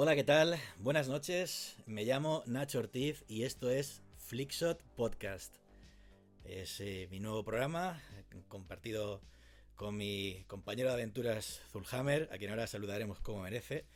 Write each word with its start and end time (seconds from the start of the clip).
Hola, 0.00 0.14
¿qué 0.14 0.22
tal? 0.22 0.56
Buenas 0.78 1.08
noches. 1.08 1.76
Me 1.86 2.04
llamo 2.04 2.44
Nacho 2.46 2.78
Ortiz 2.78 3.24
y 3.26 3.42
esto 3.42 3.68
es 3.68 4.00
Flickshot 4.18 4.80
Podcast. 4.94 5.52
Es 6.44 6.78
eh, 6.78 7.08
mi 7.10 7.18
nuevo 7.18 7.44
programa 7.44 8.00
compartido 8.46 9.20
con 9.74 9.96
mi 9.96 10.44
compañero 10.46 10.90
de 10.90 10.94
aventuras 10.94 11.62
Zulhammer, 11.72 12.28
a 12.30 12.38
quien 12.38 12.52
ahora 12.52 12.68
saludaremos 12.68 13.18
como 13.18 13.42
merece. 13.42 13.86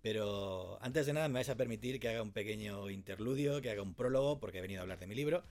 Pero 0.00 0.78
antes 0.80 1.04
de 1.04 1.12
nada 1.12 1.28
me 1.28 1.34
vais 1.34 1.50
a 1.50 1.56
permitir 1.56 2.00
que 2.00 2.08
haga 2.08 2.22
un 2.22 2.32
pequeño 2.32 2.88
interludio, 2.88 3.60
que 3.60 3.68
haga 3.68 3.82
un 3.82 3.92
prólogo, 3.92 4.40
porque 4.40 4.60
he 4.60 4.62
venido 4.62 4.80
a 4.80 4.84
hablar 4.84 4.98
de 4.98 5.06
mi 5.06 5.14
libro. 5.14 5.44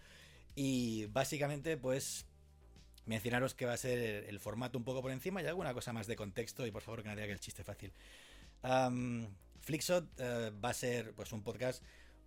Y 0.55 1.05
básicamente, 1.05 1.77
pues, 1.77 2.25
mencionaros 3.05 3.53
que 3.53 3.67
va 3.67 3.73
a 3.73 3.77
ser 3.77 3.99
el 4.27 4.39
formato 4.39 4.75
un 4.75 4.85
poco 4.85 5.03
por 5.03 5.11
encima 5.11 5.43
y 5.43 5.45
alguna 5.45 5.71
cosa 5.75 5.93
más 5.93 6.07
de 6.07 6.15
contexto 6.15 6.65
y 6.65 6.71
por 6.71 6.81
favor 6.81 7.03
que 7.03 7.09
no 7.09 7.15
diga 7.15 7.27
que 7.27 7.33
el 7.33 7.39
chiste 7.39 7.63
fácil. 7.63 7.93
Flickshot 9.63 10.05
eh, 10.19 10.51
va 10.63 10.69
a 10.69 10.73
ser 10.73 11.13
pues 11.13 11.31
un 11.31 11.41
podcast 11.41 11.81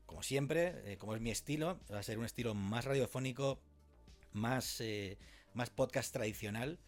como 0.07 0.23
siempre, 0.23 0.75
eh, 0.85 0.97
como 0.97 1.15
es 1.15 1.21
mi 1.21 1.31
estilo, 1.31 1.79
va 1.93 1.99
a 1.99 2.03
ser 2.03 2.19
un 2.19 2.25
estilo 2.25 2.55
más 2.55 2.85
radiofónico, 2.85 3.59
más, 4.33 4.81
eh, 4.81 5.19
más 5.53 5.69
podcast 5.71 6.13
tradicional. 6.13 6.79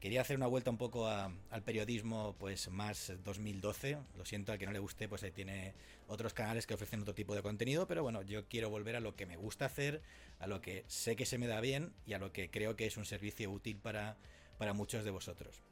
Quería 0.00 0.20
hacer 0.20 0.36
una 0.36 0.46
vuelta 0.46 0.70
un 0.70 0.76
poco 0.76 1.08
al 1.08 1.62
periodismo 1.64 2.36
pues 2.38 2.68
más 2.70 3.12
2012. 3.24 3.98
Lo 4.16 4.24
siento, 4.24 4.52
al 4.52 4.58
que 4.58 4.66
no 4.66 4.70
le 4.70 4.78
guste, 4.78 5.08
pues 5.08 5.24
ahí 5.24 5.32
tiene 5.32 5.74
otros 6.06 6.34
canales 6.34 6.68
que 6.68 6.74
ofrecen 6.74 7.00
otro 7.00 7.14
tipo 7.14 7.34
de 7.34 7.42
contenido, 7.42 7.88
pero 7.88 8.04
bueno, 8.04 8.22
yo 8.22 8.46
quiero 8.46 8.70
volver 8.70 8.94
a 8.94 9.00
lo 9.00 9.16
que 9.16 9.26
me 9.26 9.36
gusta 9.36 9.64
hacer, 9.64 10.00
a 10.38 10.46
lo 10.46 10.60
que 10.60 10.84
sé 10.86 11.16
que 11.16 11.26
se 11.26 11.36
me 11.36 11.48
da 11.48 11.60
bien 11.60 11.92
y 12.06 12.12
a 12.12 12.20
lo 12.20 12.32
que 12.32 12.48
creo 12.48 12.76
que 12.76 12.86
es 12.86 12.96
un 12.96 13.06
servicio 13.06 13.50
útil 13.50 13.78
para, 13.78 14.16
para 14.56 14.72
muchos 14.72 15.04
de 15.04 15.10
vosotros. 15.10 15.62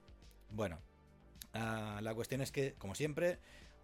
Bueno, 0.50 0.80
ah, 1.52 2.00
la 2.02 2.12
cuestión 2.12 2.40
es 2.40 2.50
que, 2.50 2.74
como 2.74 2.96
siempre, 2.96 3.38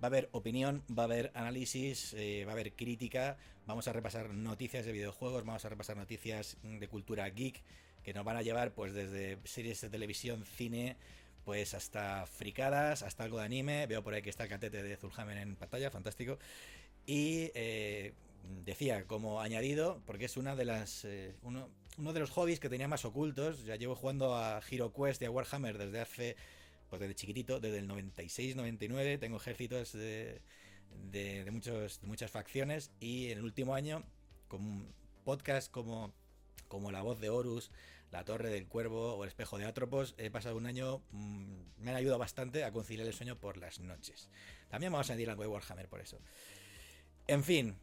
a 0.07 0.11
haber 0.11 0.29
opinión, 0.33 0.83
va 0.97 1.05
a 1.05 1.07
haber 1.07 1.31
análisis, 1.35 2.15
eh, 2.15 2.45
va 2.45 2.53
a 2.53 2.55
haber 2.55 2.73
crítica, 2.73 3.37
vamos 3.67 3.89
a 3.89 3.93
repasar 3.93 4.35
noticias 4.35 4.85
de 4.85 4.93
videojuegos, 4.93 5.45
vamos 5.45 5.65
a 5.65 5.69
repasar 5.69 5.97
noticias 5.97 6.57
de 6.63 6.89
cultura 6.89 7.29
geek 7.29 7.63
que 8.03 8.13
nos 8.13 8.25
van 8.25 8.37
a 8.37 8.43
llevar 8.43 8.73
pues 8.73 8.93
desde 8.93 9.39
series 9.45 9.81
de 9.81 9.89
televisión, 9.89 10.45
cine, 10.45 10.97
pues 11.45 11.75
hasta 11.75 12.27
fricadas, 12.27 13.03
hasta 13.03 13.25
algo 13.25 13.39
de 13.39 13.45
anime. 13.45 13.87
Veo 13.87 14.03
por 14.03 14.15
ahí 14.15 14.23
que 14.23 14.31
está 14.31 14.45
el 14.45 14.51
catete 14.51 14.83
de 14.83 14.97
Zulhammer 14.97 15.39
en 15.39 15.57
pantalla, 15.57 15.91
fantástico. 15.91 16.39
Y 17.07 17.51
eh, 17.55 18.13
decía, 18.65 19.07
como 19.07 19.41
añadido, 19.41 20.01
porque 20.07 20.27
es 20.27 20.37
una 20.37 20.57
de 20.57 20.65
las. 20.65 21.05
Eh, 21.05 21.35
uno, 21.43 21.69
uno, 21.99 22.13
de 22.13 22.21
los 22.21 22.31
hobbies 22.31 22.61
que 22.61 22.69
tenía 22.69 22.89
más 22.89 23.05
ocultos. 23.05 23.65
Ya 23.65 23.77
llevo 23.77 23.95
jugando 23.95 24.37
a 24.37 24.61
Hero 24.69 24.93
Quest 24.93 25.23
y 25.23 25.27
a 25.27 25.31
Warhammer 25.31 25.79
desde 25.79 26.01
hace. 26.01 26.37
Pues 26.93 27.01
desde 27.01 27.15
chiquitito, 27.15 27.59
desde 27.59 27.79
el 27.79 27.89
96-99. 27.89 29.19
Tengo 29.19 29.39
ejércitos 29.39 29.95
de, 29.95 30.43
muchos, 31.51 32.03
muchas 32.03 32.31
facciones. 32.31 32.91
Y 33.01 33.31
en 33.31 33.39
el 33.39 33.45
último 33.45 33.75
año, 33.75 34.05
con 34.47 34.93
podcast 35.25 35.71
como, 35.71 36.13
como 36.69 36.93
La 36.93 37.01
Voz 37.01 37.19
de 37.19 37.31
Horus, 37.31 37.71
La 38.11 38.27
Torre 38.27 38.51
del 38.51 38.67
Cuervo 38.67 39.15
o 39.15 39.25
El 39.25 39.29
Espejo 39.29 39.57
de 39.57 39.65
Atropos, 39.65 40.15
he 40.19 40.29
pasado 40.29 40.55
un 40.55 40.67
año. 40.67 41.01
Mmm, 41.13 41.63
me 41.79 41.93
han 41.93 41.97
ayudado 41.97 42.19
bastante 42.19 42.63
a 42.63 42.73
conciliar 42.73 43.07
el 43.07 43.15
sueño 43.15 43.41
por 43.41 43.57
las 43.57 43.81
noches. 43.81 44.29
También 44.69 44.93
vamos 44.93 45.09
a 45.09 45.15
añadir 45.15 45.31
algo 45.31 45.45
de 45.45 45.49
Warhammer 45.49 45.89
por 45.89 46.03
eso. 46.03 46.19
En 47.27 47.43
fin, 47.43 47.75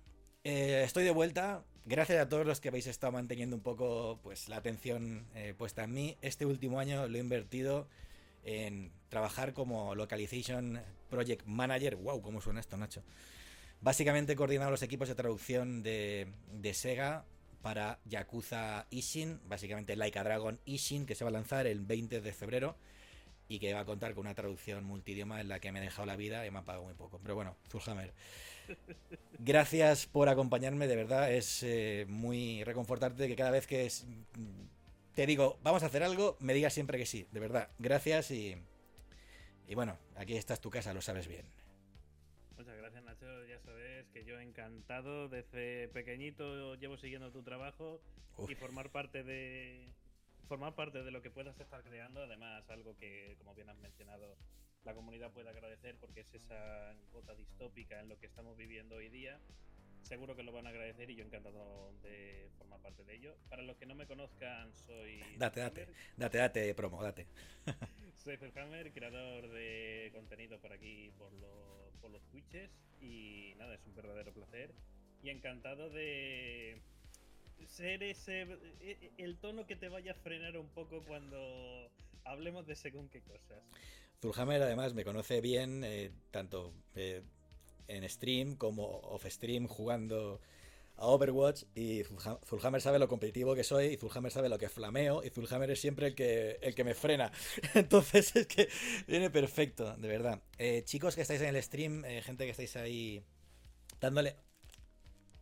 eh, 0.44 0.84
estoy 0.86 1.04
de 1.04 1.10
vuelta. 1.10 1.66
Gracias 1.84 2.22
a 2.22 2.30
todos 2.30 2.46
los 2.46 2.62
que 2.62 2.68
habéis 2.70 2.86
estado 2.86 3.13
manteniendo 3.13 3.56
un 3.56 3.63
poco 3.63 4.20
pues, 4.22 4.50
la 4.50 4.58
atención 4.58 5.25
eh, 5.34 5.56
puesta 5.58 5.86
en 5.86 5.94
mí. 5.94 6.18
Este 6.22 6.46
último 6.46 6.80
año 6.80 7.08
lo 7.08 7.18
he 7.18 7.22
invertido 7.22 7.88
en 8.43 8.91
trabajar 9.10 9.53
como 9.53 9.96
Localization 9.96 10.81
Project 11.10 11.46
Manager. 11.46 11.96
¡Wow! 11.96 12.22
¿Cómo 12.22 12.41
suena 12.41 12.60
esto, 12.60 12.77
Nacho? 12.77 13.03
Básicamente 13.81 14.34
he 14.34 14.36
coordinado 14.36 14.72
los 14.72 14.84
equipos 14.84 15.08
de 15.08 15.15
traducción 15.15 15.84
de, 15.84 16.27
de 16.51 16.74
Sega 16.74 17.25
para 17.62 18.00
Yakuza 18.05 18.88
Ishin, 18.89 19.39
básicamente 19.48 19.96
Laika 19.96 20.24
Dragon 20.24 20.60
Ishin, 20.65 21.05
que 21.05 21.15
se 21.15 21.24
va 21.24 21.29
a 21.29 21.34
lanzar 21.34 21.67
el 21.67 21.81
20 21.81 22.22
de 22.22 22.34
febrero 22.34 22.75
y 23.48 23.60
que 23.60 23.74
va 23.74 23.81
a 23.81 23.86
contar 23.86 24.13
con 24.13 24.25
una 24.25 24.36
traducción 24.36 24.84
multidioma 24.84 25.41
en 25.41 25.50
la 25.50 25.60
que 25.60 25.72
me 25.72 25.79
he 25.79 25.81
dejado 25.81 26.05
la 26.05 26.15
vida 26.15 26.46
y 26.46 26.51
me 26.51 26.60
ha 26.60 26.63
pagado 26.63 26.86
muy 26.86 26.93
poco. 26.93 27.19
Pero 27.22 27.36
bueno, 27.36 27.55
Zulhammer. 27.69 28.13
Gracias 29.39 30.05
por 30.05 30.29
acompañarme, 30.29 30.88
de 30.88 30.96
verdad 30.96 31.34
es 31.34 31.63
eh, 31.63 32.05
muy 32.08 32.63
reconfortante 32.63 33.27
que 33.27 33.36
cada 33.36 33.51
vez 33.51 33.65
que 33.65 33.89
te 35.20 35.26
digo, 35.26 35.60
vamos 35.64 35.84
a 35.84 35.88
hacer 35.88 36.02
algo, 36.02 36.38
me 36.40 36.54
digas 36.54 36.74
siempre 36.74 36.98
que 36.98 37.06
sí, 37.06 37.28
de 37.34 37.42
verdad. 37.42 37.70
Gracias 37.78 38.32
y, 38.32 38.56
y 39.68 39.76
bueno, 39.76 39.98
aquí 40.16 40.38
está 40.38 40.56
tu 40.56 40.70
casa, 40.70 40.94
lo 40.94 41.02
sabes 41.02 41.28
bien. 41.28 41.46
Muchas 42.56 42.78
gracias 42.78 43.04
Nacho, 43.04 43.46
ya 43.46 43.60
sabes 43.60 44.08
que 44.14 44.24
yo 44.24 44.40
encantado, 44.40 45.28
desde 45.28 45.90
pequeñito 45.90 46.76
llevo 46.76 46.96
siguiendo 46.96 47.34
tu 47.34 47.44
trabajo 47.44 48.00
Uf. 48.38 48.50
y 48.50 48.56
formar 48.56 48.92
parte 48.92 49.26
de, 49.26 49.90
formar 50.48 50.76
parte 50.76 51.04
de 51.04 51.12
lo 51.12 51.22
que 51.22 51.32
puedas 51.32 51.60
estar 51.60 51.84
creando, 51.84 52.24
además 52.24 52.64
algo 52.70 52.96
que, 52.96 53.36
como 53.40 53.54
bien 53.54 53.68
has 53.68 53.78
mencionado, 53.80 54.38
la 54.86 54.94
comunidad 54.94 55.34
puede 55.34 55.50
agradecer 55.50 55.98
porque 56.00 56.22
es 56.22 56.34
esa 56.34 56.96
gota 57.12 57.36
distópica 57.36 58.00
en 58.00 58.08
lo 58.08 58.18
que 58.20 58.28
estamos 58.28 58.56
viviendo 58.56 58.96
hoy 58.96 59.10
día. 59.10 59.38
Seguro 60.10 60.36
que 60.36 60.42
lo 60.42 60.51
van 60.51 60.66
a 60.66 60.72
agradecer 60.72 61.08
y 61.12 61.16
yo 61.16 61.24
encantado 61.24 61.94
de 62.01 62.50
formar 62.58 62.82
parte 62.82 63.04
de 63.04 63.13
ello. 63.13 63.36
Para 63.48 63.62
los 63.62 63.78
que 63.78 63.86
no 63.86 63.94
me 63.94 64.08
conozcan, 64.08 64.74
soy. 64.74 65.22
Date, 65.38 65.60
date, 65.60 65.88
date, 66.18 66.38
date, 66.39 66.74
promo, 66.74 67.04
date. 67.04 67.28
soy 68.18 68.36
Felhammer, 68.38 68.92
creador 68.92 69.51
de 69.51 70.10
contenido 70.12 70.60
por 70.60 70.74
aquí, 70.74 71.12
por, 71.16 71.32
lo, 71.34 71.92
por 72.01 72.10
los 72.10 72.24
Twitches. 72.32 72.72
Y 73.00 73.54
nada, 73.58 73.75
es 73.75 73.86
un 73.86 73.94
verdadero 73.94 74.34
placer. 74.34 74.74
Y 75.22 75.30
encantado 75.30 75.92
de 75.92 76.82
ser 77.68 78.01
ese 78.01 78.48
e, 78.80 79.12
el 79.20 79.38
tono 79.38 79.68
que 79.68 79.75
te 79.75 79.89
vaya 79.89 80.13
a 80.13 80.16
frenar 80.16 80.58
un 80.58 80.70
poco 80.70 81.04
cuando 81.04 81.92
hablemos 82.24 82.66
de 82.66 82.75
según 82.75 83.10
qué 83.10 83.22
cosas. 83.22 83.62
Zulhammer 84.20 84.63
además 84.63 84.96
me 84.96 85.06
conoce 85.06 85.39
bien, 85.39 85.84
eh, 85.84 86.10
tanto 86.32 86.74
eh, 86.96 87.22
en 87.89 88.08
stream 88.08 88.55
como 88.55 89.00
off 89.01 89.25
stream 89.25 89.67
jugando 89.67 90.39
a 91.00 91.08
Overwatch 91.08 91.63
y 91.75 92.03
Zulhammer 92.46 92.81
sabe 92.81 93.00
lo 93.00 93.08
competitivo 93.08 93.55
que 93.55 93.63
soy 93.63 93.86
y 93.88 93.98
Zulhammer 93.98 94.31
sabe 94.31 94.50
lo 94.50 94.58
que 94.58 94.67
flameo 94.67 95.24
y 95.24 95.29
Zulhammer 95.29 95.72
es 95.72 95.79
siempre 95.79 96.08
el 96.08 96.15
que, 96.15 96.60
el 96.62 96.75
que 96.75 96.84
me 96.84 96.93
frena. 96.93 97.31
Entonces 97.74 98.36
es 98.36 98.48
que 98.48 98.69
viene 99.08 99.29
perfecto, 99.29 99.96
de 99.96 100.08
verdad. 100.08 100.41
Eh, 100.58 100.84
chicos 100.84 101.15
que 101.15 101.22
estáis 101.22 101.41
en 101.41 101.55
el 101.55 101.63
stream, 101.63 102.03
eh, 102.05 102.22
gente 102.22 102.46
que 102.46 102.51
estáis 102.51 102.75
ahí 102.75 103.24
dándole... 104.01 104.36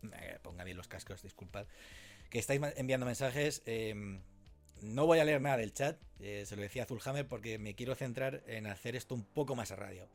Eh, 0.02 0.38
ponga 0.42 0.62
bien 0.62 0.76
los 0.76 0.86
cascos, 0.86 1.22
disculpad 1.22 1.66
que 2.30 2.38
estáis 2.38 2.60
enviando 2.76 3.06
mensajes. 3.06 3.62
Eh, 3.66 4.20
no 4.82 5.06
voy 5.06 5.18
a 5.18 5.24
leer 5.24 5.40
nada 5.40 5.56
del 5.56 5.72
chat, 5.72 5.98
se 6.20 6.54
lo 6.54 6.62
decía 6.62 6.84
a 6.84 6.86
Zulhammer 6.86 7.26
porque 7.26 7.58
me 7.58 7.74
quiero 7.74 7.96
centrar 7.96 8.44
en 8.46 8.66
hacer 8.66 8.94
esto 8.94 9.14
un 9.14 9.24
poco 9.24 9.56
más 9.56 9.72
a 9.72 9.76
radio. 9.76 10.08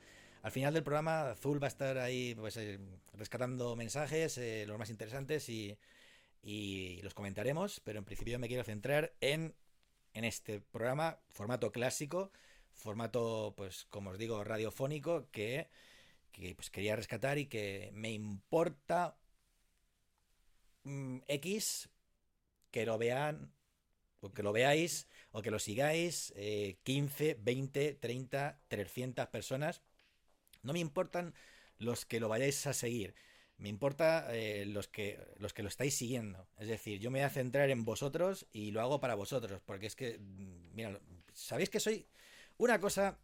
Al 0.43 0.51
final 0.51 0.73
del 0.73 0.83
programa, 0.83 1.31
Azul 1.31 1.63
va 1.63 1.67
a 1.67 1.69
estar 1.69 1.97
ahí 1.97 2.35
pues, 2.35 2.57
eh, 2.57 2.77
rescatando 3.13 3.77
mensajes, 3.77 4.38
eh, 4.38 4.65
los 4.67 4.77
más 4.77 4.89
interesantes, 4.89 5.47
y, 5.47 5.77
los 7.01 7.13
comentaremos, 7.13 7.79
pero 7.79 8.00
en 8.00 8.05
principio 8.05 8.38
me 8.39 8.50
quiero 8.50 8.65
centrar 8.65 9.13
en, 9.21 9.55
este 10.13 10.59
programa, 10.59 11.19
formato 11.29 11.71
clásico, 11.71 12.31
formato, 12.74 13.53
pues 13.55 13.85
como 13.89 14.09
os 14.09 14.18
digo, 14.18 14.44
radiofónico, 14.44 15.29
que, 15.31 15.70
que 16.33 16.55
pues, 16.55 16.70
quería 16.70 16.98
rescatar 16.98 17.37
y 17.37 17.46
que 17.48 17.91
me 17.94 18.11
importa 18.11 19.18
mm, 20.83 21.20
X 21.27 21.89
que 22.70 22.85
lo 22.85 22.98
vean, 22.98 23.53
o 24.20 24.33
que 24.33 24.44
lo 24.44 24.51
veáis, 24.51 25.07
o 25.31 25.41
que 25.41 25.51
lo 25.51 25.59
sigáis, 25.59 26.33
eh, 26.35 26.79
15, 26.83 27.37
20, 27.39 27.94
30, 27.94 28.59
300 28.68 29.27
personas. 29.27 29.81
No 30.63 30.73
me 30.73 30.79
importan 30.79 31.33
los 31.77 32.05
que 32.05 32.19
lo 32.19 32.29
vayáis 32.29 32.65
a 32.67 32.73
seguir. 32.73 33.13
Me 33.57 33.69
importa 33.69 34.27
eh, 34.31 34.65
los, 34.65 34.87
que, 34.87 35.19
los 35.37 35.53
que 35.53 35.61
lo 35.61 35.69
estáis 35.69 35.95
siguiendo. 35.95 36.47
Es 36.57 36.67
decir, 36.67 36.99
yo 36.99 37.11
me 37.11 37.19
voy 37.19 37.25
a 37.25 37.29
centrar 37.29 37.69
en 37.69 37.85
vosotros 37.85 38.47
y 38.51 38.71
lo 38.71 38.81
hago 38.81 38.99
para 38.99 39.15
vosotros. 39.15 39.61
Porque 39.65 39.85
es 39.85 39.95
que, 39.95 40.17
mm, 40.17 40.73
mira, 40.73 40.99
sabéis 41.33 41.69
que 41.69 41.79
soy 41.79 42.07
una 42.57 42.79
cosa... 42.79 43.19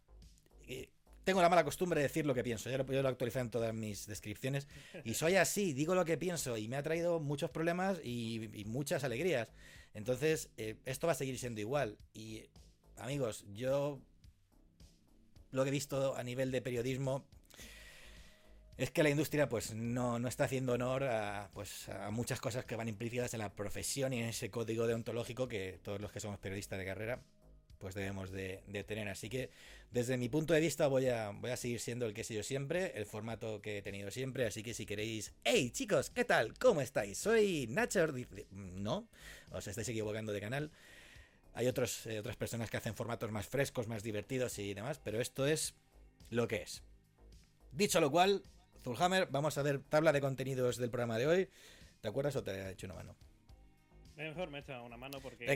Eh, 0.68 0.88
tengo 1.24 1.42
la 1.42 1.48
mala 1.50 1.64
costumbre 1.64 2.00
de 2.00 2.08
decir 2.08 2.24
lo 2.24 2.34
que 2.34 2.42
pienso. 2.42 2.70
Yo 2.70 2.78
lo, 2.78 2.86
yo 2.86 3.02
lo 3.02 3.08
actualizo 3.08 3.40
en 3.40 3.50
todas 3.50 3.74
mis 3.74 4.06
descripciones. 4.06 4.66
Y 5.04 5.14
soy 5.14 5.36
así, 5.36 5.74
digo 5.74 5.94
lo 5.94 6.04
que 6.04 6.16
pienso. 6.16 6.56
Y 6.56 6.68
me 6.68 6.76
ha 6.76 6.82
traído 6.82 7.20
muchos 7.20 7.50
problemas 7.50 8.00
y, 8.02 8.50
y 8.54 8.64
muchas 8.64 9.04
alegrías. 9.04 9.48
Entonces, 9.94 10.50
eh, 10.56 10.76
esto 10.84 11.06
va 11.06 11.12
a 11.12 11.16
seguir 11.16 11.38
siendo 11.38 11.60
igual. 11.60 11.98
Y, 12.14 12.44
amigos, 12.96 13.44
yo 13.52 14.00
lo 15.52 15.62
que 15.62 15.68
he 15.68 15.72
visto 15.72 16.16
a 16.16 16.22
nivel 16.22 16.50
de 16.50 16.62
periodismo 16.62 17.24
es 18.76 18.90
que 18.90 19.02
la 19.02 19.10
industria 19.10 19.48
pues 19.48 19.74
no, 19.74 20.18
no 20.18 20.28
está 20.28 20.44
haciendo 20.44 20.72
honor 20.72 21.04
a, 21.04 21.50
pues, 21.52 21.88
a 21.88 22.10
muchas 22.10 22.40
cosas 22.40 22.64
que 22.64 22.76
van 22.76 22.88
implícitas 22.88 23.34
en 23.34 23.40
la 23.40 23.52
profesión 23.52 24.12
y 24.12 24.20
en 24.20 24.28
ese 24.28 24.50
código 24.50 24.86
deontológico 24.86 25.48
que 25.48 25.78
todos 25.82 26.00
los 26.00 26.10
que 26.12 26.20
somos 26.20 26.38
periodistas 26.38 26.78
de 26.78 26.84
carrera 26.86 27.20
pues 27.80 27.94
debemos 27.94 28.30
de, 28.30 28.62
tener. 28.86 29.08
Así 29.08 29.28
que 29.28 29.50
desde 29.90 30.16
mi 30.18 30.28
punto 30.28 30.54
de 30.54 30.60
vista 30.60 30.86
voy 30.86 31.08
a, 31.08 31.30
voy 31.30 31.50
a 31.50 31.56
seguir 31.56 31.80
siendo 31.80 32.06
el 32.06 32.14
que 32.14 32.20
he 32.20 32.24
sido 32.24 32.42
siempre, 32.42 32.92
el 32.94 33.06
formato 33.06 33.60
que 33.62 33.78
he 33.78 33.82
tenido 33.82 34.10
siempre. 34.10 34.46
Así 34.46 34.62
que 34.62 34.74
si 34.74 34.86
queréis, 34.86 35.32
hey 35.44 35.70
chicos, 35.70 36.10
¿qué 36.10 36.24
tal? 36.24 36.54
¿Cómo 36.58 36.82
estáis? 36.82 37.18
Soy 37.18 37.66
Nacho. 37.68 38.06
No, 38.52 39.08
os 39.50 39.66
estáis 39.66 39.88
equivocando 39.88 40.32
de 40.32 40.40
canal. 40.40 40.70
Hay 41.54 41.66
otros, 41.66 42.06
eh, 42.06 42.20
otras 42.20 42.36
personas 42.36 42.70
que 42.70 42.76
hacen 42.76 42.94
formatos 42.94 43.30
más 43.30 43.46
frescos, 43.46 43.88
más 43.88 44.02
divertidos 44.02 44.58
y 44.58 44.74
demás, 44.74 45.00
pero 45.02 45.20
esto 45.20 45.46
es 45.46 45.74
lo 46.30 46.46
que 46.48 46.62
es. 46.62 46.82
Dicho 47.72 48.00
lo 48.00 48.10
cual, 48.10 48.42
Zulhammer, 48.82 49.28
vamos 49.30 49.58
a 49.58 49.62
ver 49.62 49.80
tabla 49.80 50.12
de 50.12 50.20
contenidos 50.20 50.76
del 50.76 50.90
programa 50.90 51.18
de 51.18 51.26
hoy. 51.26 51.48
¿Te 52.00 52.08
acuerdas 52.08 52.36
o 52.36 52.42
te 52.42 52.52
he 52.52 52.70
hecho 52.70 52.86
una 52.86 52.94
mano? 52.94 53.16
Mejor 54.16 54.50
me 54.50 54.58
he 54.58 54.60
hecho 54.60 54.84
una 54.84 54.96
mano 54.96 55.18
porque 55.20 55.46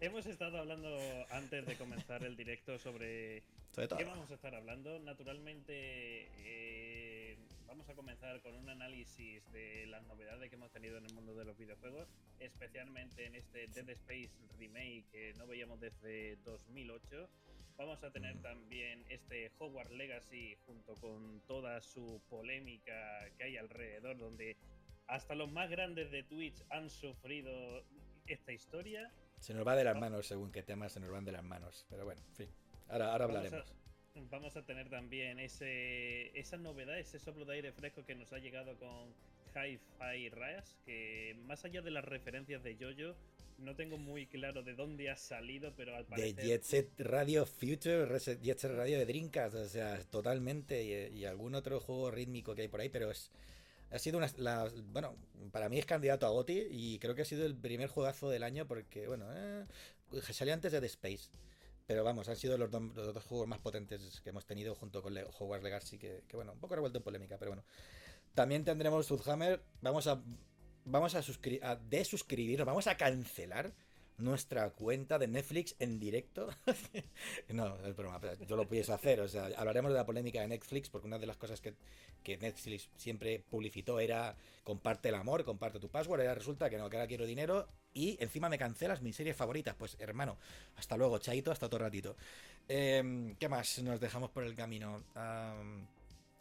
Hemos, 0.00 0.26
estado 0.26 0.58
hablando 0.58 0.94
antes 1.30 1.66
de 1.66 1.76
comenzar 1.76 2.22
el 2.22 2.36
directo 2.36 2.78
sobre, 2.78 3.42
qué 3.74 4.04
vamos 4.04 4.30
a 4.30 4.34
estar 4.34 4.54
hablando. 4.54 4.98
Naturalmente, 4.98 6.28
eh, 6.38 7.15
vamos 7.66 7.88
a 7.88 7.94
comenzar 7.94 8.40
con 8.42 8.54
un 8.54 8.68
análisis 8.68 9.42
de 9.52 9.86
las 9.86 10.02
novedades 10.04 10.48
que 10.48 10.56
hemos 10.56 10.70
tenido 10.70 10.98
en 10.98 11.06
el 11.06 11.12
mundo 11.14 11.34
de 11.34 11.44
los 11.44 11.56
videojuegos, 11.56 12.08
especialmente 12.38 13.26
en 13.26 13.34
este 13.34 13.66
Dead 13.68 13.88
Space 13.90 14.30
Remake 14.58 15.04
que 15.10 15.34
no 15.34 15.46
veíamos 15.46 15.80
desde 15.80 16.36
2008. 16.44 17.28
Vamos 17.76 18.02
a 18.02 18.10
tener 18.10 18.36
mm. 18.36 18.42
también 18.42 19.04
este 19.08 19.52
Hogwarts 19.58 19.92
Legacy 19.92 20.56
junto 20.66 20.94
con 20.94 21.40
toda 21.46 21.80
su 21.80 22.22
polémica 22.28 23.28
que 23.36 23.44
hay 23.44 23.56
alrededor, 23.56 24.16
donde 24.18 24.56
hasta 25.06 25.34
los 25.34 25.50
más 25.50 25.70
grandes 25.70 26.10
de 26.10 26.22
Twitch 26.22 26.62
han 26.70 26.90
sufrido 26.90 27.84
esta 28.26 28.52
historia. 28.52 29.12
Se 29.38 29.54
nos 29.54 29.66
va 29.66 29.76
de 29.76 29.84
las 29.84 29.96
manos 29.96 30.26
según 30.26 30.50
qué 30.50 30.62
temas 30.62 30.92
se 30.92 31.00
nos 31.00 31.10
van 31.10 31.24
de 31.24 31.32
las 31.32 31.44
manos. 31.44 31.86
Pero 31.90 32.04
bueno, 32.04 32.22
en 32.28 32.34
fin. 32.34 32.48
Ahora, 32.88 33.12
ahora 33.12 33.24
hablaremos. 33.26 33.85
Vamos 34.30 34.56
a, 34.56 34.62
tener 34.62 34.88
también 34.88 35.38
ese, 35.38 36.38
esa 36.38 36.56
novedad, 36.56 36.98
ese 36.98 37.18
soplo 37.18 37.44
de 37.44 37.54
aire 37.54 37.72
fresco 37.72 38.04
que 38.04 38.14
nos 38.14 38.32
ha 38.32 38.38
llegado 38.38 38.76
con 38.78 39.12
Hi-Fi 39.54 40.28
Rush, 40.30 40.74
que 40.84 41.36
más 41.46 41.64
allá 41.64 41.82
de 41.82 41.90
las 41.90 42.04
referencias 42.04 42.62
de 42.62 42.76
Jojo, 42.76 43.16
no 43.58 43.74
tengo 43.74 43.96
muy 43.98 44.26
claro 44.26 44.62
de 44.62 44.74
dónde 44.74 45.10
ha 45.10 45.16
salido, 45.16 45.72
pero 45.76 45.94
al 45.94 46.04
parecer... 46.04 46.34
De 46.34 46.46
Jet 46.46 46.62
Set 46.62 46.90
Radio 46.98 47.46
Future, 47.46 48.06
Jet 48.42 48.58
Set 48.58 48.72
Radio 48.72 48.98
de 48.98 49.06
Dreamcast, 49.06 49.54
o 49.54 49.68
sea, 49.68 49.98
totalmente, 50.10 50.82
y, 50.82 51.18
y 51.18 51.24
algún 51.24 51.54
otro 51.54 51.80
juego 51.80 52.10
rítmico 52.10 52.54
que 52.54 52.62
hay 52.62 52.68
por 52.68 52.80
ahí, 52.80 52.88
pero 52.88 53.10
es 53.10 53.30
ha 53.90 53.98
sido 53.98 54.18
una. 54.18 54.30
bueno, 54.92 55.14
para 55.52 55.68
mí 55.68 55.78
es 55.78 55.86
candidato 55.86 56.26
a 56.26 56.30
GOTI 56.30 56.66
y 56.70 56.98
creo 56.98 57.14
que 57.14 57.22
ha 57.22 57.26
sido 57.26 57.46
el 57.46 57.54
primer 57.54 57.88
juegazo 57.88 58.28
del 58.28 58.42
año 58.42 58.66
porque, 58.66 59.06
bueno, 59.06 59.26
eh, 59.32 59.64
salió 60.32 60.54
antes 60.54 60.72
de 60.72 60.80
The 60.80 60.86
Space. 60.86 61.28
Pero 61.86 62.02
vamos, 62.02 62.28
han 62.28 62.36
sido 62.36 62.58
los, 62.58 62.70
dos 62.70 63.24
juegos 63.24 63.46
más 63.46 63.60
potentes 63.60 64.20
que 64.20 64.30
hemos 64.30 64.44
tenido 64.44 64.74
junto 64.74 65.02
con 65.02 65.16
Hogwarts 65.16 65.62
Legacy, 65.62 65.98
que, 65.98 66.24
que 66.26 66.36
bueno, 66.36 66.52
un 66.52 66.58
poco 66.58 66.74
revuelto 66.74 66.98
en 66.98 67.04
polémica, 67.04 67.38
pero 67.38 67.52
bueno. 67.52 67.64
También 68.34 68.64
tendremos 68.64 69.06
Sudhammer. 69.06 69.62
Vamos 69.80 70.06
a. 70.06 70.22
Vamos 70.88 71.16
a, 71.16 71.20
a 71.62 71.76
desuscribirnos, 71.76 72.64
vamos 72.64 72.86
a 72.86 72.96
cancelar 72.96 73.74
nuestra 74.18 74.70
cuenta 74.70 75.18
de 75.18 75.28
Netflix 75.28 75.76
en 75.78 75.98
directo. 75.98 76.48
no, 77.48 77.76
es 77.84 77.96
broma, 77.96 78.20
yo 78.46 78.56
lo 78.56 78.68
pienso 78.68 78.94
hacer. 78.94 79.20
O 79.20 79.28
sea, 79.28 79.50
hablaremos 79.56 79.92
de 79.92 79.98
la 79.98 80.06
polémica 80.06 80.40
de 80.40 80.48
Netflix, 80.48 80.88
porque 80.88 81.06
una 81.06 81.18
de 81.18 81.26
las 81.26 81.36
cosas 81.36 81.60
que, 81.60 81.74
que 82.22 82.36
Netflix 82.38 82.88
siempre 82.96 83.42
publicitó 83.50 84.00
era 84.00 84.36
comparte 84.64 85.08
el 85.10 85.14
amor, 85.14 85.44
comparte 85.44 85.78
tu 85.78 85.88
password. 85.88 86.20
Ahora 86.20 86.34
resulta 86.34 86.70
que 86.70 86.78
no, 86.78 86.88
que 86.88 86.96
ahora 86.96 87.06
quiero 87.06 87.26
dinero 87.26 87.68
y 87.94 88.16
encima 88.20 88.48
me 88.48 88.58
cancelas 88.58 89.02
mis 89.02 89.16
series 89.16 89.36
favoritas. 89.36 89.74
Pues 89.74 89.96
hermano, 90.00 90.38
hasta 90.76 90.96
luego, 90.96 91.18
chaito, 91.18 91.50
hasta 91.50 91.66
otro 91.66 91.78
ratito. 91.78 92.16
Em, 92.68 93.34
¿Qué 93.36 93.48
más 93.48 93.82
nos 93.82 94.00
dejamos 94.00 94.30
por 94.30 94.44
el 94.44 94.54
camino? 94.54 95.02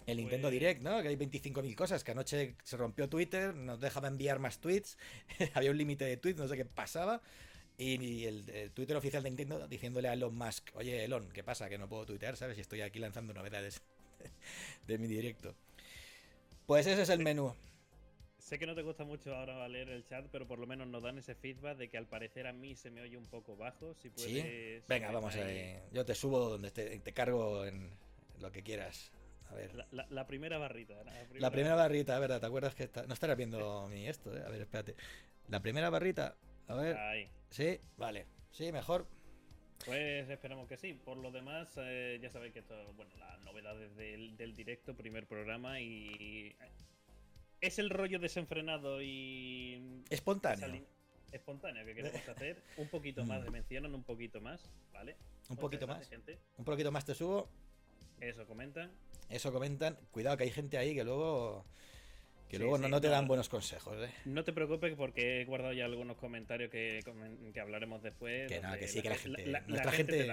el 0.06 0.18
Nintendo 0.18 0.50
pues 0.50 0.54
Direct, 0.60 0.82
¿no? 0.82 1.02
Que 1.02 1.08
hay 1.08 1.16
25.000 1.16 1.76
cosas, 1.76 2.04
que 2.04 2.12
anoche 2.12 2.56
se 2.64 2.78
rompió 2.78 3.10
Twitter, 3.10 3.56
nos 3.56 3.80
dejaba 3.80 4.08
enviar 4.08 4.40
más 4.40 4.60
tweets, 4.60 4.98
había 5.54 5.72
un 5.72 5.78
límite 5.78 6.06
de 6.06 6.18
tweets, 6.18 6.40
no 6.40 6.48
sé 6.48 6.58
qué 6.58 6.66
pasaba. 6.66 7.22
Y, 7.78 8.26
el, 8.26 8.72
Twitter 8.74 8.96
oficial 8.96 9.24
de 9.24 9.30
Nintendo 9.30 9.68
diciéndole 9.68 10.08
a 10.08 10.14
Elon 10.14 10.36
Musk, 10.36 10.70
oye 10.76 11.04
Elon, 11.04 11.30
¿qué 11.32 11.44
pasa? 11.44 11.70
Que 11.70 11.78
no 11.78 11.90
puedo 11.90 12.06
tuitear, 12.06 12.38
¿sabes? 12.38 12.58
Y 12.58 12.62
estoy 12.62 12.82
aquí 12.82 13.00
lanzando 13.00 13.34
novedades 13.34 13.82
de 14.88 14.98
mi 14.98 15.08
directo. 15.08 15.56
Pues 16.66 16.88
ese 16.88 17.02
es 17.02 17.10
el 17.10 17.20
menú. 17.20 17.54
Sé 18.40 18.60
que 18.60 18.68
no 18.68 18.76
te 18.76 18.84
gusta 18.84 19.04
mucho 19.04 19.36
ahora 19.36 19.68
leer 19.68 19.90
el 19.90 20.06
chat, 20.06 20.28
pero 20.32 20.48
por 20.48 20.60
lo 20.60 20.68
menos 20.68 20.88
nos 20.88 21.02
dan 21.02 21.18
ese 21.18 21.34
feedback 21.34 21.78
de 21.78 21.90
que 21.90 21.98
al 21.98 22.06
parecer 22.06 22.46
a 22.48 22.54
mí 22.54 22.76
se 22.76 22.92
me 22.92 23.02
oye 23.02 23.18
un 23.18 23.26
poco 23.26 23.56
bajo. 23.58 23.96
Si 23.96 24.10
puedes. 24.10 24.32
¿Sí? 24.32 24.84
Venga, 24.88 25.12
vamos 25.12 25.36
a 25.36 25.92
Yo 25.92 26.06
te 26.06 26.14
subo 26.14 26.50
donde 26.50 26.70
te, 26.72 27.00
te 27.00 27.12
cargo 27.12 27.66
en 27.66 27.90
lo 28.40 28.52
que 28.52 28.62
quieras. 28.62 29.12
A 29.50 29.56
ver. 29.56 29.72
La, 29.92 30.28
primera 30.28 30.58
barrita. 30.58 30.96
La 31.34 31.52
primera, 31.52 31.76
barrita, 31.76 32.18
verdad. 32.20 32.40
¿Te 32.40 32.46
acuerdas 32.46 32.76
que 32.76 32.84
está... 32.84 33.06
no 33.06 33.14
estarás 33.14 33.38
viendo 33.38 33.88
mi 33.92 34.08
esto? 34.08 34.36
Eh? 34.36 34.44
A 34.46 34.50
ver, 34.50 34.62
espérate. 34.62 34.96
La 35.50 35.62
primera 35.62 35.90
barrita. 35.90 36.36
A 36.68 36.76
ver. 36.76 36.98
Ahí. 36.98 37.30
Sí, 37.56 37.80
vale. 37.96 38.26
Sí, 38.52 38.70
mejor. 38.74 39.08
Pues 39.86 40.30
esperamos 40.30 40.68
que 40.68 40.76
sí. 40.76 40.94
Por 40.94 41.16
lo 41.16 41.32
demás, 41.32 41.72
eh, 41.78 42.20
ya 42.22 42.30
sabéis 42.30 42.52
que 42.52 42.60
esto, 42.60 42.76
bueno, 42.98 43.16
las 43.16 43.40
novedades 43.44 43.96
del, 43.96 44.36
del 44.36 44.54
directo, 44.54 44.94
primer 44.94 45.26
programa 45.26 45.80
y 45.80 46.54
es 47.62 47.80
el 47.80 47.90
rollo 47.90 48.20
desenfrenado 48.20 49.02
y 49.02 50.04
espontáneo. 50.10 50.86
Espontáneo 51.32 51.86
que 51.86 51.96
queremos 51.96 52.28
hacer. 52.28 52.62
Un 52.76 52.90
poquito 52.90 53.24
más 53.24 53.42
de 53.42 53.52
mencionan, 53.52 53.96
un 53.96 54.04
poquito 54.04 54.42
más, 54.42 54.70
¿vale? 54.92 55.16
Un 55.48 55.56
poquito 55.56 55.88
más. 55.88 56.10
Gente. 56.10 56.38
Un 56.58 56.66
poquito 56.66 56.92
más 56.92 57.06
te 57.06 57.16
subo. 57.16 57.48
Eso 58.20 58.46
comentan. 58.46 58.92
Eso 59.30 59.54
comentan. 59.54 59.98
Cuidado 60.12 60.36
que 60.36 60.44
hay 60.44 60.52
gente 60.52 60.78
ahí 60.78 60.94
que 60.94 61.06
luego 61.06 61.66
que 62.58 62.64
luego 62.64 62.78
no, 62.78 63.02
te 63.02 63.10
dan 63.10 63.28
buenos 63.28 63.50
consejos, 63.50 63.98
¿eh? 64.02 64.10
No 64.24 64.44
te 64.44 64.54
preocupes 64.54 64.94
porque 64.96 65.42
he 65.42 65.46
guardado 65.46 65.74
ya 65.74 65.84
algunos 65.86 66.16
comentarios 66.16 66.72
que, 66.72 67.04
que 67.54 67.60
hablaremos 67.60 68.02
después. 68.02 68.48
Que 68.48 68.62
no, 68.62 68.78
que 68.78 68.88
sí, 68.88 69.02
que 69.02 69.10
la 69.10 69.18
gente. 69.18 69.46
nuestra 69.68 69.92
gente, 69.92 70.28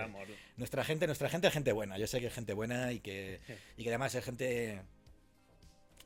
nuestra 0.57 0.85
gente, 0.85 1.07
nuestra 1.07 1.29
gente 1.29 1.49
es 1.49 1.53
gente 1.53 1.73
buena. 1.73 1.99
Yo 1.99 2.07
sé 2.07 2.21
que 2.21 2.27
es 2.27 2.35
gente 2.35 2.53
buena 2.53 2.93
y 2.93 3.01
que, 3.01 3.41
y 3.77 3.83
que 3.83 3.89
además 3.89 4.15
es 4.15 4.25
gente. 4.25 4.81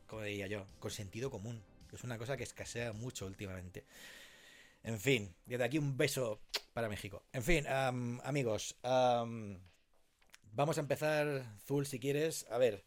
Como 0.07 0.23
diría 0.23 0.47
yo, 0.47 0.67
con 0.79 0.91
sentido 0.91 1.31
común. 1.31 1.63
es 1.93 2.03
una 2.05 2.17
cosa 2.17 2.37
que 2.37 2.45
escasea 2.45 2.95
mucho 2.95 3.27
últimamente. 3.27 3.85
En 4.85 4.99
fin, 4.99 5.35
desde 5.45 5.65
aquí 5.65 5.79
un 5.79 5.97
beso 5.97 6.41
para 6.73 6.89
México. 6.89 7.25
En 7.33 7.43
fin, 7.43 7.67
amigos, 7.67 8.77
vamos 8.83 10.79
a 10.79 10.81
empezar, 10.81 11.45
Zul, 11.67 11.87
si 11.87 11.99
quieres. 11.99 12.47
A 12.51 12.57
ver 12.57 12.85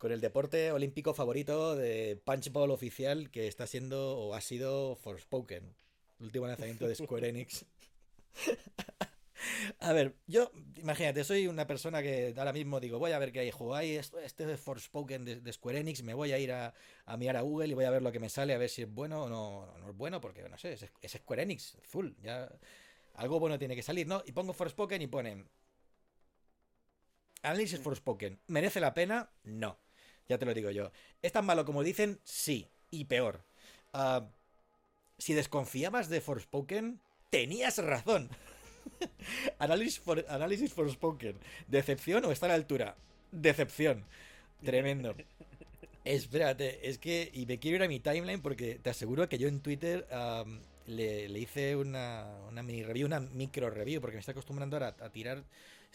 con 0.00 0.12
el 0.12 0.22
deporte 0.22 0.72
olímpico 0.72 1.12
favorito 1.12 1.76
de 1.76 2.18
punchball 2.24 2.70
oficial 2.70 3.30
que 3.30 3.46
está 3.46 3.66
siendo 3.66 4.18
o 4.18 4.34
ha 4.34 4.40
sido 4.40 4.96
Forspoken, 4.96 5.76
el 6.20 6.24
último 6.24 6.46
lanzamiento 6.46 6.88
de 6.88 6.94
Square 6.94 7.28
Enix. 7.28 7.66
a 9.78 9.92
ver, 9.92 10.16
yo, 10.26 10.52
imagínate, 10.76 11.22
soy 11.22 11.48
una 11.48 11.66
persona 11.66 12.00
que 12.00 12.32
ahora 12.38 12.54
mismo 12.54 12.80
digo, 12.80 12.98
voy 12.98 13.12
a 13.12 13.18
ver 13.18 13.30
qué 13.30 13.40
hay 13.40 13.50
juego. 13.50 13.74
Hay 13.74 13.96
este 13.96 14.46
de 14.46 14.56
Forspoken 14.56 15.26
de, 15.26 15.40
de, 15.42 15.52
Square 15.52 15.80
Enix, 15.80 16.02
me 16.02 16.14
voy 16.14 16.32
a 16.32 16.38
ir 16.38 16.50
a, 16.50 16.72
mirar 17.18 17.36
a 17.36 17.42
Google 17.42 17.68
y 17.68 17.74
voy 17.74 17.84
a 17.84 17.90
ver 17.90 18.00
lo 18.00 18.10
que 18.10 18.20
me 18.20 18.30
sale, 18.30 18.54
a 18.54 18.58
ver 18.58 18.70
si 18.70 18.80
es 18.80 18.90
bueno 18.90 19.24
o 19.24 19.28
no, 19.28 19.76
no 19.80 19.90
es 19.90 19.96
bueno, 19.98 20.18
porque 20.18 20.48
no 20.48 20.56
sé, 20.56 20.72
es, 20.72 21.12
Square 21.12 21.42
Enix, 21.42 21.76
full, 21.82 22.12
ya 22.22 22.50
algo 23.16 23.38
bueno 23.38 23.58
tiene 23.58 23.76
que 23.76 23.82
salir, 23.82 24.06
¿no? 24.06 24.22
Y 24.24 24.32
pongo 24.32 24.54
Forspoken 24.54 25.02
y 25.02 25.08
ponen 25.08 25.46
Análisis 27.42 27.80
Forspoken, 27.80 28.40
¿merece 28.46 28.80
la 28.80 28.94
pena? 28.94 29.28
No. 29.42 29.78
Ya 30.30 30.38
te 30.38 30.46
lo 30.46 30.54
digo 30.54 30.70
yo. 30.70 30.92
¿Es 31.22 31.32
tan 31.32 31.44
malo 31.44 31.64
como 31.64 31.82
dicen? 31.82 32.20
Sí. 32.22 32.68
Y 32.92 33.06
peor. 33.06 33.42
Ah, 33.92 34.28
si 35.18 35.34
desconfiabas 35.34 36.08
de 36.08 36.20
Forspoken, 36.20 37.00
tenías 37.30 37.78
razón. 37.78 38.30
análisis, 39.58 39.98
for, 39.98 40.24
Forspoken. 40.72 41.36
¿Decepción 41.66 42.24
o 42.24 42.30
está 42.30 42.46
a 42.46 42.50
la 42.50 42.54
altura? 42.54 42.96
Decepción. 43.32 44.04
Tremendo. 44.64 45.16
Espérate, 46.04 46.88
es 46.88 46.98
que. 46.98 47.32
Y 47.34 47.46
me 47.46 47.58
quiero 47.58 47.78
ir 47.78 47.82
a 47.82 47.88
mi 47.88 47.98
timeline 47.98 48.40
porque 48.40 48.76
te 48.76 48.90
aseguro 48.90 49.28
que 49.28 49.38
yo 49.38 49.48
en 49.48 49.60
Twitter 49.60 50.06
le, 50.86 51.26
hice 51.40 51.74
una, 51.74 52.24
una 52.48 52.62
mini 52.62 52.84
review, 52.84 53.08
una 53.08 53.18
micro 53.18 53.68
review, 53.68 54.00
porque 54.00 54.14
me 54.14 54.20
está 54.20 54.30
acostumbrando 54.30 54.76
ahora 54.76 54.94
a 55.00 55.10
tirar 55.10 55.42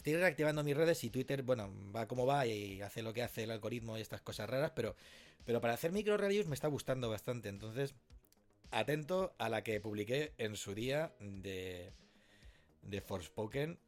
Estoy 0.06 0.20
reactivando 0.20 0.64
mis 0.64 0.78
redes 0.78 1.04
y 1.04 1.10
Twitter, 1.10 1.42
bueno, 1.42 1.74
va 1.92 2.08
como 2.08 2.28
va 2.28 2.46
y 2.46 2.80
hace 2.84 3.02
lo 3.02 3.12
que 3.12 3.24
hace 3.24 3.46
el 3.46 3.50
algoritmo 3.50 3.98
y 3.98 4.02
estas 4.02 4.22
cosas 4.22 4.48
raras, 4.48 4.72
pero, 4.76 4.96
pero 5.46 5.60
para 5.62 5.74
hacer 5.74 5.92
micro 5.92 6.16
reviews 6.16 6.46
me 6.46 6.54
está 6.54 6.68
gustando 6.68 7.10
bastante. 7.10 7.50
Entonces, 7.50 7.96
atento 8.70 9.34
a 9.40 9.50
la 9.50 9.64
que 9.64 9.82
publiqué 9.82 10.34
en 10.38 10.58
su 10.58 10.76
día 10.76 11.12
de, 11.20 11.92
de 12.84 13.02
Forspoken. 13.02 13.80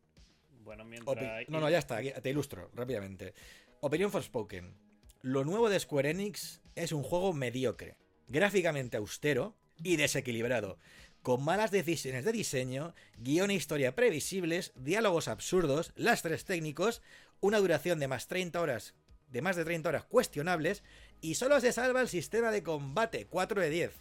Bueno, 0.64 0.86
mientras... 0.86 1.48
No, 1.50 1.60
no, 1.60 1.70
ya 1.70 1.78
está, 1.78 2.00
te 2.02 2.30
ilustro 2.32 2.72
rápidamente. 2.74 3.36
Opinión 3.82 4.10
Forspoken. 4.10 4.74
Lo 5.22 5.46
nuevo 5.46 5.70
de 5.70 5.80
Square 5.80 6.10
Enix 6.10 6.64
es 6.74 6.94
un 6.94 7.04
juego 7.04 7.32
mediocre, 7.32 7.96
gráficamente 8.28 8.98
austero 8.98 9.56
y 9.84 9.98
desequilibrado 9.98 10.80
con 11.28 11.44
malas 11.44 11.72
decisiones 11.72 12.24
de 12.24 12.32
diseño, 12.32 12.96
guion 13.18 13.52
e 13.52 13.54
historia 13.54 13.94
previsibles, 13.94 14.72
diálogos 14.78 15.28
absurdos, 15.28 15.92
lastres 15.98 16.46
técnicos, 16.46 17.02
una 17.42 17.58
duración 17.58 18.00
de 18.00 18.08
más 18.08 18.30
30 18.30 18.62
horas, 18.62 18.96
de 19.28 19.42
más 19.42 19.58
de 19.58 19.66
30 19.66 19.90
horas 19.90 20.06
cuestionables, 20.06 20.86
y 21.20 21.36
solo 21.36 21.60
se 21.60 21.74
salva 21.74 22.00
el 22.00 22.08
sistema 22.08 22.50
de 22.50 22.64
combate 22.64 23.26
4 23.26 23.60
de 23.60 23.70
10. 23.70 23.92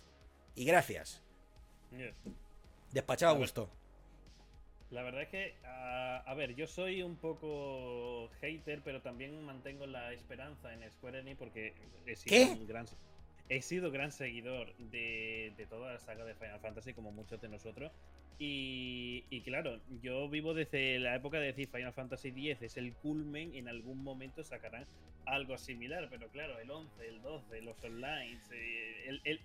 Y 0.55 0.67
gracias. 0.67 1.21
Despachado 2.93 3.35
a 3.35 3.39
gusto. 3.39 3.69
La 4.93 5.03
verdad 5.03 5.23
es 5.23 5.29
que, 5.29 5.57
a 5.65 6.33
ver, 6.37 6.55
yo 6.55 6.69
soy 6.69 7.03
un 7.03 7.17
poco 7.17 8.31
hater, 8.41 8.83
pero 8.85 9.03
también 9.03 9.45
mantengo 9.45 9.85
la 9.89 10.13
esperanza 10.13 10.73
en 10.73 10.89
Square 10.93 11.19
Enix 11.19 11.37
porque 11.37 11.75
sido 12.15 12.53
un 12.53 12.69
gran 12.69 12.87
he 13.49 13.63
sido 13.63 13.91
gran 13.91 14.13
seguidor 14.13 14.75
de, 14.77 15.53
toda 15.69 15.95
la 15.95 16.01
saga 16.01 16.25
de 16.25 16.35
Final 16.35 16.61
Fantasy, 16.61 16.93
como 16.93 17.13
muchos 17.13 17.41
de 17.41 17.49
nosotros. 17.49 17.93
Y, 18.39 19.23
claro, 19.45 19.81
yo 20.03 20.29
vivo 20.29 20.53
desde 20.53 20.99
la 20.99 21.15
época 21.15 21.39
de 21.39 21.47
decir 21.47 21.69
Final 21.69 21.93
Fantasy 21.93 22.29
X 22.29 22.61
es 22.61 22.77
el 22.77 22.93
culmen, 22.93 23.55
en 23.55 23.69
algún 23.69 24.03
momento 24.03 24.45
sacarán 24.45 24.87
algo 25.25 25.57
similar, 25.57 26.09
pero 26.11 26.29
claro, 26.29 26.59
el 26.59 26.71
11, 26.71 27.09
el 27.09 27.23
12, 27.23 27.63
los 27.63 27.83
online, 27.83 28.39
eh, 28.53 29.39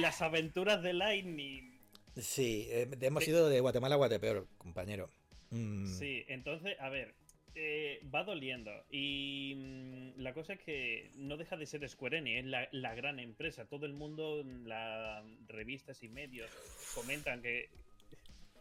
las 0.00 0.22
aventuras 0.22 0.82
de 0.82 0.92
Lightning. 0.92 1.78
Sí, 2.16 2.68
eh, 2.70 2.88
hemos 3.00 3.26
ido 3.26 3.48
de 3.48 3.60
Guatemala 3.60 3.96
a 3.96 3.98
Guatepeor, 3.98 4.46
compañero. 4.56 5.10
Mm. 5.50 5.86
Sí, 5.86 6.24
entonces, 6.28 6.76
a 6.80 6.88
ver, 6.88 7.14
eh, 7.58 8.02
va 8.14 8.22
doliendo. 8.22 8.70
Y 8.90 9.54
mm, 9.56 10.20
la 10.20 10.34
cosa 10.34 10.52
es 10.52 10.60
que 10.60 11.10
no 11.16 11.38
deja 11.38 11.56
de 11.56 11.64
ser 11.64 11.88
Square 11.88 12.18
Enix, 12.18 12.44
es 12.44 12.68
la, 12.72 12.94
gran 12.94 13.18
empresa. 13.18 13.64
Todo 13.64 13.86
el 13.86 13.94
mundo, 13.94 14.44
las 14.64 15.24
revistas 15.48 16.02
y 16.02 16.08
medios 16.08 16.50
comentan 16.94 17.40
que. 17.40 17.70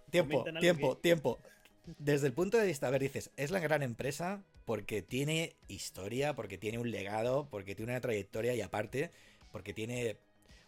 Tiempo, 0.10 0.46
tiempo, 0.62 0.98
tiempo. 0.98 1.40
Desde 2.00 2.28
el 2.28 2.34
punto 2.34 2.58
de 2.58 2.68
vista, 2.68 2.88
a 2.88 2.90
ver, 2.90 3.02
dices, 3.02 3.32
es 3.36 3.52
la 3.52 3.60
gran 3.60 3.84
empresa 3.84 4.42
porque 4.64 5.02
tiene 5.02 5.58
historia, 5.68 6.34
porque 6.34 6.58
tiene 6.58 6.80
un 6.80 6.90
legado, 6.90 7.50
porque 7.50 7.76
tiene 7.76 7.92
una 7.92 8.02
trayectoria 8.02 8.56
y 8.56 8.62
aparte, 8.62 9.12
porque 9.52 9.74
tiene 9.74 10.18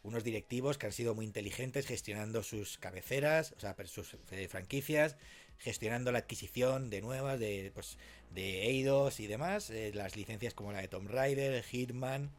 unos 0.03 0.23
directivos 0.23 0.77
que 0.77 0.85
han 0.85 0.91
sido 0.91 1.15
muy 1.15 1.25
inteligentes 1.25 1.87
gestionando 1.87 2.43
sus 2.43 2.77
cabeceras, 2.77 3.53
o 3.57 3.59
sea, 3.59 3.75
sus 3.85 4.15
eh, 4.31 4.47
franquicias, 4.47 5.17
gestionando 5.59 6.11
la 6.11 6.19
adquisición 6.19 6.89
de 6.89 7.01
nuevas, 7.01 7.39
de, 7.39 7.71
pues, 7.73 7.97
de 8.33 8.67
Eidos 8.67 9.19
y 9.19 9.27
demás, 9.27 9.69
eh, 9.69 9.91
las 9.93 10.15
licencias 10.15 10.53
como 10.53 10.71
la 10.71 10.79
de 10.79 10.87
Tomb 10.87 11.09
Raider, 11.09 11.63
Hitman. 11.63 12.29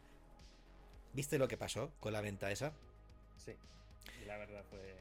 ¿Viste 1.14 1.38
lo 1.38 1.48
que 1.48 1.56
pasó 1.56 1.90
con 2.00 2.12
la 2.12 2.20
venta 2.20 2.50
esa? 2.50 2.72
Sí, 3.44 3.52
la 4.26 4.36
verdad 4.36 4.62
fue 4.70 4.94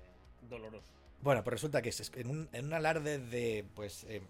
doloroso. 0.49 0.87
Bueno, 1.21 1.43
pues 1.43 1.53
resulta 1.53 1.81
que 1.81 1.89
es 1.89 2.11
en 2.15 2.29
un, 2.29 2.49
en 2.53 2.65
un 2.65 2.73
alarde 2.73 3.19
de 3.19 3.65
pues 3.75 4.05
eh, 4.05 4.21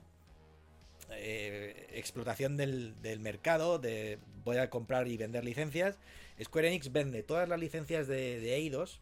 eh, 1.12 1.88
explotación 1.94 2.58
del, 2.58 2.96
mercado, 3.20 3.78
de 3.78 4.20
voy 4.44 4.58
a 4.58 4.70
comprar 4.70 5.08
y 5.08 5.18
vender 5.18 5.44
licencias, 5.44 5.98
Square 6.42 6.68
Enix 6.68 6.92
vende 6.92 7.24
todas 7.24 7.48
las 7.48 7.60
licencias 7.60 8.08
de, 8.08 8.40
de 8.40 8.56
Eidos, 8.56 9.00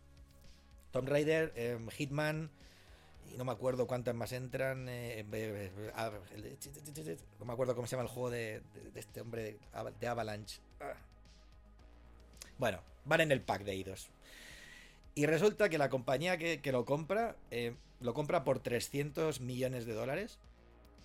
Tomb 0.91 1.07
Raider, 1.07 1.53
Hitman, 1.91 2.49
y 3.31 3.37
no 3.37 3.45
me 3.45 3.51
acuerdo 3.51 3.87
cuántas 3.87 4.15
más 4.15 4.31
entran. 4.31 4.87
Eh, 4.89 5.25
no 7.39 7.45
me 7.45 7.53
acuerdo 7.53 7.75
cómo 7.75 7.87
se 7.87 7.95
llama 7.95 8.03
el 8.03 8.13
juego 8.13 8.29
de, 8.29 8.61
este 8.95 9.21
hombre 9.21 9.57
de 9.99 10.07
Avalanche. 10.07 10.59
Ah. 10.79 10.93
Bueno, 12.57 12.79
van 13.05 13.21
en 13.21 13.31
el 13.31 13.41
pack 13.41 13.63
de 13.63 13.71
Eidos. 13.73 14.09
Y 15.13 15.25
resulta 15.25 15.69
que 15.69 15.77
la 15.77 15.89
compañía 15.89 16.37
que, 16.37 16.71
lo 16.71 16.85
compra, 16.85 17.37
eh, 17.51 17.75
lo 18.01 18.13
compra 18.13 18.43
por 18.43 18.59
300 18.59 19.39
millones 19.39 19.85
de 19.85 19.93
dólares 19.93 20.39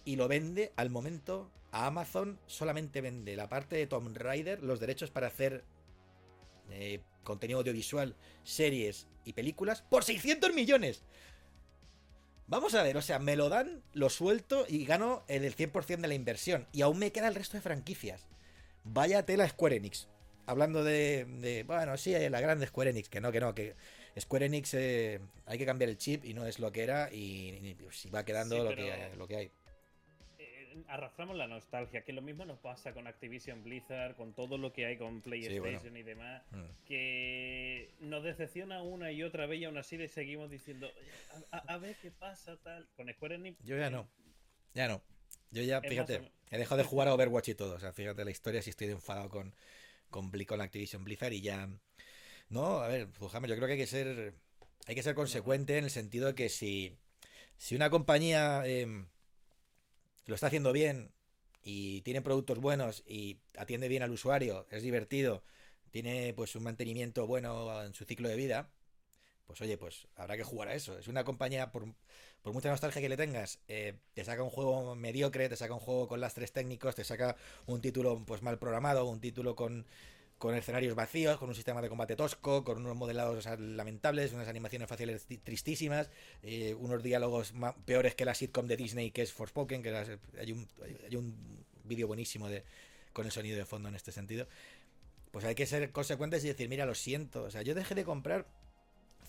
y 0.04 0.16
lo 0.16 0.26
vende 0.26 0.72
al 0.76 0.90
momento 0.90 1.48
a 1.70 1.87
Amazon. 1.87 2.38
Solamente 2.46 3.00
vende 3.00 3.37
la 3.37 3.48
parte 3.48 3.76
de 3.76 3.87
Tomb 3.87 4.16
Raider, 4.16 4.62
los 4.62 4.80
derechos 4.80 5.11
para 5.11 5.28
hacer 5.28 5.64
eh, 6.70 7.00
contenido 7.22 7.61
audiovisual, 7.61 8.16
series 8.42 9.06
y 9.24 9.33
películas 9.33 9.83
por 9.83 10.02
600 10.02 10.54
millones. 10.54 11.04
Vamos 12.50 12.74
a 12.74 12.82
ver, 12.82 12.96
o 12.96 13.02
sea, 13.02 13.20
me 13.20 13.36
lo 13.36 13.48
dan, 13.48 13.80
lo 13.92 14.10
suelto 14.10 14.66
y 14.68 14.84
gano 14.84 15.22
el 15.28 15.54
100% 15.54 16.00
de 16.00 16.08
la 16.08 16.14
inversión. 16.14 16.66
Y 16.72 16.82
aún 16.82 16.98
me 16.98 17.12
queda 17.12 17.28
el 17.28 17.36
resto 17.36 17.56
de 17.56 17.60
franquicias. 17.60 18.26
Vaya 18.82 19.24
tela 19.24 19.48
Square 19.48 19.76
Enix. 19.76 20.08
Hablando 20.46 20.82
de, 20.82 21.62
bueno, 21.64 21.96
sí, 21.96 22.12
la 22.28 22.40
grande 22.40 22.66
Square 22.66 22.90
Enix, 22.90 23.08
que 23.08 23.20
no, 23.20 23.30
que 23.30 23.38
no, 23.38 23.54
que 23.54 23.76
Square 24.18 24.46
Enix 24.46 24.74
eh, 24.74 25.20
hay 25.46 25.58
que 25.58 25.64
cambiar 25.64 25.90
el 25.90 25.96
chip 25.96 26.24
y 26.24 26.34
no 26.34 26.44
es 26.44 26.58
lo 26.58 26.72
que 26.72 26.82
era 26.82 27.08
y, 27.12 27.76
si 27.92 28.10
va 28.10 28.24
quedando 28.24 28.64
lo, 28.64 28.74
que, 28.74 29.12
lo 29.16 29.28
que 29.28 29.36
hay 29.36 29.52
arrastramos 30.88 31.37
la 31.37 31.46
nostalgia, 31.46 32.04
que 32.04 32.12
lo 32.12 32.22
mismo 32.22 32.44
nos 32.44 32.59
pasa 32.59 32.92
con 32.92 33.06
Activision 33.06 33.62
Blizzard, 33.62 34.16
con 34.16 34.33
todo 34.35 34.59
lo 34.59 34.72
que 34.72 34.87
hay 34.87 34.96
con 34.96 35.20
PlayStation 35.20 35.96
y 35.96 36.02
demás, 36.02 36.42
mm. 36.50 36.85
que 36.87 37.94
nos 38.00 38.24
decepciona 38.24 38.83
una 38.83 39.12
y 39.12 39.22
otra 39.22 39.46
vez 39.46 39.61
y 39.61 39.64
aún 39.64 39.78
así 39.78 39.96
le 39.96 40.09
seguimos 40.09 40.50
diciendo, 40.50 40.90
a, 41.50 41.78
ver 41.78 41.96
qué 42.00 42.11
pasa 42.11 42.56
tal. 42.62 42.88
Con 42.96 43.12
Square 43.12 43.37
Enix. 43.37 43.62
Yo 43.64 43.76
ya 43.76 43.90
no, 43.90 44.09
ya 44.74 44.88
no. 44.88 45.02
Yo 45.50 45.62
ya, 45.62 45.80
fíjate, 45.80 46.30
he 46.50 46.59
dejado 46.59 46.78
de 46.78 46.85
jugar 46.85 47.09
a 47.09 47.14
Overwatch 47.14 47.48
y 47.48 47.54
todo. 47.54 47.74
O 47.74 47.80
sea, 47.80 47.92
fíjate 47.92 48.24
la 48.24 48.30
historia, 48.30 48.62
si 48.62 48.70
estoy 48.70 48.88
enfadado 48.88 49.28
con, 49.28 49.54
con, 50.09 50.30
con 50.30 50.61
Activision 50.61 51.04
Blizzard 51.04 51.33
y 51.33 51.40
ya. 51.40 51.68
No, 52.48 52.78
a 52.78 52.88
ver, 52.88 53.09
Fujame, 53.09 53.48
yo 53.48 53.56
creo 53.56 53.66
que 53.66 53.72
hay 53.74 53.78
que 53.78 53.87
ser. 53.87 54.35
Hay 54.87 54.94
que 54.94 55.02
ser 55.02 55.14
consecuente 55.14 55.78
en 55.78 55.85
el 55.85 55.90
sentido 55.90 56.28
de 56.28 56.35
que 56.35 56.48
si. 56.48 56.96
Si 57.56 57.74
una 57.74 57.90
compañía. 57.90 58.62
Em, 58.66 59.09
lo 60.26 60.35
está 60.35 60.48
haciendo 60.48 60.72
bien 60.72 61.12
y 61.62 62.00
tiene 62.02 62.22
productos 62.22 62.59
buenos 62.59 63.02
y 63.06 63.38
atiende 63.56 63.88
bien 63.88 64.02
al 64.02 64.11
usuario, 64.11 64.66
es 64.70 64.83
divertido, 64.83 65.42
tiene 65.90 66.33
pues 66.35 66.54
un 66.56 66.62
mantenimiento 66.62 67.26
bueno 67.26 67.83
en 67.83 67.94
su 67.94 68.04
ciclo 68.04 68.28
de 68.28 68.37
vida, 68.37 68.70
pues 69.50 69.61
oye, 69.62 69.76
pues 69.76 70.06
habrá 70.14 70.37
que 70.37 70.44
jugar 70.44 70.68
a 70.68 70.74
eso. 70.74 70.96
Es 70.96 71.09
una 71.09 71.24
compañía, 71.24 71.72
por, 71.72 71.85
mucha 72.44 72.70
nostalgia 72.70 73.02
que 73.02 73.09
le 73.09 73.16
tengas, 73.16 73.59
eh, 73.66 73.98
te 74.14 74.24
saca 74.24 74.44
un 74.44 74.50
juego 74.50 74.94
mediocre, 74.94 75.48
te 75.48 75.56
saca 75.56 75.74
un 75.74 75.80
juego 75.80 76.06
con 76.06 76.20
lastres 76.20 76.52
técnicos, 76.52 76.94
te 76.94 77.02
saca 77.02 77.37
un 77.66 77.80
título 77.80 78.22
pues 78.24 78.42
mal 78.42 78.61
programado, 78.61 79.06
un 79.06 79.20
título 79.20 79.56
con 79.56 79.88
con 80.40 80.55
escenarios 80.55 80.94
vacíos, 80.94 81.37
con 81.37 81.50
un 81.50 81.55
sistema 81.55 81.83
de 81.83 81.90
combate 81.90 82.16
tosco, 82.16 82.64
con 82.64 82.79
unos 82.79 82.96
modelados 82.96 83.44
lamentables, 83.61 84.33
unas 84.33 84.48
animaciones 84.48 84.88
faciales 84.88 85.26
tristísimas, 85.44 86.09
eh, 86.42 86.74
unos 86.79 87.03
diálogos 87.03 87.53
peores 87.85 88.14
que 88.14 88.24
la 88.24 88.35
sitcom 88.35 88.66
de 88.66 88.79
Disney 88.79 89.11
que 89.11 89.20
es 89.20 89.35
Forspoken, 89.35 89.83
que 89.83 89.94
hay 90.38 90.53
un, 90.53 90.66
hay 91.07 91.14
un 91.14 91.66
vídeo 91.85 92.07
buenísimo 92.07 92.48
de, 92.48 92.64
con 93.12 93.26
el 93.26 93.33
sonido 93.33 93.59
de 93.59 93.66
fondo 93.66 93.90
en 93.90 93.94
este 93.94 94.12
sentido. 94.12 94.48
Pues 95.31 95.44
hay 95.44 95.55
que 95.55 95.66
ser 95.66 95.92
consecuentes 95.92 96.42
y 96.42 96.48
decir, 96.48 96.70
mira, 96.70 96.87
lo 96.87 96.94
siento. 96.94 97.42
O 97.42 97.50
sea, 97.50 97.61
yo 97.61 97.74
dejé 97.74 97.94
de 97.94 98.05
comprar 98.05 98.46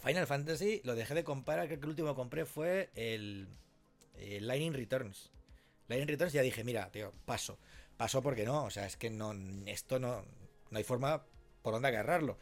Final 0.02 0.28
Fantasy, 0.28 0.80
lo 0.86 0.96
dejé 0.96 1.14
de 1.14 1.26
comprar, 1.26 1.68
creo 1.68 1.78
que 1.78 1.84
el 1.84 1.90
último 1.90 2.08
que 2.08 2.16
compré 2.16 2.46
fue 2.46 2.90
el, 2.96 3.50
el 4.16 4.48
Lightning 4.48 4.74
Returns. 4.74 5.30
Lightning 5.90 6.08
Returns 6.08 6.32
ya 6.32 6.42
dije, 6.42 6.64
mira, 6.64 6.90
tío, 6.90 7.12
paso. 7.26 7.60
Paso 7.98 8.22
porque 8.22 8.46
no, 8.46 8.64
o 8.64 8.70
sea, 8.70 8.86
es 8.86 8.96
que 8.96 9.10
no, 9.10 9.36
esto 9.66 10.00
no, 10.00 10.24
no 10.72 10.78
hay 10.78 10.84
forma 10.84 11.24
por 11.62 11.74
dónde 11.74 11.90
agarrarlo. 11.90 12.40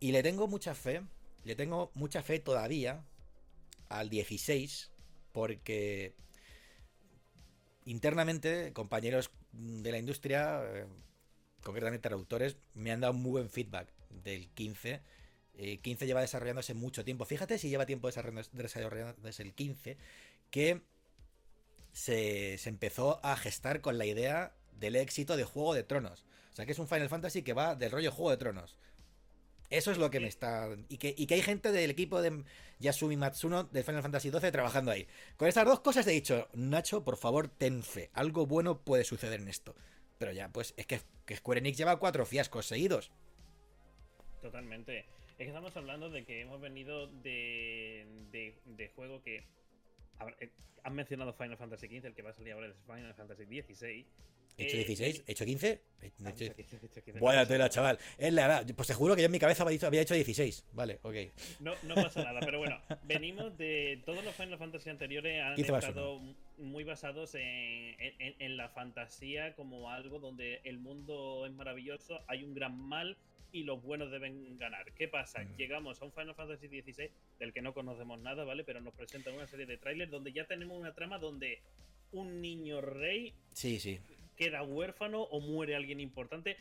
Y 0.00 0.12
le 0.12 0.22
tengo 0.22 0.48
mucha 0.48 0.74
fe, 0.74 1.02
le 1.44 1.54
tengo 1.54 1.90
mucha 1.94 2.22
fe 2.22 2.40
todavía 2.40 3.04
al 3.88 4.10
16, 4.10 4.90
porque 5.32 6.14
internamente 7.84 8.72
compañeros 8.72 9.30
de 9.52 9.92
la 9.92 9.98
industria, 9.98 10.62
eh, 10.64 10.86
concretamente 11.62 12.08
traductores, 12.08 12.56
me 12.74 12.90
han 12.92 13.00
dado 13.00 13.12
muy 13.12 13.32
buen 13.32 13.50
feedback 13.50 13.88
del 14.10 14.48
15. 14.48 15.00
15 15.82 16.04
eh, 16.04 16.06
lleva 16.06 16.20
desarrollándose 16.20 16.74
mucho 16.74 17.04
tiempo. 17.04 17.24
Fíjate 17.24 17.58
si 17.58 17.68
lleva 17.68 17.86
tiempo 17.86 18.08
desarrollándose 18.08 19.42
el 19.42 19.54
15, 19.54 19.96
que 20.50 20.82
se, 21.92 22.58
se 22.58 22.68
empezó 22.68 23.24
a 23.24 23.36
gestar 23.36 23.80
con 23.80 23.96
la 23.96 24.04
idea 24.04 24.52
del 24.78 24.96
éxito 24.96 25.36
de 25.36 25.44
Juego 25.44 25.72
de 25.72 25.82
Tronos. 25.82 26.26
O 26.56 26.58
sea, 26.58 26.64
que 26.64 26.72
es 26.72 26.78
un 26.78 26.88
Final 26.88 27.10
Fantasy 27.10 27.42
que 27.42 27.52
va 27.52 27.74
del 27.74 27.90
rollo 27.90 28.10
Juego 28.10 28.30
de 28.30 28.38
Tronos. 28.38 28.78
Eso 29.68 29.90
es 29.90 29.98
lo 29.98 30.10
que 30.10 30.20
me 30.20 30.28
está. 30.28 30.70
Y 30.88 30.96
que, 30.96 31.14
y 31.14 31.26
que 31.26 31.34
hay 31.34 31.42
gente 31.42 31.70
del 31.70 31.90
equipo 31.90 32.22
de 32.22 32.44
Yasumi 32.78 33.18
Matsuno 33.18 33.64
de 33.64 33.82
Final 33.82 34.00
Fantasy 34.00 34.30
XII 34.30 34.50
trabajando 34.50 34.90
ahí. 34.90 35.06
Con 35.36 35.48
estas 35.48 35.66
dos 35.66 35.80
cosas 35.80 36.06
he 36.06 36.12
dicho, 36.12 36.48
Nacho, 36.54 37.04
por 37.04 37.18
favor, 37.18 37.48
ten 37.48 37.82
fe. 37.82 38.08
Algo 38.14 38.46
bueno 38.46 38.80
puede 38.80 39.04
suceder 39.04 39.42
en 39.42 39.48
esto. 39.48 39.74
Pero 40.16 40.32
ya, 40.32 40.48
pues 40.48 40.72
es 40.78 40.86
que, 40.86 40.98
que 41.26 41.36
Square 41.36 41.58
Enix 41.58 41.76
lleva 41.76 41.98
cuatro 41.98 42.24
fiascos 42.24 42.64
seguidos. 42.64 43.10
Totalmente. 44.40 45.00
Es 45.00 45.36
que 45.36 45.48
estamos 45.48 45.76
hablando 45.76 46.08
de 46.08 46.24
que 46.24 46.40
hemos 46.40 46.58
venido 46.58 47.06
de, 47.06 48.06
de, 48.32 48.88
juego 48.96 49.22
que. 49.22 49.44
Eh, 50.40 50.50
han 50.84 50.94
mencionado 50.94 51.34
Final 51.34 51.58
Fantasy 51.58 51.86
XV, 51.86 52.06
el 52.06 52.14
que 52.14 52.22
va 52.22 52.30
a 52.30 52.32
salir 52.32 52.54
ahora 52.54 52.68
es 52.68 52.76
Final 52.86 53.12
Fantasy 53.12 53.44
XVI 53.44 54.06
¿He 54.45 54.45
hecho 54.64 54.76
16? 54.76 55.18
Eh, 55.18 55.24
¿He 55.26 55.32
hecho 55.32 55.44
15? 55.44 55.82
Ah, 56.00 56.06
hecho 56.30 56.54
15, 56.54 56.76
hecho 56.86 57.02
15, 57.04 57.20
Vaya 57.20 57.40
no 57.42 57.46
tela, 57.48 57.68
chaval. 57.68 57.98
Es 58.18 58.32
la 58.32 58.46
edad. 58.46 58.66
Pues 58.74 58.88
te 58.88 58.94
juro 58.94 59.14
que 59.16 59.22
yo 59.22 59.26
en 59.26 59.32
mi 59.32 59.38
cabeza 59.38 59.62
había 59.64 60.00
hecho 60.02 60.14
16. 60.14 60.66
Vale, 60.72 60.98
ok. 61.02 61.14
No, 61.60 61.74
no 61.82 61.94
pasa 61.96 62.22
nada, 62.24 62.40
pero 62.40 62.58
bueno, 62.58 62.80
venimos 63.04 63.56
de. 63.58 64.00
Todos 64.06 64.24
los 64.24 64.34
Final 64.34 64.58
Fantasy 64.58 64.90
anteriores 64.90 65.42
han 65.42 65.54
15 65.56 65.72
más 65.72 65.84
estado 65.84 66.20
muy 66.58 66.84
basados 66.84 67.34
en, 67.34 67.42
en- 67.98 68.34
en 68.38 68.56
la 68.56 68.68
fantasía 68.68 69.54
como 69.54 69.90
algo 69.90 70.18
donde 70.20 70.60
el 70.64 70.78
mundo 70.78 71.44
es 71.46 71.52
maravilloso, 71.52 72.20
hay 72.28 72.44
un 72.44 72.54
gran 72.54 72.78
mal 72.78 73.16
y 73.52 73.64
los 73.64 73.82
buenos 73.82 74.10
deben 74.10 74.56
ganar. 74.58 74.92
¿Qué 74.92 75.08
pasa? 75.08 75.42
Mm. 75.42 75.56
Llegamos 75.56 76.00
a 76.00 76.04
un 76.04 76.12
Final 76.12 76.34
Fantasy 76.34 76.68
XVI 76.68 77.10
del 77.38 77.52
que 77.52 77.62
no 77.62 77.74
conocemos 77.74 78.18
nada, 78.20 78.44
¿vale? 78.44 78.64
Pero 78.64 78.80
nos 78.80 78.94
presentan 78.94 79.34
una 79.34 79.46
serie 79.46 79.66
de 79.66 79.76
trailers 79.78 80.10
donde 80.10 80.32
ya 80.32 80.46
tenemos 80.46 80.78
una 80.78 80.94
trama 80.94 81.18
donde 81.18 81.60
un 82.12 82.40
niño 82.40 82.80
rey 82.80 83.32
Sí, 83.52 83.80
sí. 83.80 83.98
Queda 84.36 84.62
huérfano 84.62 85.22
o 85.22 85.40
muere 85.40 85.74
alguien 85.76 86.00
importante. 86.00 86.56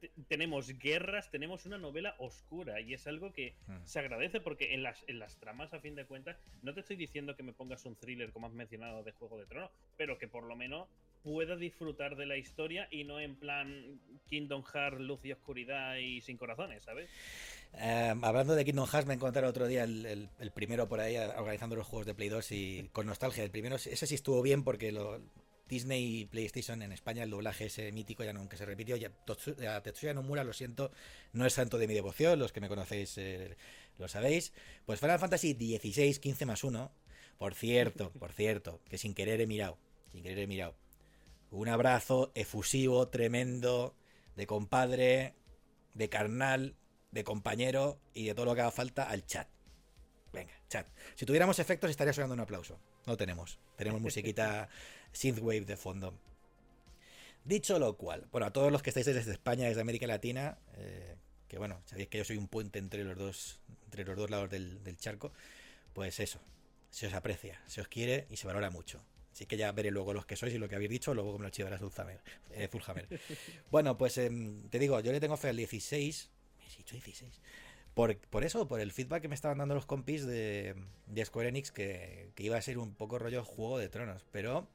Te- 0.00 0.10
Tenemos 0.28 0.68
guerras, 0.78 1.30
tenemos 1.30 1.64
una 1.66 1.78
novela 1.78 2.14
oscura 2.18 2.80
y 2.80 2.92
es 2.94 3.06
algo 3.06 3.32
que 3.32 3.54
Mm. 3.66 3.84
se 3.86 3.98
agradece 4.00 4.40
porque 4.40 4.74
en 4.74 4.82
las, 4.82 5.02
en 5.06 5.18
las 5.18 5.36
tramas, 5.38 5.72
a 5.72 5.80
fin 5.80 5.94
de 5.94 6.04
cuentas, 6.04 6.36
no 6.62 6.74
te 6.74 6.80
estoy 6.80 6.96
diciendo 6.96 7.36
que 7.36 7.42
me 7.42 7.52
pongas 7.54 7.84
un 7.86 7.96
thriller 7.96 8.30
como 8.32 8.46
has 8.46 8.52
mencionado 8.52 9.02
de 9.02 9.12
Juego 9.12 9.38
de 9.38 9.46
Tronos, 9.46 9.70
pero 9.96 10.18
que 10.18 10.28
por 10.28 10.44
lo 10.44 10.56
menos 10.56 10.88
pueda 11.22 11.56
disfrutar 11.56 12.16
de 12.16 12.26
la 12.26 12.36
historia 12.36 12.86
y 12.90 13.04
no 13.04 13.18
en 13.18 13.36
plan 13.36 13.98
Kingdom 14.28 14.62
Hearts, 14.62 15.00
luz 15.00 15.24
y 15.24 15.32
oscuridad 15.32 15.96
y 15.96 16.20
sin 16.20 16.36
corazones, 16.36 16.82
¿sabes? 16.84 17.08
Eh, 17.78 18.12
hablando 18.22 18.54
de 18.54 18.64
Kingdom 18.66 18.86
Hearts, 18.86 19.06
me 19.08 19.14
encontré 19.14 19.40
el 19.40 19.48
otro 19.48 19.66
día 19.66 19.84
el, 19.84 20.04
el- 20.04 20.28
el 20.38 20.50
primero 20.50 20.86
por 20.86 21.00
ahí 21.00 21.16
organizando 21.16 21.76
los 21.76 21.86
juegos 21.86 22.04
de 22.06 22.14
Play 22.14 22.28
2 22.28 22.52
y 22.52 22.90
con 22.92 23.06
nostalgia. 23.06 23.42
El 23.42 23.50
primero, 23.50 23.76
ese 23.76 24.06
sí 24.06 24.14
estuvo 24.14 24.42
bien 24.42 24.64
porque 24.64 24.92
lo, 24.92 25.18
Disney 25.68 26.20
y 26.20 26.24
PlayStation 26.26 26.82
en 26.82 26.92
España, 26.92 27.22
el 27.22 27.30
doblaje 27.30 27.66
ese 27.66 27.90
mítico 27.92 28.22
ya 28.24 28.32
nunca 28.32 28.56
se 28.56 28.64
repitió. 28.66 28.96
Ya, 28.96 29.10
ya 29.58 29.82
Tetsuya 29.82 30.14
Nomura, 30.14 30.44
lo 30.44 30.52
siento, 30.52 30.90
no 31.32 31.46
es 31.46 31.54
santo 31.54 31.78
de 31.78 31.86
mi 31.86 31.94
devoción, 31.94 32.38
los 32.38 32.52
que 32.52 32.60
me 32.60 32.68
conocéis 32.68 33.16
eh, 33.18 33.56
lo 33.98 34.08
sabéis. 34.08 34.52
Pues 34.84 35.00
Final 35.00 35.18
Fantasy 35.18 35.54
16, 35.54 36.18
15 36.18 36.46
más 36.46 36.64
1. 36.64 36.92
Por 37.38 37.54
cierto, 37.54 38.10
por 38.12 38.32
cierto, 38.32 38.80
que 38.88 38.98
sin 38.98 39.14
querer 39.14 39.40
he 39.40 39.46
mirado, 39.46 39.78
sin 40.12 40.22
querer 40.22 40.38
he 40.40 40.46
mirado. 40.46 40.74
Un 41.50 41.68
abrazo 41.68 42.32
efusivo, 42.34 43.08
tremendo, 43.08 43.94
de 44.36 44.46
compadre, 44.46 45.34
de 45.94 46.08
carnal, 46.08 46.76
de 47.10 47.24
compañero 47.24 48.00
y 48.12 48.26
de 48.26 48.34
todo 48.34 48.46
lo 48.46 48.54
que 48.54 48.60
haga 48.60 48.70
falta 48.70 49.04
al 49.04 49.24
chat. 49.26 49.48
Venga, 50.34 50.52
chat. 50.68 50.86
Si 51.14 51.24
tuviéramos 51.24 51.58
efectos 51.58 51.90
estaría 51.90 52.12
sonando 52.12 52.34
un 52.34 52.40
aplauso. 52.40 52.78
No 53.06 53.16
tenemos. 53.16 53.58
Tenemos 53.76 54.00
musiquita 54.00 54.68
synthwave 55.12 55.64
de 55.64 55.76
fondo. 55.76 56.14
Dicho 57.44 57.78
lo 57.78 57.96
cual, 57.96 58.26
bueno, 58.32 58.46
a 58.46 58.52
todos 58.52 58.72
los 58.72 58.82
que 58.82 58.90
estáis 58.90 59.06
desde 59.06 59.32
España, 59.32 59.68
desde 59.68 59.80
América 59.80 60.06
Latina, 60.06 60.58
eh, 60.76 61.14
que 61.46 61.58
bueno, 61.58 61.82
sabéis 61.84 62.08
que 62.08 62.18
yo 62.18 62.24
soy 62.24 62.38
un 62.38 62.48
puente 62.48 62.78
entre 62.78 63.04
los 63.04 63.16
dos, 63.16 63.60
entre 63.84 64.04
los 64.04 64.16
dos 64.16 64.30
lados 64.30 64.48
del, 64.48 64.82
del 64.82 64.96
charco, 64.96 65.30
pues 65.92 66.20
eso, 66.20 66.40
se 66.90 67.06
os 67.06 67.12
aprecia, 67.12 67.60
se 67.66 67.82
os 67.82 67.88
quiere 67.88 68.26
y 68.30 68.36
se 68.36 68.46
valora 68.46 68.70
mucho. 68.70 69.04
Así 69.34 69.46
que 69.46 69.56
ya 69.56 69.72
veré 69.72 69.90
luego 69.90 70.14
los 70.14 70.26
que 70.26 70.36
sois 70.36 70.54
y 70.54 70.58
lo 70.58 70.68
que 70.68 70.76
habéis 70.76 70.90
dicho, 70.90 71.12
luego 71.12 71.36
me 71.38 71.44
lo 71.44 71.50
chivará 71.50 71.76
Zulhammer, 71.76 72.20
eh. 72.52 72.68
Bueno, 73.70 73.98
pues 73.98 74.16
em, 74.18 74.68
te 74.68 74.78
digo, 74.78 75.00
yo 75.00 75.10
le 75.10 75.18
tengo 75.18 75.36
fe 75.36 75.48
al 75.48 75.56
16. 75.56 76.30
¿Me 76.60 76.64
he 76.72 76.76
dicho 76.76 76.94
16? 76.94 77.40
Por, 77.94 78.18
por 78.18 78.44
eso, 78.44 78.66
por 78.66 78.80
el 78.80 78.92
feedback 78.92 79.22
que 79.22 79.28
me 79.28 79.36
estaban 79.36 79.58
dando 79.58 79.74
los 79.74 79.86
compis 79.86 80.26
de, 80.26 80.74
de 81.06 81.24
Square 81.24 81.48
Enix, 81.48 81.70
que, 81.70 82.30
que 82.34 82.42
iba 82.42 82.56
a 82.56 82.62
ser 82.62 82.78
un 82.78 82.94
poco 82.94 83.18
rollo 83.18 83.44
Juego 83.44 83.78
de 83.78 83.88
Tronos. 83.88 84.24
Pero 84.32 84.68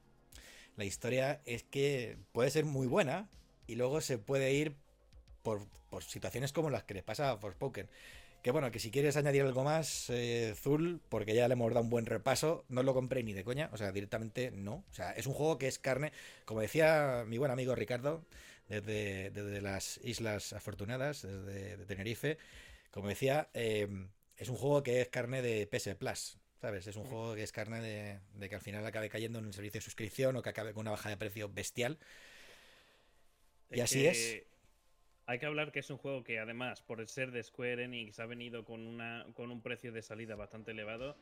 la 0.76 0.84
historia 0.84 1.42
es 1.44 1.62
que 1.62 2.16
puede 2.32 2.50
ser 2.50 2.64
muy 2.64 2.86
buena 2.86 3.28
y 3.66 3.74
luego 3.74 4.00
se 4.00 4.16
puede 4.18 4.54
ir 4.54 4.74
por, 5.42 5.66
por 5.90 6.02
situaciones 6.02 6.52
como 6.52 6.70
las 6.70 6.84
que 6.84 6.94
le 6.94 7.02
pasa 7.02 7.30
a 7.30 7.36
Forspoken. 7.36 7.88
Que 8.42 8.52
bueno, 8.52 8.70
que 8.70 8.78
si 8.78 8.90
quieres 8.90 9.18
añadir 9.18 9.42
algo 9.42 9.64
más, 9.64 10.08
eh, 10.08 10.54
Zul, 10.56 11.02
porque 11.10 11.34
ya 11.34 11.46
le 11.46 11.52
hemos 11.52 11.74
dado 11.74 11.84
un 11.84 11.90
buen 11.90 12.06
repaso, 12.06 12.64
no 12.70 12.82
lo 12.82 12.94
compré 12.94 13.22
ni 13.22 13.34
de 13.34 13.44
coña, 13.44 13.68
o 13.72 13.76
sea, 13.76 13.92
directamente 13.92 14.50
no. 14.50 14.82
O 14.90 14.94
sea, 14.94 15.12
es 15.12 15.26
un 15.26 15.34
juego 15.34 15.58
que 15.58 15.68
es 15.68 15.78
carne, 15.78 16.12
como 16.46 16.60
decía 16.62 17.24
mi 17.26 17.36
buen 17.36 17.50
amigo 17.50 17.74
Ricardo, 17.74 18.24
desde, 18.66 19.30
desde 19.30 19.60
las 19.60 20.00
Islas 20.04 20.54
Afortunadas, 20.54 21.20
desde 21.20 21.76
de 21.76 21.84
Tenerife, 21.84 22.38
como 22.90 23.08
decía, 23.08 23.50
eh, 23.54 23.88
es 24.36 24.48
un 24.48 24.56
juego 24.56 24.82
que 24.82 25.00
es 25.00 25.08
carne 25.08 25.42
de 25.42 25.66
PS 25.66 25.94
Plus, 25.96 26.38
¿sabes? 26.60 26.86
Es 26.86 26.96
un 26.96 27.04
juego 27.04 27.34
que 27.34 27.42
es 27.42 27.52
carne 27.52 27.80
de, 27.80 28.20
de 28.34 28.48
que 28.48 28.54
al 28.54 28.60
final 28.60 28.84
acabe 28.86 29.08
cayendo 29.08 29.38
en 29.38 29.46
el 29.46 29.52
servicio 29.52 29.78
de 29.78 29.84
suscripción 29.84 30.36
o 30.36 30.42
que 30.42 30.50
acabe 30.50 30.72
con 30.72 30.82
una 30.82 30.92
baja 30.92 31.08
de 31.08 31.16
precio 31.16 31.48
bestial. 31.48 31.98
Y 33.70 33.80
así 33.80 34.06
es. 34.06 34.44
Hay 35.26 35.38
que 35.38 35.46
hablar 35.46 35.70
que 35.70 35.78
es 35.78 35.90
un 35.90 35.98
juego 35.98 36.24
que 36.24 36.40
además, 36.40 36.82
por 36.82 37.06
ser 37.06 37.30
de 37.30 37.42
Square 37.42 37.84
Enix, 37.84 38.18
ha 38.18 38.26
venido 38.26 38.64
con, 38.64 38.84
una, 38.84 39.24
con 39.34 39.52
un 39.52 39.62
precio 39.62 39.92
de 39.92 40.02
salida 40.02 40.34
bastante 40.34 40.72
elevado. 40.72 41.16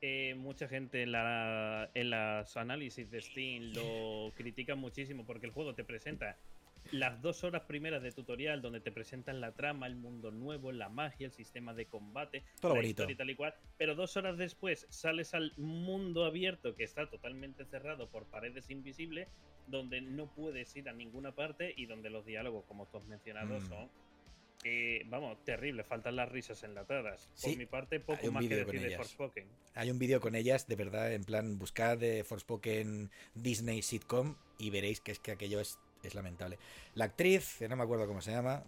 Eh, 0.00 0.36
mucha 0.36 0.68
gente 0.68 1.02
en, 1.02 1.10
la, 1.10 1.90
en 1.94 2.10
los 2.10 2.56
análisis 2.56 3.10
de 3.10 3.20
Steam 3.20 3.72
lo 3.74 4.32
critica 4.36 4.76
muchísimo 4.76 5.26
porque 5.26 5.46
el 5.46 5.52
juego 5.52 5.74
te 5.74 5.82
presenta 5.82 6.36
las 6.92 7.20
dos 7.22 7.44
horas 7.44 7.62
primeras 7.62 8.02
de 8.02 8.12
tutorial 8.12 8.62
donde 8.62 8.80
te 8.80 8.90
presentan 8.92 9.40
la 9.40 9.52
trama, 9.52 9.86
el 9.86 9.96
mundo 9.96 10.30
nuevo, 10.30 10.72
la 10.72 10.88
magia, 10.88 11.26
el 11.26 11.32
sistema 11.32 11.74
de 11.74 11.86
combate, 11.86 12.44
Todo 12.60 12.72
la 12.72 12.78
bonito. 12.80 13.02
historia 13.02 13.14
y 13.14 13.16
tal 13.16 13.30
y 13.30 13.34
cual. 13.36 13.54
Pero 13.76 13.94
dos 13.94 14.16
horas 14.16 14.38
después 14.38 14.86
sales 14.90 15.34
al 15.34 15.52
mundo 15.56 16.24
abierto 16.24 16.74
que 16.74 16.84
está 16.84 17.08
totalmente 17.10 17.64
cerrado 17.66 18.08
por 18.10 18.26
paredes 18.26 18.70
invisibles, 18.70 19.28
donde 19.66 20.00
no 20.00 20.26
puedes 20.34 20.74
ir 20.76 20.88
a 20.88 20.92
ninguna 20.92 21.32
parte 21.34 21.74
y 21.76 21.86
donde 21.86 22.08
los 22.10 22.24
diálogos, 22.24 22.64
como 22.66 22.86
tú 22.86 22.98
has 22.98 23.04
mencionado, 23.06 23.58
Mm. 23.60 23.68
son. 23.68 23.90
eh, 24.64 25.02
vamos, 25.06 25.38
terrible, 25.44 25.84
faltan 25.84 26.16
las 26.16 26.28
risas 26.32 26.64
enlatadas. 26.64 27.30
Sí, 27.34 27.50
Por 27.50 27.58
mi 27.58 27.66
parte, 27.66 28.00
poco 28.00 28.32
más 28.32 28.44
que 28.44 28.56
decir 28.56 28.80
de. 28.80 28.96
Forspoken. 28.96 29.46
Hay 29.74 29.88
un 29.92 30.00
vídeo 30.00 30.20
con 30.20 30.34
ellas, 30.34 30.66
de 30.66 30.74
verdad, 30.74 31.12
en 31.12 31.22
plan, 31.22 31.58
buscad 31.60 31.96
de 31.96 32.24
Forspoken 32.24 33.08
Disney 33.34 33.82
sitcom 33.82 34.34
y 34.58 34.70
veréis 34.70 35.00
que 35.00 35.12
es 35.12 35.20
que 35.20 35.30
aquello 35.30 35.60
es, 35.60 35.78
es 36.02 36.14
lamentable. 36.14 36.58
La 36.94 37.06
actriz, 37.06 37.56
que 37.58 37.68
no 37.68 37.76
me 37.76 37.82
acuerdo 37.84 38.06
cómo 38.06 38.20
se 38.20 38.30
llama, 38.32 38.62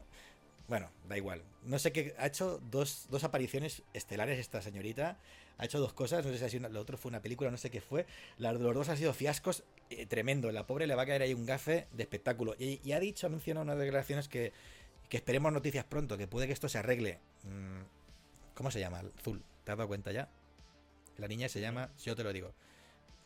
bueno, 0.68 0.88
da 1.08 1.16
igual. 1.16 1.42
No 1.64 1.78
sé 1.78 1.92
qué, 1.92 2.14
ha 2.18 2.26
hecho 2.26 2.60
dos, 2.70 3.06
dos 3.10 3.24
apariciones 3.24 3.82
estelares 3.92 4.38
esta 4.38 4.62
señorita. 4.62 5.16
Ha 5.58 5.64
hecho 5.66 5.78
dos 5.78 5.92
cosas, 5.92 6.24
no 6.24 6.30
sé 6.32 6.38
si 6.38 6.44
ha 6.44 6.48
sido 6.48 6.60
una- 6.60 6.68
lo 6.70 6.80
otro 6.80 6.96
fue 6.96 7.10
una 7.10 7.20
película, 7.20 7.50
no 7.50 7.56
sé 7.58 7.70
qué 7.70 7.80
fue. 7.80 8.06
Las 8.38 8.58
los 8.58 8.74
dos 8.74 8.88
han 8.88 8.96
sido 8.96 9.12
fiascos 9.12 9.62
eh, 9.90 10.06
tremendo. 10.06 10.50
La 10.52 10.66
pobre 10.66 10.86
le 10.86 10.94
va 10.94 11.02
a 11.02 11.06
caer 11.06 11.22
ahí 11.22 11.34
un 11.34 11.44
gafe 11.44 11.86
de 11.92 12.02
espectáculo. 12.04 12.54
Y, 12.58 12.92
ha 12.92 13.00
dicho, 13.00 13.26
ha 13.26 13.30
mencionado 13.30 13.64
en 13.64 13.68
unas 13.70 13.78
declaraciones 13.78 14.28
que, 14.28 14.52
que 15.08 15.16
esperemos 15.18 15.52
noticias 15.52 15.84
pronto, 15.84 16.16
que 16.16 16.26
puede 16.28 16.46
que 16.46 16.52
esto 16.52 16.68
se 16.68 16.78
arregle. 16.78 17.18
Mm, 17.42 18.54
¿Cómo 18.54 18.70
se 18.70 18.80
llama? 18.80 19.02
Zul, 19.22 19.42
¿te 19.64 19.72
has 19.72 19.76
dado 19.78 19.88
cuenta 19.88 20.12
ya? 20.12 20.28
La 21.18 21.26
niña 21.28 21.48
se 21.48 21.60
llama, 21.60 21.90
yo 22.04 22.14
te 22.16 22.22
lo 22.22 22.32
digo. 22.32 22.54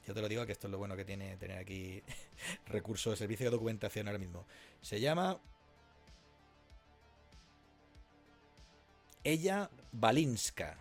Yo 0.06 0.14
te 0.14 0.20
lo 0.20 0.28
digo 0.28 0.44
que 0.46 0.52
esto 0.52 0.66
es 0.66 0.70
lo 0.70 0.78
bueno 0.78 0.96
que 0.96 1.04
tiene 1.04 1.36
tener 1.36 1.58
aquí 1.58 2.02
recursos, 2.66 3.18
servicio 3.18 3.46
de 3.46 3.50
documentación 3.50 4.06
ahora 4.06 4.18
mismo. 4.18 4.46
Se 4.80 5.00
llama 5.00 5.40
ella 9.22 9.70
Balinska. 9.92 10.78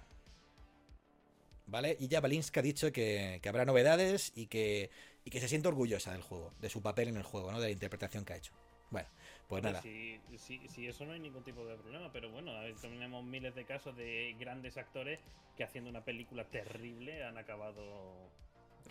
¿Vale? 1.65 1.95
Y 1.99 2.07
ya 2.09 2.19
Balinska 2.19 2.59
ha 2.59 2.63
dicho 2.63 2.91
que, 2.91 3.39
que 3.41 3.49
habrá 3.49 3.63
novedades 3.65 4.33
y 4.35 4.47
que, 4.47 4.89
y 5.23 5.29
que 5.31 5.39
se 5.39 5.47
siente 5.47 5.69
orgullosa 5.69 6.11
del 6.11 6.21
juego, 6.21 6.53
de 6.59 6.69
su 6.69 6.81
papel 6.81 7.07
en 7.07 7.17
el 7.17 7.23
juego, 7.23 7.51
¿no? 7.51 7.59
De 7.59 7.67
la 7.67 7.71
interpretación 7.71 8.25
que 8.25 8.33
ha 8.33 8.37
hecho. 8.37 8.51
Bueno, 8.91 9.07
pues 9.47 9.63
nada. 9.63 9.81
Si, 9.81 10.19
si- 10.37 10.67
si 10.67 10.87
eso 10.87 11.05
no 11.05 11.13
hay 11.13 11.19
ningún 11.19 11.43
tipo 11.43 11.65
de 11.65 11.75
problema, 11.77 12.11
pero 12.11 12.29
bueno, 12.29 12.51
tenemos 12.81 13.23
miles 13.23 13.55
de 13.55 13.65
casos 13.65 13.95
de 13.95 14.35
grandes 14.37 14.77
actores 14.77 15.19
que 15.57 15.63
haciendo 15.63 15.89
una 15.89 16.03
película 16.03 16.43
terrible 16.43 17.23
han 17.23 17.37
acabado 17.37 18.29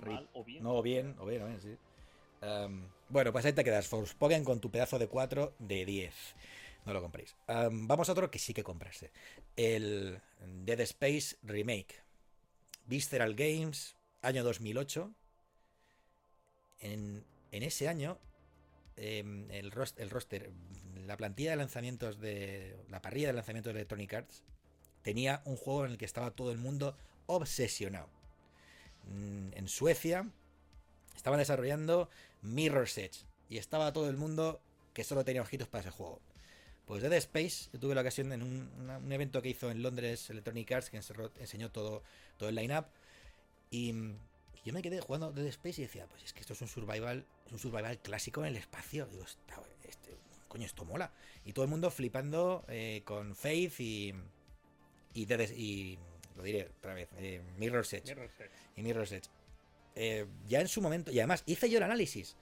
mal 0.01 0.29
o 0.33 0.45
bien. 0.45 0.63
No, 0.63 0.75
o 0.77 0.83
bien, 0.83 1.15
o 1.19 1.27
bien, 1.27 1.43
o 1.43 1.47
bien, 1.47 1.61
sí. 1.61 1.77
Bueno, 3.09 3.33
pues 3.33 3.45
ahí 3.45 3.53
te 3.53 3.63
quedas, 3.63 3.87
Forspoken 3.87 4.43
con 4.43 4.61
tu 4.61 4.71
pedazo 4.71 4.99
de 4.99 5.07
4 5.07 5.55
de 5.59 5.85
10. 5.85 6.15
No 6.85 6.93
lo 6.93 7.03
compréis. 7.03 7.37
Am, 7.47 7.87
vamos 7.87 8.09
a 8.09 8.13
otro 8.13 8.31
que 8.31 8.39
sí 8.39 8.55
que 8.55 8.65
comprarse. 8.65 9.11
El 9.57 10.21
Dead 10.65 10.81
Space 10.81 11.37
Remake. 11.43 11.95
Visceral 12.87 13.35
Games, 13.35 13.95
año 14.23 14.43
2008. 14.43 15.13
En, 16.81 17.25
en 17.53 17.63
ese 17.63 17.89
año, 17.89 18.19
em, 18.97 19.49
el, 19.51 19.73
el 19.97 20.11
roster, 20.11 20.51
la 21.07 21.17
plantilla 21.17 21.51
de 21.51 21.57
lanzamientos 21.57 22.19
de. 22.19 22.77
La 22.89 23.01
parrilla 23.01 23.29
de 23.29 23.35
lanzamientos 23.35 23.73
de 23.73 23.81
Electronic 23.81 24.15
Arts 24.15 24.43
tenía 25.03 25.43
un 25.45 25.57
juego 25.57 25.85
en 25.85 25.93
el 25.93 25.99
que 25.99 26.05
estaba 26.05 26.31
todo 26.33 26.51
el 26.51 26.59
mundo 26.59 26.97
obsesionado. 27.27 28.09
Mm, 29.05 29.49
En 29.53 29.69
Suecia 29.69 30.29
estaban 31.17 31.39
desarrollando 31.39 32.09
Mirror's 32.43 32.99
Edge 32.99 33.25
y 33.49 33.59
estaba 33.59 33.93
todo 33.93 34.09
el 34.09 34.17
mundo 34.17 34.61
que 34.95 35.05
solo 35.05 35.25
tenía 35.25 35.43
ojitos 35.43 35.69
para 35.69 35.83
ese 35.83 35.91
juego. 35.91 36.21
Pues 36.87 37.03
Dead 37.03 37.13
Space, 37.15 37.71
yo 37.73 37.79
tuve 37.79 37.95
la 37.95 38.01
ocasión 38.01 38.33
en 38.33 38.43
un, 38.43 39.13
evento 39.13 39.41
que 39.41 39.51
hizo 39.51 39.71
en 39.71 39.83
Londres 39.83 40.29
Electronic 40.31 40.71
Arts 40.73 40.91
que 40.91 40.97
enseñó 40.97 41.71
todo, 41.71 42.03
el 42.41 42.55
line-up 42.55 42.87
y, 43.71 43.95
yo 44.65 44.73
me 44.73 44.81
quedé 44.81 45.01
jugando 45.01 45.33
Dead 45.33 45.47
Space 45.47 45.81
y 45.81 45.85
decía, 45.85 46.07
pues 46.07 46.23
es 46.23 46.33
que 46.33 46.41
esto 46.41 46.53
es 46.53 46.61
un 46.61 46.69
survival, 46.69 47.27
es 47.47 47.53
un 47.53 47.59
survival 47.59 47.99
clásico 47.99 48.43
en 48.43 48.47
el 48.47 48.57
espacio. 48.57 49.07
digo, 49.07 49.25
este, 49.25 50.17
coño, 50.47 50.67
esto 50.67 50.85
mola. 50.85 51.13
Y 51.45 51.53
todo 51.53 51.65
el 51.65 51.71
mundo 51.71 51.91
flipando 51.91 52.65
eh, 52.69 53.03
con 53.05 53.35
Faith 53.35 53.81
y. 53.81 54.15
Y, 55.15 55.23
y 55.25 55.99
lo 56.37 56.43
diré 56.45 56.71
otra 56.79 56.95
vez, 56.95 57.09
eh, 57.17 57.43
Mirror's 57.59 57.93
Edge. 57.93 58.15
Y 58.77 58.83
Mirror's 58.83 59.13
Edge. 59.13 59.29
Eh, 59.95 60.27
ya 60.49 60.61
en 60.61 60.69
su 60.69 60.81
momento, 60.81 61.11
y 61.11 61.19
además 61.19 61.43
hice 61.47 61.69
yo 61.69 61.79
el 61.79 61.85
análisis 61.85 62.37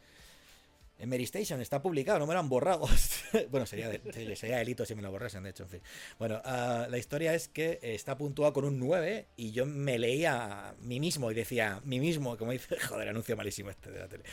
en 1.00 1.08
Mary 1.08 1.24
Station 1.24 1.60
está 1.62 1.80
publicado, 1.80 2.18
no 2.18 2.26
me 2.26 2.34
lo 2.34 2.40
han 2.40 2.48
borrado. 2.50 2.86
bueno, 3.50 3.64
sería, 3.64 3.90
sería 4.36 4.58
delito 4.58 4.84
si 4.84 4.94
me 4.94 5.00
lo 5.00 5.10
borrasen, 5.10 5.42
de 5.42 5.50
hecho, 5.50 5.62
en 5.62 5.68
fin. 5.70 5.80
Bueno, 6.18 6.42
ah, 6.44 6.86
la 6.90 6.98
historia 6.98 7.34
es 7.34 7.48
que 7.48 7.78
está 7.82 8.18
puntuado 8.18 8.52
con 8.52 8.66
un 8.66 8.78
9 8.78 9.26
y 9.36 9.52
yo 9.52 9.64
me 9.64 9.98
leía 9.98 10.68
a 10.68 10.74
mí 10.74 11.00
mismo 11.00 11.30
y 11.30 11.34
decía, 11.34 11.80
mí 11.84 12.00
mismo, 12.00 12.36
como 12.36 12.52
dice, 12.52 12.78
joder, 12.88 13.08
anuncio 13.08 13.34
malísimo 13.34 13.70
este 13.70 13.90
de 13.90 13.98
la 13.98 14.08
tele. 14.08 14.24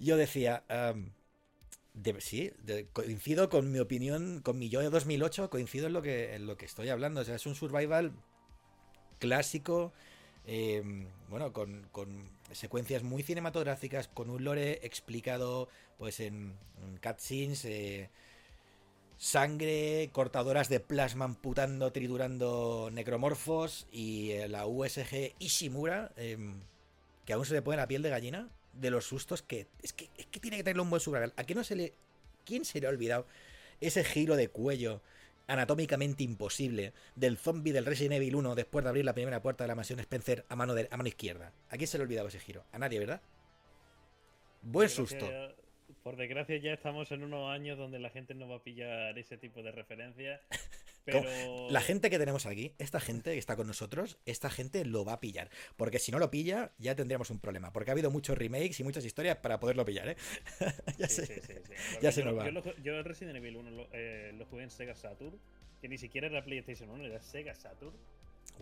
Yo 0.00 0.16
decía, 0.16 0.64
sí, 2.18 2.52
coincido 2.92 3.48
con 3.48 3.70
mi 3.70 3.78
opinión, 3.78 4.40
con 4.42 4.58
mi 4.58 4.68
yo 4.68 4.80
de 4.80 4.90
2008, 4.90 5.50
coincido 5.50 5.86
en 5.86 5.92
lo 5.92 6.02
que, 6.02 6.34
en 6.34 6.46
lo 6.46 6.56
que 6.56 6.66
estoy 6.66 6.88
hablando. 6.88 7.20
O 7.20 7.24
sea, 7.24 7.36
es 7.36 7.46
un 7.46 7.54
survival 7.54 8.12
clásico, 9.20 9.92
em, 10.46 11.06
bueno, 11.28 11.52
con, 11.52 11.86
con 11.92 12.28
secuencias 12.52 13.02
muy 13.02 13.22
cinematográficas, 13.22 14.08
con 14.08 14.30
un 14.30 14.44
lore 14.44 14.80
explicado 14.82 15.68
pues 15.98 16.20
en, 16.20 16.54
cutscenes, 17.02 17.64
eh, 17.64 18.08
sangre, 19.18 20.10
cortadoras 20.12 20.68
de 20.68 20.80
plasma 20.80 21.26
amputando, 21.26 21.92
triturando 21.92 22.88
necromorfos 22.92 23.86
y 23.92 24.30
eh, 24.30 24.48
la 24.48 24.66
USG 24.66 25.34
Ishimura, 25.38 26.12
em, 26.16 26.60
que 27.26 27.32
aún 27.32 27.44
se 27.44 27.54
le 27.54 27.62
pone 27.62 27.76
la 27.76 27.88
piel 27.88 28.02
de 28.02 28.10
gallina 28.10 28.48
de 28.72 28.90
los 28.90 29.06
sustos 29.06 29.42
que 29.42 29.66
es 29.82 29.92
que, 29.92 30.08
es 30.16 30.26
que 30.26 30.40
tiene 30.40 30.56
que 30.56 30.64
tenerlo 30.64 30.84
un 30.84 30.90
buen 30.90 31.00
survival. 31.00 31.32
¿A 31.36 31.44
qué 31.44 31.54
no 31.54 31.64
se 31.64 31.76
le... 31.76 31.94
¿Quién 32.44 32.64
se 32.64 32.80
le 32.80 32.86
ha 32.86 32.90
olvidado 32.90 33.26
ese 33.80 34.04
giro 34.04 34.34
de 34.34 34.48
cuello? 34.48 35.02
Anatómicamente 35.48 36.22
imposible 36.22 36.92
del 37.16 37.36
zombie 37.36 37.72
del 37.72 37.84
Resident 37.84 38.14
Evil 38.14 38.36
1 38.36 38.54
después 38.54 38.84
de 38.84 38.90
abrir 38.90 39.04
la 39.04 39.14
primera 39.14 39.42
puerta 39.42 39.64
de 39.64 39.68
la 39.68 39.74
mansión 39.74 39.98
Spencer 39.98 40.44
a 40.48 40.54
mano, 40.54 40.74
de, 40.74 40.88
a 40.90 40.96
mano 40.96 41.08
izquierda. 41.08 41.52
¿A 41.70 41.76
quién 41.76 41.88
se 41.88 41.98
le 41.98 42.02
ha 42.02 42.06
olvidado 42.06 42.28
ese 42.28 42.38
giro? 42.38 42.64
A 42.70 42.78
nadie, 42.78 43.00
¿verdad? 43.00 43.20
Buen 44.62 44.88
susto 44.88 45.26
por 46.02 46.16
desgracia 46.16 46.56
ya 46.56 46.72
estamos 46.72 47.12
en 47.12 47.22
unos 47.22 47.50
años 47.50 47.76
donde 47.76 47.98
la 47.98 48.10
gente 48.10 48.34
no 48.34 48.48
va 48.48 48.56
a 48.56 48.62
pillar 48.62 49.18
ese 49.18 49.36
tipo 49.36 49.62
de 49.62 49.72
referencias. 49.72 50.40
Pero... 51.12 51.70
La 51.70 51.80
gente 51.80 52.10
que 52.10 52.18
tenemos 52.18 52.46
aquí, 52.46 52.74
esta 52.78 53.00
gente 53.00 53.32
que 53.32 53.38
está 53.38 53.56
con 53.56 53.66
nosotros, 53.66 54.18
esta 54.26 54.50
gente 54.50 54.84
lo 54.84 55.04
va 55.04 55.14
a 55.14 55.20
pillar. 55.20 55.50
Porque 55.76 55.98
si 55.98 56.12
no 56.12 56.18
lo 56.18 56.30
pilla, 56.30 56.72
ya 56.78 56.94
tendríamos 56.94 57.30
un 57.30 57.40
problema. 57.40 57.72
Porque 57.72 57.90
ha 57.90 57.92
habido 57.92 58.10
muchos 58.10 58.36
remakes 58.38 58.80
y 58.80 58.84
muchas 58.84 59.04
historias 59.04 59.36
para 59.36 59.60
poderlo 59.60 59.84
pillar, 59.84 60.08
¿eh? 60.10 60.16
ya 60.98 61.08
sí, 61.08 61.26
se, 61.26 61.42
sí, 61.42 61.52
ya 62.02 62.12
se 62.12 62.24
nos 62.24 62.36
va. 62.36 62.48
Yo, 62.82 63.02
Resident 63.02 63.36
Evil 63.36 63.56
1 63.56 63.86
eh, 63.92 64.32
lo, 64.36 64.46
jugué 64.46 64.64
en 64.64 64.70
Sega 64.70 64.94
Saturn, 64.94 65.38
que 65.80 65.88
ni 65.88 65.98
siquiera 65.98 66.26
era 66.26 66.44
PlayStation 66.44 66.90
1, 66.90 67.04
era 67.04 67.20
Sega 67.20 67.54
Saturn. 67.54 67.96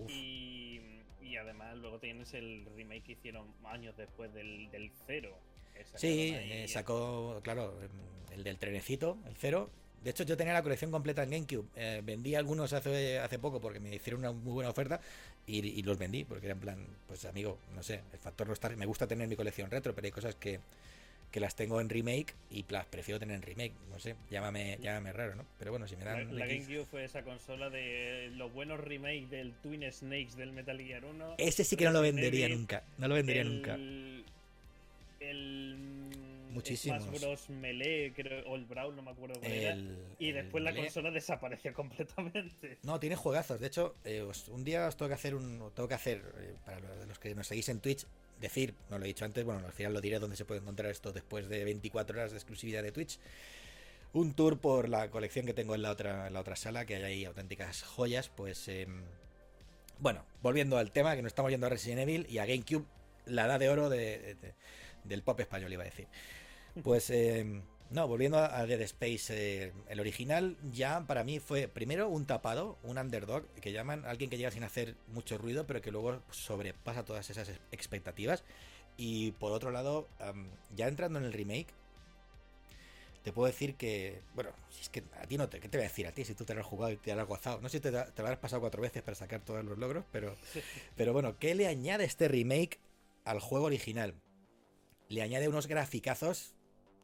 Y, 0.09 0.81
y, 1.23 1.37
además 1.37 1.77
luego 1.79 1.99
tienes 1.99 2.35
el 2.35 2.67
remake 2.77 3.03
que 3.03 3.13
hicieron 3.13 3.55
años 3.65 3.97
después 3.97 4.35
del, 4.35 4.71
del 4.71 4.91
0 5.07 5.35
Sí, 5.95 6.33
eh, 6.35 6.67
sacó, 6.69 7.41
claro, 7.43 7.79
el 8.33 8.45
del 8.45 8.59
trenecito, 8.59 9.19
el 9.27 9.37
cero. 9.37 9.71
De 10.03 10.11
hecho, 10.11 10.25
yo 10.25 10.37
tenía 10.37 10.53
la 10.53 10.63
colección 10.63 10.91
completa 10.91 11.23
en 11.23 11.31
GameCube. 11.31 11.67
Eh, 11.77 12.01
vendí 12.05 12.35
algunos 12.35 12.73
hace, 12.73 13.19
hace 13.19 13.39
poco 13.39 13.61
porque 13.61 13.81
me 13.81 13.95
hicieron 13.95 14.21
una 14.21 14.33
muy 14.33 14.53
buena 14.53 14.71
oferta 14.71 15.01
y, 15.47 15.83
los 15.83 15.99
vendí 15.99 16.25
porque 16.25 16.47
era 16.47 16.55
en 16.55 16.61
plan, 16.61 16.87
pues 17.07 17.25
amigo, 17.25 17.59
no 17.75 17.83
sé, 17.83 18.01
el 18.13 18.19
factor 18.19 18.47
no 18.47 18.53
estar. 18.53 18.75
Me 18.77 18.87
gusta 18.87 19.07
tener 19.07 19.27
mi 19.29 19.37
colección 19.37 19.71
retro, 19.71 19.95
pero 19.95 20.07
hay 20.07 20.13
cosas 20.13 20.35
que, 20.37 20.61
que 21.33 21.41
las 21.41 21.57
tengo 21.57 21.81
en 21.81 21.89
remake 21.89 22.35
y 22.51 22.65
las 22.69 22.87
prefiero 22.87 23.19
tener 23.19 23.37
en 23.37 23.43
remake. 23.43 23.73
No 23.91 23.99
sé, 23.99 24.15
llámame, 24.31 24.79
llámame 24.81 25.13
raro, 25.13 25.35
¿no? 25.35 25.45
Pero 25.59 25.73
bueno, 25.73 25.89
si 25.89 25.97
me 25.97 26.05
dan. 26.05 26.39
La, 26.39 26.47
GameCube 26.47 26.85
fue 26.85 27.05
esa 27.05 27.23
consola 27.23 27.71
de 27.71 28.31
los 28.37 28.53
buenos 28.53 28.79
remakes 28.81 29.31
del 29.31 29.53
Twin 29.55 29.85
Snakes 29.91 30.37
del 30.37 30.53
Metal 30.53 30.79
Gear 30.79 31.05
1. 31.05 31.35
Ese 31.39 31.65
sí 31.65 31.77
que 31.77 31.85
no 31.85 31.93
lo 31.93 32.03
vendería 32.03 32.49
nunca. 32.49 32.85
No 32.99 33.09
lo 33.09 33.15
vendería 33.15 33.45
nunca 33.45 33.77
el 35.21 36.09
Muchísimos. 36.57 37.05
Smash 37.05 37.21
Bros. 37.21 37.51
Melee, 37.51 38.13
creo, 38.15 38.49
o 38.49 38.57
el 38.57 38.65
Brawl, 38.65 38.97
no 38.97 39.03
me 39.03 39.11
acuerdo 39.11 39.39
cuál 39.39 39.53
era. 39.53 39.77
Y 40.19 40.33
después 40.33 40.65
la 40.65 40.75
consola 40.75 41.11
desapareció 41.13 41.75
completamente. 41.75 42.79
No, 42.83 42.99
tiene 42.99 43.15
juegazos. 43.15 43.61
De 43.61 43.67
hecho, 43.67 43.95
eh, 44.05 44.27
un 44.49 44.65
día 44.65 44.89
os 44.89 44.97
tengo 44.97 45.09
que 45.09 45.15
hacer 45.15 45.35
un. 45.35 45.71
Tengo 45.75 45.87
que 45.87 45.95
hacer, 45.95 46.23
eh, 46.39 46.55
para 46.65 46.81
los 46.81 47.19
que 47.19 47.35
nos 47.35 47.47
seguís 47.47 47.69
en 47.69 47.81
Twitch, 47.81 48.07
decir, 48.41 48.75
no 48.89 48.99
lo 48.99 49.05
he 49.05 49.09
dicho 49.09 49.27
antes, 49.27 49.45
bueno, 49.45 49.67
al 49.67 49.73
final 49.73 49.93
lo 49.93 50.01
diré 50.01 50.19
donde 50.19 50.37
se 50.37 50.47
puede 50.47 50.63
encontrar 50.63 50.91
esto 50.91 51.13
después 51.13 51.49
de 51.51 51.63
24 51.65 52.19
horas 52.19 52.31
de 52.31 52.39
exclusividad 52.39 52.83
de 52.83 52.91
Twitch. 52.91 53.19
Un 54.15 54.33
tour 54.33 54.59
por 54.59 54.89
la 54.89 55.11
colección 55.11 55.45
que 55.45 55.53
tengo 55.53 55.75
en 55.75 55.83
la 55.83 55.91
otra, 55.91 56.29
en 56.29 56.33
la 56.33 56.41
otra 56.41 56.57
sala, 56.57 56.87
que 56.87 56.97
hay 56.97 57.03
ahí 57.03 57.25
auténticas 57.27 57.83
joyas. 57.83 58.31
Pues. 58.31 58.67
Em, 58.69 59.03
bueno, 59.99 60.25
volviendo 60.41 60.79
al 60.79 60.91
tema, 60.91 61.17
que 61.17 61.23
nos 61.23 61.31
estamos 61.31 61.51
yendo 61.51 61.67
a 61.67 61.71
Resident 61.71 62.01
Evil 62.01 62.27
y 62.31 62.39
a 62.39 62.47
GameCube, 62.47 62.87
la 63.27 63.45
edad 63.45 63.61
de 63.61 63.69
oro 63.69 63.91
de 63.91 64.37
del 65.09 65.23
pop 65.23 65.39
español, 65.41 65.73
iba 65.73 65.83
a 65.83 65.87
decir. 65.87 66.07
Pues, 66.83 67.09
eh, 67.11 67.63
no, 67.91 68.09
volviendo 68.09 68.39
a 68.39 68.67
Dead 68.67 68.81
Space, 68.83 69.27
eh, 69.31 69.73
el 69.89 70.01
original 70.01 70.57
ya 70.73 71.07
para 71.07 71.25
mí 71.25 71.39
fue 71.39 71.69
primero 71.69 72.09
un 72.09 72.27
tapado, 72.27 72.79
un 72.83 72.99
underdog, 72.99 73.47
que 73.61 73.73
llaman 73.73 74.05
alguien 74.05 74.29
que 74.29 74.37
llega 74.37 74.51
sin 74.51 74.65
hacer 74.65 74.97
mucho 75.09 75.39
ruido, 75.39 75.67
pero 75.67 75.81
que 75.81 75.91
luego 75.91 76.21
sobrepasa 76.31 77.05
todas 77.05 77.31
esas 77.31 77.51
expectativas. 77.71 78.45
Y 78.99 79.33
por 79.33 79.53
otro 79.53 79.71
lado, 79.71 80.09
ya 80.75 80.89
entrando 80.89 81.19
en 81.19 81.27
el 81.27 81.33
remake, 81.33 81.69
te 83.23 83.33
puedo 83.33 83.47
decir 83.47 83.75
que, 83.75 84.23
bueno, 84.35 84.51
si 84.71 84.83
es 84.83 84.89
que 84.89 85.03
a 85.21 85.27
ti 85.27 85.37
no 85.37 85.49
te, 85.49 85.61
¿qué 85.61 85.69
te 85.69 85.79
voy 85.79 85.85
a 85.85 85.89
decir 85.89 86.07
a 86.07 86.13
ti 86.13 86.25
si 86.25 86.35
tú 86.35 86.45
te 86.45 86.55
lo 86.55 86.61
has 86.61 86.67
jugado 86.67 86.93
y 86.93 86.97
te 86.97 87.15
lo 87.15 87.21
has 87.21 87.29
gozado? 87.29 87.61
No 87.61 87.69
sé 87.69 87.79
si 87.79 87.83
te, 87.83 87.91
te 87.91 88.23
lo 88.23 88.29
has 88.29 88.39
pasado 88.39 88.61
cuatro 88.61 88.81
veces 88.81 89.03
para 89.03 89.15
sacar 89.15 89.41
todos 89.41 89.65
los 89.65 89.77
logros, 89.79 90.05
pero, 90.13 90.35
pero 90.97 91.13
bueno, 91.13 91.39
¿qué 91.39 91.55
le 91.55 91.67
añade 91.67 92.05
este 92.05 92.29
remake 92.29 92.79
al 93.25 93.41
juego 93.41 93.67
original? 93.67 94.15
le 95.09 95.23
añade 95.23 95.49
unos 95.49 95.67
graficazos 95.67 96.55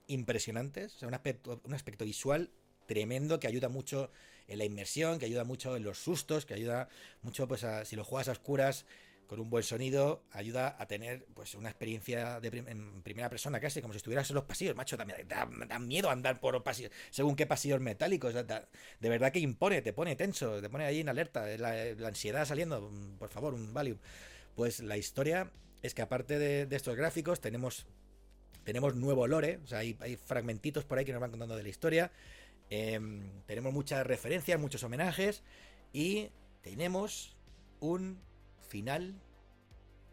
impresionantes, 0.07 1.03
o 1.03 1.07
un 1.07 1.14
aspecto, 1.14 1.61
un 1.64 1.74
aspecto 1.74 2.05
visual 2.05 2.50
tremendo 2.86 3.40
que 3.40 3.46
ayuda 3.46 3.68
mucho 3.68 4.11
en 4.48 4.59
la 4.59 4.64
inmersión, 4.64 5.18
que 5.18 5.26
ayuda 5.26 5.44
mucho 5.44 5.76
en 5.76 5.84
los 5.84 5.98
sustos, 5.98 6.46
que 6.46 6.55
ayuda 6.55 6.88
mucho, 7.22 7.48
pues, 7.48 7.64
a, 7.64 7.84
si 7.84 7.96
lo 7.96 8.05
juegas 8.05 8.28
a 8.28 8.32
oscuras 8.32 8.86
con 9.26 9.40
un 9.40 9.48
buen 9.48 9.64
sonido, 9.64 10.24
ayuda 10.30 10.76
a 10.78 10.86
tener, 10.86 11.24
pues, 11.34 11.55
una 11.55 11.70
experiencia 11.70 12.38
de 12.40 12.48
en 12.48 13.03
primera 13.03 13.30
persona 13.30 13.61
casi, 13.61 13.80
como 13.80 13.94
si 13.94 13.98
estuvieras 13.98 14.28
en 14.28 14.34
los 14.34 14.44
pasillos, 14.44 14.76
macho, 14.76 14.98
da, 14.98 15.78
miedo 15.78 16.11
andar 16.11 16.38
por 16.38 16.62
pasillos, 16.62 16.92
según 17.11 17.34
qué 17.34 17.46
pasillos 17.46 17.80
metálicos, 17.80 18.34
de 18.34 19.09
verdad 19.09 19.32
que 19.32 19.38
impone, 19.38 19.80
te 19.80 19.94
pone 19.94 20.16
tenso, 20.16 20.61
te 20.61 20.68
pone 20.68 20.84
ahí 20.84 21.00
en 21.00 21.09
alerta, 21.09 21.46
la, 21.57 22.07
ansiedad 22.07 22.44
saliendo, 22.44 22.92
por 23.18 23.30
favor, 23.30 23.55
un 23.55 23.72
Valium. 23.72 23.98
Pues 24.55 24.80
la 24.80 24.98
historia 24.98 25.50
es 25.80 25.94
que 25.94 26.03
aparte 26.03 26.38
de, 26.38 26.68
estos 26.76 26.94
gráficos 26.94 27.40
tenemos, 27.40 27.86
tenemos 28.64 28.94
nuevo 28.94 29.26
lore, 29.26 29.60
o 29.62 29.66
sea, 29.66 29.78
hay, 29.78 29.94
fragmentitos 30.16 30.84
por 30.84 30.98
ahí 30.98 31.04
que 31.04 31.12
nos 31.12 31.20
van 31.20 31.30
contando 31.30 31.56
de 31.56 31.62
la 31.62 31.68
historia, 31.68 32.10
em, 32.70 33.42
tenemos 33.46 33.72
muchas 33.72 34.06
referencias, 34.06 34.58
muchos 34.60 34.82
homenajes 34.82 35.42
y 35.92 36.30
tenemos 36.62 37.36
un 37.80 38.20
final 38.68 39.14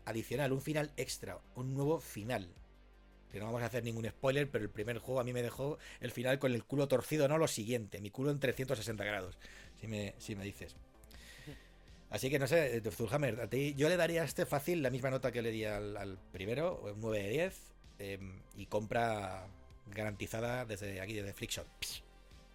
adicional, 0.05 0.51
un 0.51 0.61
final 0.61 0.91
extra, 0.97 1.39
un 1.55 1.73
nuevo 1.73 1.99
final. 1.99 2.49
Que 3.31 3.39
no 3.39 3.45
vamos 3.45 3.61
a 3.61 3.67
hacer 3.67 3.83
ningún 3.83 4.05
spoiler, 4.09 4.49
pero 4.49 4.63
el 4.63 4.71
primer 4.71 4.97
juego 4.97 5.19
a 5.19 5.23
mí 5.23 5.33
me 5.33 5.43
dejó 5.43 5.77
el 5.99 6.11
final 6.11 6.39
con 6.39 6.53
el 6.53 6.63
culo 6.63 6.87
torcido, 6.87 7.27
no 7.27 7.37
lo 7.37 7.47
siguiente, 7.47 8.01
mi 8.01 8.09
culo 8.09 8.31
en 8.31 8.39
360 8.39 9.03
grados, 9.03 9.37
si 9.79 9.87
me, 9.87 10.15
si 10.17 10.35
me 10.35 10.43
dices. 10.43 10.75
Así 12.09 12.31
que 12.31 12.39
no 12.39 12.47
sé, 12.47 12.81
Zulhammer, 12.91 13.39
a 13.39 13.47
ti 13.47 13.75
yo 13.77 13.87
le 13.87 13.95
daría 13.95 14.23
a 14.23 14.25
este 14.25 14.47
fácil 14.47 14.81
la 14.81 14.89
misma 14.89 15.11
nota 15.11 15.31
que 15.31 15.43
le 15.43 15.51
di 15.51 15.65
al, 15.65 16.17
primero, 16.31 16.81
un 16.81 16.99
9 16.99 17.23
de 17.23 17.29
10, 17.29 17.61
em, 17.99 18.41
y 18.55 18.65
compra 18.65 19.47
garantizada 19.87 20.65
desde 20.65 21.01
aquí, 21.01 21.13
desde 21.13 21.33
Flickshot. 21.33 21.67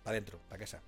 Para 0.03 0.17
adentro, 0.17 0.39
para 0.49 0.59
casa. 0.59 0.83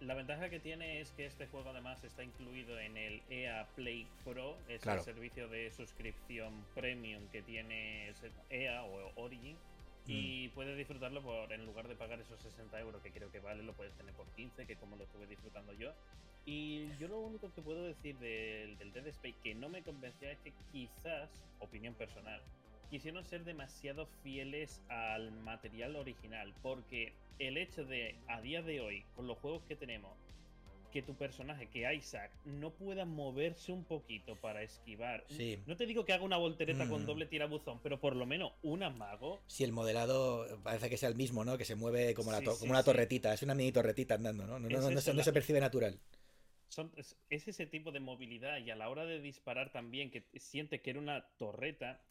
La 0.00 0.14
ventaja 0.14 0.50
que 0.50 0.58
tiene 0.58 1.00
es 1.00 1.12
que 1.12 1.26
este 1.26 1.46
juego 1.46 1.70
además 1.70 2.02
está 2.02 2.24
incluido 2.24 2.78
en 2.80 2.96
el 2.96 3.22
EA 3.30 3.68
Play 3.76 4.08
Pro, 4.24 4.58
es 4.68 4.84
el 4.84 5.00
servicio 5.00 5.46
de 5.48 5.70
suscripción 5.70 6.64
premium 6.74 7.28
que 7.28 7.42
tiene 7.42 8.12
EA 8.50 8.82
o 8.82 9.12
Origin. 9.14 9.56
Y 10.04 10.48
mm. 10.48 10.54
puedes 10.54 10.76
disfrutarlo 10.76 11.22
por, 11.22 11.52
en 11.52 11.64
lugar 11.64 11.86
de 11.86 11.94
pagar 11.94 12.20
esos 12.20 12.40
60 12.40 12.80
euros 12.80 13.00
que 13.02 13.12
creo 13.12 13.30
que 13.30 13.38
vale, 13.38 13.62
lo 13.62 13.74
puedes 13.74 13.94
tener 13.94 14.12
por 14.14 14.26
15, 14.34 14.66
que 14.66 14.74
como 14.74 14.96
lo 14.96 15.04
estuve 15.04 15.28
disfrutando 15.28 15.72
yo. 15.74 15.92
Y 16.44 16.88
yo 16.98 17.06
lo 17.06 17.20
único 17.20 17.52
que 17.54 17.62
puedo 17.62 17.84
decir 17.84 18.18
del, 18.18 18.76
del 18.78 18.92
Dead 18.92 19.06
Space 19.06 19.36
que 19.44 19.54
no 19.54 19.68
me 19.68 19.84
convencía 19.84 20.32
es 20.32 20.38
que 20.40 20.52
quizás, 20.72 21.30
opinión 21.60 21.94
personal, 21.94 22.42
quisieron 22.92 23.24
ser 23.24 23.42
demasiado 23.44 24.06
fieles 24.22 24.82
al 24.90 25.32
material 25.32 25.96
original, 25.96 26.52
porque 26.62 27.14
el 27.38 27.56
hecho 27.56 27.86
de, 27.86 28.16
a 28.28 28.42
día 28.42 28.60
de 28.60 28.82
hoy, 28.82 29.02
con 29.16 29.26
los 29.26 29.38
juegos 29.38 29.62
que 29.66 29.76
tenemos, 29.76 30.12
que 30.92 31.00
tu 31.00 31.14
personaje, 31.14 31.68
que 31.68 31.90
Isaac, 31.94 32.30
no 32.44 32.70
pueda 32.70 33.06
moverse 33.06 33.72
un 33.72 33.82
poquito 33.82 34.36
para 34.36 34.62
esquivar. 34.62 35.24
Sí. 35.30 35.58
No 35.66 35.74
te 35.74 35.86
digo 35.86 36.04
que 36.04 36.12
haga 36.12 36.22
una 36.22 36.36
voltereta 36.36 36.86
con 36.86 37.04
Mm. 37.04 37.06
doble 37.06 37.24
tirabuzón, 37.24 37.80
pero 37.82 37.98
por 37.98 38.14
lo 38.14 38.26
menos 38.26 38.52
un 38.62 38.82
amago. 38.82 39.40
Si 39.46 39.64
el 39.64 39.72
modelado 39.72 40.46
parece 40.62 40.90
que 40.90 40.98
sea 40.98 41.08
el 41.08 41.14
mismo, 41.14 41.46
¿no? 41.46 41.56
Que 41.56 41.64
se 41.64 41.76
mueve 41.76 42.12
como, 42.12 42.30
la 42.30 42.40
Sí, 42.40 42.44
sí, 42.44 42.52
como 42.60 42.72
una 42.72 42.82
torretita, 42.84 43.32
es 43.32 43.42
una 43.42 43.54
mini 43.54 43.72
torretita 43.72 44.16
andando, 44.16 44.46
¿no? 44.46 44.58
No, 44.58 44.68
no, 44.68 44.80
no, 44.82 44.90
no 44.90 45.00
se, 45.00 45.14
la- 45.14 45.24
percibe 45.32 45.60
natural. 45.60 45.98
Son, 46.68 46.92
es 46.96 47.16
ese 47.48 47.64
tipo 47.66 47.90
de 47.90 48.00
movilidad 48.00 48.58
y 48.58 48.70
a 48.70 48.76
la 48.76 48.90
hora 48.90 49.06
de 49.06 49.18
disparar 49.22 49.72
también, 49.72 50.10
que 50.10 50.24
siente 50.36 50.82
que 50.82 50.90
era 50.90 50.98
una 51.00 51.26
torreta. 51.38 52.02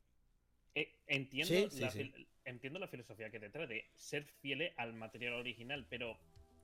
Eh, 0.75 0.91
entiendo, 1.07 1.53
Sí, 1.53 1.67
sí, 1.69 1.81
la, 1.81 1.91
sí. 1.91 2.27
entiendo 2.45 2.79
la 2.79 2.87
filosofía 2.87 3.29
que 3.29 3.39
detrás 3.39 3.67
de 3.69 3.85
ser 3.97 4.25
fiel 4.41 4.71
al 4.77 4.93
material 4.93 5.33
original, 5.33 5.85
pero 5.89 6.17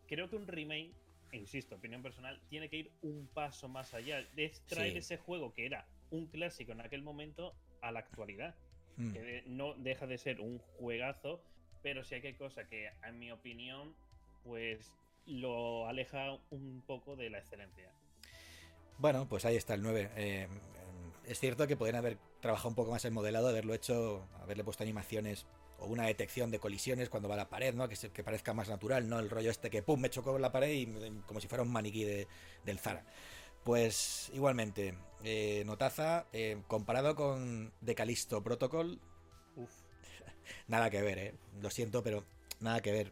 creo 0.08 0.30
que 0.30 0.36
un 0.36 0.47
remake, 0.47 0.91
insisto, 1.34 1.76
opinión 1.76 2.01
personal, 2.01 2.39
tiene 2.49 2.70
que 2.70 2.78
ir 2.78 2.91
un 3.01 3.28
paso 3.34 3.68
más 3.68 3.93
allá. 3.93 4.22
de 4.34 4.51
traer 4.68 4.95
ese 4.97 5.18
juego 5.18 5.53
que 5.53 5.66
era 5.66 5.86
un 6.12 6.28
clásico 6.28 6.72
en 6.72 6.82
aquel 6.82 7.01
momento 7.01 7.53
a 7.82 7.91
la 7.91 7.99
actualidad. 7.99 8.55
Mm. 8.99 9.14
que 9.14 9.22
de- 9.22 9.43
no 9.45 9.76
deja 9.76 10.08
de 10.08 10.18
ser 10.18 10.41
un 10.41 10.58
juegazo, 10.58 11.39
pero 11.84 12.03
sí 12.03 12.16
hay 12.16 12.34
cosa 12.34 12.68
que, 12.68 12.89
en 13.03 13.20
mi 13.20 13.32
opinión, 13.32 13.93
pues 14.43 14.91
lo 15.28 15.86
aleja 15.88 16.39
un 16.49 16.82
poco 16.88 17.16
de 17.16 17.30
la 17.30 17.38
excelencia. 17.38 17.91
Bueno, 18.97 19.28
pues 19.30 19.45
ahí 19.45 19.55
está 19.55 19.76
el 19.76 19.84
9. 19.84 20.10
Eh, 20.16 20.47
es 21.28 21.39
cierto 21.39 21.67
que 21.67 21.75
pueden 21.78 21.95
haber 21.95 22.17
trabajado 22.41 22.69
un 22.69 22.75
poco 22.75 22.91
más 22.91 23.03
el 23.05 23.11
modelado, 23.11 23.47
haberlo 23.49 23.73
hecho, 23.73 24.28
haberle 24.41 24.63
puesto 24.63 24.84
animaciones 24.84 25.45
o 25.80 25.86
una 25.86 26.05
detección 26.07 26.49
de 26.49 26.59
colisiones 26.59 27.09
cuando 27.09 27.30
va 27.30 27.36
a 27.36 27.38
la 27.38 27.49
pared, 27.49 27.73
¿no? 27.75 27.88
Que, 27.88 27.95
se- 27.95 28.09
que 28.11 28.23
parezca 28.23 28.53
más 28.53 28.67
natural, 28.69 29.07
¿no? 29.07 29.19
El 29.19 29.30
rollo 29.30 29.51
este 29.51 29.69
que 29.69 29.84
pum, 29.84 29.99
me 29.99 30.09
chocó 30.09 30.32
con 30.32 30.41
la 30.41 30.51
pared 30.51 30.71
y 30.73 30.88
como 31.28 31.39
si 31.39 31.47
fuera 31.47 31.61
un 31.63 31.71
maniquí 31.71 32.03
de- 32.03 32.28
del 32.65 32.80
Zara. 32.80 33.05
Pues 33.63 34.32
igualmente, 34.34 34.97
eh, 35.23 35.63
Notaza, 35.65 36.25
eh, 36.34 36.61
comparado 36.67 37.15
con 37.15 37.73
The 37.84 37.95
Callisto 37.95 38.41
Protocol, 38.43 38.99
Uf. 39.55 39.69
nada 40.67 40.89
que 40.89 41.01
ver, 41.01 41.17
¿eh? 41.19 41.34
Lo 41.61 41.69
siento, 41.69 42.01
pero 42.01 42.23
nada 42.59 42.82
que 42.82 42.91
ver. 42.91 43.11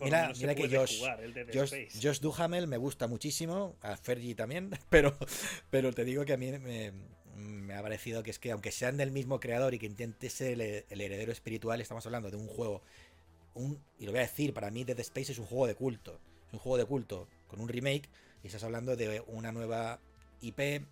mira 0.00 0.32
mira 0.36 0.54
que 0.54 0.68
Josh, 0.74 0.98
jugar, 0.98 1.20
Josh. 1.52 1.74
Josh 2.02 2.20
Duhamel 2.20 2.66
me 2.66 2.78
gusta 2.78 3.06
muchísimo, 3.06 3.76
a 3.82 3.96
Fergie 3.96 4.34
también, 4.34 4.70
pero, 4.90 5.16
pero 5.70 5.92
te 5.92 6.04
digo 6.04 6.24
que 6.24 6.32
a 6.32 6.36
mí 6.36 6.50
me, 6.58 6.92
me 7.36 7.74
ha 7.74 7.82
parecido 7.82 8.22
que 8.22 8.30
es 8.30 8.38
que 8.38 8.52
aunque 8.52 8.72
sean 8.72 8.96
del 8.96 9.10
mismo 9.10 9.40
creador 9.40 9.74
y 9.74 9.78
que 9.78 9.86
intente 9.86 10.30
ser 10.30 10.60
el, 10.60 10.84
el 10.88 11.00
heredero 11.00 11.32
espiritual, 11.32 11.80
estamos 11.80 12.04
hablando 12.06 12.30
de 12.30 12.36
un 12.36 12.46
juego, 12.46 12.82
un, 13.54 13.78
y 13.98 14.06
lo 14.06 14.12
voy 14.12 14.18
a 14.18 14.22
decir, 14.22 14.54
para 14.54 14.70
mí 14.70 14.84
Dead 14.84 14.98
Space 15.00 15.32
es 15.32 15.38
un 15.38 15.46
juego 15.46 15.66
de 15.66 15.74
culto, 15.74 16.18
es 16.48 16.54
un 16.54 16.58
juego 16.58 16.78
de 16.78 16.84
culto 16.84 17.28
con 17.48 17.60
un 17.60 17.68
remake 17.68 18.08
y 18.42 18.46
estás 18.46 18.64
hablando 18.64 18.96
de 18.96 19.22
una 19.26 19.52
nueva 19.52 20.00
IP 20.40 20.84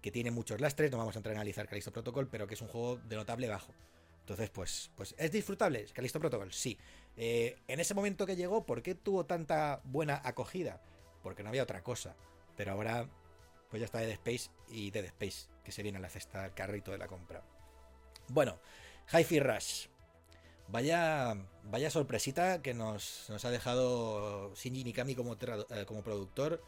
que 0.00 0.10
tiene 0.10 0.30
muchos 0.30 0.60
lastres, 0.60 0.90
no 0.90 0.98
vamos 0.98 1.16
a 1.16 1.18
entrar 1.18 1.34
a 1.34 1.38
analizar 1.38 1.66
Callisto 1.66 1.90
Protocol, 1.90 2.28
pero 2.28 2.46
que 2.46 2.54
es 2.54 2.60
un 2.60 2.68
juego 2.68 2.96
de 3.08 3.16
notable 3.16 3.48
bajo. 3.48 3.72
Entonces, 4.20 4.50
pues, 4.50 4.90
pues 4.96 5.14
¿es 5.16 5.32
disfrutable 5.32 5.86
Callisto 5.94 6.20
Protocol? 6.20 6.52
Sí. 6.52 6.78
Eh, 7.16 7.56
en 7.68 7.80
ese 7.80 7.94
momento 7.94 8.26
que 8.26 8.36
llegó, 8.36 8.66
¿por 8.66 8.82
qué 8.82 8.94
tuvo 8.94 9.24
tanta 9.24 9.80
buena 9.84 10.20
acogida? 10.24 10.82
Porque 11.22 11.42
no 11.42 11.48
había 11.48 11.62
otra 11.62 11.82
cosa. 11.82 12.14
Pero 12.56 12.72
ahora, 12.72 13.08
pues 13.74 13.80
ya 13.80 13.86
está 13.86 13.98
Dead 13.98 14.10
Space 14.10 14.50
y 14.68 14.92
Dead 14.92 15.04
Space, 15.06 15.48
que 15.64 15.72
se 15.72 15.82
viene 15.82 15.98
a 15.98 16.00
la 16.00 16.08
cesta, 16.08 16.44
al 16.44 16.54
carrito 16.54 16.92
de 16.92 16.98
la 16.98 17.08
compra. 17.08 17.42
Bueno, 18.28 18.60
Hi-Fi 19.12 19.40
Rush. 19.40 19.86
Vaya, 20.68 21.34
vaya 21.64 21.90
sorpresita 21.90 22.62
que 22.62 22.72
nos, 22.72 23.28
nos 23.30 23.44
ha 23.44 23.50
dejado 23.50 24.54
Shinji 24.54 24.84
Mikami 24.84 25.16
como, 25.16 25.34
eh, 25.34 25.84
como 25.86 26.04
productor. 26.04 26.62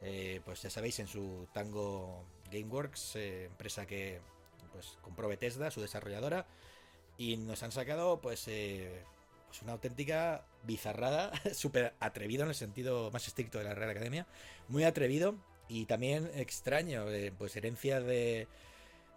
Eh, 0.00 0.40
pues 0.44 0.60
ya 0.60 0.68
sabéis, 0.68 0.98
en 0.98 1.06
su 1.06 1.46
Tango 1.54 2.26
Gameworks, 2.50 3.14
eh, 3.14 3.44
empresa 3.44 3.86
que 3.86 4.20
pues 4.72 4.98
compró 5.00 5.28
Bethesda, 5.28 5.70
su 5.70 5.80
desarrolladora, 5.80 6.44
y 7.18 7.36
nos 7.36 7.62
han 7.62 7.70
sacado 7.70 8.20
pues, 8.20 8.46
pues 8.46 9.62
una 9.62 9.74
auténtica 9.74 10.44
bizarrada, 10.64 11.30
súper 11.54 11.94
atrevido 12.00 12.42
en 12.42 12.48
el 12.48 12.56
sentido 12.56 13.12
más 13.12 13.28
estricto 13.28 13.58
de 13.58 13.64
la 13.64 13.76
Real 13.76 13.90
Academia, 13.90 14.26
muy 14.66 14.82
atrevido 14.82 15.36
y 15.68 15.84
también 15.86 16.30
extraño, 16.34 17.10
eh, 17.10 17.32
pues 17.36 17.54
herencia 17.56 18.00
de, 18.00 18.48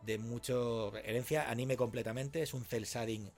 de 0.05 0.17
mucho, 0.17 0.95
herencia 0.97 1.49
anime 1.49 1.77
completamente, 1.77 2.41
es 2.41 2.53
un 2.53 2.65
cel 2.65 2.85
shading 2.85 3.31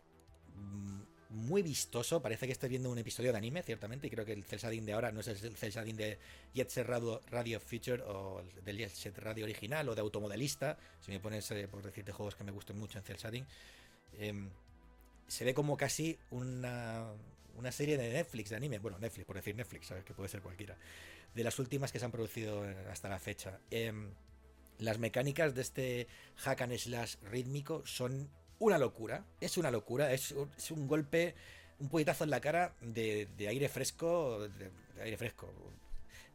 mm, 0.55 1.01
muy 1.29 1.61
vistoso, 1.61 2.21
parece 2.21 2.45
que 2.45 2.53
estoy 2.53 2.69
viendo 2.69 2.89
un 2.89 2.97
episodio 2.97 3.31
de 3.31 3.37
anime, 3.37 3.63
ciertamente, 3.63 4.07
y 4.07 4.09
creo 4.09 4.25
que 4.25 4.33
el 4.33 4.43
cel 4.43 4.59
shading 4.59 4.85
de 4.85 4.93
ahora 4.93 5.11
no 5.11 5.19
es 5.19 5.27
el 5.27 5.37
cel 5.55 5.71
shading 5.71 5.95
de 5.95 6.17
Jet 6.53 6.75
Radio, 6.85 7.21
Radio 7.29 7.59
Future 7.59 8.01
o 8.03 8.39
el 8.39 8.63
del 8.63 8.77
Jet 8.77 8.91
Set 8.91 9.17
Radio 9.19 9.45
original 9.45 9.87
o 9.89 9.95
de 9.95 10.01
Automodelista, 10.01 10.77
si 10.99 11.11
me 11.11 11.19
pones 11.19 11.49
eh, 11.51 11.67
por 11.67 11.83
decirte 11.83 12.11
juegos 12.11 12.35
que 12.35 12.43
me 12.43 12.51
gusten 12.51 12.77
mucho 12.77 12.97
en 12.97 13.03
cel 13.03 13.17
shading, 13.17 13.45
em, 14.19 14.49
se 15.27 15.45
ve 15.45 15.53
como 15.53 15.77
casi 15.77 16.17
una, 16.31 17.11
una 17.57 17.71
serie 17.71 17.97
de 17.97 18.11
Netflix 18.11 18.49
de 18.49 18.55
anime, 18.55 18.79
bueno, 18.79 18.97
Netflix, 18.99 19.25
por 19.25 19.35
decir 19.35 19.55
Netflix, 19.55 19.87
sabes 19.87 20.03
que 20.03 20.13
puede 20.13 20.29
ser 20.29 20.41
cualquiera, 20.41 20.77
de 21.33 21.43
las 21.43 21.59
últimas 21.59 21.91
que 21.91 21.99
se 21.99 22.05
han 22.05 22.11
producido 22.11 22.65
eh, 22.69 22.75
hasta 22.91 23.09
la 23.09 23.19
fecha. 23.19 23.59
Em, 23.71 24.13
las 24.79 24.97
mecánicas 24.99 25.53
de 25.55 25.61
este 25.61 26.07
hack 26.37 26.61
and 26.61 26.77
slash 26.77 27.15
rítmico 27.23 27.83
son 27.85 28.29
una 28.59 28.77
locura, 28.77 29.25
es 29.41 29.57
una 29.57 29.71
locura, 29.71 30.13
es, 30.13 30.31
un- 30.31 30.51
un 30.71 30.87
golpe, 30.87 31.35
un 31.79 31.89
puñetazo 31.89 32.23
en 32.23 32.29
la 32.29 32.39
cara 32.41 32.75
de, 32.81 33.27
aire 33.47 33.67
fresco, 33.69 34.47
de, 34.47 34.71
aire 35.01 35.17
fresco, 35.17 35.51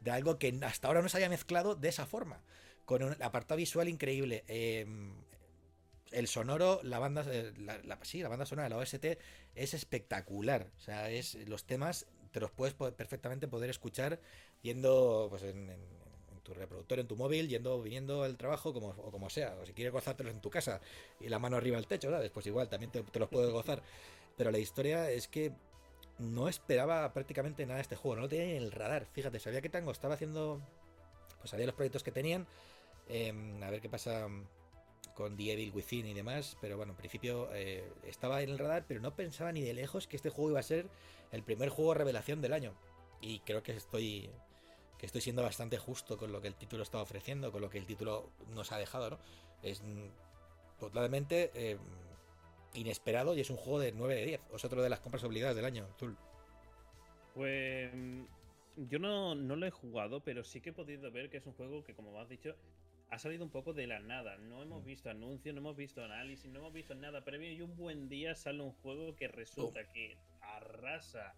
de 0.00 0.10
algo 0.10 0.38
que 0.38 0.58
hasta 0.62 0.88
ahora 0.88 1.02
no 1.02 1.08
se 1.08 1.16
había 1.16 1.28
mezclado 1.28 1.74
de 1.74 1.88
esa 1.88 2.06
forma, 2.06 2.40
con 2.84 3.02
un 3.02 3.16
apartado 3.22 3.56
visual 3.58 3.88
increíble. 3.88 4.44
em, 4.48 5.12
el 6.10 6.26
sonoro, 6.26 6.80
la 6.84 6.98
banda, 6.98 7.22
eh, 7.30 7.52
sí, 8.02 8.22
la 8.22 8.28
banda 8.30 8.46
sonora 8.46 8.64
de 8.64 8.70
la 8.70 8.78
OST 8.78 9.18
es 9.54 9.74
espectacular. 9.74 10.70
O 10.78 10.80
sea, 10.80 11.10
es 11.10 11.34
los 11.46 11.64
temas 11.66 12.06
te 12.30 12.40
los 12.40 12.50
puedes 12.50 12.74
perfectamente 12.74 13.48
poder 13.48 13.70
escuchar 13.70 14.20
yendo 14.62 15.26
pues 15.30 15.42
en, 15.42 15.76
tu 16.42 16.54
reproductor, 16.54 16.98
en 16.98 17.06
tu 17.06 17.16
móvil, 17.16 17.48
yendo, 17.48 17.82
viniendo 17.82 18.22
al 18.22 18.36
trabajo, 18.36 18.72
como, 18.72 18.88
o 18.88 19.10
como 19.10 19.28
sea. 19.28 19.56
O 19.60 19.66
si 19.66 19.74
quieres 19.74 19.92
gozártelos 19.92 20.32
en 20.32 20.40
tu 20.40 20.50
casa 20.50 20.80
y 21.20 21.28
la 21.28 21.38
mano 21.38 21.56
arriba 21.56 21.76
al 21.76 21.86
techo, 21.86 22.10
¿sabes? 22.10 22.30
Pues 22.30 22.46
igual, 22.46 22.68
también 22.68 22.90
te, 22.90 23.02
te 23.02 23.18
los 23.18 23.28
puedes 23.28 23.50
gozar. 23.50 23.82
Pero 24.36 24.50
la 24.50 24.58
historia 24.58 25.10
es 25.10 25.28
que 25.28 25.52
no 26.18 26.48
esperaba 26.48 27.12
prácticamente 27.12 27.64
nada 27.66 27.76
de 27.76 27.82
este 27.82 27.96
juego, 27.96 28.16
no 28.16 28.22
lo 28.22 28.28
tenía 28.28 28.46
ni 28.46 28.52
en 28.52 28.62
el 28.62 28.72
radar. 28.72 29.06
Fíjate, 29.12 29.38
sabía 29.38 29.60
que 29.60 29.68
Tango 29.68 29.92
estaba 29.92 30.14
haciendo. 30.14 30.60
Pues 31.38 31.50
sabía 31.50 31.66
los 31.66 31.74
proyectos 31.74 32.02
que 32.02 32.12
tenían. 32.12 32.46
em, 33.08 33.62
a 33.62 33.70
ver 33.70 33.80
qué 33.80 33.88
pasa 33.88 34.28
con 35.18 35.36
The 35.36 35.52
Evil 35.52 35.72
Within 35.74 36.06
y 36.06 36.14
demás, 36.14 36.56
pero 36.60 36.76
bueno, 36.76 36.92
en 36.92 36.96
principio 36.96 37.48
eh, 37.52 37.82
estaba 38.06 38.40
en 38.40 38.50
el 38.50 38.58
radar, 38.58 38.84
pero 38.86 39.00
no 39.00 39.16
pensaba 39.16 39.50
ni 39.50 39.62
de 39.62 39.74
lejos 39.74 40.06
que 40.06 40.14
este 40.14 40.30
juego 40.30 40.50
iba 40.50 40.60
a 40.60 40.62
ser 40.62 40.86
el 41.32 41.42
primer 41.42 41.70
juego 41.70 41.92
revelación 41.92 42.40
del 42.40 42.52
año. 42.52 42.72
Y 43.20 43.40
creo 43.40 43.64
que 43.64 43.72
estoy 43.72 44.30
que 44.96 45.06
estoy 45.06 45.20
siendo 45.20 45.42
bastante 45.42 45.76
justo 45.76 46.16
con 46.16 46.30
lo 46.30 46.40
que 46.40 46.46
el 46.46 46.54
título 46.54 46.84
está 46.84 47.02
ofreciendo, 47.02 47.50
con 47.50 47.60
lo 47.60 47.68
que 47.68 47.78
el 47.78 47.86
título 47.86 48.30
nos 48.54 48.70
ha 48.70 48.78
dejado, 48.78 49.10
¿no? 49.10 49.18
Es 49.64 49.82
totalmente 50.78 51.50
eh, 51.54 51.78
inesperado 52.74 53.34
y 53.34 53.40
es 53.40 53.50
un 53.50 53.56
juego 53.56 53.80
de 53.80 53.90
9 53.90 54.14
de 54.14 54.24
10. 54.24 54.40
Es 54.54 54.64
otro 54.64 54.82
de 54.82 54.88
las 54.88 55.00
compras 55.00 55.24
obligadas 55.24 55.56
del 55.56 55.64
año, 55.64 55.88
Zul. 55.98 56.16
Pues 57.34 57.90
yo 58.76 59.00
no, 59.00 59.34
no 59.34 59.56
lo 59.56 59.66
he 59.66 59.70
jugado, 59.72 60.20
pero 60.20 60.44
sí 60.44 60.60
que 60.60 60.70
he 60.70 60.72
podido 60.72 61.10
ver 61.10 61.28
que 61.28 61.38
es 61.38 61.46
un 61.46 61.54
juego 61.54 61.82
que, 61.82 61.94
como 61.94 62.16
has 62.20 62.28
dicho, 62.28 62.54
ha 63.10 63.18
salido 63.18 63.44
un 63.44 63.50
poco 63.50 63.72
de 63.72 63.86
la 63.86 64.00
nada. 64.00 64.36
No 64.38 64.62
hemos 64.62 64.82
Mm. 64.82 64.86
visto 64.86 65.10
anuncios, 65.10 65.54
no 65.54 65.60
hemos 65.60 65.76
visto 65.76 66.04
análisis, 66.04 66.50
no 66.50 66.58
hemos 66.60 66.72
visto 66.72 66.94
nada 66.94 67.24
previo 67.24 67.50
y 67.52 67.62
un 67.62 67.76
buen 67.76 68.08
día 68.08 68.34
sale 68.34 68.62
un 68.62 68.72
juego 68.72 69.14
que 69.16 69.28
resulta 69.28 69.90
que 69.92 70.16
arrasa 70.40 71.34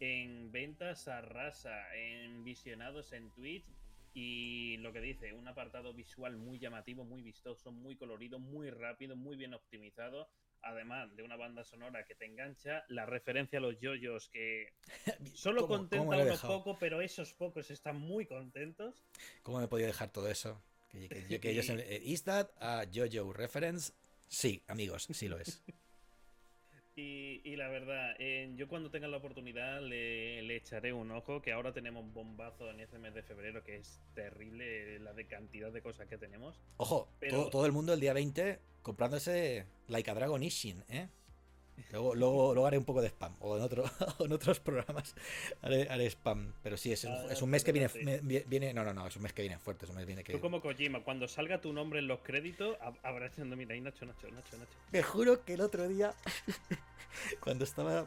en 0.00 0.50
ventas, 0.52 1.08
arrasa 1.08 1.94
en 1.96 2.44
visionados 2.44 3.12
en 3.12 3.30
Twitch 3.30 3.64
y 4.12 4.76
lo 4.78 4.92
que 4.92 5.00
dice, 5.00 5.32
un 5.32 5.48
apartado 5.48 5.92
visual 5.94 6.36
muy 6.36 6.58
llamativo, 6.58 7.04
muy 7.04 7.22
vistoso, 7.22 7.72
muy 7.72 7.96
colorido, 7.96 8.38
muy 8.38 8.70
rápido, 8.70 9.16
muy 9.16 9.36
bien 9.36 9.54
optimizado. 9.54 10.28
Además 10.66 11.14
de 11.14 11.22
una 11.22 11.36
banda 11.36 11.62
sonora 11.64 12.06
que 12.06 12.14
te 12.14 12.24
engancha, 12.24 12.84
la 12.88 13.04
referencia 13.06 13.58
a 13.58 13.62
los 13.62 13.78
yoyos 13.80 14.28
que 14.30 14.68
Solo 15.34 15.62
¿Cómo- 15.62 15.76
contenta 15.78 16.06
cómo 16.06 16.22
unos 16.22 16.40
pocos, 16.40 16.76
pero 16.80 17.00
esos 17.02 17.34
pocos 17.34 17.70
están 17.70 17.98
muy 18.00 18.24
contentos. 18.26 19.04
¿Cómo 19.42 19.60
me 19.60 19.68
podía 19.68 19.86
dejar 19.86 20.10
todo 20.10 20.28
eso? 20.30 20.62
Que, 20.94 21.08
que- 21.08 21.26
que- 21.28 21.40
que 21.40 21.50
ellos- 21.50 21.68
eh, 21.68 22.00
¿Is 22.04 22.22
that 22.24 22.48
a 22.60 22.84
JoJo 22.90 23.32
reference? 23.32 23.92
Sí, 24.28 24.62
amigos, 24.68 25.06
sí 25.12 25.28
lo 25.28 25.38
es. 25.38 25.62
Y, 26.96 27.40
y 27.42 27.56
la 27.56 27.66
verdad, 27.66 28.14
eh, 28.20 28.52
yo 28.54 28.68
cuando 28.68 28.88
tenga 28.88 29.08
la 29.08 29.16
oportunidad 29.16 29.80
le, 29.82 30.40
le 30.42 30.54
echaré 30.56 30.92
un 30.92 31.10
ojo, 31.10 31.42
que 31.42 31.50
ahora 31.52 31.72
tenemos 31.72 32.04
un 32.04 32.14
bombazo 32.14 32.70
en 32.70 32.78
este 32.78 32.98
mes 33.00 33.12
de 33.14 33.24
febrero, 33.24 33.64
que 33.64 33.78
es 33.78 33.98
terrible 34.14 35.00
la 35.00 35.12
de 35.12 35.26
cantidad 35.26 35.72
de 35.72 35.82
cosas 35.82 36.06
que 36.06 36.18
tenemos. 36.18 36.54
Ojo, 36.76 37.08
Pero- 37.18 37.32
todo, 37.36 37.50
todo 37.50 37.66
el 37.66 37.72
mundo 37.72 37.94
el 37.94 37.98
día 38.00 38.12
20 38.12 38.60
comprándose 38.82 39.66
Like 39.88 40.08
a 40.08 40.14
Dragon 40.14 40.40
Ishin, 40.40 40.84
¿eh? 40.88 41.08
Luego, 41.90 42.14
luego, 42.14 42.66
haré 42.66 42.78
un 42.78 42.84
poco 42.84 43.02
de 43.02 43.08
spam. 43.08 43.34
O 43.40 43.56
en, 43.56 43.62
otro, 43.62 43.84
en 44.20 44.32
otros 44.32 44.60
programas 44.60 45.14
haré, 45.62 46.06
spam. 46.10 46.52
Pero 46.62 46.76
sí, 46.76 46.92
es, 46.92 47.04
ah, 47.04 47.26
un 47.40 47.50
mes 47.50 47.64
que 47.64 47.72
viene, 47.72 47.88
viene, 48.22 48.72
No, 48.74 48.84
no, 48.84 48.92
no, 48.92 49.06
es 49.06 49.16
un 49.16 49.22
mes 49.22 49.32
que 49.32 49.42
viene 49.42 49.58
fuerte. 49.58 49.84
Es 49.84 49.90
un 49.90 49.96
mes 49.96 50.06
viene 50.06 50.24
que... 50.24 50.32
Tú 50.32 50.40
como 50.40 50.60
Kojima, 50.60 51.02
cuando 51.02 51.28
salga 51.28 51.60
tu 51.60 51.72
nombre 51.72 51.98
en 51.98 52.08
los 52.08 52.20
créditos, 52.20 52.76
habrá 53.02 53.28
diciendo, 53.28 53.56
mira, 53.56 53.74
ahí 53.74 53.80
Nacho, 53.80 54.06
Nacho, 54.06 54.28
Nacho, 54.30 54.56
Nacho. 54.58 54.72
Te 54.90 55.02
juro 55.02 55.44
que 55.44 55.54
el 55.54 55.60
otro 55.60 55.88
día, 55.88 56.14
cuando 57.40 57.64
estaba 57.64 58.06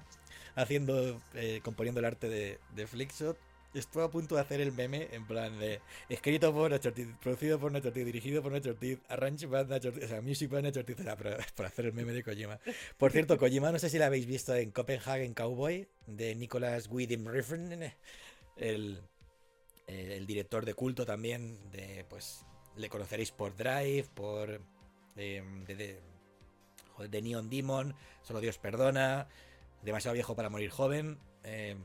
haciendo, 0.56 1.22
eh, 1.36 1.62
componiendo 1.64 2.00
el 2.00 2.06
arte 2.06 2.30
de, 2.30 2.60
de 2.76 2.88
Flickshot, 2.88 3.38
estuve 3.74 4.04
a 4.04 4.10
punto 4.10 4.36
de 4.36 4.42
hacer 4.42 4.62
el 4.62 4.72
meme 4.72 5.08
en 5.12 5.26
plan 5.26 5.58
de 5.60 5.82
escrito 6.10 6.54
por 6.54 6.72
Nacho 6.72 6.92
producido 7.22 7.60
por 7.60 7.72
Nacho 7.72 7.92
dirigido 7.92 8.42
por 8.42 8.52
Nacho 8.52 8.72
Ortiz, 8.72 9.00
arrange 9.10 9.46
by 9.46 9.66
Nacho 9.66 9.90
o 9.90 10.08
sea, 10.08 10.22
music 10.22 10.50
by 10.50 10.64
Nacho 10.64 10.80
Ortiz, 10.80 10.98
para, 10.98 11.68
hacer 11.68 11.86
el 11.86 11.94
meme 11.94 12.14
de 12.14 12.24
Kojima. 12.24 12.60
Por 12.98 13.12
cierto, 13.12 13.38
Kojima, 13.38 13.72
no 13.72 13.80
sé 13.80 13.90
si 13.90 13.98
la 13.98 14.08
habéis 14.08 14.26
visto 14.26 14.56
en 14.56 14.72
Copenhagen 14.72 15.34
Cowboy, 15.34 15.88
de 16.06 16.36
Nicolas 16.36 16.88
Winding 16.90 17.26
Refn, 17.26 17.92
el, 18.58 19.02
el 19.88 20.28
director 20.28 20.66
de 20.66 20.74
culto 20.74 21.06
también, 21.06 21.72
de 21.72 22.06
pues 22.10 22.46
le 22.76 22.90
conoceréis 22.90 23.32
por 23.32 23.56
Drive, 23.56 24.08
por 24.14 24.62
em, 25.16 25.66
de, 25.66 25.76
de, 25.76 26.00
de, 27.08 27.22
Neon 27.22 27.50
Demon, 27.50 27.96
Solo 28.22 28.40
Dios 28.40 28.58
Perdona, 28.58 29.28
Demasiado 29.82 30.14
Viejo 30.14 30.36
para 30.36 30.50
Morir 30.50 30.70
Joven. 30.70 31.18
Eh, 31.44 31.76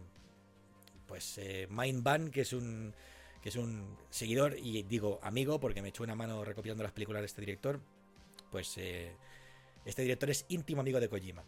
pues 1.13 1.37
eh, 1.37 1.69
Mindban, 1.69 2.31
que 2.31 2.41
es 2.41 2.55
un 2.55 2.95
que 3.43 3.51
es 3.51 3.57
un 3.57 3.99
seguidor 4.09 4.57
y 4.59 4.83
digo 4.85 5.21
amigo 5.23 5.61
porque 5.61 5.83
me 5.83 5.91
echó 5.91 6.05
una 6.05 6.15
mano 6.15 6.43
recopilando 6.43 6.83
las 6.83 6.93
películas 6.93 7.21
de 7.21 7.27
este 7.27 7.43
director, 7.43 7.81
pues 8.51 8.79
eh, 8.79 9.15
este 9.85 10.01
director 10.01 10.31
es 10.31 10.47
íntimo 10.49 10.81
amigo 10.81 11.01
de 11.01 11.11
Kojima. 11.11 11.43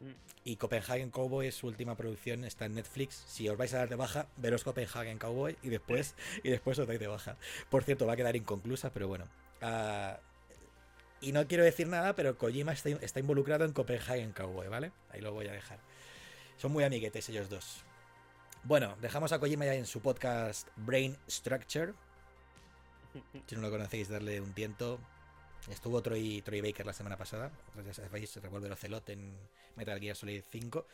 Mm. 0.00 0.12
Y 0.44 0.56
Copenhagen 0.56 1.10
Cowboy 1.10 1.48
es 1.48 1.56
su 1.56 1.66
última 1.66 1.94
producción, 1.94 2.44
está 2.44 2.64
en 2.64 2.72
Netflix. 2.72 3.22
Si 3.26 3.46
os 3.50 3.58
vais 3.58 3.74
a 3.74 3.78
dar 3.80 3.90
de 3.90 3.96
baja, 3.96 4.28
veros 4.38 4.64
Copenhagen 4.64 5.18
Cowboy 5.18 5.58
y 5.62 5.68
después, 5.68 6.14
y 6.42 6.48
después 6.48 6.78
os 6.78 6.88
dais 6.88 7.00
de 7.00 7.08
baja. 7.08 7.36
Por 7.68 7.84
cierto, 7.84 8.06
va 8.06 8.14
a 8.14 8.16
quedar 8.16 8.34
inconclusa, 8.34 8.94
pero 8.94 9.08
bueno. 9.08 9.26
Ah, 9.60 10.20
y 11.20 11.32
no 11.32 11.46
quiero 11.46 11.64
decir 11.64 11.86
nada, 11.86 12.14
pero 12.14 12.38
Kojima 12.38 12.72
está, 12.72 12.88
está 12.88 13.20
involucrado 13.20 13.66
en 13.66 13.74
Copenhagen 13.74 14.32
Cowboy, 14.32 14.68
¿vale? 14.68 14.90
Ahí 15.10 15.20
lo 15.20 15.34
voy 15.34 15.48
a 15.48 15.52
dejar. 15.52 15.80
Son 16.56 16.72
muy 16.72 16.84
amiguetes 16.84 17.28
ellos 17.28 17.50
dos. 17.50 17.84
Bueno, 18.64 18.96
dejamos 19.00 19.32
a 19.32 19.40
Kojima 19.40 19.64
ya 19.64 19.74
en 19.74 19.86
su 19.86 20.00
podcast 20.00 20.68
Brain 20.76 21.16
Structure. 21.28 21.94
Si 23.46 23.56
no 23.56 23.60
lo 23.60 23.70
conocéis, 23.70 24.08
darle 24.08 24.40
un 24.40 24.54
tiento. 24.54 25.00
Estuvo 25.68 26.00
Troy, 26.00 26.42
Troy 26.42 26.60
Baker 26.60 26.86
la 26.86 26.92
semana 26.92 27.16
pasada. 27.16 27.50
Ya 27.84 27.92
sabéis, 27.92 28.34
Revolver 28.36 28.72
Ocelot 28.72 29.08
en 29.10 29.36
Metal 29.76 29.98
Gear 30.00 30.16
Solid 30.16 30.42
5. 30.48 30.86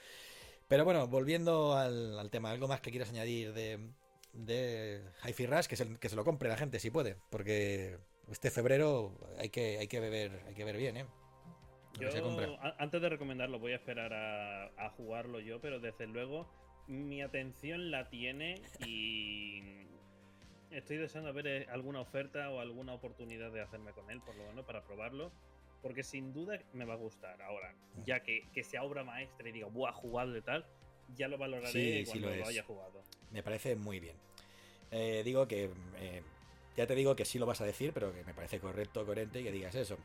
Pero 0.66 0.84
bueno, 0.84 1.06
volviendo 1.06 1.76
al, 1.76 2.28
tema, 2.30 2.50
¿algo 2.50 2.68
más 2.68 2.80
que 2.80 2.90
quieras 2.90 3.10
añadir 3.10 3.52
de, 3.52 3.78
de 4.32 5.02
Hi-Fi 5.24 5.46
Rush? 5.46 5.66
Que 5.66 5.76
se, 5.76 5.96
que 5.98 6.08
se 6.08 6.16
lo 6.16 6.24
compre 6.24 6.48
la 6.48 6.56
gente 6.56 6.80
si 6.80 6.90
puede. 6.90 7.16
Porque 7.30 7.98
este 8.30 8.50
febrero 8.50 9.12
hay 9.38 9.50
que, 9.50 9.78
hay 9.78 9.88
que 9.88 10.00
beber, 10.00 10.42
hay 10.48 10.54
que 10.54 10.64
ver 10.64 10.76
bien, 10.78 10.96
¿eh? 10.96 11.06
Yo, 12.00 12.08
antes 12.78 13.00
de 13.00 13.08
recomendarlo, 13.08 13.58
voy 13.58 13.72
a 13.72 13.76
esperar 13.76 14.12
a 14.12 14.90
jugarlo 14.90 15.40
yo, 15.40 15.60
pero 15.60 15.80
desde 15.80 16.06
luego 16.06 16.46
mi 16.89 17.22
atención 17.22 17.91
la 17.91 18.09
tiene 18.09 18.61
y 18.84 19.62
estoy 20.70 20.97
deseando 20.97 21.32
ver 21.32 21.47
eh, 21.47 21.66
alguna 21.70 22.01
oferta 22.01 22.51
o 22.51 22.61
alguna 22.61 22.95
oportunidad 22.95 23.53
de 23.53 23.61
hacerme 23.61 23.93
con 23.93 24.11
él, 24.11 24.20
por 24.20 24.34
lo 24.36 24.45
menos 24.47 24.64
para 24.64 24.82
probarlo. 24.82 25.30
Porque 25.82 26.03
sin 26.03 26.32
duda 26.32 26.59
me 26.72 26.84
va 26.84 26.95
a 26.95 26.97
gustar. 26.97 27.41
Ahora, 27.41 27.72
ya 28.05 28.20
que, 28.20 28.43
sea 28.64 28.82
obra 28.82 29.05
maestra 29.05 29.49
y 29.49 29.53
diga, 29.53 29.68
buah, 29.68 29.93
jugado 29.93 30.32
de 30.32 30.43
tal, 30.43 30.66
ya 31.14 31.28
lo 31.28 31.39
valoraré 31.39 32.05
cuando 32.05 32.34
lo, 32.34 32.47
haya 32.47 32.64
jugado. 32.64 33.05
Me 33.30 33.45
parece 33.45 33.76
muy 33.76 34.01
bien. 34.01 34.16
Eh, 34.91 35.22
digo 35.24 35.47
que. 35.47 35.70
Eh, 35.99 36.22
ya 36.76 36.86
te 36.86 36.97
digo 36.97 37.14
que 37.14 37.24
sí 37.24 37.39
lo 37.39 37.47
vas 37.47 37.61
a 37.61 37.64
decir, 37.64 37.93
pero 37.93 38.12
que 38.12 38.24
me 38.24 38.34
parece 38.34 38.59
correcto, 38.59 39.05
coherente 39.05 39.43
que 39.43 39.53
digas 39.53 39.74
eso. 39.76 39.99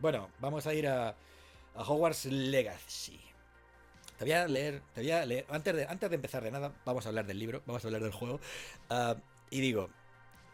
Bueno, 0.00 0.30
vamos 0.40 0.66
a 0.66 0.74
ir 0.74 0.88
a, 0.88 1.10
a 1.10 1.82
Hogwarts 1.82 2.26
Legacy. 2.26 3.20
Te 4.20 4.26
voy 4.26 4.32
a 4.32 4.46
leer, 4.46 4.82
te 4.92 5.00
voy 5.00 5.10
a 5.12 5.24
leer, 5.24 5.46
antes 5.48 5.74
de, 5.74 5.86
antes 5.86 6.10
de 6.10 6.16
empezar 6.16 6.44
de 6.44 6.50
nada, 6.50 6.74
vamos 6.84 7.06
a 7.06 7.08
hablar 7.08 7.26
del 7.26 7.38
libro, 7.38 7.62
vamos 7.64 7.82
a 7.82 7.88
hablar 7.88 8.02
del 8.02 8.12
juego. 8.12 8.38
Ah, 8.90 9.16
y 9.48 9.62
digo, 9.62 9.88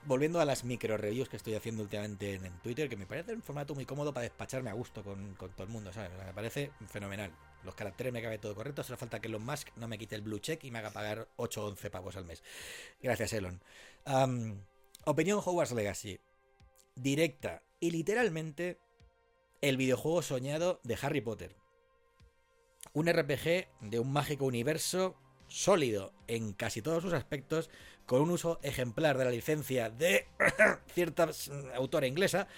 volviendo 0.04 0.38
a 0.38 0.44
las 0.44 0.62
micro 0.62 0.96
reviews 0.96 1.28
que 1.28 1.36
estoy 1.36 1.56
haciendo 1.56 1.82
últimamente 1.82 2.34
en, 2.34 2.60
Twitter, 2.60 2.88
que 2.88 2.96
me 2.96 3.06
parece 3.06 3.34
un 3.34 3.42
formato 3.42 3.74
muy 3.74 3.84
cómodo 3.84 4.14
para 4.14 4.22
despacharme 4.22 4.70
a 4.70 4.72
gusto 4.72 5.02
con, 5.02 5.34
todo 5.34 5.64
el 5.64 5.68
mundo, 5.68 5.92
¿sabes? 5.92 6.12
Me 6.24 6.32
parece 6.32 6.70
fenomenal. 6.86 7.32
Los 7.64 7.74
caracteres 7.74 8.12
me 8.12 8.22
cabe 8.22 8.38
todo 8.38 8.54
correcto, 8.54 8.84
solo 8.84 8.98
falta 8.98 9.18
que 9.18 9.26
Elon 9.26 9.44
Musk 9.44 9.70
no 9.74 9.88
me 9.88 9.98
quite 9.98 10.14
el 10.14 10.22
blue 10.22 10.38
check 10.38 10.62
y 10.62 10.70
me 10.70 10.78
haga 10.78 10.90
pagar 10.90 11.26
8 11.34 11.64
o 11.64 11.66
11 11.66 11.90
pavos 11.90 12.14
al 12.14 12.24
mes. 12.24 12.44
Gracias, 13.02 13.32
Elon. 13.32 13.60
opinión 15.06 15.40
Hogwarts 15.44 15.72
Legacy. 15.72 16.20
Directa 16.94 17.64
y 17.80 17.90
literalmente 17.90 18.78
el 19.60 19.76
videojuego 19.76 20.22
soñado 20.22 20.78
de 20.84 20.96
Harry 21.02 21.20
Potter 21.20 21.65
un 22.97 23.12
RPG 23.12 23.68
de 23.82 24.01
un 24.01 24.11
mágico 24.11 24.47
universo 24.47 25.16
sólido 25.49 26.14
en 26.28 26.55
casi 26.55 26.80
todos 26.80 27.03
sus 27.03 27.12
aspectos, 27.12 27.68
con 28.07 28.22
un 28.22 28.30
uso 28.30 28.59
ejemplar 28.62 29.18
de 29.18 29.26
la 29.26 29.30
licencia 29.30 29.90
de 29.90 30.26
cierta 30.94 31.28
autora 31.74 32.07
inglesa 32.07 32.49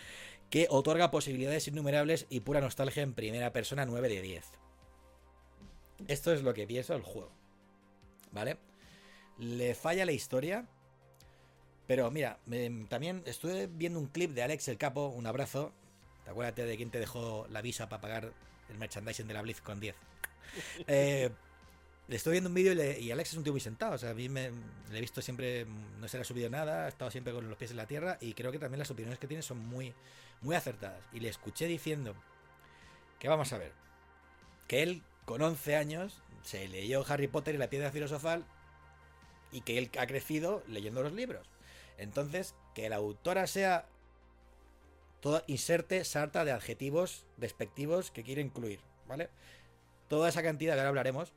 que 0.49 0.69
otorga 0.71 1.11
posibilidades 1.11 1.67
innumerables 1.67 2.27
y 2.31 2.39
pura 2.39 2.61
nostalgia 2.61 3.03
en 3.03 3.15
primera 3.15 3.53
persona 3.53 3.85
9 3.85 4.09
de 4.09 4.23
10. 4.23 4.45
Esto 6.07 6.33
es 6.33 6.45
lo 6.45 6.55
que 6.55 6.69
pienso 6.69 6.93
del 6.93 7.03
juego. 7.03 7.33
¿Vale? 8.31 8.59
Le 9.39 9.75
falla 9.75 10.07
la 10.07 10.13
historia. 10.13 10.69
Pero 11.89 12.13
mira, 12.13 12.39
también 12.89 13.25
estuve 13.27 13.67
viendo 13.67 13.99
un 13.99 14.07
clip 14.07 14.31
de 14.35 14.45
Alex 14.45 14.69
el 14.69 14.79
Capo, 14.79 15.09
un 15.09 15.27
abrazo. 15.27 15.73
¿Te 16.23 16.31
acuerdas 16.31 16.55
de 16.55 16.77
quién 16.77 16.93
te 16.93 17.01
dejó 17.01 17.49
la 17.51 17.61
visa 17.61 17.89
para 17.89 18.01
pagar 18.01 18.33
el 18.69 18.79
merchandising 18.79 19.27
de 19.27 19.35
la 19.35 19.43
Blizz 19.43 19.61
con 19.63 19.81
10? 19.81 19.97
Eh, 20.87 21.31
le 22.09 22.17
estoy 22.17 22.33
viendo 22.33 22.49
un 22.49 22.55
vídeo 22.55 22.73
y, 22.73 23.11
Alex 23.11 23.33
es 23.33 23.37
un 23.37 23.45
tío 23.45 23.53
muy 23.53 23.61
sentado. 23.61 23.95
O 23.95 23.99
sea, 23.99 24.11
a 24.11 24.15
mí 24.15 24.29
me, 24.29 24.51
le 24.91 24.99
he 24.99 25.01
visto 25.01 25.21
siempre, 25.21 25.67
no 26.01 26.09
se 26.09 26.17
le 26.17 26.23
ha 26.23 26.25
subido 26.25 26.49
nada, 26.49 26.87
ha 26.87 26.89
estado 26.89 27.11
siempre 27.11 27.35
con 27.35 27.49
los 27.49 27.59
pies 27.59 27.71
en 27.73 27.77
la 27.77 27.87
tierra 27.87 28.17
y 28.21 28.33
creo 28.33 28.51
que 28.51 28.59
también 28.59 28.79
las 28.79 28.91
opiniones 28.91 29.19
que 29.19 29.27
tiene 29.27 29.43
son 29.43 29.59
muy, 29.59 29.95
muy 30.41 30.57
acertadas. 30.57 31.05
Y 31.13 31.21
le 31.21 31.29
escuché 31.29 31.67
diciendo 31.67 32.15
que 33.19 33.29
vamos 33.29 33.53
a 33.53 33.59
ver, 33.59 33.73
que 34.67 34.83
él 34.83 35.03
con 35.27 35.43
11 35.43 35.77
años 35.77 36.23
se 36.43 36.67
leyó 36.69 37.05
Harry 37.07 37.29
Potter 37.29 37.55
y 37.55 37.59
la 37.59 37.69
piedra 37.69 37.91
filosofal 37.91 38.45
y 39.53 39.61
que 39.61 39.77
él 39.77 39.91
ha 39.99 40.07
crecido 40.07 40.63
leyendo 40.67 41.03
los 41.03 41.13
libros. 41.13 41.47
Entonces, 41.99 42.55
que 42.75 42.89
la 42.89 42.97
autora 42.97 43.47
sea 43.47 43.87
toda 45.21 45.43
inserte 45.47 46.05
sarta 46.05 46.45
de 46.45 46.53
adjetivos 46.53 47.27
despectivos 47.37 48.11
que 48.11 48.23
quiere 48.23 48.41
incluir, 48.41 48.81
¿vale? 49.07 49.31
Toda 50.09 50.29
esa 50.29 50.43
cantidad 50.43 50.75
que 50.75 50.81
ahora 50.81 50.89
hablaremos 50.89 51.33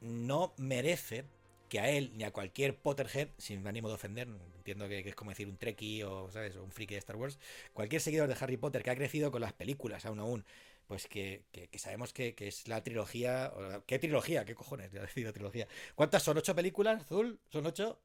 no 0.00 0.54
merece 0.56 1.24
que 1.68 1.78
a 1.80 1.88
él 1.90 2.12
ni 2.14 2.24
a 2.24 2.32
cualquier 2.32 2.76
Potterhead, 2.76 3.28
sin 3.38 3.66
ánimo 3.66 3.88
de 3.88 3.94
ofender, 3.94 4.28
entiendo 4.56 4.88
que, 4.88 5.00
es 5.00 5.14
como 5.14 5.30
decir 5.30 5.48
un 5.48 5.56
Trekkie 5.56 6.02
o, 6.04 6.30
¿sabes? 6.32 6.56
un 6.56 6.72
friki 6.72 6.94
de 6.94 6.98
Star 6.98 7.16
Wars, 7.16 7.38
cualquier 7.72 8.00
seguidor 8.00 8.28
de 8.28 8.36
Harry 8.40 8.56
Potter 8.56 8.82
que 8.82 8.90
ha 8.90 8.96
crecido 8.96 9.30
con 9.30 9.40
las 9.40 9.52
películas 9.52 10.04
aún 10.04 10.18
aún, 10.18 10.44
pues 10.88 11.06
que, 11.06 11.44
sabemos 11.76 12.12
que, 12.12 12.34
es 12.36 12.66
la 12.66 12.82
trilogía. 12.82 13.52
¿Qué 13.86 14.00
trilogía? 14.00 14.44
¿Qué 14.44 14.56
cojones? 14.56 14.90
Ya 14.90 15.02
decido 15.02 15.32
trilogía. 15.32 15.68
¿Cuántas 15.94 16.24
son? 16.24 16.36
¿Ocho 16.36 16.56
películas, 16.56 17.02
Azul? 17.02 17.38
¿Son 17.48 17.64
ocho? 17.64 18.00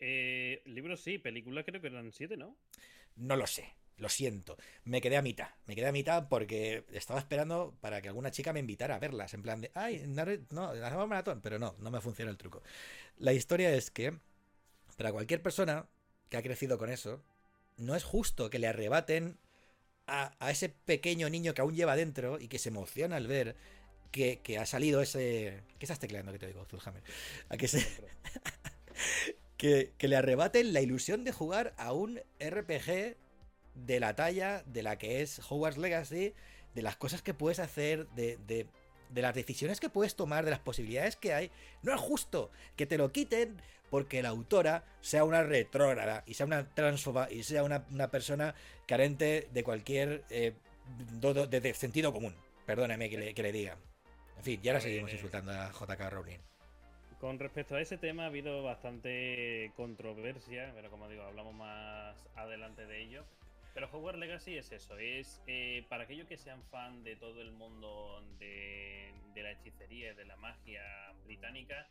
Eh, 0.00 0.60
libros 0.64 1.00
sí, 1.00 1.18
películas 1.18 1.64
creo 1.64 1.80
que 1.80 1.86
eran 1.86 2.10
siete, 2.10 2.36
¿no? 2.36 2.56
No 3.14 3.36
lo 3.36 3.46
sé. 3.46 3.72
Lo 3.98 4.10
siento, 4.10 4.58
me 4.84 5.00
quedé 5.00 5.16
a 5.16 5.22
mitad. 5.22 5.48
Me 5.66 5.74
quedé 5.74 5.86
a 5.86 5.92
mitad 5.92 6.28
porque 6.28 6.84
estaba 6.92 7.18
esperando 7.18 7.74
para 7.80 8.02
que 8.02 8.08
alguna 8.08 8.30
chica 8.30 8.52
me 8.52 8.60
invitara 8.60 8.96
a 8.96 8.98
verlas. 8.98 9.32
En 9.32 9.42
plan 9.42 9.62
de, 9.62 9.70
ay, 9.74 10.04
no, 10.06 10.68
hacemos 10.68 11.08
maratón. 11.08 11.40
Pero 11.40 11.58
no, 11.58 11.74
no 11.78 11.90
me 11.90 12.02
funciona 12.02 12.30
el 12.30 12.36
truco. 12.36 12.62
La 13.16 13.32
historia 13.32 13.72
es 13.74 13.90
que, 13.90 14.18
para 14.98 15.12
cualquier 15.12 15.42
persona 15.42 15.86
que 16.28 16.36
ha 16.36 16.42
crecido 16.42 16.76
con 16.76 16.90
eso, 16.90 17.22
no 17.78 17.94
es 17.96 18.04
justo 18.04 18.50
que 18.50 18.58
le 18.58 18.66
arrebaten 18.66 19.38
a, 20.06 20.34
ese 20.50 20.68
pequeño 20.68 21.30
niño 21.30 21.54
que 21.54 21.62
aún 21.62 21.74
lleva 21.74 21.96
dentro 21.96 22.38
y 22.38 22.48
que 22.48 22.58
se 22.58 22.68
emociona 22.68 23.16
al 23.16 23.26
ver 23.26 23.56
que, 24.12 24.58
ha 24.58 24.66
salido 24.66 25.00
ese. 25.00 25.62
¿Qué 25.78 25.86
estás 25.86 25.98
tecleando 25.98 26.32
que 26.32 26.38
te 26.38 26.46
digo, 26.46 26.66
Zulhammer? 26.66 27.02
A 27.48 27.56
que 27.56 27.66
se. 27.66 27.86
que, 29.56 29.92
que 29.96 30.08
le 30.08 30.16
arrebaten 30.16 30.74
la 30.74 30.82
ilusión 30.82 31.24
de 31.24 31.32
jugar 31.32 31.74
a 31.78 31.94
un 31.94 32.20
RPG 32.40 33.16
de 33.76 34.00
la 34.00 34.14
talla 34.14 34.62
de 34.66 34.82
la 34.82 34.96
que 34.98 35.22
es 35.22 35.40
Hogwarts 35.48 35.78
Legacy, 35.78 36.34
de 36.74 36.82
las 36.82 36.96
cosas 36.96 37.22
que 37.22 37.34
puedes 37.34 37.58
hacer, 37.58 38.08
de, 38.10 38.38
de, 38.46 38.66
las 39.22 39.34
decisiones 39.34 39.80
que 39.80 39.88
puedes 39.88 40.16
tomar, 40.16 40.44
de 40.44 40.50
las 40.50 40.60
posibilidades 40.60 41.16
que 41.16 41.32
hay. 41.32 41.50
No 41.82 41.94
es 41.94 42.00
justo 42.00 42.50
que 42.76 42.86
te 42.86 42.98
lo 42.98 43.12
quiten 43.12 43.60
porque 43.90 44.22
la 44.22 44.30
autora 44.30 44.84
sea 45.00 45.24
una 45.24 45.42
retrógrada 45.42 46.24
y 46.26 46.34
sea 46.34 46.46
una 46.46 46.68
transfoba 46.68 47.30
y 47.30 47.42
sea 47.42 47.62
una, 47.62 48.10
persona 48.10 48.54
carente 48.86 49.48
de 49.52 49.64
cualquier 49.64 50.24
eh, 50.30 50.54
de, 51.20 51.74
sentido 51.74 52.12
común. 52.12 52.34
Perdóneme 52.66 53.08
que 53.08 53.18
le, 53.18 53.34
que 53.34 53.42
le 53.42 53.52
diga. 53.52 53.76
En 54.36 54.42
fin, 54.42 54.60
ya 54.62 54.72
ahora 54.72 54.80
seguimos 54.80 55.12
insultando 55.12 55.52
a 55.52 55.70
JK 55.70 56.10
Rowling. 56.10 56.38
Con 57.20 57.38
respecto 57.38 57.76
a 57.76 57.80
ese 57.80 57.96
tema 57.96 58.24
ha 58.24 58.26
habido 58.26 58.62
bastante 58.62 59.72
controversia, 59.76 60.72
pero 60.74 60.90
como 60.90 61.08
digo, 61.08 61.22
hablamos 61.22 61.54
más 61.54 62.14
adelante 62.34 62.86
de 62.86 63.02
ello. 63.02 63.24
Pero 63.76 63.90
Hogwarts 63.92 64.18
Legacy 64.18 64.56
es 64.56 64.72
eso, 64.72 64.96
es 64.96 65.42
eh, 65.46 65.84
para 65.90 66.04
aquellos 66.04 66.26
que 66.26 66.38
sean 66.38 66.62
fan 66.70 67.04
de 67.04 67.14
todo 67.14 67.42
el 67.42 67.52
mundo 67.52 68.24
de, 68.38 69.12
la 69.34 69.50
hechicería 69.50 70.12
y 70.12 70.14
de 70.14 70.24
la 70.24 70.34
magia 70.36 70.80
británica, 71.26 71.86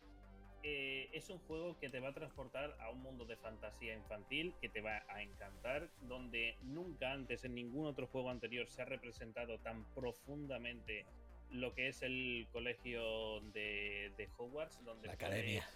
eh, 0.63 1.11
es 1.13 1.29
un 1.29 1.37
juego 1.37 1.77
que 1.77 1.89
te 1.89 1.99
va 1.99 2.09
a 2.09 2.13
transportar 2.15 2.75
a 2.79 2.89
un 2.89 3.03
mundo 3.03 3.25
de 3.25 3.37
fantasía 3.37 3.93
infantil 3.93 4.55
que 4.59 4.67
te 4.67 4.81
va 4.81 5.03
a 5.09 5.21
encantar, 5.21 5.91
donde 6.01 6.57
nunca 6.63 7.11
antes 7.11 7.45
en 7.45 7.53
ningún 7.53 7.85
otro 7.85 8.07
juego 8.07 8.31
anterior 8.31 8.67
se 8.67 8.81
ha 8.81 8.85
representado 8.85 9.59
tan 9.59 9.85
profundamente 9.93 11.05
lo 11.51 11.75
que 11.75 11.89
es 11.89 12.01
el 12.01 12.47
colegio 12.51 13.41
de, 13.51 14.27
Hogwarts, 14.39 14.83
donde 14.83 15.05
la 15.05 15.13
academia. 15.13 15.67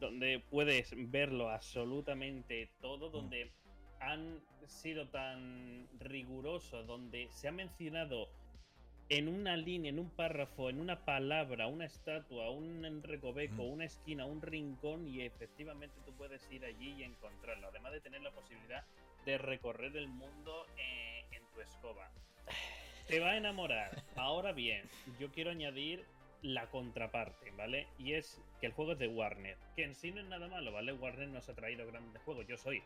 donde 0.00 0.42
puedes 0.50 0.92
verlo 0.96 1.48
absolutamente 1.48 2.72
todo, 2.80 3.08
mm. 3.08 3.12
Han 4.06 4.40
sido 4.66 5.08
tan 5.08 5.88
rigurosos, 5.98 6.86
donde 6.86 7.28
se 7.30 7.48
ha 7.48 7.52
mencionado 7.52 8.28
en 9.08 9.28
una 9.28 9.56
línea, 9.56 9.90
en 9.90 9.98
un 9.98 10.10
párrafo, 10.10 10.68
en 10.68 10.80
una 10.80 11.04
palabra, 11.04 11.68
una 11.68 11.84
estatua, 11.84 12.50
un 12.50 13.02
recoveco, 13.02 13.62
mm. 13.62 13.72
una 13.72 13.84
esquina, 13.84 14.26
un 14.26 14.42
rincón 14.42 15.06
y 15.06 15.22
efectivamente 15.22 15.94
tú 16.04 16.12
puedes 16.14 16.50
ir 16.50 16.64
allí 16.64 16.94
y 16.98 17.04
encontrarlo, 17.04 17.68
además 17.68 17.92
de 17.92 18.00
tener 18.00 18.22
la 18.22 18.32
posibilidad 18.32 18.84
de 19.24 19.38
recorrer 19.38 19.96
el 19.96 20.08
mundo 20.08 20.66
eh, 20.76 21.24
en 21.32 21.42
tu 21.52 21.60
escoba. 21.60 22.10
Te 23.06 23.20
va 23.20 23.30
a 23.30 23.36
enamorar. 23.36 24.02
Ahora 24.16 24.52
bien, 24.52 24.88
yo 25.20 25.30
quiero 25.30 25.50
añadir 25.50 26.04
la 26.46 26.70
contraparte, 26.70 27.50
¿vale? 27.52 27.88
Y 27.98 28.12
es 28.12 28.40
que 28.60 28.66
el 28.66 28.72
juego 28.72 28.92
es 28.92 28.98
de 28.98 29.08
Warner, 29.08 29.56
que 29.74 29.84
en 29.84 29.94
sí 29.94 30.12
no 30.12 30.20
es 30.20 30.26
nada 30.26 30.48
malo, 30.48 30.72
¿vale? 30.72 30.92
Warner 30.92 31.28
nos 31.28 31.48
ha 31.48 31.54
traído 31.54 31.86
grandes 31.86 32.22
juegos. 32.22 32.46
Yo 32.46 32.56
soy 32.56 32.82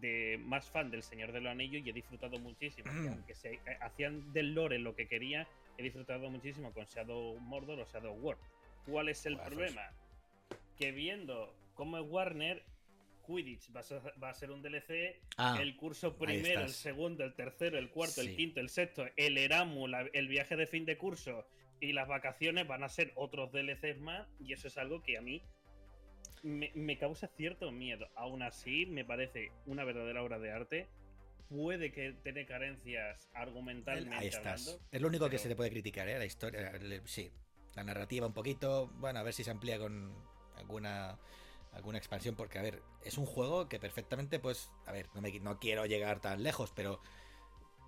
de 0.00 0.38
más 0.42 0.68
fan 0.68 0.90
del 0.90 1.02
Señor 1.02 1.30
de 1.30 1.40
los 1.40 1.52
Anillos 1.52 1.82
y 1.84 1.90
he 1.90 1.92
disfrutado 1.92 2.38
muchísimo. 2.38 2.90
aunque 3.12 3.34
se 3.34 3.54
eh, 3.54 3.60
hacían 3.80 4.32
del 4.32 4.54
lore 4.54 4.78
lo 4.78 4.96
que 4.96 5.06
quería, 5.06 5.46
he 5.78 5.82
disfrutado 5.82 6.28
muchísimo 6.28 6.72
con 6.72 6.84
Shadow 6.86 7.38
Mordor 7.38 7.80
o 7.80 7.86
Shadow 7.86 8.14
War. 8.14 8.36
¿Cuál 8.86 9.08
es 9.08 9.24
el 9.26 9.38
problema? 9.38 9.92
Que 10.76 10.90
viendo 10.90 11.54
cómo 11.74 11.98
es 11.98 12.04
Warner, 12.06 12.64
Quidditch 13.26 13.74
va 13.74 14.28
a 14.28 14.34
ser, 14.34 14.50
un 14.50 14.60
DLC, 14.60 15.16
ah, 15.38 15.56
el 15.60 15.76
curso 15.76 16.16
primero, 16.18 16.60
el 16.60 16.68
segundo, 16.68 17.24
el 17.24 17.32
tercero, 17.32 17.78
el 17.78 17.88
cuarto, 17.88 18.20
el 18.20 18.36
quinto, 18.36 18.60
el 18.60 18.68
sexto, 18.68 19.06
el 19.16 19.38
Eramu, 19.38 19.86
el 20.12 20.28
viaje 20.28 20.56
de 20.56 20.66
fin 20.66 20.84
de 20.84 20.98
curso 20.98 21.46
y 21.84 21.92
las 21.92 22.08
vacaciones 22.08 22.66
van 22.66 22.82
a 22.82 22.88
ser 22.88 23.12
otros 23.14 23.52
DLCs 23.52 23.98
más 24.00 24.28
y 24.40 24.52
eso 24.52 24.68
es 24.68 24.78
algo 24.78 25.02
que 25.02 25.16
a 25.18 25.20
mí 25.20 25.42
me, 26.42 26.98
causa 26.98 27.28
cierto 27.28 27.70
miedo. 27.72 28.06
Aún 28.16 28.42
así, 28.42 28.86
me 28.86 29.04
parece 29.04 29.52
una 29.66 29.84
verdadera 29.84 30.22
obra 30.22 30.38
de 30.38 30.52
arte. 30.52 30.88
Puede 31.48 31.92
que 31.92 32.12
tenga 32.22 32.44
carencias 32.46 33.30
argumentalmente. 33.34 34.16
Ahí 34.16 34.28
estás. 34.28 34.80
es 34.90 35.00
lo 35.00 35.08
único 35.08 35.28
que 35.30 35.38
se 35.38 35.48
le 35.48 35.56
puede 35.56 35.70
criticar, 35.70 36.08
¿eh? 36.08 36.18
La 36.18 36.24
historia, 36.24 36.72
sí. 37.04 37.30
La 37.74 37.84
narrativa 37.84 38.26
un 38.26 38.34
poquito. 38.34 38.88
Bueno, 38.96 39.20
a 39.20 39.22
ver 39.22 39.32
si 39.32 39.44
se 39.44 39.50
amplía 39.50 39.78
con 39.78 40.14
alguna 40.56 41.18
alguna 41.72 41.98
expansión, 41.98 42.36
porque 42.36 42.58
a 42.58 42.62
ver, 42.62 42.82
es 43.02 43.18
un 43.18 43.26
juego 43.26 43.68
que 43.68 43.80
perfectamente, 43.80 44.38
pues, 44.38 44.70
a 44.86 44.92
ver, 44.92 45.08
no, 45.14 45.20
me, 45.20 45.38
no 45.40 45.58
quiero 45.58 45.86
llegar 45.86 46.20
tan 46.20 46.42
lejos, 46.42 46.72
pero, 46.74 47.00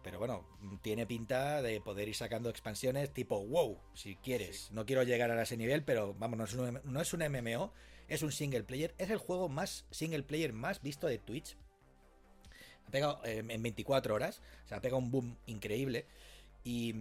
pero 0.07 0.21
bueno, 0.21 0.47
tiene 0.83 1.05
pinta 1.05 1.61
de 1.63 1.81
poder 1.81 2.07
ir 2.07 2.15
sacando 2.15 2.49
expansiones 2.49 3.13
tipo 3.13 3.45
wow, 3.45 3.77
si 3.93 4.15
quieres. 4.15 4.71
No 4.71 4.87
quiero 4.87 5.03
llegar 5.03 5.33
a 5.33 5.43
ese 5.43 5.57
nivel, 5.57 5.83
pero 5.83 6.15
vamos, 6.15 6.39
no 6.39 6.45
es, 6.45 6.55
un, 6.55 6.81
no 6.85 7.01
es 7.01 7.13
un 7.13 7.29
MMO, 7.29 7.73
es 8.07 8.23
un 8.23 8.31
single 8.31 8.63
player, 8.63 8.95
es 8.99 9.11
el 9.11 9.19
juego 9.19 9.49
más 9.49 9.85
single 9.91 10.23
player 10.23 10.53
más 10.53 10.81
visto 10.81 11.09
de 11.09 11.19
Twitch. 11.19 11.57
Ha 12.87 12.91
pegado 12.93 13.21
eh, 13.25 13.43
en 13.49 13.61
24 13.61 14.15
horas, 14.15 14.43
o 14.65 14.69
sea, 14.69 14.77
ha 14.77 14.81
pegado 14.81 14.99
un 14.99 15.11
boom 15.11 15.37
increíble. 15.47 16.07
Y, 16.63 16.95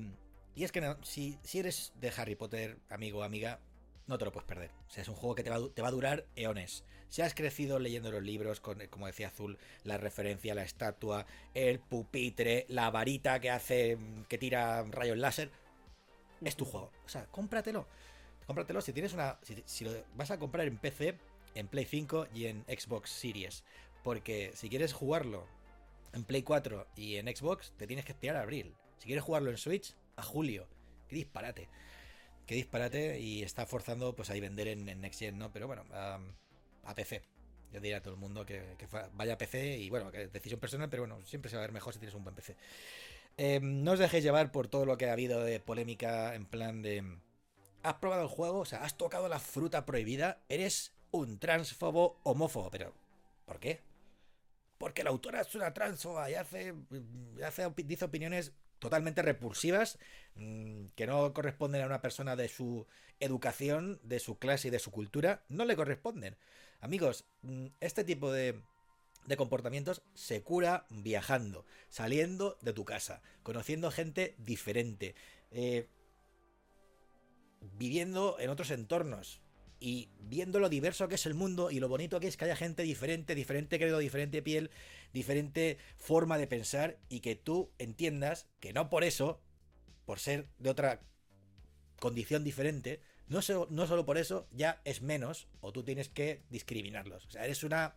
y 0.56 0.64
es 0.64 0.72
que 0.72 0.82
no, 0.82 0.97
si, 1.03 1.38
si 1.43 1.60
eres 1.60 1.93
de 2.01 2.12
Harry 2.18 2.34
Potter, 2.34 2.80
amigo 2.89 3.20
o 3.20 3.22
amiga, 3.22 3.60
no 4.08 4.18
te 4.18 4.26
lo 4.26 4.32
puedes 4.32 4.47
perder. 4.47 4.72
O 4.88 4.91
sea, 4.91 5.01
es 5.03 5.10
un 5.10 5.16
juego 5.16 5.36
que 5.36 5.43
te 5.43 5.49
va, 5.49 5.60
te 5.70 5.82
va 5.82 5.88
a 5.88 5.91
durar 5.91 6.26
eones. 6.36 6.84
Si 7.10 7.22
has 7.22 7.34
crecido 7.34 7.80
leyendo 7.80 8.12
los 8.12 8.24
libros, 8.24 8.60
con, 8.60 8.80
como 8.89 9.08
decía 9.08 9.28
Azul, 9.28 9.58
la 9.84 9.97
referencia, 9.97 10.56
la 10.56 10.64
estatua, 10.64 11.26
el 11.53 11.80
pupitre, 11.80 12.66
la 12.68 12.89
varita 12.91 13.39
que 13.39 13.49
hace, 13.49 13.97
que 14.28 14.38
tira 14.38 14.84
rayos 14.84 15.18
láser, 15.18 15.49
es 16.43 16.56
tu 16.56 16.66
juego. 16.66 16.91
O 17.06 17.10
sea, 17.10 17.26
cómpratelo. 17.28 17.88
Cómpratelo 18.45 18.82
si 18.82 18.93
tienes 18.93 19.14
una. 19.14 19.39
Si, 19.66 19.86
lo 19.86 19.91
vas 20.16 20.32
a 20.32 20.39
comprar 20.39 20.68
en 20.68 20.78
PC, 20.78 21.18
en 21.56 21.68
Play 21.68 21.86
5 21.86 22.28
y 22.34 22.45
en 22.45 22.64
Xbox 22.64 23.10
Series. 23.10 23.64
Porque 24.03 24.51
si 24.53 24.70
quieres 24.70 24.93
jugarlo 24.93 25.47
en 26.14 26.26
Play 26.26 26.43
4 26.43 26.88
y 26.95 27.16
en 27.16 27.28
Xbox, 27.36 27.74
te 27.78 27.88
tienes 27.88 28.06
que 28.06 28.12
esperar 28.12 28.38
a 28.38 28.41
abril. 28.41 28.76
Si 28.99 29.08
quieres 29.08 29.24
jugarlo 29.24 29.49
en 29.49 29.58
Switch, 29.58 29.95
a 30.16 30.22
julio. 30.22 30.68
Qué 31.08 31.16
disparate 31.16 31.70
qué 32.45 32.55
disparate 32.55 33.19
y 33.19 33.43
está 33.43 33.65
forzando 33.65 34.15
pues 34.15 34.29
ahí 34.29 34.39
vender 34.39 34.67
en, 34.67 34.85
Next 35.01 35.19
Gen, 35.19 35.37
¿no? 35.37 35.51
Pero 35.51 35.67
bueno, 35.67 35.83
a 35.91 36.95
PC. 36.95 37.23
Yo 37.75 37.81
diría 37.81 37.97
a 37.97 38.01
todo 38.01 38.13
el 38.13 38.19
mundo 38.19 38.45
que, 38.45 38.63
vaya 39.13 39.33
a 39.33 39.37
PC 39.37 39.77
y 39.79 39.89
bueno, 39.89 40.11
que 40.11 40.27
decisión 40.27 40.59
personal, 40.59 40.89
pero 40.89 41.03
bueno, 41.03 41.19
siempre 41.25 41.49
se 41.49 41.57
va 41.57 41.63
a 41.63 41.65
ver 41.65 41.73
mejor 41.73 41.93
si 41.93 41.99
tienes 41.99 42.15
un 42.15 42.23
buen 42.23 42.35
PC. 42.35 42.55
Em, 43.37 43.83
no 43.83 43.91
os 43.91 43.99
dejéis 43.99 44.23
llevar 44.23 44.51
por 44.51 44.69
todo 44.69 44.85
lo 44.85 44.97
que 44.97 45.09
ha 45.09 45.13
habido 45.13 45.43
de 45.43 45.59
polémica 45.59 46.35
en 46.35 46.45
plan 46.45 46.81
de... 46.81 47.03
¿Has 47.83 47.95
probado 47.95 48.21
el 48.21 48.29
juego? 48.29 48.59
O 48.59 48.65
sea, 48.65 48.83
has 48.83 48.97
tocado 48.97 49.27
la 49.27 49.39
fruta 49.39 49.85
prohibida. 49.85 50.39
Eres 50.47 50.93
un 51.11 51.37
transfobo 51.37 52.17
homófobo. 52.23 52.71
Pero, 52.71 52.93
¿por 53.45 53.59
qué? 53.59 53.81
Porque 54.77 55.03
la 55.03 55.09
autora 55.09 55.41
es 55.41 55.53
una 55.53 55.73
transfoba 55.73 56.29
y 56.29 56.35
hace, 56.35 56.73
hace 57.45 57.69
dice 57.75 58.05
opiniones 58.05 58.53
totalmente 58.80 59.21
repulsivas 59.21 59.97
mm, 60.36 60.88
que 60.95 61.07
no 61.07 61.34
corresponden 61.34 61.82
a 61.82 61.88
una 61.88 62.01
persona 62.01 62.36
de 62.36 62.47
su 62.47 62.88
educación, 63.19 63.99
de 64.03 64.19
su 64.19 64.38
clase 64.38 64.67
y 64.67 64.71
de 64.71 64.80
su 64.80 64.91
cultura, 64.91 65.43
no 65.49 65.65
le 65.65 65.76
corresponden. 65.76 66.38
Amigos, 66.82 67.26
mm, 67.41 67.67
este 67.80 68.03
tipo 68.03 68.32
de, 68.32 68.61
de 69.26 69.38
comportamientos 69.38 70.01
se 70.13 70.43
cura 70.43 70.86
viajando, 70.89 71.65
saliendo 71.89 72.57
de 72.61 72.73
tu 72.73 72.86
casa, 72.86 73.21
conociendo 73.43 73.91
gente 73.91 74.36
diferente, 74.38 75.15
eh, 75.51 75.88
viviendo 77.61 78.38
en 78.39 78.49
otros 78.49 78.71
entornos 78.71 79.41
y 79.80 80.09
viendo 80.19 80.59
lo 80.59 80.69
diverso 80.69 81.07
que 81.07 81.15
es 81.15 81.26
el 81.26 81.34
mundo 81.34 81.71
y 81.71 81.80
lo 81.80 81.89
bonito 81.89 82.19
que 82.19 82.28
es 82.28 82.38
que 82.38 82.45
haya 82.45 82.55
gente 82.55 82.84
diferente, 82.84 83.36
diferente 83.36 83.78
credo, 83.78 83.99
diferente 83.99 84.41
piel, 84.41 84.71
diferente 85.13 85.78
forma 85.97 86.38
de 86.38 86.47
pensar 86.47 86.97
y 87.09 87.19
que 87.19 87.36
tú 87.36 87.71
entiendas 87.78 88.47
que 88.59 88.73
no 88.73 88.89
por 88.89 89.03
eso, 89.03 89.41
por 90.05 90.19
ser 90.19 90.47
de 90.59 90.69
otra 90.69 91.01
condición 91.99 92.43
diferente, 92.43 93.01
no, 93.28 93.39
no 93.69 93.88
solo 93.88 94.05
por 94.05 94.17
eso 94.17 94.47
ya 94.51 94.82
es 94.86 95.01
menos 95.01 95.47
o 95.61 95.71
tú 95.71 95.84
tienes 95.84 96.09
que 96.09 96.43
discriminarlos. 96.49 97.26
O 97.26 97.32
sea, 97.32 97.45
eres 97.45 97.63
una... 97.63 97.95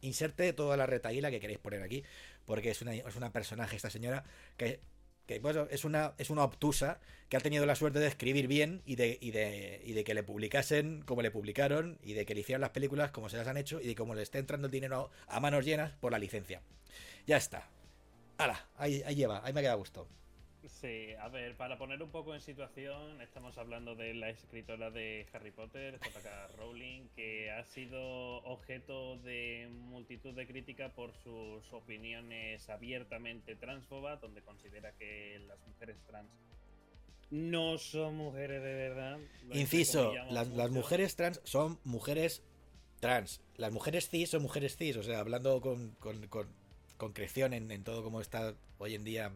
Inserte 0.00 0.52
toda 0.52 0.76
la 0.76 0.84
retaíla 0.84 1.30
que 1.30 1.40
queréis 1.40 1.58
poner 1.58 1.82
aquí, 1.82 2.04
porque 2.44 2.70
es 2.70 2.82
una, 2.82 2.92
es 2.92 3.16
una 3.16 3.32
personaje 3.32 3.74
esta 3.74 3.88
señora 3.88 4.24
que 4.58 4.82
que 5.26 5.40
pues, 5.40 5.56
es, 5.70 5.84
una, 5.84 6.14
es 6.18 6.30
una 6.30 6.44
obtusa 6.44 7.00
que 7.28 7.36
ha 7.36 7.40
tenido 7.40 7.66
la 7.66 7.74
suerte 7.74 7.98
de 7.98 8.06
escribir 8.06 8.46
bien 8.46 8.82
y 8.84 8.96
de, 8.96 9.18
y, 9.20 9.30
de, 9.30 9.80
y 9.84 9.92
de 9.92 10.04
que 10.04 10.14
le 10.14 10.22
publicasen 10.22 11.02
como 11.02 11.22
le 11.22 11.30
publicaron 11.30 11.98
y 12.02 12.12
de 12.12 12.26
que 12.26 12.34
le 12.34 12.40
hicieran 12.40 12.60
las 12.60 12.70
películas 12.70 13.10
como 13.10 13.28
se 13.28 13.36
las 13.36 13.48
han 13.48 13.56
hecho 13.56 13.80
y 13.80 13.86
de 13.86 13.94
cómo 13.94 14.14
le 14.14 14.22
esté 14.22 14.38
entrando 14.38 14.66
el 14.66 14.72
dinero 14.72 15.10
a 15.26 15.40
manos 15.40 15.64
llenas 15.64 15.92
por 15.92 16.12
la 16.12 16.18
licencia. 16.18 16.60
Ya 17.26 17.36
está. 17.36 17.68
¡Hala! 18.38 18.66
Ahí, 18.76 19.02
ahí 19.06 19.14
lleva, 19.14 19.40
ahí 19.44 19.52
me 19.52 19.62
queda 19.62 19.74
gusto. 19.74 20.06
Sí, 20.68 21.12
a 21.20 21.28
ver, 21.28 21.56
para 21.56 21.76
poner 21.76 22.02
un 22.02 22.10
poco 22.10 22.34
en 22.34 22.40
situación, 22.40 23.20
estamos 23.20 23.58
hablando 23.58 23.94
de 23.94 24.14
la 24.14 24.30
escritora 24.30 24.90
de 24.90 25.26
Harry 25.32 25.50
Potter, 25.50 25.98
J.K. 25.98 26.48
Rowling, 26.56 27.08
que 27.14 27.50
ha 27.50 27.64
sido 27.64 28.42
objeto 28.44 29.16
de 29.18 29.68
multitud 29.70 30.34
de 30.34 30.46
crítica 30.46 30.90
por 30.94 31.12
sus 31.22 31.70
opiniones 31.72 32.68
abiertamente 32.70 33.56
transfobas, 33.56 34.20
donde 34.20 34.42
considera 34.42 34.92
que 34.92 35.38
las 35.46 35.58
mujeres 35.66 35.96
trans 36.06 36.30
no 37.30 37.78
son 37.78 38.16
mujeres 38.16 38.62
de 38.62 38.74
verdad. 38.74 39.18
Inciso, 39.52 40.14
las, 40.30 40.48
mujeres 40.70 41.16
trans 41.16 41.40
son 41.44 41.78
mujeres 41.84 42.42
trans. 43.00 43.42
Las 43.56 43.72
mujeres 43.72 44.08
cis 44.08 44.30
son 44.30 44.42
mujeres 44.42 44.76
cis, 44.76 44.96
o 44.96 45.02
sea, 45.02 45.18
hablando 45.18 45.60
con, 45.60 45.90
con, 45.98 46.26
con 46.28 46.48
concreción 46.96 47.52
en, 47.52 47.70
en 47.70 47.82
todo 47.82 48.02
como 48.02 48.20
está 48.20 48.54
hoy 48.78 48.94
en 48.94 49.04
día 49.04 49.32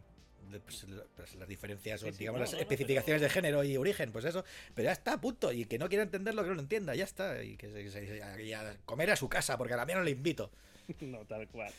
pues, 0.64 0.86
pues, 1.16 1.34
las 1.34 1.48
diferencias 1.48 2.02
o 2.02 2.10
digamos 2.10 2.40
las 2.40 2.52
especificaciones 2.54 3.22
de 3.22 3.28
género 3.28 3.64
y 3.64 3.76
origen, 3.76 4.12
pues 4.12 4.24
eso, 4.24 4.44
pero 4.74 4.86
ya 4.86 4.92
está, 4.92 5.20
punto, 5.20 5.52
y 5.52 5.64
que 5.64 5.78
no 5.78 5.88
quiera 5.88 6.04
entenderlo, 6.04 6.42
que 6.42 6.48
no 6.48 6.54
lo 6.56 6.62
entienda, 6.62 6.94
ya 6.94 7.04
está, 7.04 7.42
y 7.42 7.56
que 7.56 7.90
se, 7.90 8.54
a 8.54 8.76
comer 8.84 9.10
a 9.10 9.16
su 9.16 9.28
casa, 9.28 9.58
porque 9.58 9.74
a 9.74 9.76
la 9.76 9.86
mía 9.86 9.96
no 9.96 10.02
le 10.02 10.10
invito. 10.10 10.50
no, 11.00 11.24
tal 11.26 11.48
cual. 11.48 11.72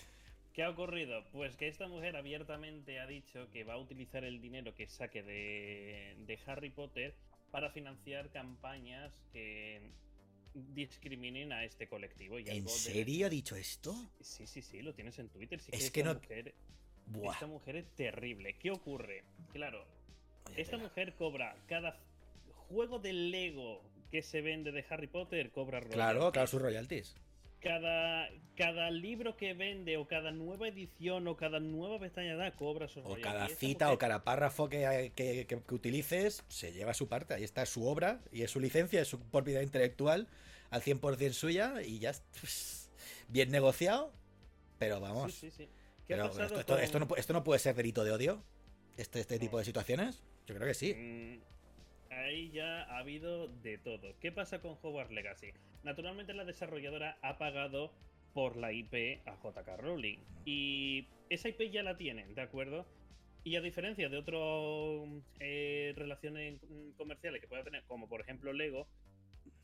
¿Qué 0.53 0.63
ha 0.63 0.69
ocurrido? 0.69 1.23
Pues 1.31 1.55
que 1.55 1.67
esta 1.67 1.87
mujer 1.87 2.15
abiertamente 2.15 2.99
ha 2.99 3.07
dicho 3.07 3.49
que 3.51 3.63
va 3.63 3.75
a 3.75 3.77
utilizar 3.77 4.23
el 4.23 4.41
dinero 4.41 4.75
que 4.75 4.87
saque 4.87 5.23
de, 5.23 6.15
de 6.25 6.39
Harry 6.45 6.69
Potter 6.69 7.13
para 7.51 7.71
financiar 7.71 8.29
campañas 8.29 9.13
que 9.31 9.81
discriminen 10.53 11.51
a 11.51 11.63
este 11.63 11.87
colectivo. 11.87 12.39
Y 12.39 12.49
¿En 12.49 12.67
serio 12.67 13.27
ha 13.27 13.29
dicho 13.29 13.55
esto? 13.55 13.95
Sí, 14.21 14.47
sí, 14.47 14.61
sí, 14.61 14.81
lo 14.81 14.93
tienes 14.93 15.17
en 15.19 15.29
Twitter. 15.29 15.61
es 15.71 15.91
que, 15.91 16.03
no. 16.03 16.15
Mujer, 16.15 16.53
esta 17.23 17.47
mujer 17.47 17.75
es 17.75 17.87
terrible. 17.95 18.55
¿Qué 18.57 18.71
ocurre? 18.71 19.23
Claro, 19.51 19.85
esta 20.55 20.77
mujer 20.77 21.13
cobra 21.15 21.55
cada 21.67 21.99
juego 22.67 22.99
de 22.99 23.13
Lego 23.13 23.81
que 24.11 24.21
se 24.21 24.41
vende 24.41 24.71
de 24.71 24.85
Harry 24.89 25.07
Potter, 25.07 25.51
cobra 25.51 25.79
royalties. 25.79 25.95
Claro, 25.95 26.31
claro, 26.31 26.47
sus 26.47 26.61
royalties. 26.61 27.15
Cada, 27.59 28.29
cada 28.55 28.89
libro 28.89 29.35
que 29.35 29.53
vende, 29.53 29.97
o 29.97 30.07
cada 30.07 30.31
nueva 30.31 30.69
edición, 30.69 31.27
o 31.27 31.35
cada 31.35 31.59
nueva 31.59 31.99
pestaña 31.99 32.35
da, 32.37 32.51
cobra 32.51 32.87
sus 32.87 33.03
O 33.05 33.17
cada 33.21 33.49
cita, 33.49 33.91
o 33.91 33.97
cada 33.97 34.23
párrafo 34.23 34.69
que, 34.69 35.11
que, 35.13 35.61
utilices, 35.73 36.43
se 36.47 36.71
lleva 36.71 36.93
su 36.93 37.09
parte. 37.09 37.33
Ahí 37.33 37.43
está 37.43 37.65
su 37.65 37.85
obra, 37.85 38.21
y 38.31 38.43
es 38.43 38.51
su 38.51 38.61
licencia, 38.61 39.01
es 39.01 39.09
su 39.09 39.19
propiedad 39.19 39.61
intelectual, 39.61 40.27
al 40.69 40.81
100% 40.81 41.33
suya, 41.33 41.81
y 41.85 41.99
ya 41.99 42.13
bien 43.27 43.51
negociado, 43.51 44.13
pero 44.77 45.01
vamos. 45.01 45.33
Sí, 45.33 45.51
sí, 45.51 45.65
sí. 45.65 45.69
Pero 46.09 46.25
esto, 46.25 46.99
no, 46.99 47.15
esto, 47.15 47.33
no, 47.33 47.43
puede 47.43 47.59
ser 47.59 47.75
delito 47.75 48.03
de 48.03 48.11
odio, 48.11 48.43
este, 48.97 49.19
este 49.19 49.37
tipo 49.37 49.59
de 49.59 49.63
situaciones. 49.63 50.23
Yo 50.47 50.55
creo 50.55 50.67
que 50.67 50.73
sí. 50.73 50.95
Mm, 50.95 52.11
ahí 52.11 52.49
ya 52.49 52.81
ha 52.85 52.97
habido 52.97 53.47
de 53.47 53.77
todo. 53.77 54.15
¿Qué 54.19 54.31
pasa 54.31 54.59
con 54.59 54.75
Hogwarts 54.81 55.11
Legacy? 55.11 55.53
Naturalmente 55.83 56.33
la 56.33 56.45
desarrolladora 56.45 57.19
ha 57.21 57.37
pagado 57.37 57.93
por 58.33 58.57
la 58.57 58.73
IP 58.73 59.21
a 59.27 59.35
JK 59.35 59.77
Rowling. 59.77 60.17
Y 60.45 61.07
esa 61.29 61.49
IP 61.49 61.69
ya 61.71 61.83
la 61.83 61.95
tienen, 61.95 62.33
¿de 62.33 62.41
acuerdo? 62.41 62.87
Y 63.43 63.55
a 63.55 63.61
diferencia 63.61 64.09
de 64.09 64.17
otras 64.17 65.23
eh, 65.39 65.93
relaciones 65.95 66.59
comerciales 66.97 67.39
que 67.39 67.47
pueda 67.47 67.63
tener, 67.63 67.83
como 67.83 68.09
por 68.09 68.21
ejemplo 68.21 68.51
Lego, 68.51 68.87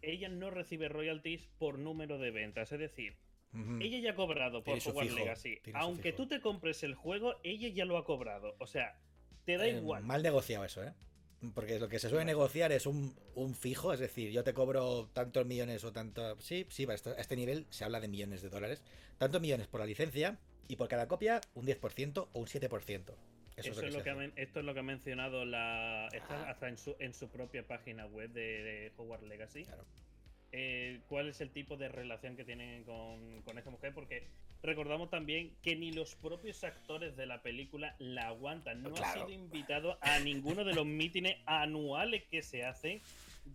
ella 0.04 0.30
no 0.30 0.52
recibe 0.52 0.90
royalties 0.90 1.48
por 1.58 1.80
número 1.80 2.20
de 2.20 2.30
ventas. 2.30 2.72
Es 2.72 2.80
decir, 2.80 3.18
ella 3.80 4.00
ya 4.00 4.12
ha 4.12 4.16
cobrado 4.16 4.64
por 4.64 4.78
Hogwarts 4.78 5.14
Legacy. 5.14 5.60
Aunque 5.74 6.12
tú 6.14 6.28
te 6.28 6.42
compres 6.42 6.84
el 6.84 6.96
juego, 6.96 7.36
ella 7.44 7.70
ya 7.70 7.86
lo 7.86 7.98
ha 7.98 8.06
cobrado. 8.06 8.56
O 8.60 8.68
sea, 8.68 8.98
te 9.46 9.58
da 9.58 9.68
eh, 9.68 9.78
igual. 9.78 10.04
Mal 10.04 10.24
negociado 10.24 10.66
eso, 10.66 10.84
¿eh? 10.84 10.94
Porque 11.54 11.80
lo 11.80 11.88
que 11.88 12.00
se 12.00 12.10
suele 12.10 12.26
negociar 12.26 12.72
es 12.72 12.86
un, 12.88 13.14
fijo, 13.60 13.94
es 13.94 14.00
decir, 14.00 14.32
yo 14.32 14.44
te 14.44 14.54
cobro 14.54 15.10
tantos 15.14 15.46
millones 15.46 15.84
o 15.84 15.92
tanto. 15.92 16.40
Sí, 16.40 16.66
sí, 16.70 16.88
a 16.90 16.94
este 16.94 17.36
nivel 17.36 17.68
se 17.70 17.84
habla 17.84 18.00
de 18.00 18.08
millones 18.08 18.42
de 18.42 18.50
dólares. 18.50 18.84
Tantos 19.18 19.42
millones 19.42 19.68
por 19.68 19.80
la 19.80 19.86
licencia 19.86 20.40
y 20.68 20.76
por 20.76 20.88
cada 20.88 21.08
copia 21.08 21.42
un 21.54 21.66
10% 21.66 22.30
o 22.34 22.40
un 22.40 22.48
7%. 22.48 23.16
Eso, 23.58 23.70
es, 23.70 23.94
lo 23.94 24.04
que 24.04 24.34
esto 24.36 24.60
es 24.60 24.66
lo 24.66 24.74
que 24.74 24.80
ha 24.82 24.84
mencionado 24.84 25.46
la, 25.46 26.08
ah. 26.08 26.46
hasta 26.50 26.68
en 26.68 26.78
su, 26.78 26.96
en 27.00 27.14
su 27.14 27.30
propia 27.30 27.66
página 27.66 28.06
web 28.06 28.32
de, 28.32 28.64
de 28.64 28.92
Hogwarts 28.98 29.26
Legacy. 29.26 29.64
Claro. 29.64 29.86
Eh, 30.52 31.02
cuál 31.10 31.28
es 31.28 31.42
el 31.42 31.50
tipo 31.50 31.76
de 31.76 31.90
relación 31.90 32.36
que 32.38 32.46
tienen 32.46 32.84
con, 32.84 33.42
con 33.42 33.58
esta 33.58 33.72
mujer, 33.72 33.94
porque 33.94 34.28
recordamos 34.64 35.10
también 35.10 35.56
que 35.62 35.76
ni 35.76 35.92
los 35.92 36.16
propios 36.16 36.64
actores 36.64 37.16
de 37.18 37.26
la 37.26 37.42
película 37.42 37.96
la 38.00 38.28
aguantan. 38.28 38.82
No 38.82 38.94
ha 38.96 39.14
sido 39.14 39.30
invitado 39.30 39.98
a 40.02 40.20
ninguno 40.20 40.64
de 40.64 40.74
los 40.74 40.86
mítines 40.86 41.38
anuales 41.46 42.24
que 42.32 42.42
se 42.42 42.64
hacen 42.64 43.02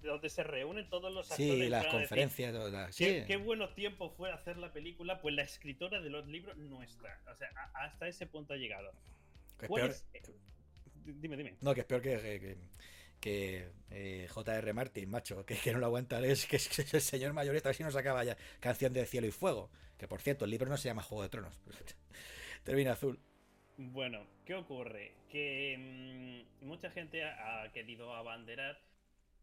donde 0.02 0.28
se 0.28 0.44
reúnen 0.44 0.88
todos 0.88 1.12
los 1.12 1.30
actores. 1.30 1.52
Sí, 1.52 1.68
las 1.68 1.86
conferencias. 1.86 2.96
¿qué, 2.96 3.36
buenos 3.36 3.74
tiempos 3.74 4.12
fue 4.16 4.30
hacer 4.30 4.56
la 4.56 4.72
película, 4.72 5.20
pues 5.20 5.34
la 5.34 5.42
escritora 5.42 6.00
de 6.00 6.10
los 6.10 6.26
libros 6.28 6.56
no 6.56 6.82
está. 6.82 7.18
O 7.32 7.36
sea, 7.36 7.48
hasta 7.74 8.08
ese 8.08 8.26
punto 8.26 8.54
ha 8.54 8.56
llegado. 8.56 8.92
Eh, 9.62 10.22
dime, 11.04 11.36
dime. 11.36 11.56
No, 11.60 11.74
que 11.74 11.80
es 11.80 11.86
peor 11.86 12.00
que, 12.02 12.16
que 12.18 12.56
eh, 13.24 14.26
J.R. 14.30 14.72
Martin, 14.72 15.10
macho, 15.10 15.44
que, 15.44 15.72
no 15.72 15.78
lo 15.78 15.86
aguanta, 15.86 16.24
es 16.24 16.46
que 16.46 16.56
es, 16.56 16.94
el 16.94 17.00
señor 17.00 17.32
mayorista, 17.32 17.68
a 17.68 17.70
ver 17.70 17.76
si 17.76 17.82
nos 17.82 17.96
acaba 17.96 18.24
ya 18.24 18.36
Canción 18.60 18.92
de 18.92 19.06
Cielo 19.06 19.26
y 19.26 19.30
Fuego, 19.30 19.70
que 19.98 20.08
por 20.08 20.20
cierto, 20.20 20.44
el 20.44 20.50
libro 20.50 20.68
no 20.68 20.76
se 20.76 20.88
llama 20.88 21.02
Juego 21.02 21.22
de 21.22 21.28
Tronos, 21.28 21.60
termina 22.64 22.92
azul. 22.92 23.18
Bueno, 23.76 24.26
¿qué 24.44 24.54
ocurre? 24.54 25.12
Que 25.30 26.44
mm, 26.60 26.66
mucha 26.66 26.90
gente 26.90 27.24
ha, 27.24 27.70
querido 27.72 28.14
abanderar, 28.14 28.80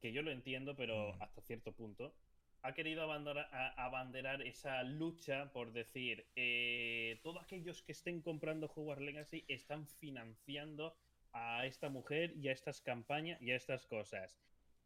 que 0.02 0.12
yo 0.12 0.22
lo 0.22 0.32
entiendo, 0.32 0.76
pero 0.76 1.14
mm. 1.14 1.22
hasta 1.22 1.42
cierto 1.42 1.72
punto, 1.72 2.14
ha 2.62 2.74
querido 2.74 3.04
abanderar, 3.04 3.50
abanderar 3.78 4.42
esa 4.42 4.84
lucha 4.84 5.52
por 5.54 5.72
decir, 5.74 6.26
eh, 6.36 7.20
todos 7.24 7.42
aquellos 7.44 7.82
que 7.82 7.92
estén 7.92 8.22
comprando 8.22 8.72
Hogwarts 8.74 9.04
Legacy 9.04 9.46
están 9.48 9.88
financiando 9.88 10.96
a 11.38 11.66
esta 11.66 11.90
mujer 11.90 12.34
y 12.36 12.48
a 12.48 12.52
estas 12.52 12.82
campañas 12.82 13.42
y 13.42 13.52
a 13.52 13.56
estas 13.56 13.86
cosas. 13.86 14.38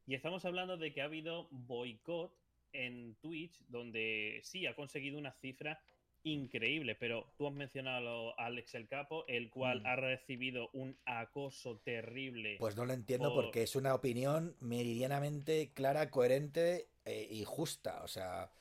Y 0.06 0.16
estamos 0.16 0.46
hablando 0.46 0.78
de 0.78 0.94
que 0.94 1.02
ha 1.02 1.06
habido 1.06 1.48
boicot 1.52 2.34
en 2.74 3.16
Twitch, 3.22 3.64
donde 3.68 4.42
sí 4.44 4.66
ha 4.66 4.76
conseguido 4.76 5.18
una 5.18 5.32
cifra 5.34 5.80
increíble, 6.24 6.96
pero 6.96 7.34
tú 7.38 7.48
has 7.48 7.54
mencionado 7.54 8.40
a 8.40 8.46
Alex 8.46 8.76
el 8.76 8.88
Capo, 8.88 9.26
el 9.28 9.50
cual 9.50 9.82
mm. 9.82 9.86
ha 9.86 9.96
recibido 9.96 10.70
un 10.74 10.98
acoso 11.06 11.80
terrible. 11.84 12.58
Pues 12.60 12.76
no 12.76 12.86
lo 12.86 12.94
entiendo 12.94 13.34
porque 13.34 13.64
es 13.64 13.76
una 13.76 13.96
opinión 13.96 14.56
meridianamente 14.60 15.72
clara, 15.74 16.10
coherente 16.10 16.88
eh, 17.06 17.28
y 17.30 17.44
justa. 17.44 18.04
O 18.04 18.08
sea, 18.08 18.52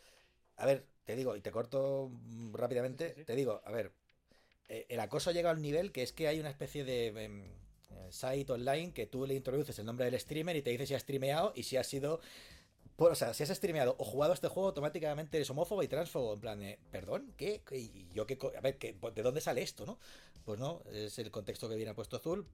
a 0.57 0.66
ver, 0.66 0.86
te 1.05 1.16
digo, 1.16 1.36
y 1.36 1.41
te 1.41 1.51
corto 1.51 2.11
rápidamente, 2.53 3.11
te 3.24 3.34
digo, 3.34 3.61
a 3.64 3.70
ver, 3.70 3.93
eh, 4.68 4.86
el 4.88 5.01
acoso 5.01 5.32
llega 5.32 5.51
al 5.51 5.61
nivel 5.61 5.93
que 5.93 6.03
es 6.03 6.12
que 6.12 6.28
hay 6.28 6.41
una 6.41 6.51
especie 6.51 6.84
de... 6.84 7.51
Site 8.13 8.53
online 8.53 8.93
que 8.93 9.07
tú 9.07 9.27
le 9.27 9.35
introduces 9.35 9.79
el 9.79 9.87
nombre 9.87 10.05
del 10.05 10.19
streamer 10.19 10.57
y 10.57 10.63
te 10.63 10.71
dice 10.71 10.87
si 10.87 10.95
ha 10.95 11.01
streameado 11.01 11.53
y 11.55 11.63
si 11.63 11.77
ha 11.77 11.85
sido. 11.85 12.21
o 12.97 13.15
sea, 13.15 13.35
si 13.35 13.43
has 13.43 13.49
streameado 13.51 13.97
o 13.99 14.05
jugado 14.05 14.33
este 14.33 14.49
juego, 14.49 14.69
automáticamente 14.69 15.37
eres 15.37 15.51
homófobo 15.51 15.83
y 15.83 15.89
transfobo. 15.89 16.35
En 16.35 16.41
plan, 16.41 16.79
¿perdón? 16.91 17.33
¿Qué? 17.37 17.63
¿Y 17.73 18.09
yo 18.13 18.27
qué? 18.27 18.39
A 18.57 18.61
ver, 18.61 18.79
¿de 18.79 19.23
dónde 19.23 19.41
sale 19.41 19.63
esto, 19.63 19.87
no? 19.87 19.99
Pues 20.45 20.59
no, 20.59 20.83
es 20.93 21.19
el 21.19 21.31
contexto 21.31 21.69
que 21.69 21.77
viene 21.77 21.95
puesto 21.95 22.17
azul. 22.17 22.47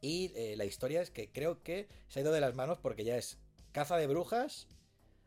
Y 0.00 0.32
eh, 0.34 0.56
la 0.56 0.64
historia 0.64 1.02
es 1.02 1.10
que 1.10 1.30
creo 1.30 1.62
que 1.62 1.88
se 2.08 2.20
ha 2.20 2.22
ido 2.22 2.32
de 2.32 2.40
las 2.40 2.54
manos 2.54 2.78
porque 2.78 3.04
ya 3.04 3.16
es 3.16 3.38
caza 3.72 3.96
de 3.96 4.06
brujas 4.06 4.66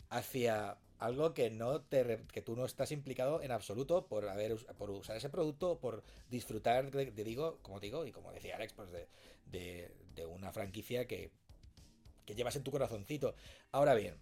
hacia 0.10 0.78
algo 1.04 1.34
que 1.34 1.50
no 1.50 1.82
te 1.82 2.26
que 2.32 2.42
tú 2.42 2.56
no 2.56 2.64
estás 2.64 2.94
implicado 2.94 3.42
en 3.42 3.52
absoluto 3.52 4.08
por 4.08 4.30
haber 4.30 4.56
por 4.78 4.90
usar 4.90 5.18
ese 5.18 5.30
producto 5.30 5.78
por 5.78 6.02
disfrutar 6.30 6.92
de, 6.92 7.12
digo 7.12 7.60
como 7.62 7.82
digo 7.82 8.06
y 8.06 8.14
como 8.14 8.32
decía 8.32 8.56
Alex 8.56 8.72
pues 8.74 8.90
de, 8.90 9.92
de, 10.16 10.26
una 10.26 10.54
franquicia 10.54 11.06
que, 11.06 11.32
que 12.26 12.36
llevas 12.36 12.56
en 12.56 12.64
tu 12.64 12.72
corazoncito. 12.72 13.36
Ahora 13.74 13.96
bien 13.96 14.16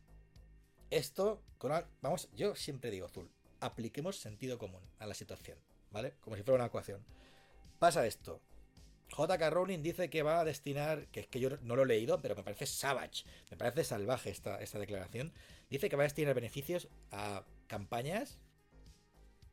esto 0.89 1.43
con, 1.59 1.71
vamos 2.01 2.29
yo 2.34 2.55
siempre 2.55 2.89
digo 2.89 3.05
azul 3.05 3.29
apliquemos 3.59 4.17
sentido 4.17 4.57
común 4.57 4.82
a 4.97 5.05
la 5.05 5.13
situación 5.13 5.59
vale 5.91 6.15
como 6.21 6.36
si 6.36 6.41
fuera 6.41 6.55
una 6.55 6.67
ecuación. 6.67 7.05
Pasa 7.77 8.07
esto 8.07 8.41
JK 9.12 9.49
Rowling 9.49 9.82
dice 9.82 10.09
que 10.09 10.24
va 10.24 10.39
a 10.39 10.45
destinar, 10.45 11.07
que 11.07 11.22
es 11.22 11.28
que 11.28 11.39
yo 11.39 11.49
no 11.62 11.76
lo 11.76 11.84
he 11.84 11.86
leído, 11.86 12.22
pero 12.22 12.36
me 12.36 12.43
parece 12.43 12.66
savage, 12.66 13.26
me 13.49 13.57
parece 13.57 13.84
salvaje 13.84 14.30
esta, 14.30 14.62
esta 14.62 14.80
declaración. 14.80 15.34
Dice 15.70 15.89
que 15.89 15.95
va 15.95 16.03
a 16.03 16.05
destinar 16.05 16.34
beneficios 16.34 16.88
a 17.12 17.43
campañas 17.68 18.39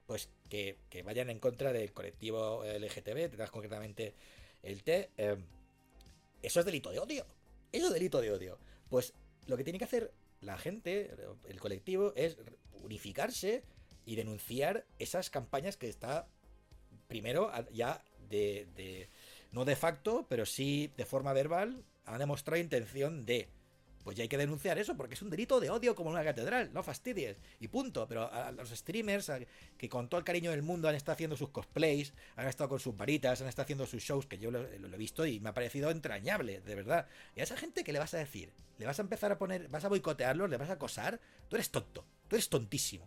pues 0.07 0.31
que, 0.49 0.79
vayan 1.05 1.29
en 1.29 1.39
contra 1.39 1.71
del 1.71 1.93
colectivo 1.93 2.65
LGTB, 2.65 3.37
más 3.37 3.51
concretamente 3.51 4.15
el 4.63 4.83
T. 4.83 5.11
Em, 5.19 5.45
eso 6.41 6.61
es 6.61 6.67
delito 6.67 6.91
de 6.91 6.99
odio. 6.99 7.27
Eso 7.73 7.89
es 7.89 7.93
delito 7.93 8.23
de 8.23 8.33
odio. 8.33 8.59
Pues 8.89 9.13
lo 9.47 9.59
que 9.59 9.65
tiene 9.65 9.79
que 9.79 9.85
hacer 9.85 10.15
la 10.41 10.57
gente, 10.57 11.15
el 11.47 11.61
colectivo, 11.61 12.15
es 12.17 12.39
unificarse 12.83 13.65
y 14.07 14.17
denunciar 14.17 14.87
esas 14.99 15.29
campañas 15.29 15.77
que 15.77 15.91
está 15.91 16.27
primero 17.07 17.53
ya 17.71 18.03
de 18.31 19.11
no 19.53 19.65
de 19.65 19.77
facto, 19.77 20.27
pero 20.29 20.47
sí 20.47 20.93
de 20.97 21.05
forma 21.05 21.33
verbal, 21.33 21.85
ha 22.05 22.19
demostrado 22.19 22.61
intención 22.61 23.25
de. 23.25 23.49
Pues 24.05 24.17
ya 24.17 24.23
hay 24.23 24.29
que 24.29 24.39
denunciar 24.39 24.79
eso, 24.79 24.97
porque 24.97 25.15
es 25.15 25.23
un 25.23 25.29
delito 25.29 25.61
de 25.61 25.69
odio 25.69 25.95
como 25.95 26.09
una 26.09 26.25
catedral, 26.25 26.71
no 26.73 26.83
fastidies, 26.83 27.37
y 27.61 27.69
punto. 27.69 28.09
Pero 28.09 28.33
a 28.33 28.53
los 28.53 28.71
streamers 28.71 29.31
que 29.77 29.89
con 29.91 30.09
todo 30.09 30.19
el 30.19 30.25
cariño 30.25 30.51
del 30.51 30.63
mundo 30.63 30.89
han 30.89 30.95
estado 30.95 31.13
haciendo 31.13 31.37
sus 31.37 31.51
cosplays, 31.51 32.15
han 32.37 32.47
estado 32.47 32.71
con 32.71 32.81
sus 32.81 32.97
varitas, 32.97 33.43
han 33.43 33.49
estado 33.49 33.65
haciendo 33.65 33.87
sus 33.87 34.03
shows, 34.03 34.27
que 34.27 34.39
yo 34.39 34.51
lo, 34.51 34.61
he 34.61 34.97
visto 34.97 35.27
y 35.27 35.41
me 35.41 35.51
ha 35.51 35.55
parecido 35.55 35.91
entrañable, 35.91 36.61
de 36.61 36.75
verdad. 36.75 37.07
Y 37.37 37.41
a 37.41 37.43
esa 37.43 37.59
gente, 37.59 37.85
¿qué 37.85 37.93
le 37.93 37.99
vas 37.99 38.15
a 38.15 38.19
decir? 38.19 38.53
¿Le 38.79 38.87
vas 38.87 38.99
a 38.99 39.03
empezar 39.03 39.31
a 39.31 39.39
poner, 39.39 39.69
vas 39.69 39.85
a 39.85 39.89
boicotearlos, 39.89 40.49
le 40.49 40.57
vas 40.57 40.71
a 40.71 40.75
acosar? 40.75 41.21
Tú 41.49 41.57
eres 41.57 41.71
tonto, 41.71 42.07
tú 42.29 42.37
eres 42.37 42.49
tontísimo. 42.49 43.07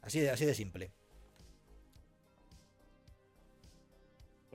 Así 0.00 0.20
de, 0.20 0.30
así 0.30 0.46
de 0.46 0.54
simple. 0.54 0.92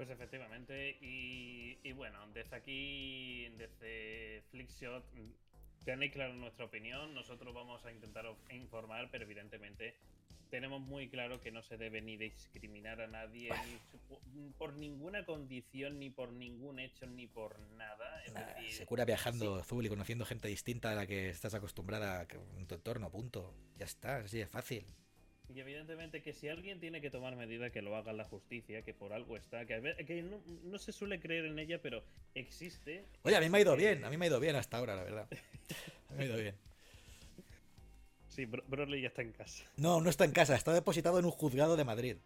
Pues 0.01 0.09
efectivamente, 0.09 0.97
y, 0.99 1.91
bueno, 1.91 2.17
desde 2.33 2.55
aquí, 2.55 3.47
desde 3.55 4.41
Flickshot, 4.49 5.05
tenéis 5.85 6.11
claro 6.11 6.33
nuestra 6.33 6.65
opinión, 6.65 7.13
nosotros 7.13 7.53
vamos 7.53 7.85
a 7.85 7.91
intentar 7.91 8.25
informar, 8.49 9.09
pero 9.11 9.25
evidentemente 9.25 9.93
tenemos 10.49 10.81
muy 10.81 11.07
claro 11.07 11.39
que 11.39 11.51
no 11.51 11.61
se 11.61 11.77
debe 11.77 12.01
ni 12.01 12.17
discriminar 12.17 12.99
a 12.99 13.05
nadie 13.05 13.51
ni 14.33 14.49
por 14.57 14.73
ninguna 14.73 15.23
condición, 15.23 15.99
ni 15.99 16.09
por 16.09 16.33
ningún 16.33 16.79
hecho, 16.79 17.05
ni 17.05 17.27
por 17.27 17.59
nada. 17.77 18.23
se 18.71 18.87
cura 18.87 19.05
viajando 19.05 19.57
azul 19.57 19.85
y 19.85 19.89
conociendo 19.89 20.25
gente 20.25 20.47
distinta 20.47 20.93
a 20.93 20.95
la 20.95 21.05
que 21.05 21.29
estás 21.29 21.53
acostumbrada 21.53 22.25
en 22.57 22.65
tu 22.65 22.73
entorno, 22.73 23.11
punto. 23.11 23.53
Ya 23.77 23.85
está, 23.85 24.15
así 24.15 24.41
es 24.41 24.49
fácil. 24.49 24.83
Y 25.53 25.59
evidentemente 25.59 26.21
que 26.21 26.33
si 26.33 26.47
alguien 26.47 26.79
tiene 26.79 27.01
que 27.01 27.09
tomar 27.09 27.35
medida, 27.35 27.69
que 27.71 27.81
lo 27.81 27.95
haga 27.95 28.13
la 28.13 28.23
justicia, 28.23 28.83
que 28.83 28.93
por 28.93 29.11
algo 29.11 29.35
está, 29.35 29.65
que, 29.65 29.81
que 30.05 30.23
no, 30.23 30.77
se 30.77 30.91
suele 30.91 31.19
creer 31.19 31.45
en 31.45 31.59
ella, 31.59 31.81
pero 31.81 32.03
existe. 32.35 33.05
Oye, 33.23 33.35
a 33.35 33.41
mí 33.41 33.49
me 33.49 33.57
ha 33.57 33.61
ido 33.61 33.75
bien, 33.75 34.05
a 34.05 34.09
mí 34.09 34.17
me 34.17 34.25
ha 34.25 34.27
ido 34.29 34.39
bien 34.39 34.55
hasta 34.55 34.77
ahora, 34.77 34.95
la 34.95 35.03
verdad. 35.03 35.27
A 36.09 36.13
mí 36.13 36.17
me 36.17 36.23
ha 36.23 36.27
ido 36.27 36.37
bien. 36.37 36.70
Sí, 38.41 38.47
Broly 38.47 39.01
ya 39.01 39.09
está 39.09 39.21
en 39.21 39.33
casa. 39.33 39.63
No, 39.77 40.01
no 40.01 40.09
está 40.09 40.25
en 40.25 40.31
casa, 40.31 40.55
está 40.55 40.73
depositado 40.73 41.19
en 41.19 41.25
un 41.25 41.31
juzgado 41.31 41.77
de 41.77 41.83
Madrid. 41.83 42.17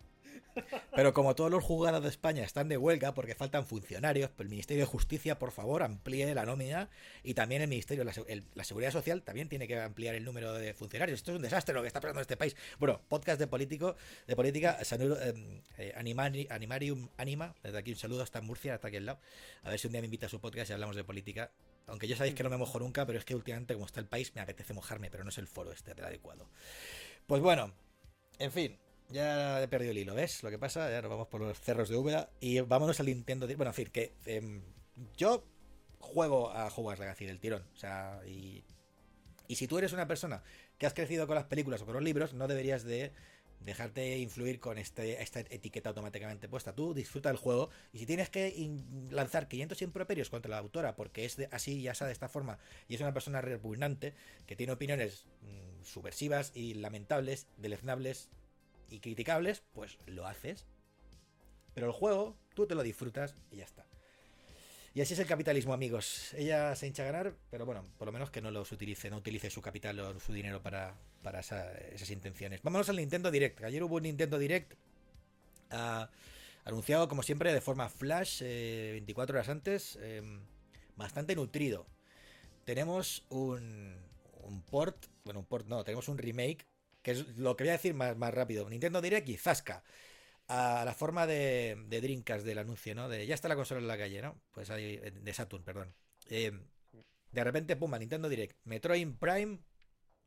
Pero 0.95 1.13
como 1.13 1.35
todos 1.35 1.51
los 1.51 1.61
juzgados 1.61 2.01
de 2.03 2.07
España 2.07 2.41
están 2.41 2.69
de 2.69 2.77
huelga 2.77 3.13
porque 3.13 3.35
faltan 3.35 3.65
funcionarios, 3.65 4.31
el 4.39 4.47
Ministerio 4.47 4.83
de 4.83 4.87
Justicia, 4.87 5.37
por 5.37 5.51
favor, 5.51 5.83
amplíe 5.83 6.33
la 6.33 6.45
nómina 6.45 6.89
y 7.21 7.33
también 7.33 7.63
el 7.63 7.67
Ministerio 7.67 8.05
de 8.05 8.43
la, 8.53 8.63
Seguridad 8.63 8.91
Social 8.91 9.23
también 9.23 9.49
tiene 9.49 9.67
que 9.67 9.77
ampliar 9.77 10.15
el 10.15 10.23
número 10.23 10.53
de 10.53 10.73
funcionarios. 10.73 11.19
Esto 11.19 11.31
es 11.31 11.35
un 11.35 11.43
desastre 11.43 11.75
lo 11.75 11.81
que 11.81 11.87
está 11.87 11.99
pasando 11.99 12.21
en 12.21 12.23
este 12.23 12.37
país. 12.37 12.55
Bueno, 12.79 13.01
podcast 13.09 13.37
de 13.37 13.47
político, 13.47 13.97
de 14.25 14.37
política, 14.37 14.77
eh, 14.79 15.55
eh, 15.77 15.93
Animarium 16.49 17.09
Anima, 17.17 17.53
desde 17.61 17.77
aquí 17.77 17.91
un 17.91 17.97
saludo 17.97 18.23
hasta 18.23 18.39
Murcia, 18.39 18.75
hasta 18.75 18.87
aquí 18.87 18.95
al 18.95 19.05
lado. 19.05 19.19
A 19.63 19.69
ver 19.69 19.79
si 19.79 19.87
un 19.87 19.91
día 19.91 20.01
me 20.01 20.05
invita 20.05 20.27
a 20.27 20.29
su 20.29 20.39
podcast 20.39 20.69
y 20.69 20.73
hablamos 20.73 20.95
de 20.95 21.03
política. 21.03 21.51
Aunque 21.87 22.07
ya 22.07 22.15
sabéis 22.15 22.35
que 22.35 22.43
no 22.43 22.49
me 22.49 22.57
mojo 22.57 22.79
nunca, 22.79 23.05
pero 23.05 23.19
es 23.19 23.25
que 23.25 23.35
últimamente 23.35 23.73
como 23.73 23.85
está 23.85 23.99
el 23.99 24.07
país 24.07 24.33
me 24.35 24.41
apetece 24.41 24.73
mojarme, 24.73 25.11
pero 25.11 25.23
no 25.23 25.29
es 25.29 25.37
el 25.37 25.47
foro 25.47 25.71
este 25.71 25.91
el 25.91 26.03
adecuado. 26.03 26.49
Pues 27.27 27.41
bueno, 27.41 27.73
en 28.39 28.51
fin, 28.51 28.77
ya 29.09 29.61
he 29.61 29.67
perdido 29.67 29.91
el 29.91 29.97
hilo, 29.99 30.15
¿ves? 30.15 30.43
Lo 30.43 30.49
que 30.49 30.57
pasa, 30.57 30.89
ya 30.89 31.01
nos 31.01 31.11
vamos 31.11 31.27
por 31.27 31.41
los 31.41 31.59
cerros 31.59 31.89
de 31.89 31.97
Úbeda 31.97 32.29
y 32.39 32.59
vámonos 32.61 32.99
al 32.99 33.05
Nintendo. 33.05 33.47
Bueno, 33.47 33.67
en 33.71 33.73
fin, 33.73 33.89
que 33.91 34.13
em, 34.25 34.61
yo 35.15 35.43
juego 35.99 36.51
a 36.51 36.67
Hogwarts 36.67 36.99
Legacy 36.99 37.25
del 37.25 37.39
tirón. 37.39 37.63
O 37.73 37.77
sea, 37.77 38.21
y, 38.25 38.63
y 39.47 39.55
si 39.55 39.67
tú 39.67 39.77
eres 39.77 39.93
una 39.93 40.07
persona 40.07 40.43
que 40.77 40.85
has 40.85 40.93
crecido 40.93 41.27
con 41.27 41.35
las 41.35 41.45
películas 41.45 41.81
o 41.81 41.85
con 41.85 41.93
los 41.93 42.03
libros, 42.03 42.33
no 42.33 42.47
deberías 42.47 42.83
de 42.83 43.11
dejarte 43.59 44.17
influir 44.19 44.59
con 44.59 44.77
este, 44.77 45.21
esta 45.21 45.39
etiqueta 45.39 45.89
automáticamente 45.89 46.47
puesta. 46.47 46.73
Tú 46.73 46.93
disfruta 46.93 47.29
del 47.29 47.37
juego 47.37 47.69
y 47.93 47.99
si 47.99 48.05
tienes 48.05 48.29
que 48.29 48.53
lanzar 49.09 49.47
500 49.47 49.81
improperios 49.81 50.29
contra 50.29 50.51
la 50.51 50.57
autora 50.59 50.95
porque 50.95 51.25
es 51.25 51.37
así, 51.51 51.81
ya 51.81 51.95
sea 51.95 52.07
de 52.07 52.13
esta 52.13 52.29
forma, 52.29 52.59
y 52.87 52.95
es 52.95 53.01
una 53.01 53.13
persona 53.13 53.41
repugnante 53.41 54.13
que 54.45 54.55
tiene 54.55 54.73
opiniones 54.73 55.25
mm, 55.41 55.83
subversivas 55.83 56.51
y 56.55 56.75
lamentables, 56.75 57.47
deleznables 57.57 58.29
y 58.89 58.99
criticables, 58.99 59.63
pues 59.73 59.97
lo 60.05 60.27
haces. 60.27 60.65
Pero 61.73 61.87
el 61.87 61.93
juego, 61.93 62.37
tú 62.53 62.67
te 62.67 62.75
lo 62.75 62.83
disfrutas 62.83 63.35
y 63.51 63.57
ya 63.57 63.65
está. 63.65 63.85
Y 64.95 65.01
así 65.01 65.13
es 65.13 65.19
el 65.19 65.25
capitalismo, 65.25 65.73
amigos. 65.73 66.33
Ella 66.35 66.73
se 66.73 66.87
hincha 66.87 67.03
a 67.03 67.07
ganar, 67.07 67.33
pero 67.51 67.65
bueno, 67.65 67.85
por 67.97 68.05
lo 68.05 68.13
menos 68.13 68.29
que 68.29 68.39
no 68.39 68.49
los 68.49 68.71
utilice, 68.71 69.09
no 69.09 69.17
utilice 69.17 69.49
su 69.49 69.61
capital 69.61 69.99
o 69.99 70.17
su 70.21 70.31
dinero 70.31 70.63
para, 70.63 70.95
esas 71.37 72.09
intenciones. 72.11 72.61
Vámonos 72.63 72.87
al 72.87 72.95
Nintendo 72.95 73.29
Direct. 73.29 73.61
Ayer 73.65 73.83
hubo 73.83 73.97
un 73.97 74.03
Nintendo 74.03 74.39
Direct 74.39 74.73
ah, 75.71 76.09
anunciado, 76.63 77.09
como 77.09 77.23
siempre, 77.23 77.53
de 77.53 77.59
forma 77.59 77.89
flash, 77.89 78.39
24 78.39 79.35
eh, 79.35 79.37
horas 79.37 79.49
antes, 79.49 79.99
em, 80.01 80.39
bastante 80.95 81.35
nutrido. 81.35 81.87
Tenemos 82.63 83.25
un, 83.27 83.97
un 84.43 84.61
port, 84.61 85.07
bueno, 85.25 85.41
un 85.41 85.45
port 85.45 85.67
no, 85.67 85.83
tenemos 85.83 86.07
un 86.07 86.17
remake 86.17 86.65
que 87.01 87.11
es 87.11 87.37
lo 87.37 87.57
que 87.57 87.65
voy 87.65 87.69
a 87.71 87.73
decir 87.73 87.95
más, 87.95 88.15
más 88.15 88.33
rápido. 88.33 88.69
Nintendo 88.69 89.01
Direct 89.01 89.27
y 89.27 89.35
Zasca. 89.35 89.83
A 90.47 90.83
la 90.85 90.93
forma 90.93 91.25
de, 91.25 91.75
de 91.87 92.01
del 92.01 92.57
anuncio, 92.59 92.93
¿no? 92.93 93.09
De 93.09 93.25
ya 93.25 93.33
está 93.33 93.47
la 93.47 93.55
consola 93.55 93.81
en 93.81 93.87
la 93.87 93.97
calle, 93.97 94.21
¿no? 94.21 94.39
Pues 94.51 94.69
ahí, 94.69 94.97
de 94.97 95.33
Saturn, 95.33 95.63
perdón. 95.63 95.95
Eh, 96.29 96.51
de 97.31 97.43
repente, 97.43 97.75
pumba, 97.75 97.97
Nintendo 97.97 98.29
Direct. 98.29 98.57
Metroid 98.63 99.07
Prime 99.19 99.59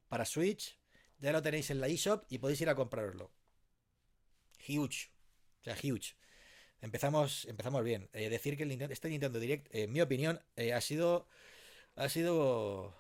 para 0.09 0.25
Switch. 0.25 0.79
Ya 1.21 1.33
lo 1.33 1.43
tenéis 1.43 1.71
en 1.71 1.81
la 1.81 1.89
eShop 1.89 2.25
y 2.29 2.39
podéis 2.39 2.61
ir 2.61 2.69
a 2.69 2.75
comprarlo. 2.75 3.31
Huge. 4.69 5.11
O 5.61 5.65
sea, 5.65 5.75
huge. 5.75 6.17
Empezamos, 6.81 7.45
empezamos 7.47 7.85
bien. 7.85 8.09
Eh, 8.13 8.29
decir 8.29 8.57
que 8.57 8.65
el 8.65 8.73
este 8.83 9.09
Nintendo 9.09 9.41
Direct, 9.41 9.73
en 9.75 9.93
mi 9.93 10.01
opinión, 10.01 10.41
eh, 10.57 10.73
ha 10.73 10.81
sido. 10.81 11.29
Ha 11.97 12.09
sido 12.09 12.97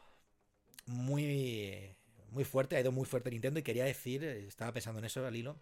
muy 0.86 1.96
muy 2.30 2.44
fuerte, 2.44 2.76
ha 2.76 2.80
ido 2.80 2.92
muy 2.92 3.06
fuerte 3.06 3.30
Nintendo 3.30 3.60
y 3.60 3.62
quería 3.62 3.84
decir, 3.84 4.24
estaba 4.24 4.72
pensando 4.72 4.98
en 4.98 5.04
eso 5.06 5.26
al 5.26 5.36
hilo. 5.36 5.60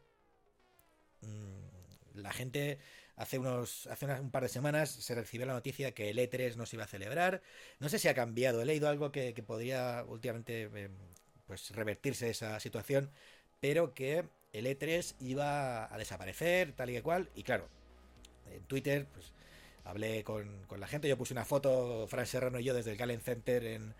Mm, 1.26 2.20
la 2.20 2.32
gente 2.32 2.78
hace 3.16 3.38
unos 3.38 3.86
hace 3.86 4.06
un 4.06 4.30
par 4.30 4.42
de 4.42 4.48
semanas 4.48 4.90
se 4.90 5.14
recibió 5.14 5.46
la 5.46 5.54
noticia 5.54 5.92
que 5.92 6.10
el 6.10 6.18
E3 6.18 6.56
no 6.56 6.66
se 6.66 6.76
iba 6.76 6.84
a 6.84 6.88
celebrar. 6.88 7.42
No 7.80 7.88
sé 7.88 7.98
si 7.98 8.08
ha 8.08 8.14
cambiado, 8.14 8.62
he 8.62 8.64
leído 8.64 8.88
algo 8.88 9.12
que, 9.12 9.32
podría 9.46 10.04
últimamente 10.08 10.70
eh, 10.74 10.90
pues 11.46 11.70
revertirse 11.70 12.30
esa 12.30 12.60
situación, 12.60 13.10
pero 13.60 13.94
que 13.94 14.24
el 14.52 14.66
E3 14.66 15.16
iba 15.20 15.92
a 15.92 15.98
desaparecer, 15.98 16.72
tal 16.72 16.90
y 16.90 16.94
que 16.94 17.02
cual. 17.02 17.30
Y 17.34 17.42
claro, 17.42 17.68
en 18.52 18.62
Twitter, 18.64 19.06
pues 19.12 19.32
hablé 19.84 20.24
con, 20.24 20.64
con 20.66 20.80
la 20.80 20.88
gente, 20.88 21.08
yo 21.08 21.16
puse 21.16 21.34
una 21.34 21.44
foto, 21.44 22.06
Fran 22.08 22.26
Serrano 22.26 22.58
y 22.60 22.64
yo 22.64 22.74
desde 22.74 22.92
el 22.92 22.96
Galen 22.96 23.20
Center 23.20 23.64
en 23.64 23.94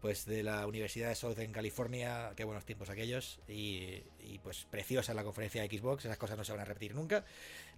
pues 0.00 0.26
de 0.26 0.42
la 0.42 0.66
Universidad 0.66 1.08
de 1.08 1.14
Southern 1.14 1.52
California, 1.52 2.32
qué 2.36 2.44
buenos 2.44 2.64
tiempos 2.64 2.88
aquellos, 2.88 3.40
y, 3.48 4.02
pues 4.42 4.66
preciosa 4.70 5.14
la 5.14 5.24
conferencia 5.24 5.62
de 5.62 5.68
Xbox, 5.68 6.04
esas 6.04 6.18
cosas 6.18 6.36
no 6.36 6.44
se 6.44 6.52
van 6.52 6.60
a 6.60 6.64
repetir 6.64 6.94
nunca, 6.94 7.24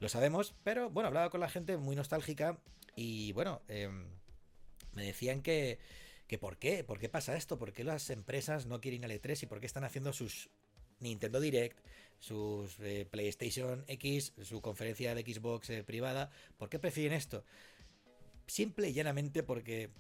lo 0.01 0.09
sabemos, 0.09 0.55
pero 0.63 0.91
bueno, 0.91 1.09
hablaba 1.09 1.31
con 1.31 1.41
la 1.41 1.49
gente 1.49 1.77
muy 1.77 1.97
nostálgica 1.97 2.59
y 2.95 3.33
bueno, 3.33 3.63
em, 3.69 4.05
me 4.93 5.05
decían 5.05 5.43
que, 5.43 5.79
que 6.27 6.39
por 6.39 6.59
qué, 6.59 6.85
por 6.85 6.99
qué 6.99 7.09
pasa 7.09 7.37
esto, 7.37 7.59
por 7.59 7.73
qué 7.73 7.85
las 7.85 8.11
empresas 8.11 8.67
no 8.67 8.81
quieren 8.81 9.05
al 9.05 9.13
E3 9.13 9.45
y 9.45 9.47
por 9.47 9.61
qué 9.61 9.67
están 9.67 9.85
haciendo 9.85 10.13
sus 10.13 10.51
Nintendo 11.01 11.41
Direct, 11.41 11.79
sus 12.19 12.79
eh, 12.81 13.07
PlayStation 13.11 13.85
X, 13.89 14.35
su 14.43 14.61
conferencia 14.61 15.15
de 15.15 15.23
Xbox 15.23 15.71
eh, 15.71 15.83
privada, 15.83 16.31
¿por 16.59 16.69
qué 16.69 16.79
prefieren 16.79 17.17
esto? 17.17 17.45
Simple 18.47 18.91
y 18.91 18.93
llanamente 18.93 19.43
porque 19.43 19.91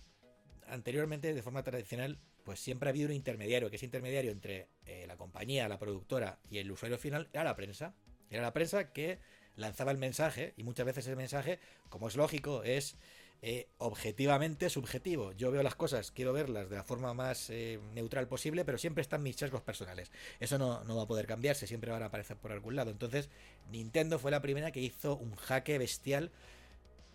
anteriormente, 0.70 1.34
de 1.34 1.42
forma 1.42 1.62
tradicional, 1.62 2.18
pues 2.44 2.60
siempre 2.60 2.88
ha 2.88 2.90
habido 2.90 3.08
un 3.08 3.14
intermediario, 3.14 3.70
que 3.70 3.76
es 3.76 3.82
intermediario 3.82 4.30
entre 4.30 4.68
eh, 4.86 5.04
la 5.06 5.16
compañía, 5.16 5.68
la 5.68 5.78
productora 5.78 6.38
y 6.50 6.58
el 6.58 6.70
usuario 6.70 6.98
final, 6.98 7.28
era 7.32 7.44
la 7.44 7.56
prensa. 7.56 7.94
Era 8.30 8.42
la 8.42 8.52
prensa 8.52 8.92
que 8.92 9.18
lanzaba 9.56 9.90
el 9.90 9.98
mensaje, 9.98 10.54
y 10.56 10.62
muchas 10.62 10.86
veces 10.86 11.06
ese 11.06 11.16
mensaje, 11.16 11.58
como 11.88 12.08
es 12.08 12.16
lógico, 12.16 12.62
es 12.62 12.96
eh, 13.42 13.68
objetivamente 13.78 14.68
subjetivo. 14.68 15.32
Yo 15.32 15.50
veo 15.50 15.62
las 15.62 15.74
cosas, 15.74 16.10
quiero 16.10 16.32
verlas 16.32 16.68
de 16.68 16.76
la 16.76 16.84
forma 16.84 17.14
más 17.14 17.48
eh, 17.50 17.80
neutral 17.94 18.28
posible, 18.28 18.64
pero 18.64 18.76
siempre 18.76 19.02
están 19.02 19.22
mis 19.22 19.36
sesgos 19.36 19.62
personales. 19.62 20.12
Eso 20.40 20.58
no, 20.58 20.84
no, 20.84 20.96
va 20.96 21.04
a 21.04 21.06
poder 21.06 21.26
cambiarse, 21.26 21.66
siempre 21.66 21.90
van 21.90 22.02
a 22.02 22.06
aparecer 22.06 22.36
por 22.36 22.52
algún 22.52 22.76
lado. 22.76 22.90
Entonces, 22.90 23.30
Nintendo 23.70 24.18
fue 24.18 24.30
la 24.30 24.42
primera 24.42 24.72
que 24.72 24.80
hizo 24.80 25.16
un 25.16 25.34
jaque 25.36 25.78
bestial 25.78 26.30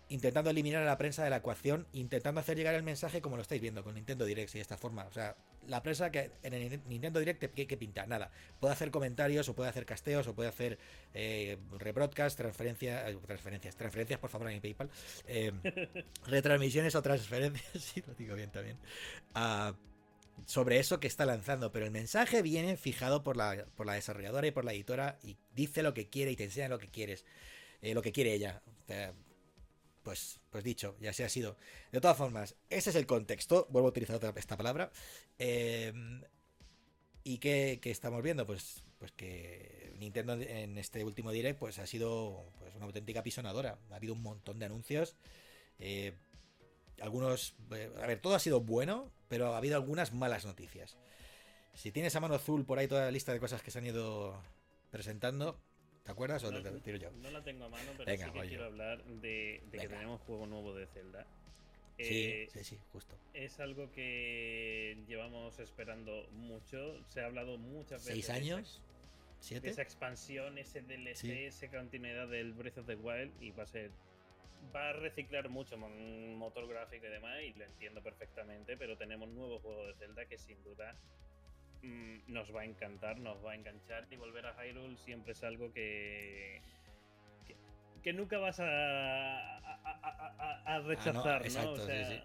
intentando 0.08 0.50
eliminar 0.50 0.82
a 0.82 0.86
la 0.86 0.98
prensa 0.98 1.24
de 1.24 1.30
la 1.30 1.36
ecuación, 1.36 1.86
intentando 1.92 2.40
hacer 2.40 2.56
llegar 2.56 2.74
el 2.74 2.82
mensaje 2.82 3.20
como 3.20 3.36
lo 3.36 3.42
estáis 3.42 3.60
viendo 3.60 3.82
con 3.82 3.94
Nintendo 3.94 4.24
Direct 4.24 4.54
y 4.54 4.58
de 4.58 4.62
esta 4.62 4.76
forma. 4.76 5.04
O 5.04 5.12
sea, 5.12 5.36
la 5.66 5.82
prensa 5.82 6.10
que 6.10 6.30
en 6.42 6.54
el 6.54 6.80
Nintendo 6.86 7.18
Direct 7.18 7.52
¿qué, 7.54 7.66
qué 7.66 7.76
pinta? 7.76 8.06
Nada. 8.06 8.30
Puede 8.60 8.72
hacer 8.72 8.90
comentarios, 8.90 9.48
o 9.48 9.54
puede 9.54 9.70
hacer 9.70 9.84
casteos, 9.84 10.26
o 10.28 10.34
puede 10.34 10.48
hacer 10.48 10.78
eh, 11.14 11.58
rebroadcast, 11.78 12.36
transferencias, 12.36 13.16
transferencias, 13.26 13.76
transferencias, 13.76 14.20
por 14.20 14.30
favor, 14.30 14.50
en 14.50 14.60
PayPal, 14.60 14.90
eh, 15.26 15.52
retransmisiones 16.26 16.94
o 16.94 17.02
transferencias, 17.02 17.66
sí, 17.82 18.02
lo 18.06 18.14
digo 18.14 18.34
bien 18.36 18.50
también, 18.50 18.78
sobre 20.44 20.78
eso 20.78 21.00
que 21.00 21.08
está 21.08 21.26
lanzando. 21.26 21.72
Pero 21.72 21.84
el 21.84 21.90
mensaje 21.90 22.42
viene 22.42 22.76
fijado 22.76 23.24
por 23.24 23.36
la, 23.36 23.66
por 23.74 23.86
la 23.86 23.94
desarrolladora 23.94 24.46
y 24.46 24.52
por 24.52 24.64
la 24.64 24.72
editora 24.72 25.18
y 25.22 25.36
dice 25.54 25.82
lo 25.82 25.94
que 25.94 26.08
quiere 26.08 26.30
y 26.30 26.36
te 26.36 26.44
enseña 26.44 26.68
lo 26.68 26.78
que 26.78 26.88
quieres, 26.88 27.24
eh, 27.82 27.94
lo 27.94 28.02
que 28.02 28.12
quiere 28.12 28.34
ella. 28.34 28.62
O 28.84 28.86
sea, 28.86 29.12
pues, 30.06 30.38
pues 30.50 30.62
dicho, 30.62 30.94
ya 31.00 31.12
se 31.12 31.24
ha 31.24 31.28
sido. 31.28 31.56
De 31.90 32.00
todas 32.00 32.16
formas, 32.16 32.54
ese 32.70 32.90
es 32.90 32.96
el 32.96 33.06
contexto. 33.06 33.66
Vuelvo 33.70 33.88
a 33.88 33.90
utilizar 33.90 34.20
esta 34.36 34.56
palabra. 34.56 34.92
Em, 35.36 36.22
¿Y 37.24 37.38
qué, 37.38 37.80
estamos 37.82 38.22
viendo? 38.22 38.46
Pues, 38.46 38.84
pues 39.00 39.10
que 39.10 39.96
Nintendo 39.98 40.34
en 40.34 40.78
este 40.78 41.02
último 41.02 41.32
direct 41.32 41.58
pues, 41.58 41.80
ha 41.80 41.88
sido 41.88 42.44
pues, 42.60 42.72
una 42.76 42.84
auténtica 42.84 43.24
pisonadora. 43.24 43.80
Ha 43.90 43.96
habido 43.96 44.14
un 44.14 44.22
montón 44.22 44.60
de 44.60 44.66
anuncios. 44.66 45.16
Eh, 45.80 46.12
algunos. 47.00 47.56
Eh, 47.72 47.90
a 48.00 48.06
ver, 48.06 48.20
todo 48.20 48.36
ha 48.36 48.38
sido 48.38 48.60
bueno, 48.60 49.10
pero 49.26 49.54
ha 49.54 49.56
habido 49.56 49.74
algunas 49.74 50.12
malas 50.12 50.44
noticias. 50.44 50.96
Si 51.74 51.90
tienes 51.90 52.14
a 52.14 52.20
mano 52.20 52.36
azul 52.36 52.64
por 52.64 52.78
ahí 52.78 52.86
toda 52.86 53.06
la 53.06 53.10
lista 53.10 53.32
de 53.32 53.40
cosas 53.40 53.60
que 53.60 53.72
se 53.72 53.80
han 53.80 53.86
ido 53.86 54.40
presentando, 54.92 55.58
¿Te 56.06 56.12
acuerdas 56.12 56.44
o 56.44 56.52
no, 56.52 56.62
te, 56.62 56.70
tiro 56.82 56.98
yo? 56.98 57.10
No 57.10 57.30
la 57.32 57.42
tengo 57.42 57.64
a 57.64 57.68
mano, 57.68 57.90
pero 57.96 58.16
sí 58.16 58.30
que 58.32 58.48
quiero 58.48 58.66
hablar 58.66 59.04
de, 59.04 59.60
que 59.72 59.88
tenemos 59.88 60.20
juego 60.20 60.46
nuevo 60.46 60.72
de 60.72 60.86
Zelda. 60.86 61.26
Sí, 61.98 62.26
eh, 62.26 62.48
sí, 62.52 62.62
sí, 62.62 62.78
justo. 62.92 63.18
Es 63.34 63.58
algo 63.58 63.90
que 63.90 65.02
llevamos 65.08 65.58
esperando 65.58 66.28
mucho. 66.30 67.02
Se 67.08 67.22
ha 67.22 67.26
hablado 67.26 67.58
muchas 67.58 68.04
veces. 68.04 68.24
¿Seis 68.24 68.30
años? 68.30 68.82
¿Siete? 69.40 69.68
esa 69.68 69.82
expansión, 69.82 70.58
ese 70.58 70.80
DLC, 70.80 71.24
esa 71.46 71.68
continuidad 71.68 72.28
del 72.28 72.52
Breath 72.52 72.78
of 72.78 72.86
the 72.86 72.94
Wild 72.94 73.32
y 73.42 73.50
va 73.50 73.64
a 73.64 73.66
ser 73.66 73.90
va 74.74 74.90
a 74.90 74.92
reciclar 74.92 75.48
mucho 75.48 75.76
motor 75.76 76.66
gráfico 76.68 77.06
y 77.06 77.10
demás 77.10 77.42
y 77.42 77.52
lo 77.52 77.64
entiendo 77.64 78.02
perfectamente, 78.02 78.76
pero 78.76 78.96
tenemos 78.96 79.28
nuevo 79.28 79.58
juego 79.60 79.86
de 79.86 79.94
Zelda 79.94 80.24
que 80.26 80.38
sin 80.38 80.62
duda 80.64 80.96
mm, 81.86 82.32
nos 82.32 82.54
va 82.54 82.62
a 82.62 82.64
encantar, 82.64 83.18
nos 83.18 83.44
va 83.44 83.52
a 83.52 83.54
enganchar 83.54 84.06
y 84.10 84.16
volver 84.16 84.46
a 84.46 84.54
Hyrule 84.54 84.96
siempre 84.96 85.32
es 85.32 85.42
algo 85.42 85.72
que 85.72 86.60
que, 88.02 88.12
nunca 88.12 88.38
vas 88.38 88.60
a, 88.60 89.58
a, 90.64 90.80
rechazar, 90.80 91.50
¿no? 91.52 91.72
O 91.72 91.76
sea, 91.76 92.24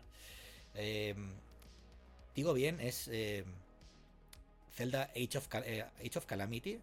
em, 0.75 1.31
digo 2.35 2.53
bien, 2.53 2.79
es 2.79 3.07
eh, 3.07 3.43
Zelda 4.73 5.09
Age 5.15 5.37
of, 5.39 5.47
eh, 5.65 5.85
Age 5.99 6.19
of 6.19 6.25
Calamity. 6.27 6.79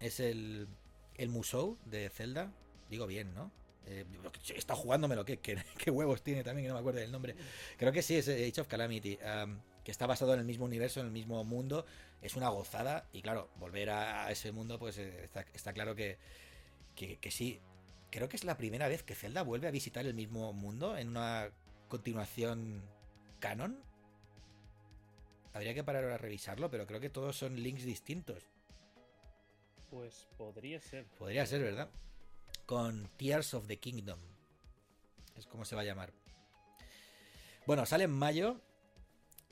Es 0.00 0.18
el, 0.18 0.66
el 1.16 1.28
Musou 1.28 1.78
de 1.84 2.10
Zelda. 2.10 2.50
Digo 2.90 3.06
bien, 3.06 3.32
¿no? 3.32 3.52
Eh, 3.86 4.04
está 4.56 4.74
jugándomelo, 4.74 5.24
¿qué, 5.24 5.38
qué, 5.38 5.56
qué, 5.78 5.92
huevos 5.92 6.22
tiene 6.22 6.42
también, 6.42 6.64
que 6.64 6.68
no 6.68 6.74
me 6.74 6.80
acuerdo 6.80 6.98
del 6.98 7.12
nombre. 7.12 7.36
Creo 7.76 7.92
que 7.92 8.02
sí, 8.02 8.16
es 8.16 8.28
Age 8.28 8.60
of 8.60 8.66
Calamity, 8.66 9.18
que 9.86 9.92
está 9.92 10.08
basado 10.08 10.34
en 10.34 10.40
el 10.40 10.44
mismo 10.44 10.64
universo, 10.64 10.98
en 10.98 11.06
el 11.06 11.12
mismo 11.12 11.44
mundo. 11.44 11.86
Es 12.20 12.34
una 12.34 12.48
gozada 12.48 13.08
y 13.12 13.22
claro, 13.22 13.48
volver 13.60 13.90
a, 13.90 14.28
ese 14.32 14.50
mundo, 14.50 14.80
pues 14.80 14.98
eh, 14.98 15.30
está, 15.54 15.72
claro 15.72 15.94
que, 15.94 16.18
que, 16.96 17.30
sí. 17.30 17.60
Creo 18.10 18.28
que 18.28 18.34
es 18.34 18.42
la 18.42 18.56
primera 18.56 18.88
vez 18.88 19.04
que 19.04 19.14
Zelda 19.14 19.42
vuelve 19.42 19.68
a 19.68 19.70
visitar 19.70 20.04
el 20.04 20.14
mismo 20.14 20.52
mundo 20.52 20.98
en 20.98 21.10
una 21.10 21.50
continuación 21.86 22.82
canon. 23.38 23.80
Habría 25.54 25.72
que 25.72 25.84
parar 25.84 26.04
a 26.04 26.18
revisarlo, 26.18 26.68
pero 26.68 26.86
creo 26.88 26.98
que 26.98 27.08
todos 27.08 27.36
son 27.36 27.62
links 27.62 27.84
distintos. 27.84 28.42
Pues 29.88 30.26
podría 30.36 30.80
ser. 30.80 31.06
Podría 31.18 31.46
ser, 31.46 31.62
¿verdad? 31.62 31.88
con 32.66 33.08
Tears 33.16 33.54
of 33.54 33.68
the 33.68 33.78
Kingdom. 33.78 34.18
Es 35.36 35.46
como 35.46 35.64
se 35.64 35.76
va 35.76 35.82
a 35.82 35.84
llamar. 35.84 36.12
Bueno, 37.64 37.86
sale 37.86 38.04
en 38.04 38.10
mayo, 38.10 38.60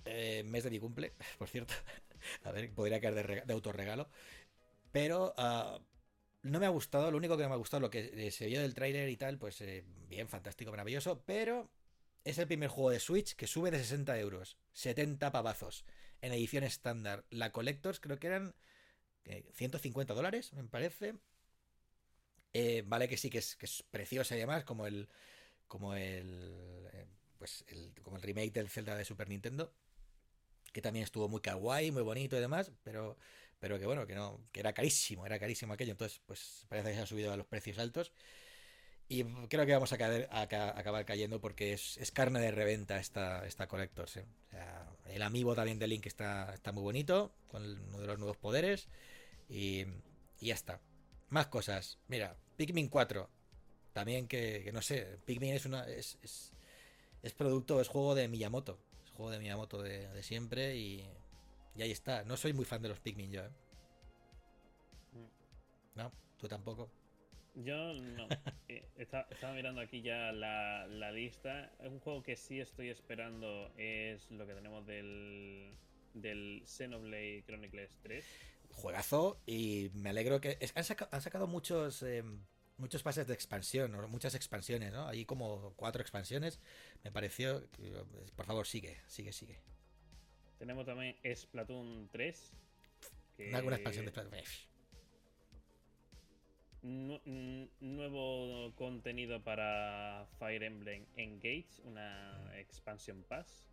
eh, 0.05 0.43
mes 0.45 0.65
de 0.65 0.71
mi 0.71 0.79
cumple, 0.79 1.13
por 1.39 1.49
cierto. 1.49 1.75
a 2.45 2.53
ver, 2.53 2.73
podría 2.73 3.01
caer 3.01 3.47
de, 3.47 3.53
autorregalo. 3.53 4.09
Pero 4.93 5.35
ah, 5.37 5.81
no 6.43 6.61
me 6.61 6.67
ha 6.67 6.71
gustado, 6.71 7.11
lo 7.11 7.17
único 7.17 7.37
que 7.37 7.43
no 7.43 7.49
me 7.49 7.55
ha 7.55 7.59
gustado, 7.59 7.81
lo 7.81 7.91
que 7.91 8.31
se 8.31 8.47
vio 8.47 8.61
del 8.61 8.75
trailer 8.75 9.09
y 9.09 9.17
tal, 9.17 9.39
pues 9.39 9.61
eh, 9.61 9.85
bien, 10.09 10.29
fantástico, 10.29 10.71
maravilloso. 10.71 11.23
Pero 11.27 11.71
es 12.25 12.39
el 12.39 12.47
primer 12.47 12.69
juego 12.69 12.91
de 12.91 13.01
Switch 13.01 13.35
que 13.35 13.47
sube 13.47 13.71
de 13.71 13.79
60 13.79 14.19
euros, 14.19 14.57
70 14.73 15.33
pavazos, 15.33 15.85
en 16.21 16.33
edición 16.33 16.65
estándar. 16.65 17.25
La 17.31 17.53
Collectors 17.53 18.01
creo 18.01 18.19
que 18.19 18.29
eran 18.29 18.55
150 19.55 20.13
eh, 20.13 20.17
dólares, 20.17 20.53
me 20.53 20.65
parece. 20.65 21.15
Eh, 22.53 22.85
vale 22.87 23.09
que 23.09 23.17
sí, 23.17 23.31
que 23.31 23.39
es, 23.39 23.57
que 23.57 23.67
es 23.67 23.83
preciosa 23.91 24.37
y 24.37 24.39
demás, 24.39 24.65
como 24.65 24.87
el. 24.87 25.09
Como 25.67 25.95
el. 25.95 26.89
Eh, 26.93 27.07
pues 27.39 27.65
el, 27.69 27.93
como 28.03 28.17
el 28.17 28.23
remake 28.23 28.53
del 28.53 28.71
Zelda 28.71 28.97
de 28.97 29.05
Super 29.05 29.29
Nintendo. 29.29 29.73
Que 30.75 30.83
también 30.83 31.05
estuvo 31.05 31.27
muy 31.29 31.41
kawaii, 31.41 31.91
muy 31.91 32.03
bonito 32.03 32.37
y 32.37 32.41
demás. 32.41 32.71
Pero. 32.83 33.17
Pero 33.59 33.79
que 33.79 33.87
bueno, 33.87 34.07
que 34.07 34.15
no. 34.15 34.41
Que 34.53 34.61
era 34.61 34.75
carísimo, 34.75 35.25
era 35.25 35.39
carísimo 35.39 35.73
aquello. 35.73 35.93
Entonces, 35.93 36.21
pues 36.27 36.67
parece 36.69 36.91
que 36.91 36.97
se 36.97 37.01
ha 37.01 37.07
subido 37.07 37.33
a 37.33 37.37
los 37.39 37.47
precios 37.47 37.79
altos. 37.79 38.13
Y 39.09 39.25
creo 39.49 39.67
que 39.67 39.73
vamos 39.73 39.93
a, 39.93 39.97
acabar 39.97 41.05
cayendo 41.05 41.41
porque 41.41 41.75
es, 41.75 42.11
carne 42.13 42.41
de 42.41 42.51
reventa 42.51 42.99
esta, 42.99 43.47
esta 43.47 43.69
Collectors. 43.69 44.17
¿eh? 44.19 44.25
el 45.07 45.23
amiibo 45.23 45.55
también 45.55 45.79
de 45.79 45.87
Link 45.87 46.07
está, 46.07 46.55
está 46.55 46.73
muy 46.73 46.83
bonito, 46.83 47.35
con 47.49 47.63
uno 47.63 48.01
de 48.01 48.07
los 48.07 48.19
nuevos 48.19 48.37
poderes. 48.37 48.89
Y, 49.49 49.85
y 50.41 50.47
ya 50.47 50.55
está. 50.55 50.81
Más 51.29 51.47
cosas. 51.49 51.99
Mira, 52.09 52.37
Pikmin 52.57 52.89
4. 52.89 53.29
También 53.95 54.27
que, 54.27 54.69
no 54.73 54.83
sé, 54.83 55.19
Pikmin 55.25 55.55
es 55.55 55.67
una 55.67 55.89
es, 55.89 56.19
es, 57.23 57.33
producto, 57.33 57.81
es 57.81 57.89
juego 57.89 58.15
de 58.15 58.27
Miyamoto. 58.29 58.79
Juego 59.15 59.31
de 59.31 59.39
Miyamoto 59.39 59.83
de, 59.83 60.23
siempre 60.23 60.77
y, 60.77 61.05
y, 61.77 61.83
ahí 61.83 61.91
está. 61.91 62.25
No 62.25 62.37
soy 62.37 62.53
muy 62.53 62.65
fan 62.65 62.83
de 62.83 62.89
los 62.89 63.01
Pikmin 63.01 63.31
yo, 63.31 63.45
¿eh? 63.45 63.51
Mm. 65.13 65.99
No, 65.99 66.13
tú 66.39 66.49
tampoco. 66.49 66.91
Yo 67.55 67.95
no. 67.95 68.29
Eh, 68.69 68.83
estaba 68.97 69.55
mirando 69.55 69.81
aquí 69.81 70.03
ya 70.03 70.33
la, 70.33 70.87
la 70.87 71.13
lista. 71.13 71.71
Un 71.81 72.01
juego 72.01 72.23
que 72.23 72.35
sí 72.37 72.61
estoy 72.61 72.89
esperando 72.89 73.71
es 73.77 74.31
lo 74.31 74.47
que 74.47 74.55
tenemos 74.55 74.87
del, 74.87 75.77
del 76.15 76.63
Xenoblade 76.67 77.45
Chronicles 77.47 77.97
3 78.03 78.25
juegazo 78.75 79.41
y 79.47 79.91
me 79.95 80.11
alegro 80.11 80.41
que 80.41 80.59
han, 80.75 80.85
sacado 81.21 81.47
muchos 81.47 82.03
em, 82.03 82.45
muchos 82.77 83.03
pases 83.03 83.27
de 83.27 83.35
expansión, 83.35 83.93
muchas 84.11 84.35
expansiones, 84.35 84.93
¿no? 84.93 85.09
Hay 85.09 85.25
como 85.25 85.75
cuatro 85.77 86.03
expansiones. 86.03 86.61
Me 87.03 87.11
pareció, 87.11 87.69
por 88.37 88.47
favor, 88.47 88.67
sigue, 88.67 89.01
sigue, 89.07 89.33
sigue. 89.33 89.61
Tenemos 90.59 90.87
también 90.87 91.17
Splatoon 91.35 92.09
3. 92.11 92.53
¿Alguna 93.53 93.77
expansión 93.77 94.05
de 94.05 94.13
Splatoon? 94.13 94.69
nuevo 97.81 98.75
contenido 98.75 99.43
para 99.43 100.27
Fire 100.39 100.63
Emblem 100.63 101.07
Engage, 101.17 101.81
una 101.85 102.51
expansión 102.59 103.25
pass. 103.27 103.67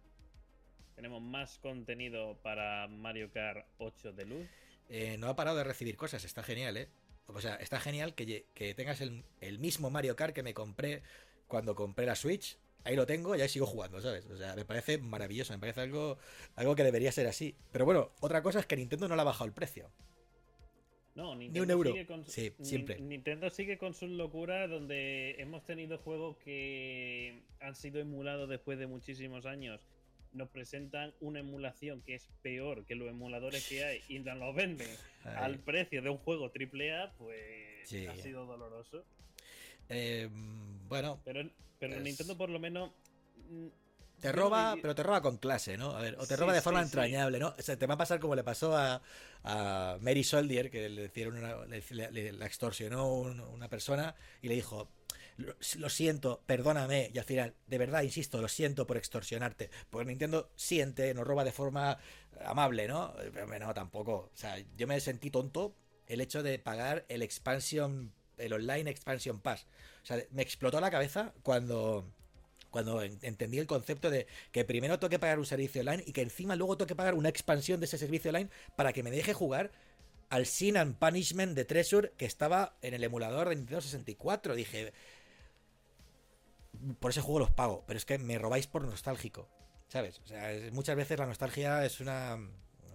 Tenemos 0.95 1.21
más 1.21 1.59
contenido 1.59 2.39
para 2.41 2.87
Mario 2.87 3.29
Kart 3.31 3.65
8 3.79 4.13
de 4.13 4.25
luz. 4.25 4.47
Eh, 4.87 5.17
no 5.17 5.27
ha 5.27 5.35
parado 5.35 5.57
de 5.57 5.63
recibir 5.63 5.97
cosas, 5.97 6.23
está 6.23 6.41
genial, 6.43 6.77
¿eh? 6.77 6.87
O 7.33 7.41
sea, 7.41 7.55
está 7.55 7.79
genial 7.79 8.13
que, 8.13 8.45
tengas 8.75 9.01
el, 9.01 9.59
mismo 9.59 9.89
Mario 9.89 10.15
Kart 10.15 10.33
que 10.33 10.43
me 10.43 10.53
compré 10.53 11.03
cuando 11.47 11.75
compré 11.75 12.05
la 12.05 12.15
Switch. 12.15 12.57
Ahí 12.83 12.95
lo 12.95 13.05
tengo 13.05 13.35
y 13.35 13.41
ahí 13.41 13.49
sigo 13.49 13.67
jugando, 13.67 14.01
¿sabes? 14.01 14.25
O 14.25 14.37
sea, 14.37 14.55
me 14.55 14.65
parece 14.65 14.97
maravilloso, 14.97 15.53
me 15.53 15.59
parece 15.59 15.81
algo, 15.81 16.17
algo 16.55 16.75
que 16.75 16.83
debería 16.83 17.11
ser 17.11 17.27
así. 17.27 17.55
Pero 17.71 17.85
bueno, 17.85 18.11
otra 18.21 18.41
cosa 18.41 18.59
es 18.59 18.65
que 18.65 18.75
Nintendo 18.75 19.07
no 19.07 19.15
le 19.15 19.21
ha 19.21 19.25
bajado 19.25 19.45
el 19.45 19.53
precio. 19.53 19.91
No, 21.13 21.35
Nintendo 21.35 21.59
Ni 21.59 21.63
un 21.63 21.71
euro. 21.71 21.91
Sigue 21.91 22.05
con 22.05 22.25
sí, 22.25 22.53
siempre. 22.61 22.99
Nintendo 22.99 23.49
sigue 23.49 23.77
con 23.77 23.93
su 23.93 24.07
locura 24.07 24.67
donde 24.67 25.35
hemos 25.39 25.63
tenido 25.65 25.97
juegos 25.99 26.37
que 26.37 27.43
han 27.59 27.75
sido 27.75 27.99
emulados 27.99 28.49
después 28.49 28.79
de 28.79 28.87
muchísimos 28.87 29.45
años 29.45 29.85
nos 30.33 30.49
presentan 30.49 31.13
una 31.19 31.39
emulación 31.39 32.01
que 32.01 32.15
es 32.15 32.29
peor 32.41 32.85
que 32.85 32.95
los 32.95 33.09
emuladores 33.09 33.67
que 33.67 33.83
hay 33.83 34.01
y 34.07 34.19
nos 34.19 34.55
venden 34.55 34.89
al 35.23 35.59
precio 35.59 36.01
de 36.01 36.09
un 36.09 36.17
juego 36.17 36.45
AAA, 36.45 37.13
pues 37.17 37.93
ha 38.09 38.15
sido 38.15 38.45
doloroso. 38.45 39.03
Eh, 39.89 40.29
bueno. 40.87 41.19
Pero, 41.25 41.49
pero 41.79 41.99
Nintendo 41.99 42.37
por 42.37 42.49
lo 42.49 42.59
menos... 42.59 42.91
Mm, 43.49 43.67
te 44.21 44.31
roba, 44.31 44.75
pero 44.79 44.93
te 44.93 45.01
roba 45.01 45.19
con 45.21 45.37
clase, 45.37 45.77
¿no? 45.77 45.95
A 45.95 46.01
ver, 46.01 46.15
o 46.19 46.27
te 46.27 46.35
roba 46.35 46.53
de 46.53 46.61
forma 46.61 46.81
entrañable, 46.83 47.39
¿no? 47.39 47.55
O 47.57 47.61
sea, 47.61 47.75
te 47.75 47.87
va 47.87 47.95
a 47.95 47.97
pasar 47.97 48.19
como 48.19 48.35
le 48.35 48.43
pasó 48.43 48.77
a, 48.77 49.01
a 49.43 49.97
Mary 49.99 50.23
Soldier, 50.23 50.69
que 50.69 50.89
le 50.89 51.05
hicieron 51.05 51.37
una, 51.39 51.65
le, 51.65 52.31
la 52.31 52.45
extorsionó 52.45 53.11
una 53.11 53.67
persona 53.67 54.13
y 54.43 54.47
le 54.47 54.53
dijo, 54.53 54.91
lo, 55.41 55.89
siento, 55.89 56.41
perdóname, 56.45 57.11
y 57.13 57.17
al 57.17 57.25
final, 57.25 57.55
de 57.67 57.77
verdad, 57.77 58.01
insisto, 58.03 58.41
lo 58.41 58.47
siento 58.47 58.87
por 58.87 58.97
extorsionarte. 58.97 59.69
Porque 59.89 60.07
Nintendo 60.07 60.51
siente, 60.55 61.13
nos 61.13 61.25
roba 61.25 61.43
de 61.43 61.51
forma 61.51 61.97
amable, 62.45 62.87
¿no? 62.87 63.13
Pero 63.33 63.59
no, 63.59 63.73
tampoco. 63.73 64.31
O 64.33 64.37
sea, 64.37 64.57
yo 64.77 64.87
me 64.87 64.99
sentí 64.99 65.29
tonto 65.29 65.75
el 66.07 66.21
hecho 66.21 66.43
de 66.43 66.59
pagar 66.59 67.05
el 67.09 67.21
expansion, 67.21 68.11
el 68.37 68.53
online 68.53 68.89
expansion 68.89 69.39
pass. 69.39 69.65
O 70.03 70.05
sea, 70.05 70.17
me 70.31 70.41
explotó 70.41 70.79
la 70.79 70.91
cabeza 70.91 71.33
cuando 71.43 72.05
cuando 72.69 73.01
entendí 73.01 73.59
el 73.59 73.67
concepto 73.67 74.09
de 74.09 74.27
que 74.53 74.63
primero 74.63 74.97
tengo 74.97 75.09
que 75.09 75.19
pagar 75.19 75.39
un 75.39 75.45
servicio 75.45 75.81
online 75.81 76.03
y 76.07 76.13
que 76.13 76.21
encima 76.21 76.55
luego 76.55 76.77
tengo 76.77 76.87
que 76.87 76.95
pagar 76.95 77.15
una 77.15 77.27
expansión 77.27 77.81
de 77.81 77.85
ese 77.85 77.97
servicio 77.97 78.29
online 78.29 78.49
para 78.77 78.93
que 78.93 79.03
me 79.03 79.11
deje 79.11 79.33
jugar 79.33 79.71
al 80.29 80.45
Sin 80.45 80.77
and 80.77 80.95
Punishment 80.97 81.53
de 81.53 81.65
Treasure 81.65 82.13
que 82.15 82.25
estaba 82.25 82.77
en 82.81 82.93
el 82.93 83.03
emulador 83.03 83.49
de 83.49 83.57
Nintendo 83.57 83.81
64. 83.81 84.55
Dije, 84.55 84.93
por 86.99 87.11
ese 87.11 87.21
juego 87.21 87.39
los 87.39 87.51
pago, 87.51 87.83
pero 87.87 87.97
es 87.97 88.05
que 88.05 88.17
me 88.17 88.37
robáis 88.37 88.67
por 88.67 88.83
nostálgico, 88.83 89.49
¿sabes? 89.87 90.19
O 90.23 90.27
sea, 90.27 90.51
muchas 90.71 90.95
veces 90.95 91.19
la 91.19 91.25
nostalgia 91.25 91.85
es 91.85 91.99
una, 91.99 92.37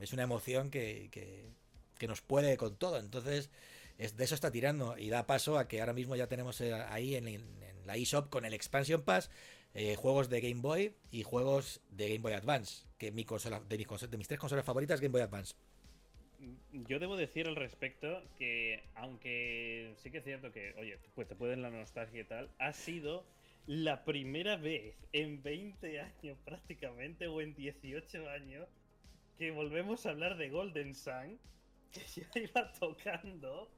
es 0.01 0.13
una 0.13 0.23
emoción 0.23 0.71
que, 0.71 1.09
que, 1.11 2.07
nos 2.07 2.21
puede 2.21 2.57
con 2.57 2.77
todo, 2.77 2.99
entonces 2.99 3.51
es, 3.99 4.17
de 4.17 4.25
eso 4.25 4.35
está 4.35 4.51
tirando 4.51 4.97
y 4.97 5.09
da 5.09 5.27
paso 5.27 5.59
a 5.59 5.67
que 5.67 5.81
ahora 5.81 5.93
mismo 5.93 6.15
ya 6.15 6.29
tenemos 6.29 6.61
eh, 6.61 6.73
ahí 6.73 7.17
en, 7.17 7.43
la 7.85 7.97
eShop 7.97 8.29
con 8.29 8.45
el 8.45 8.55
Expansion 8.55 9.03
Pass 9.03 9.31
eh, 9.75 9.95
juegos 9.97 10.29
de 10.29 10.41
Game 10.41 10.61
Boy 10.61 10.95
y 11.11 11.23
juegos 11.23 11.81
de 11.91 12.09
Game 12.09 12.21
Boy 12.21 12.33
Advance, 12.33 12.87
que 12.99 13.13
mi 13.13 13.25
consola, 13.25 13.61
de, 13.61 13.79
mis, 13.79 13.87
de 14.11 14.17
mis 14.17 14.29
tres 14.29 14.41
consolas 14.41 14.65
favoritas 14.65 15.01
Game 15.01 15.13
Boy 15.13 15.23
Advance. 15.23 15.55
Yo 16.73 16.99
debo 16.99 17.17
decir 17.17 17.47
al 17.47 17.57
respecto 17.57 18.23
que, 18.39 18.83
aunque 18.95 19.95
sí 19.99 20.11
que 20.11 20.19
es 20.19 20.25
cierto 20.25 20.53
que, 20.53 20.75
oye, 20.79 20.99
pues 21.15 21.27
te 21.27 21.35
pueden 21.35 21.63
la 21.63 21.71
nostalgia 21.71 22.21
y 22.21 22.25
tal, 22.25 22.51
ha 22.59 22.73
sido 22.73 23.25
la 23.67 24.05
primera 24.05 24.57
vez 24.57 24.97
en 25.13 25.43
20 25.43 26.01
años 26.01 26.39
prácticamente, 26.45 27.27
o 27.27 27.41
en 27.41 27.55
18 27.55 28.29
años, 28.31 28.69
que 29.39 29.51
volvemos 29.51 30.07
a 30.07 30.11
hablar 30.11 30.37
de 30.37 30.49
Golden 30.51 30.95
Sun 30.95 31.39
que 31.93 32.01
ya 32.01 32.41
iba 32.41 32.73
tocando 32.73 33.69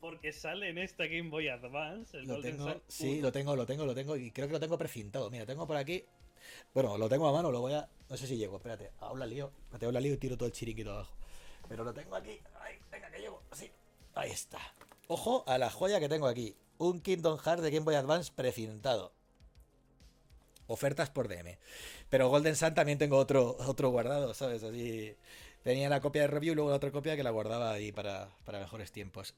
porque 0.00 0.32
sale 0.32 0.68
en 0.68 0.78
esta 0.78 1.06
Game 1.06 1.30
Boy 1.30 1.48
Advance. 1.48 2.16
El 2.16 2.26
Lo 2.26 2.34
Golden 2.34 2.56
tengo, 2.56 2.70
Sun 2.72 2.82
sí, 2.88 3.12
1. 3.14 3.22
lo 3.22 3.32
tengo, 3.32 3.56
lo 3.56 3.66
tengo, 3.66 3.86
lo 3.86 3.94
tengo. 3.94 4.16
Y 4.16 4.32
creo 4.32 4.48
que 4.48 4.52
lo 4.54 4.60
tengo 4.60 4.76
precintado. 4.76 5.30
Mira, 5.30 5.46
tengo 5.46 5.64
por 5.64 5.76
aquí. 5.76 6.04
Bueno, 6.74 6.98
lo 6.98 7.08
tengo 7.08 7.28
a 7.28 7.32
mano, 7.32 7.52
lo 7.52 7.60
voy 7.60 7.74
a. 7.74 7.88
No 8.08 8.16
sé 8.16 8.26
si 8.26 8.36
llego, 8.36 8.56
espérate. 8.56 8.90
Habla 8.98 9.26
lío. 9.26 9.52
Espérate, 9.64 9.86
habla 9.86 10.00
lío 10.00 10.14
y 10.14 10.16
tiro 10.16 10.36
todo 10.36 10.46
el 10.46 10.52
chiringuito 10.52 10.90
abajo. 10.90 11.14
Pero 11.68 11.84
lo 11.84 11.94
tengo 11.94 12.16
aquí. 12.16 12.36
Ay, 12.60 12.74
venga, 12.90 13.10
que 13.12 13.20
llego. 13.20 13.42
Así. 13.50 13.70
Ahí 14.14 14.32
está. 14.32 14.58
Ojo 15.06 15.44
a 15.46 15.56
la 15.56 15.70
joya 15.70 16.00
que 16.00 16.08
tengo 16.08 16.26
aquí. 16.26 16.56
Un 16.78 17.00
Kingdom 17.00 17.38
Hearts 17.38 17.62
de 17.62 17.70
Game 17.70 17.84
Boy 17.84 17.94
Advance 17.94 18.32
precintado. 18.34 19.12
Ofertas 20.66 21.10
por 21.10 21.28
DM. 21.28 21.58
Pero 22.08 22.28
Golden 22.28 22.56
Sun 22.56 22.74
también 22.74 22.98
tengo 22.98 23.16
otro, 23.16 23.56
otro 23.66 23.90
guardado, 23.90 24.34
¿sabes? 24.34 24.62
Así. 24.62 25.16
Tenía 25.62 25.88
la 25.88 26.00
copia 26.00 26.22
de 26.22 26.28
review 26.28 26.54
luego 26.54 26.70
la 26.70 26.76
otra 26.76 26.90
copia 26.90 27.16
que 27.16 27.22
la 27.22 27.30
guardaba 27.30 27.72
ahí 27.72 27.92
para, 27.92 28.30
para 28.44 28.58
mejores 28.58 28.90
tiempos. 28.90 29.34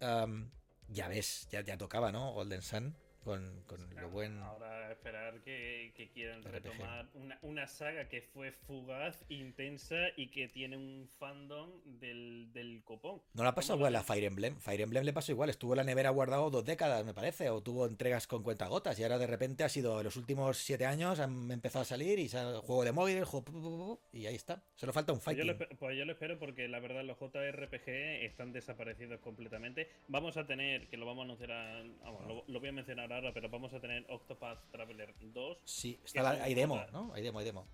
Ya 0.88 1.08
ves, 1.08 1.48
ya, 1.50 1.62
ya 1.62 1.76
tocaba, 1.76 2.12
¿no? 2.12 2.32
Golden 2.32 2.62
Sun. 2.62 2.94
Con, 3.24 3.62
con 3.66 3.94
lo 3.94 4.10
buen. 4.10 4.38
Ahora 4.38 4.92
esperar 4.92 5.40
que, 5.40 5.92
que 5.96 6.10
quieran 6.10 6.42
RPG. 6.42 6.52
retomar 6.52 7.08
una, 7.14 7.38
una 7.40 7.66
saga 7.66 8.08
que 8.08 8.20
fue 8.20 8.52
fugaz, 8.52 9.24
intensa 9.30 9.96
y 10.16 10.28
que 10.28 10.48
tiene 10.48 10.76
un 10.76 11.08
fandom 11.18 11.70
del, 11.84 12.52
del 12.52 12.82
copón. 12.84 13.22
No 13.32 13.42
la 13.44 13.54
pasó 13.54 13.72
¿Cómo 13.72 13.80
igual 13.84 13.96
a 13.96 14.02
Fire 14.02 14.24
Emblem. 14.24 14.56
Fire 14.60 14.82
Emblem 14.82 15.04
le 15.04 15.12
pasó 15.14 15.32
igual. 15.32 15.48
Estuvo 15.48 15.72
en 15.72 15.78
la 15.78 15.84
nevera 15.84 16.10
guardado 16.10 16.50
dos 16.50 16.64
décadas, 16.66 17.04
me 17.06 17.14
parece. 17.14 17.48
O 17.48 17.62
tuvo 17.62 17.86
entregas 17.86 18.26
con 18.26 18.42
cuentagotas. 18.42 18.98
Y 18.98 19.04
ahora 19.04 19.16
de 19.16 19.26
repente 19.26 19.64
ha 19.64 19.68
sido 19.70 19.98
en 20.00 20.04
los 20.04 20.16
últimos 20.16 20.58
siete 20.58 20.84
años. 20.84 21.18
Han 21.18 21.50
empezado 21.50 21.80
a 21.82 21.86
salir. 21.86 22.18
Y 22.18 22.28
sale 22.28 22.58
juego 22.58 22.84
de 22.84 22.92
móvil, 22.92 23.24
juego. 23.24 23.44
pu, 23.46 23.52
pu, 23.52 24.00
y 24.12 24.26
ahí 24.26 24.34
está. 24.34 24.62
Solo 24.76 24.92
falta 24.92 25.14
un 25.14 25.20
Pues 25.20 25.34
yo, 25.36 25.44
fighting. 25.44 25.66
lo, 25.70 25.76
pues 25.78 25.96
yo 25.96 26.04
lo 26.04 26.12
espero 26.12 26.38
porque 26.38 26.68
la 26.68 26.78
verdad 26.80 27.02
los 27.04 27.18
JRPG 27.18 27.88
están 28.26 28.52
desaparecidos 28.52 29.18
completamente. 29.20 29.88
Vamos 30.08 30.36
a 30.36 30.46
tener, 30.46 30.88
que 30.88 30.98
lo 30.98 31.06
vamos 31.06 31.22
a 31.22 31.24
anunciar, 31.24 31.52
a- 31.52 31.82
vamos, 32.02 32.26
lo, 32.26 32.44
lo 32.46 32.60
voy 32.60 32.68
a 32.68 32.72
mencionar 32.72 33.13
pero 33.34 33.48
vamos 33.48 33.72
a 33.74 33.80
tener 33.80 34.04
Octopath 34.08 34.70
Traveler 34.70 35.14
2. 35.20 35.58
Sí, 35.64 35.98
está 36.04 36.22
la- 36.22 36.42
hay 36.44 36.54
demo, 36.54 36.76
J- 36.78 36.90
¿no? 36.92 37.12
Hay 37.14 37.22
demo, 37.22 37.38
hay 37.38 37.44
demo. 37.44 37.66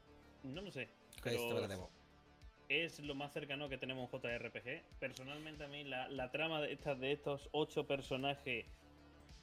No 0.43 0.61
lo 0.63 0.71
sé, 0.71 0.89
pero 1.23 1.67
demo. 1.69 1.91
es 2.69 2.99
lo 3.01 3.15
más 3.15 3.33
cercano 3.33 3.69
que 3.69 3.77
tenemos 3.79 4.13
a 4.13 4.17
un 4.17 4.23
JRPG. 4.23 4.83
Personalmente 4.99 5.65
a 5.65 5.69
mí 5.69 5.85
la, 5.85 6.09
la 6.09 6.31
trama 6.31 6.61
de, 6.63 6.73
estas, 6.73 6.99
de 7.01 7.13
estos 7.13 7.49
ocho 7.53 7.87
personajes 7.87 8.67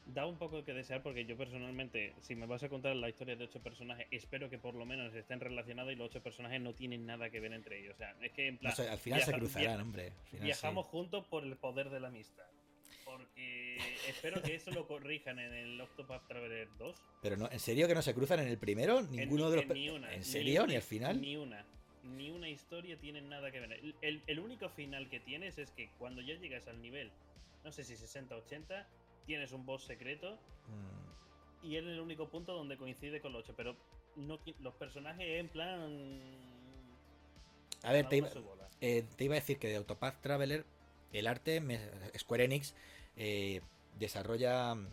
da 0.07 0.25
un 0.25 0.37
poco 0.37 0.63
que 0.63 0.73
desear 0.73 1.03
porque 1.03 1.25
yo 1.25 1.35
personalmente, 1.35 2.15
si 2.21 2.33
me 2.33 2.45
vas 2.45 2.63
a 2.63 2.69
contar 2.69 2.95
la 2.95 3.09
historia 3.09 3.35
de 3.35 3.43
ocho 3.43 3.61
personajes, 3.61 4.07
espero 4.09 4.49
que 4.49 4.57
por 4.57 4.73
lo 4.73 4.85
menos 4.85 5.13
estén 5.13 5.41
relacionados 5.41 5.91
y 5.91 5.97
los 5.97 6.07
ocho 6.09 6.23
personajes 6.23 6.61
no 6.61 6.73
tienen 6.73 7.05
nada 7.05 7.29
que 7.29 7.41
ver 7.41 7.51
entre 7.51 7.79
ellos. 7.81 7.95
O 7.95 7.97
sea, 7.97 8.15
es 8.21 8.31
que 8.31 8.47
en 8.47 8.57
plan... 8.57 8.71
No 8.71 8.75
sé, 8.77 8.89
al 8.89 8.97
final 8.99 9.19
se 9.19 9.25
viaja- 9.31 9.39
cruzarán, 9.39 9.81
hombre. 9.81 10.13
Final 10.31 10.45
Viajamos 10.45 10.85
juntos 10.85 11.25
por 11.27 11.43
el 11.43 11.57
poder 11.57 11.89
de 11.89 11.99
la 11.99 12.07
amistad. 12.07 12.45
Porque 13.17 13.77
espero 14.07 14.41
que 14.41 14.55
eso 14.55 14.71
lo 14.71 14.87
corrijan 14.87 15.39
en 15.39 15.53
el 15.53 15.81
Octopath 15.81 16.27
Traveler 16.27 16.67
2. 16.77 16.95
sí. 16.95 17.01
Pero 17.21 17.37
no, 17.37 17.49
¿en 17.51 17.59
serio 17.59 17.87
que 17.87 17.95
no 17.95 18.01
se 18.01 18.13
cruzan 18.13 18.39
en 18.39 18.47
el 18.47 18.57
primero? 18.57 19.01
Ninguno 19.01 19.45
En- 19.45 19.51
de 19.51 19.57
los. 19.57 19.67
ni 19.75 19.89
una, 19.89 20.11
¿En 20.13 20.19
ni 20.19 20.25
serio? 20.25 20.63
una- 20.63 20.71
¿Ni 20.71 20.75
al 20.75 20.81
final? 20.83 21.21
Ni 21.21 21.35
una. 21.37 21.65
Ni 22.03 22.29
una 22.31 22.47
historia 22.49 22.97
tiene 22.97 23.21
nada 23.21 23.51
que 23.51 23.59
ver. 23.59 23.73
El, 23.73 23.95
el- 24.01 24.21
el 24.27 24.39
único 24.39 24.69
final 24.69 25.09
que 25.09 25.19
tienes 25.19 25.57
es 25.57 25.71
que 25.71 25.89
cuando 25.97 26.21
ya 26.21 26.35
llegas 26.35 26.67
al 26.67 26.81
nivel, 26.81 27.11
no 27.63 27.71
sé 27.71 27.83
si 27.83 27.97
60 27.97 28.35
o 28.35 28.39
80, 28.39 28.87
tienes 29.25 29.51
un 29.51 29.65
boss 29.65 29.83
secreto 29.83 30.39
Mm, 30.67 31.65
y 31.65 31.75
es 31.77 31.83
el 31.83 31.99
único 31.99 32.29
punto 32.29 32.53
donde 32.53 32.77
coincide 32.77 33.19
con 33.21 33.33
los 33.33 33.43
8. 33.43 33.53
Pero 33.57 33.75
no, 34.15 34.39
los 34.61 34.73
personajes 34.75 35.25
en 35.39 35.47
plan. 35.49 36.21
A 37.83 37.91
ver, 37.93 38.07
te 38.09 38.17
iba, 38.17 38.29
eh, 38.81 39.05
te 39.15 39.23
iba 39.25 39.35
a 39.35 39.39
decir 39.39 39.57
que 39.59 39.67
de 39.67 39.75
Autopath 39.77 40.21
Traveler, 40.21 40.65
el 41.13 41.27
arte, 41.27 41.61
me- 41.61 41.79
Square 42.17 42.45
Enix 42.45 42.73
eh, 43.17 43.61
desarrolla 43.99 44.75
mm, 44.75 44.87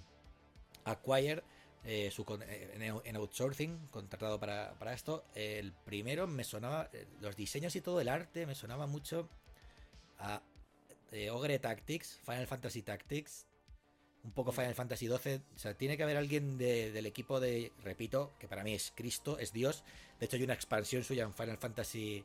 Acquire 0.87 1.43
eh, 1.85 2.11
su 2.11 2.23
eh, 2.43 2.73
en, 2.75 3.01
en 3.05 3.17
outsourcing, 3.17 3.89
contratado 3.91 4.39
para, 4.41 4.75
para 4.79 4.93
esto. 4.95 5.25
El 5.35 5.73
primero 5.73 6.27
me 6.27 6.45
sonaba, 6.45 6.91
los 7.21 7.37
diseños 7.37 7.77
y 7.77 7.81
todo 7.81 8.01
el 8.01 8.09
arte 8.09 8.47
me 8.47 8.55
sonaba 8.55 8.87
mucho 8.87 9.29
a 10.19 10.43
eh, 11.13 11.31
Ogre 11.31 11.59
Tactics, 11.59 12.19
Final 12.25 12.47
Fantasy 12.47 12.83
Tactics, 12.83 13.47
un 14.25 14.33
poco 14.33 14.53
Final 14.53 14.75
Fantasy 14.75 15.07
XII. 15.09 15.41
O 15.55 15.59
sea, 15.59 15.75
tiene 15.77 15.97
que 15.97 16.03
haber 16.03 16.17
alguien 16.17 16.57
de- 16.59 16.91
del 16.93 17.07
equipo 17.07 17.41
de, 17.41 17.73
repito, 17.83 18.33
que 18.39 18.49
para 18.49 18.65
mí 18.65 18.73
es 18.75 18.93
Cristo, 18.95 19.39
es 19.39 19.53
Dios. 19.53 19.85
De 20.19 20.27
hecho, 20.27 20.37
hay 20.37 20.45
una 20.45 20.55
expansión 20.55 21.05
suya 21.05 21.25
en 21.25 21.35
Final 21.35 21.59
Fantasy. 21.59 22.25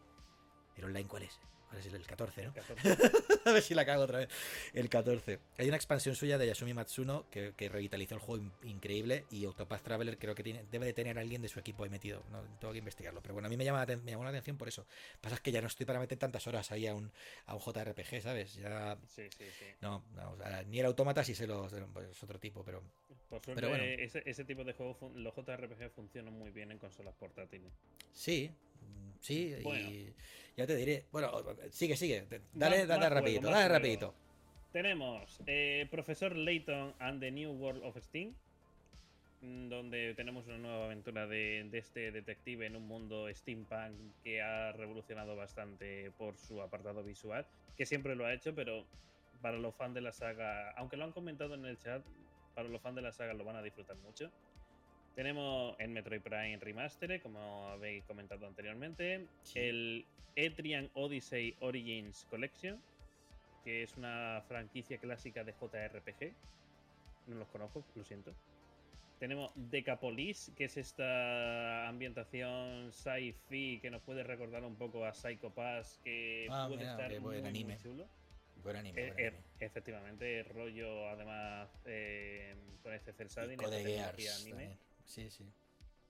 ¿El 0.78 0.86
online 0.86 1.08
cuál 1.08 1.24
es? 1.24 1.40
¿Cuál 1.70 1.80
es 1.82 1.86
el, 1.88 1.96
el 1.96 2.06
14, 2.08 2.46
no? 2.46 2.54
14. 2.54 2.98
A 3.46 3.52
ver 3.52 3.62
si 3.62 3.76
la 3.76 3.86
cago 3.86 4.04
otra 4.04 4.20
vez. 4.20 4.30
El 4.74 4.90
14. 4.90 5.40
Hay 5.60 5.68
una 5.68 5.78
expansión 5.78 6.16
suya 6.16 6.38
de 6.40 6.48
Yasumi 6.48 6.74
Matsuno 6.74 7.26
que, 7.30 7.54
que 7.56 7.70
revitalizó 7.70 8.16
el 8.16 8.22
juego 8.22 8.44
in- 8.44 8.52
increíble 8.72 9.26
y 9.30 9.46
Octopath 9.46 9.84
Traveler 9.84 10.18
creo 10.18 10.34
que 10.34 10.42
tiene, 10.44 10.66
debe 10.72 10.88
de 10.88 10.94
tener 10.94 11.18
alguien 11.20 11.42
de 11.44 11.48
su 11.48 11.60
equipo 11.60 11.84
ahí 11.84 11.90
metido. 11.92 12.24
No, 12.32 12.42
tengo 12.60 12.74
que 12.74 12.80
investigarlo. 12.80 13.22
Pero 13.22 13.36
bueno, 13.36 13.46
a 13.46 13.50
mí 13.50 13.56
me, 13.58 13.66
llama 13.66 13.86
me 13.86 14.12
llamó 14.12 14.24
la 14.24 14.32
atención 14.32 14.58
por 14.58 14.68
eso. 14.68 14.86
Pasa 15.22 15.36
es 15.36 15.42
que 15.42 15.52
ya 15.52 15.62
no 15.62 15.68
estoy 15.68 15.86
para 15.86 16.00
meter 16.00 16.18
tantas 16.18 16.46
horas 16.48 16.72
ahí 16.72 16.88
a 16.88 16.96
un, 16.96 17.12
a 17.46 17.54
un 17.56 17.62
JRPG, 17.62 18.22
¿sabes? 18.24 18.56
Ya... 18.56 18.98
Sí, 19.08 19.28
sí, 19.38 19.46
sí. 19.60 19.66
No, 19.82 20.04
no, 20.16 20.32
o 20.32 20.38
sea, 20.38 20.64
ni 20.64 20.80
el 20.80 20.86
automata 20.88 21.24
sí 21.24 21.36
sé 21.36 21.46
los, 21.46 21.72
pues, 21.94 22.10
es 22.10 22.24
otro 22.24 22.40
tipo, 22.40 22.64
pero... 22.64 22.82
Por 23.30 23.42
suerte, 23.44 23.62
Pero 23.62 23.70
bueno. 23.70 23.84
ese, 23.84 24.24
ese 24.26 24.44
tipo 24.44 24.64
de 24.64 24.74
juegos, 24.74 24.98
los 25.16 25.36
JRPG 25.36 25.92
funcionan 25.92 26.34
muy 26.34 26.50
bien 26.50 26.72
en 26.72 26.80
consolas 26.80 27.14
portátiles. 27.14 27.72
Sí, 28.12 28.50
sí, 29.20 29.56
Bueno. 29.64 29.90
y 29.90 30.14
ya 30.58 30.68
te 30.68 30.76
diré. 30.76 31.06
Bueno, 31.12 31.32
sigue, 31.72 31.96
sigue. 31.96 32.26
Dale, 32.54 32.86
dale 32.86 33.00
más 33.02 33.14
rapidito, 33.14 33.48
dale 33.48 33.56
juego. 33.64 33.74
rapidito. 33.74 34.16
Tenemos 34.72 35.40
eh, 35.48 35.88
Profesor 35.90 36.36
Layton 36.36 36.94
and 37.00 37.20
the 37.20 37.32
New 37.32 37.52
World 37.54 37.84
of 37.84 37.98
Steam, 37.98 38.36
mm, 39.42 39.70
donde 39.70 40.14
tenemos 40.16 40.46
una 40.48 40.58
nueva 40.58 40.86
aventura 40.86 41.26
de, 41.28 41.68
de 41.72 41.78
este 41.80 42.12
detective 42.12 42.66
en 42.68 42.76
un 42.76 42.88
mundo 42.88 43.28
steampunk 43.34 43.96
que 44.24 44.42
ha 44.42 44.72
revolucionado 44.74 45.36
bastante 45.36 46.12
por 46.18 46.38
su 46.38 46.62
apartado 46.62 47.04
visual, 47.04 47.48
que 47.78 47.86
siempre 47.86 48.16
lo 48.16 48.26
ha 48.26 48.34
hecho, 48.34 48.54
pero 48.54 48.86
para 49.42 49.58
los 49.58 49.74
fans 49.76 49.96
de 49.96 50.02
la 50.02 50.12
saga, 50.12 50.72
aunque 50.72 50.98
lo 50.98 51.06
han 51.06 51.14
comentado 51.14 51.56
en 51.56 51.66
el 51.66 51.80
chat, 51.80 52.04
para 52.54 52.68
los 52.70 52.82
fans 52.82 52.96
de 52.98 53.02
la 53.02 53.12
saga 53.12 53.34
lo 53.34 53.46
van 53.46 53.56
a 53.56 53.64
disfrutar 53.64 53.96
mucho. 53.98 54.30
Tenemos 55.20 55.76
el 55.80 55.90
Metroid 55.90 56.22
Prime 56.22 56.60
Remastered, 56.62 57.22
como 57.22 57.68
habéis 57.68 58.06
comentado 58.06 58.48
anteriormente, 58.48 59.28
Sí. 59.44 59.60
el 59.60 60.06
Etrian 60.38 60.90
Odyssey 60.94 61.58
Origins 61.60 62.26
Collection, 62.30 62.82
que 63.66 63.84
es 63.84 63.98
una 63.98 64.42
franquicia 64.48 64.98
clásica 64.98 65.44
de 65.44 65.52
JRPG. 65.52 66.32
No 67.28 67.36
los 67.36 67.50
conozco, 67.50 67.84
lo 67.96 68.06
siento. 68.06 68.34
Tenemos 69.20 69.52
Decapolis, 69.56 70.54
que 70.56 70.64
es 70.64 70.78
esta 70.78 71.90
ambientación 71.90 72.90
sci-fi 72.94 73.80
que 73.82 73.92
nos 73.92 74.02
puede 74.04 74.24
recordar 74.24 74.64
un 74.64 74.78
poco 74.78 75.04
a 75.04 75.14
Psycho 75.14 75.50
Pass, 75.54 76.00
que 76.02 76.48
Ah, 76.50 76.64
puede 76.70 76.80
mira, 76.86 76.92
estar 76.92 77.20
muy, 77.20 77.40
anime. 77.40 77.76
chulo. 77.76 78.08
Buen 78.64 78.78
anime, 78.78 79.02
Eh, 79.02 79.08
buen 79.12 79.20
eh, 79.20 79.28
anime. 79.28 79.44
efectivamente, 79.60 80.44
rollo 80.44 81.10
además 81.10 81.70
eh, 81.86 82.56
con 82.82 82.94
este 82.94 83.12
Cel 83.12 83.28
Shading, 83.28 83.60
Geass 83.60 83.74
anime. 84.46 84.52
también. 84.52 84.89
Sí, 85.10 85.30
sí. 85.32 85.44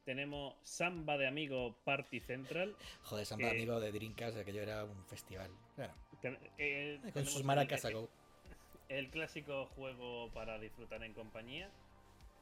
Tenemos 0.04 0.56
Samba 0.64 1.18
de 1.18 1.28
Amigo 1.28 1.76
Party 1.86 2.20
Central. 2.20 2.76
Joder, 3.04 3.26
Samba 3.26 3.50
que- 3.50 3.56
amigo 3.58 3.80
de 3.80 3.92
Dreamcast, 3.92 4.38
aquello 4.38 4.62
era 4.62 4.84
un 4.84 5.06
festival. 5.06 5.50
Ten- 6.22 6.38
eh, 6.58 7.00
con 7.14 7.26
sus 7.26 7.38
el- 7.38 7.44
maracas 7.46 7.86
a 7.86 7.92
go. 7.92 8.10
El 8.90 9.10
clásico 9.10 9.68
juego 9.68 10.30
para 10.34 10.60
disfrutar 10.60 11.04
en 11.04 11.14
compañía. 11.14 11.70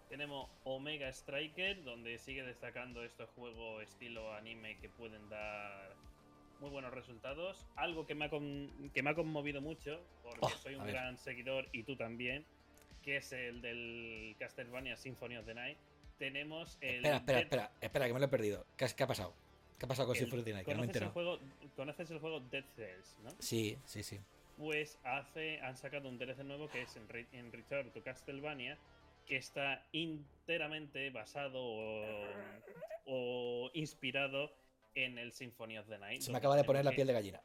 Tenemos 0.10 0.50
Omega 0.64 1.10
Striker, 1.10 1.84
donde 1.84 2.18
sigue 2.18 2.42
destacando 2.44 3.04
estos 3.04 3.30
juegos 3.32 3.84
estilo 3.84 4.34
anime 4.34 4.78
que 4.80 4.88
pueden 4.90 5.28
dar 5.30 5.94
muy 6.62 6.70
buenos 6.72 6.92
resultados. 6.94 7.68
Algo 7.76 8.08
que 8.08 8.16
me 8.16 8.26
ha, 8.26 8.30
con- 8.30 8.90
que 8.94 9.04
me 9.04 9.10
ha 9.12 9.16
conmovido 9.16 9.62
mucho, 9.62 10.00
porque 10.24 10.40
Oh, 10.42 10.50
soy 10.50 10.76
un 10.76 10.88
gran 10.88 11.18
seguidor 11.18 11.68
y 11.74 11.84
tú 11.84 11.96
también, 11.98 12.46
que 13.04 13.18
es 13.18 13.32
el 13.34 13.62
del 13.62 14.36
Castlevania 14.40 14.96
Symphony 14.96 15.36
of 15.38 15.46
the 15.46 15.54
Night. 15.54 15.78
Tenemos 16.18 16.78
el. 16.82 16.96
Espera, 17.06 17.18
espera, 17.18 17.40
espera, 17.40 17.72
espera, 17.82 18.08
que 18.08 18.14
me 18.14 18.20
lo 18.20 18.26
he 18.26 18.30
perdido. 18.30 18.66
¿Qué, 18.76 18.86
ha 18.86 19.08
pasado? 19.08 19.34
¿Qué 19.78 19.86
ha 19.86 19.88
pasado 19.88 20.08
con 20.08 20.16
el- 20.18 20.20
Symphony 20.22 20.42
of? 20.54 20.66
Que 20.66 20.74
no 20.76 20.82
me 20.82 20.86
he 20.86 20.88
¿conoces, 20.88 21.02
el 21.04 21.10
juego, 21.10 21.40
¿Conoces 21.76 22.12
el 22.12 22.20
juego 22.20 22.40
Dead 22.40 22.66
Cells, 22.76 23.18
no? 23.24 23.30
Sí, 23.40 23.78
sí, 23.86 24.02
sí. 24.04 24.20
pues 24.58 24.98
hace, 25.04 25.60
han 25.62 25.78
sacado 25.78 26.10
un 26.10 26.18
DLC 26.18 26.44
nuevo 26.44 26.68
que 26.70 26.82
es 26.82 26.96
en, 26.96 27.08
Re- 27.08 27.28
en 27.32 27.52
Return 27.52 27.92
to 27.92 28.02
Castlevania, 28.02 28.78
que 29.28 29.38
está 29.38 29.84
enteramente 29.94 31.10
basado 31.12 31.60
o, 31.64 32.26
o 33.06 33.70
inspirado 33.74 34.52
en 34.96 35.18
el 35.20 35.32
Symphony 35.34 35.78
of 35.78 35.88
the 35.88 36.00
Night. 36.00 36.22
Se 36.22 36.32
me 36.32 36.40
acaba 36.40 36.56
de 36.56 36.64
poner 36.64 36.84
la 36.84 36.92
piel 36.92 37.06
de 37.08 37.14
gallina. 37.14 37.42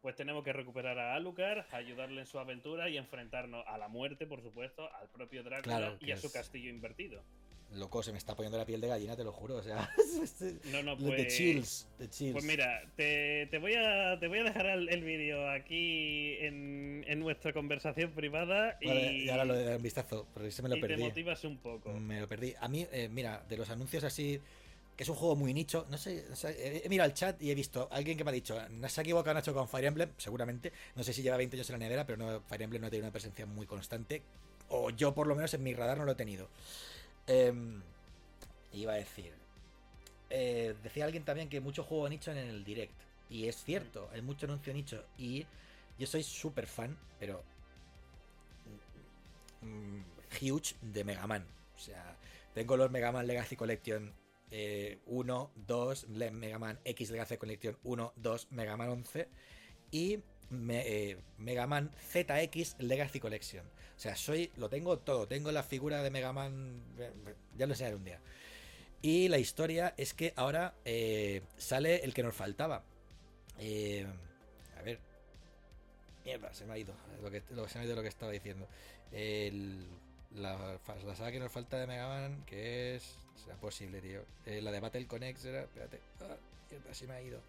Pues 0.00 0.16
tenemos 0.16 0.44
que 0.44 0.52
recuperar 0.52 0.98
a 0.98 1.14
Alucard, 1.14 1.64
ayudarle 1.72 2.20
en 2.20 2.26
su 2.26 2.38
aventura 2.38 2.88
y 2.90 2.96
enfrentarnos 2.98 3.64
a 3.66 3.78
la 3.78 3.88
muerte, 3.88 4.26
por 4.26 4.42
supuesto, 4.42 4.90
al 4.96 5.08
propio 5.08 5.42
Drácula 5.42 5.76
Claro, 5.78 5.96
y 6.00 6.10
a 6.12 6.16
su 6.16 6.26
es- 6.26 6.32
castillo 6.32 6.68
invertido. 6.70 7.22
Loco, 7.72 8.02
se 8.02 8.12
me 8.12 8.18
está 8.18 8.34
poniendo 8.34 8.58
la 8.58 8.66
piel 8.66 8.80
de 8.80 8.88
gallina, 8.88 9.16
te 9.16 9.24
lo 9.24 9.32
juro. 9.32 9.56
O 9.56 9.62
sea, 9.62 9.88
no, 10.72 10.82
no, 10.82 10.96
pues, 10.96 11.16
de 11.16 11.26
chills, 11.26 11.88
de 11.98 12.08
chills. 12.08 12.32
Pues 12.32 12.44
mira, 12.44 12.82
te, 12.96 13.46
te, 13.50 13.58
voy, 13.58 13.74
a, 13.74 14.18
te 14.18 14.28
voy 14.28 14.38
a 14.38 14.44
dejar 14.44 14.66
el, 14.66 15.04
vídeo 15.04 15.48
aquí 15.50 16.36
en, 16.40 17.04
en, 17.06 17.20
nuestra 17.20 17.52
conversación 17.52 18.12
privada. 18.12 18.78
Y, 18.80 19.24
y 19.24 19.28
ahora 19.28 19.44
lo 19.44 19.54
de 19.54 19.76
un 19.76 19.82
vistazo, 19.82 20.26
porque 20.32 20.50
se 20.50 20.62
me 20.62 20.68
lo 20.68 20.76
y 20.76 20.80
perdí. 20.80 20.96
te 20.96 21.08
motivas 21.08 21.44
un 21.44 21.58
poco. 21.58 21.92
Me 21.92 22.20
lo 22.20 22.28
perdí. 22.28 22.54
A 22.60 22.68
mí, 22.68 22.86
eh, 22.92 23.08
mira, 23.10 23.44
de 23.48 23.56
los 23.56 23.70
anuncios 23.70 24.04
así 24.04 24.40
que 24.96 25.02
es 25.02 25.08
un 25.08 25.16
juego 25.16 25.36
muy 25.36 25.52
nicho. 25.52 25.86
No 25.90 25.98
sé, 25.98 26.24
he 26.84 26.88
mirado 26.88 27.08
el 27.08 27.14
chat 27.14 27.40
y 27.42 27.50
he 27.50 27.54
visto 27.54 27.88
a 27.90 27.96
alguien 27.96 28.16
que 28.16 28.24
me 28.24 28.30
ha 28.30 28.34
dicho, 28.34 28.56
se 28.88 29.00
ha 29.00 29.02
equivocado 29.02 29.34
Nacho 29.34 29.52
con 29.52 29.68
Fire 29.68 29.86
Emblem, 29.86 30.10
seguramente. 30.16 30.72
No 30.94 31.02
sé 31.02 31.12
si 31.12 31.22
lleva 31.22 31.36
20 31.36 31.56
años 31.56 31.68
en 31.70 31.74
la 31.74 31.78
nevera, 31.78 32.06
pero 32.06 32.16
no, 32.18 32.40
Fire 32.42 32.62
Emblem 32.62 32.80
no 32.80 32.86
ha 32.86 32.90
tenido 32.90 33.06
una 33.06 33.12
presencia 33.12 33.46
muy 33.46 33.66
constante. 33.66 34.22
O 34.68 34.90
yo, 34.90 35.14
por 35.14 35.26
lo 35.26 35.34
menos, 35.34 35.52
en 35.54 35.62
mi 35.62 35.74
radar 35.74 35.98
no 35.98 36.04
lo 36.04 36.12
he 36.12 36.16
tenido. 36.16 36.48
Em, 37.26 37.82
iba 38.72 38.92
a 38.92 38.96
decir. 38.96 39.32
Eh, 40.30 40.74
decía 40.82 41.04
alguien 41.04 41.24
también 41.24 41.48
que 41.48 41.60
mucho 41.60 41.84
juego 41.84 42.08
nicho 42.08 42.32
en 42.32 42.38
el 42.38 42.64
direct. 42.64 42.94
Y 43.30 43.48
es 43.48 43.62
cierto, 43.64 44.08
hay 44.12 44.22
mucho 44.22 44.46
anuncio 44.46 44.72
nicho. 44.72 45.04
Y 45.18 45.46
yo 45.98 46.06
soy 46.06 46.22
súper 46.22 46.66
fan, 46.66 46.96
pero. 47.18 47.42
Mm, 49.62 50.00
huge 50.40 50.76
de 50.82 51.04
Mega 51.04 51.26
Man. 51.26 51.46
O 51.76 51.78
sea, 51.78 52.16
tengo 52.54 52.76
los 52.76 52.90
Mega 52.90 53.12
Man 53.12 53.26
Legacy 53.26 53.56
Collection 53.56 54.12
1, 55.06 55.50
2, 55.66 56.08
Mega 56.08 56.58
Man 56.58 56.78
X 56.84 57.10
Legacy 57.10 57.36
Collection 57.38 57.76
1, 57.82 58.12
2, 58.16 58.52
Mega 58.52 58.76
Man 58.76 58.88
11 58.88 59.28
y 59.90 60.20
eh, 60.50 61.16
Mega 61.38 61.66
Man 61.66 61.90
ZX 62.12 62.76
Legacy 62.78 63.20
Collection. 63.20 63.64
O 63.66 64.00
sea, 64.00 64.16
soy, 64.16 64.50
lo 64.56 64.68
tengo 64.68 64.98
todo. 64.98 65.26
Tengo 65.26 65.52
la 65.52 65.62
figura 65.62 66.02
de 66.02 66.10
Mega 66.10 66.32
Man, 66.32 66.82
ya 67.56 67.66
lo 67.66 67.72
enseñaré 67.72 67.96
un 67.96 68.04
día. 68.04 68.20
Y 69.02 69.28
la 69.28 69.38
historia 69.38 69.94
es 69.96 70.14
que 70.14 70.32
ahora 70.36 70.74
eh, 70.84 71.42
sale 71.56 72.04
el 72.04 72.14
que 72.14 72.22
nos 72.22 72.34
faltaba. 72.34 72.82
Eh, 73.58 74.06
a 74.78 74.82
ver. 74.82 74.98
Mierda, 76.24 76.52
se 76.54 76.64
me 76.64 76.72
ha 76.72 76.78
ido. 76.78 76.94
Lo 77.22 77.30
que, 77.30 77.42
se 77.68 77.78
me 77.78 77.84
ha 77.84 77.86
ido 77.86 77.96
lo 77.96 78.02
que 78.02 78.08
estaba 78.08 78.32
diciendo. 78.32 78.66
la, 79.12 80.78
la 81.06 81.16
saga 81.16 81.32
que 81.32 81.38
nos 81.38 81.52
falta 81.52 81.78
de 81.78 81.86
Mega 81.86 82.08
Man, 82.08 82.44
que 82.46 82.96
es. 82.96 83.16
Será 83.36 83.56
posible, 83.56 84.00
tío. 84.00 84.22
la 84.46 84.72
de 84.72 84.80
Battle 84.80 85.06
Connect 85.06 85.44
era. 85.44 85.62
Espérate. 85.62 86.00
Ah, 86.20 86.36
mierda, 86.70 86.94
se 86.94 87.06
me 87.06 87.14
ha 87.14 87.22
ido. 87.22 87.40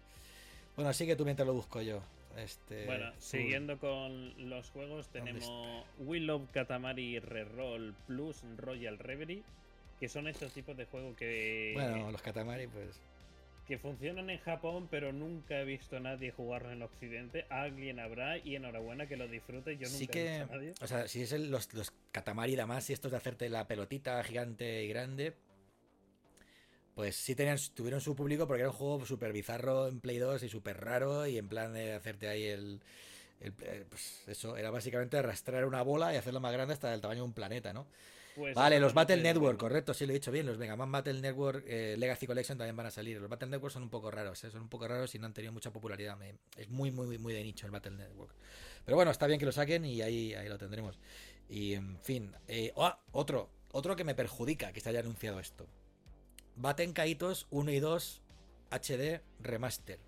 Bueno, 0.76 0.92
sigue 0.92 1.16
tú 1.16 1.24
mientras 1.24 1.46
lo 1.46 1.54
busco 1.54 1.80
yo. 1.80 2.02
Este, 2.36 2.84
bueno, 2.84 3.12
siguiendo 3.18 3.78
con 3.78 4.50
los 4.50 4.70
juegos, 4.70 5.08
tenemos 5.08 5.50
We 5.98 6.20
Love 6.20 6.50
Katamari 6.52 7.18
Reroll 7.18 7.94
Plus 8.06 8.42
Royal 8.56 8.98
Reverie, 8.98 9.42
que 9.98 10.08
son 10.08 10.28
estos 10.28 10.52
tipos 10.52 10.76
de 10.76 10.84
juegos 10.84 11.16
que. 11.16 11.72
Bueno, 11.74 12.10
los 12.10 12.22
Katamari, 12.22 12.66
pues. 12.66 13.00
Que 13.66 13.78
funcionan 13.78 14.30
en 14.30 14.38
Japón, 14.38 14.86
pero 14.88 15.12
nunca 15.12 15.58
he 15.60 15.64
visto 15.64 15.96
a 15.96 16.00
nadie 16.00 16.30
jugarlo 16.30 16.70
en 16.70 16.82
Occidente. 16.82 17.46
Alguien 17.48 17.98
habrá 17.98 18.38
y 18.38 18.54
enhorabuena 18.54 19.08
que 19.08 19.16
lo 19.16 19.26
disfrute. 19.26 19.76
Yo 19.76 19.88
nunca 19.88 19.98
sí 19.98 20.06
que, 20.06 20.26
he 20.26 20.38
visto 20.38 20.52
a 20.52 20.56
nadie. 20.56 20.74
O 20.80 20.86
sea, 20.86 21.08
si 21.08 21.22
es 21.22 21.32
los, 21.32 21.74
los 21.74 21.92
Katamari, 22.12 22.54
además, 22.54 22.88
y 22.90 22.92
estos 22.92 23.10
de 23.10 23.16
hacerte 23.16 23.48
la 23.48 23.66
pelotita 23.66 24.22
gigante 24.22 24.84
y 24.84 24.88
grande, 24.88 25.34
pues 26.96 27.14
sí 27.14 27.34
tenían, 27.34 27.58
tuvieron 27.74 28.00
su 28.00 28.16
público 28.16 28.46
porque 28.46 28.62
era 28.62 28.70
un 28.70 28.76
juego 28.76 29.04
súper 29.04 29.30
bizarro 29.30 29.86
en 29.86 30.00
Play 30.00 30.16
2 30.16 30.42
y 30.42 30.48
súper 30.48 30.82
raro 30.82 31.26
y 31.26 31.36
en 31.36 31.46
plan 31.46 31.74
de 31.74 31.92
hacerte 31.92 32.26
ahí 32.26 32.44
el, 32.44 32.80
eh, 33.42 33.84
pues 33.86 34.24
eso, 34.26 34.56
era 34.56 34.70
básicamente 34.70 35.18
arrastrar 35.18 35.66
una 35.66 35.82
bola 35.82 36.14
y 36.14 36.16
hacerlo 36.16 36.40
más 36.40 36.54
grande 36.54 36.72
hasta 36.72 36.94
el 36.94 37.02
tamaño 37.02 37.20
de 37.20 37.26
un 37.26 37.34
planeta, 37.34 37.74
¿no? 37.74 37.86
Pues 38.34 38.54
vale, 38.54 38.80
los 38.80 38.94
Battle 38.94 39.18
Network, 39.18 39.58
correcto, 39.58 39.92
sí 39.92 40.06
lo 40.06 40.12
he 40.12 40.14
dicho 40.14 40.32
bien, 40.32 40.46
los 40.46 40.56
Mega 40.56 40.74
Man 40.74 40.90
Battle 40.90 41.20
Network 41.20 41.64
eh, 41.66 41.96
Legacy 41.98 42.26
Collection 42.26 42.56
también 42.56 42.76
van 42.76 42.86
a 42.86 42.90
salir. 42.90 43.20
Los 43.20 43.28
Battle 43.28 43.50
Network 43.50 43.74
son 43.74 43.82
un 43.82 43.90
poco 43.90 44.10
raros, 44.10 44.42
¿eh? 44.44 44.50
son 44.50 44.62
un 44.62 44.70
poco 44.70 44.88
raros 44.88 45.14
y 45.14 45.18
no 45.18 45.26
han 45.26 45.34
tenido 45.34 45.52
mucha 45.52 45.70
popularidad. 45.70 46.16
es 46.56 46.70
muy, 46.70 46.90
muy, 46.90 47.18
muy 47.18 47.34
de 47.34 47.42
nicho 47.42 47.66
el 47.66 47.72
Battle 47.72 47.92
Network. 47.92 48.34
Pero 48.86 48.96
bueno, 48.96 49.10
está 49.10 49.26
bien 49.26 49.38
que 49.38 49.44
lo 49.44 49.52
saquen 49.52 49.84
y 49.84 50.00
ahí, 50.00 50.32
ahí 50.32 50.48
lo 50.48 50.56
tendremos. 50.56 50.98
Y 51.50 51.74
en 51.74 51.98
fin, 52.00 52.34
oh, 52.74 52.94
otro, 53.12 53.50
otro 53.72 53.96
que 53.96 54.04
me 54.04 54.14
perjudica 54.14 54.72
que 54.72 54.80
se 54.80 54.88
haya 54.88 55.00
anunciado 55.00 55.40
esto. 55.40 55.66
Baten 56.56 56.92
Kaitos 56.92 57.46
1 57.50 57.70
y 57.70 57.80
2 57.80 58.22
HD 58.70 59.20
Remaster. 59.40 59.98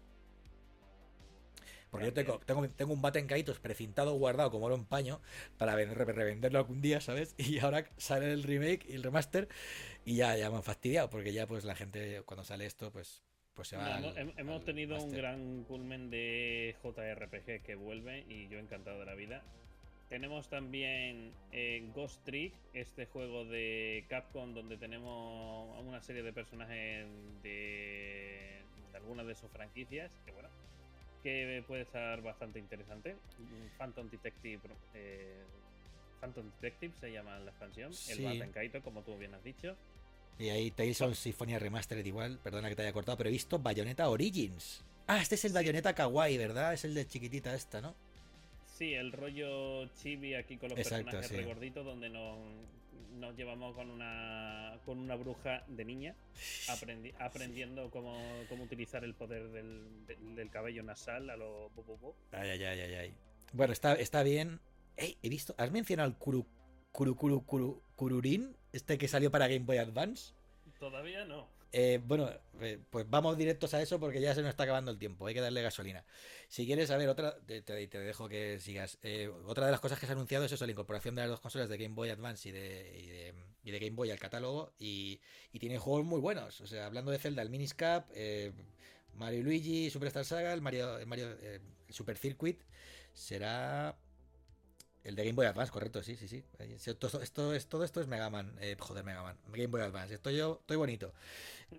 Porque 1.90 2.06
yo 2.06 2.12
tengo, 2.12 2.38
tengo, 2.76 2.92
un 2.92 3.00
Baten 3.00 3.26
Kaitos 3.26 3.60
precintado, 3.60 4.12
guardado 4.14 4.50
como 4.50 4.66
oro 4.66 4.74
en 4.74 4.84
paño, 4.84 5.20
para 5.56 5.74
revenderlo 5.74 6.58
algún 6.58 6.82
día, 6.82 7.00
¿sabes? 7.00 7.34
Y 7.38 7.58
ahora 7.60 7.84
sale 7.96 8.32
el 8.32 8.42
remake 8.42 8.86
y 8.88 8.94
el 8.94 9.02
remaster 9.02 9.48
y 10.04 10.16
ya, 10.16 10.36
ya 10.36 10.50
me 10.50 10.56
han 10.56 10.62
fastidiado, 10.62 11.08
porque 11.08 11.32
ya 11.32 11.46
pues 11.46 11.64
la 11.64 11.74
gente 11.74 12.22
cuando 12.26 12.44
sale 12.44 12.66
esto, 12.66 12.92
pues, 12.92 13.22
pues 13.54 13.68
se 13.68 13.76
va. 13.76 14.00
hemos 14.36 14.64
tenido 14.64 15.02
un 15.02 15.12
gran 15.12 15.64
culmen 15.64 16.10
de 16.10 16.76
JRPG 16.82 17.62
que 17.62 17.74
vuelve 17.74 18.24
y 18.28 18.48
yo 18.48 18.58
encantado 18.58 18.98
de 19.00 19.06
la 19.06 19.14
vida. 19.14 19.42
Tenemos 20.09 20.48
también 20.48 21.32
eh, 21.52 21.86
Ghost 21.94 22.24
Trick, 22.24 22.55
este 22.72 23.06
juego 23.06 23.44
de 23.44 24.06
Capcom 24.09 24.55
donde 24.55 24.78
tenemos 24.78 25.78
una 25.86 26.01
serie 26.01 26.22
de 26.22 26.32
personajes 26.32 27.06
de, 27.43 28.62
algunas 28.94 29.26
de 29.26 29.35
sus 29.35 29.51
franquicias, 29.51 30.10
que 30.24 30.32
bueno, 30.32 30.48
que 31.22 31.62
puede 31.66 31.82
estar 31.82 32.22
bastante 32.22 32.59
interesante. 32.59 33.16
Phantom 33.76 34.09
Detective, 34.09 34.60
eh, 34.94 35.43
Phantom 36.22 36.51
Detective 36.62 36.94
se 36.98 37.12
llama 37.12 37.39
la 37.40 37.51
expansión, 37.51 37.93
el 38.09 38.24
Baten 38.24 38.52
Kaito, 38.52 38.82
como 38.82 39.02
tú 39.02 39.16
bien 39.18 39.35
has 39.35 39.44
dicho. 39.44 39.76
Y 40.39 40.48
ahí 40.48 40.70
Tales 40.70 41.02
of 41.02 41.18
Symphonia 41.18 41.59
Remastered 41.59 42.06
igual, 42.06 42.39
perdona 42.43 42.70
que 42.70 42.76
te 42.76 42.82
haya 42.82 42.93
cortado, 42.93 43.18
pero 43.18 43.28
he 43.28 43.32
visto 43.32 43.59
Bayonetta 43.59 44.09
Origins. 44.09 44.85
Ah, 45.06 45.20
este 45.20 45.35
es 45.35 45.44
el 45.44 45.52
Bayonetta 45.52 45.94
Kawaii, 45.94 46.39
¿verdad? 46.39 46.72
Es 46.72 46.85
el 46.85 46.94
de 46.94 47.06
chiquitita 47.06 47.55
esta, 47.55 47.82
¿no? 47.82 47.94
Sí, 48.78 48.94
el 48.94 49.10
rollo 49.10 49.88
chibi 49.88 50.34
aquí 50.34 50.56
con 50.56 50.68
los 50.68 50.76
personajes 50.76 51.32
regorditos 51.32 51.84
donde 51.84 52.09
nos, 52.09 52.38
nos, 53.16 53.36
llevamos 53.36 53.74
con 53.74 53.90
una 53.90 54.78
con 54.84 55.00
una 55.00 55.16
bruja 55.16 55.64
de 55.66 55.84
niña 55.84 56.14
aprendiendo 57.18 57.90
cómo, 57.90 58.16
cómo, 58.48 58.62
utilizar 58.62 59.02
el 59.02 59.14
poder 59.14 59.48
del, 59.48 60.06
del, 60.36 60.48
cabello 60.50 60.84
nasal 60.84 61.28
a 61.28 61.36
lo 61.36 61.70
bo, 61.70 62.14
Ay, 62.30 62.50
ay, 62.50 62.62
ay, 62.62 62.80
ay, 62.94 63.14
Bueno, 63.52 63.72
está, 63.72 63.94
está 63.94 64.22
bien. 64.22 64.60
he 64.96 65.28
visto, 65.28 65.56
¿has 65.59 65.72
mencionado 65.72 66.09
el 66.09 66.14
Kuru, 66.14 66.46
Kuru, 66.92 67.16
Kuru, 67.16 67.82
Kururin? 67.96 68.56
Este 68.72 68.96
que 68.96 69.09
salió 69.09 69.32
para 69.32 69.48
Game 69.48 69.64
Boy 69.64 69.78
Advance. 69.78 70.34
Todavía 70.78 71.24
no. 71.24 71.48
Eh, 71.72 72.00
bueno, 72.02 72.30
eh, 72.60 72.78
pues 72.90 73.08
vamos 73.10 73.36
directos 73.36 73.74
a 73.74 73.82
eso 73.82 74.00
porque 74.00 74.20
ya 74.20 74.34
se 74.34 74.40
nos 74.40 74.50
está 74.50 74.62
acabando 74.62 74.90
el 74.90 74.98
tiempo, 74.98 75.26
hay 75.26 75.34
que 75.34 75.40
darle 75.40 75.62
gasolina. 75.62 76.04
Si 76.48 76.66
quieres 76.66 76.88
saber 76.88 77.08
otra, 77.08 77.36
te, 77.46 77.60
dejo 77.62 78.28
que 78.28 78.58
sigas. 78.60 78.98
Eh, 79.02 79.30
otra 79.46 79.66
de 79.66 79.72
las 79.72 79.80
cosas 79.80 79.98
que 79.98 80.06
se 80.06 80.12
ha 80.12 80.14
anunciado 80.14 80.44
es 80.46 80.52
eso, 80.52 80.64
la 80.64 80.72
incorporación 80.72 81.14
de 81.14 81.22
las 81.22 81.30
dos 81.30 81.40
consolas 81.40 81.68
de 81.68 81.76
Game 81.76 81.94
Boy 81.94 82.08
Advance 82.08 82.48
y 82.48 82.52
de, 82.52 83.34
Game 83.64 83.90
Boy 83.96 84.10
al 84.10 84.18
catálogo 84.18 84.72
y, 84.78 85.20
y 85.52 85.58
tienen 85.58 85.78
juegos 85.78 86.06
muy 86.06 86.20
buenos. 86.20 86.60
O 86.62 86.66
sea, 86.66 86.86
hablando 86.86 87.10
de 87.10 87.18
Zelda, 87.18 87.42
el 87.42 87.50
Miniscap, 87.50 88.08
Mario 89.14 89.42
Luigi, 89.42 89.90
Superstar 89.90 90.24
Saga, 90.24 90.54
el 90.54 90.62
Mario, 90.62 90.98
Mario 91.06 91.36
Super 91.90 92.16
Circuit, 92.16 92.62
será 93.12 93.98
el 95.09 95.16
de 95.16 95.24
Game 95.24 95.35
Boy 95.35 95.47
Advance, 95.47 95.72
correcto, 95.72 96.02
sí, 96.02 96.16
sí, 96.16 96.28
sí. 96.28 96.44
Todo 96.98 97.22
esto, 97.22 97.55
es, 97.55 97.66
todo 97.66 97.85
esto 97.85 98.01
es 98.01 98.06
Mega 98.06 98.28
Man. 98.30 98.55
Eh, 98.60 98.76
joder, 98.78 99.05
Mega 99.05 99.22
Man. 99.22 99.36
Game 99.48 99.68
Boy 99.68 99.80
Advance. 99.80 100.14
Estoy 100.14 100.36
yo, 100.36 100.59
estoy 100.60 100.76
bonito. 100.76 101.12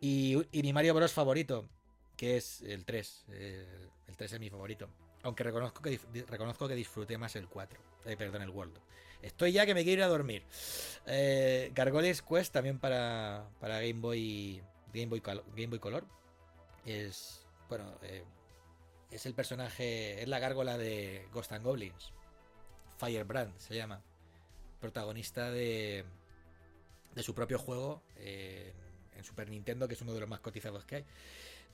Y, 0.01 0.35
mi 0.51 0.73
Mario 0.73 0.93
Bros. 0.93 1.13
favorito, 1.13 1.69
que 2.17 2.37
es 2.37 2.61
el 2.61 2.85
3. 2.85 3.25
el 3.29 4.17
3 4.17 4.33
es 4.33 4.39
mi 4.39 4.49
favorito. 4.49 4.89
Aunque 5.23 5.43
reconozco 5.43 5.81
que, 5.81 5.99
reconozco 6.27 6.67
que 6.67 6.75
disfruté 6.75 7.17
más 7.17 7.35
el 7.35 7.47
4. 7.47 7.79
Eh, 8.05 8.17
perdón, 8.17 8.41
el 8.41 8.49
World. 8.49 8.77
Estoy 9.21 9.51
ya 9.51 9.65
que 9.65 9.73
me 9.73 9.83
quiero 9.83 10.01
ir 10.01 10.03
a 10.03 10.07
dormir. 10.07 10.43
Eh, 11.05 11.71
Gargoyles 11.75 12.21
Quest 12.21 12.53
también 12.53 12.79
para, 12.79 13.49
para 13.59 13.81
Game 13.81 13.99
Boy 13.99 14.61
Game 14.93 15.07
Boy, 15.07 15.19
Game 15.19 15.67
Boy 15.67 15.79
Color. 15.79 16.05
Es, 16.85 17.45
bueno, 17.67 17.85
eh, 18.01 18.23
es 19.11 19.25
el 19.25 19.33
personaje, 19.33 20.21
es 20.21 20.27
la 20.27 20.39
gárgola 20.39 20.77
de 20.77 21.27
Ghost 21.33 21.51
and 21.51 21.65
Goblins. 21.65 22.13
Firebrand 22.99 23.57
se 23.57 23.75
llama, 23.75 24.01
protagonista 24.79 25.49
de, 25.49 26.03
de 27.15 27.23
su 27.23 27.33
propio 27.33 27.57
juego 27.57 28.03
en 28.17 29.23
Super 29.23 29.49
Nintendo, 29.49 29.87
que 29.87 29.93
es 29.93 30.01
uno 30.01 30.13
de 30.13 30.19
los 30.19 30.29
más 30.29 30.39
cotizados 30.39 30.85
que 30.85 30.97
hay. 30.97 31.05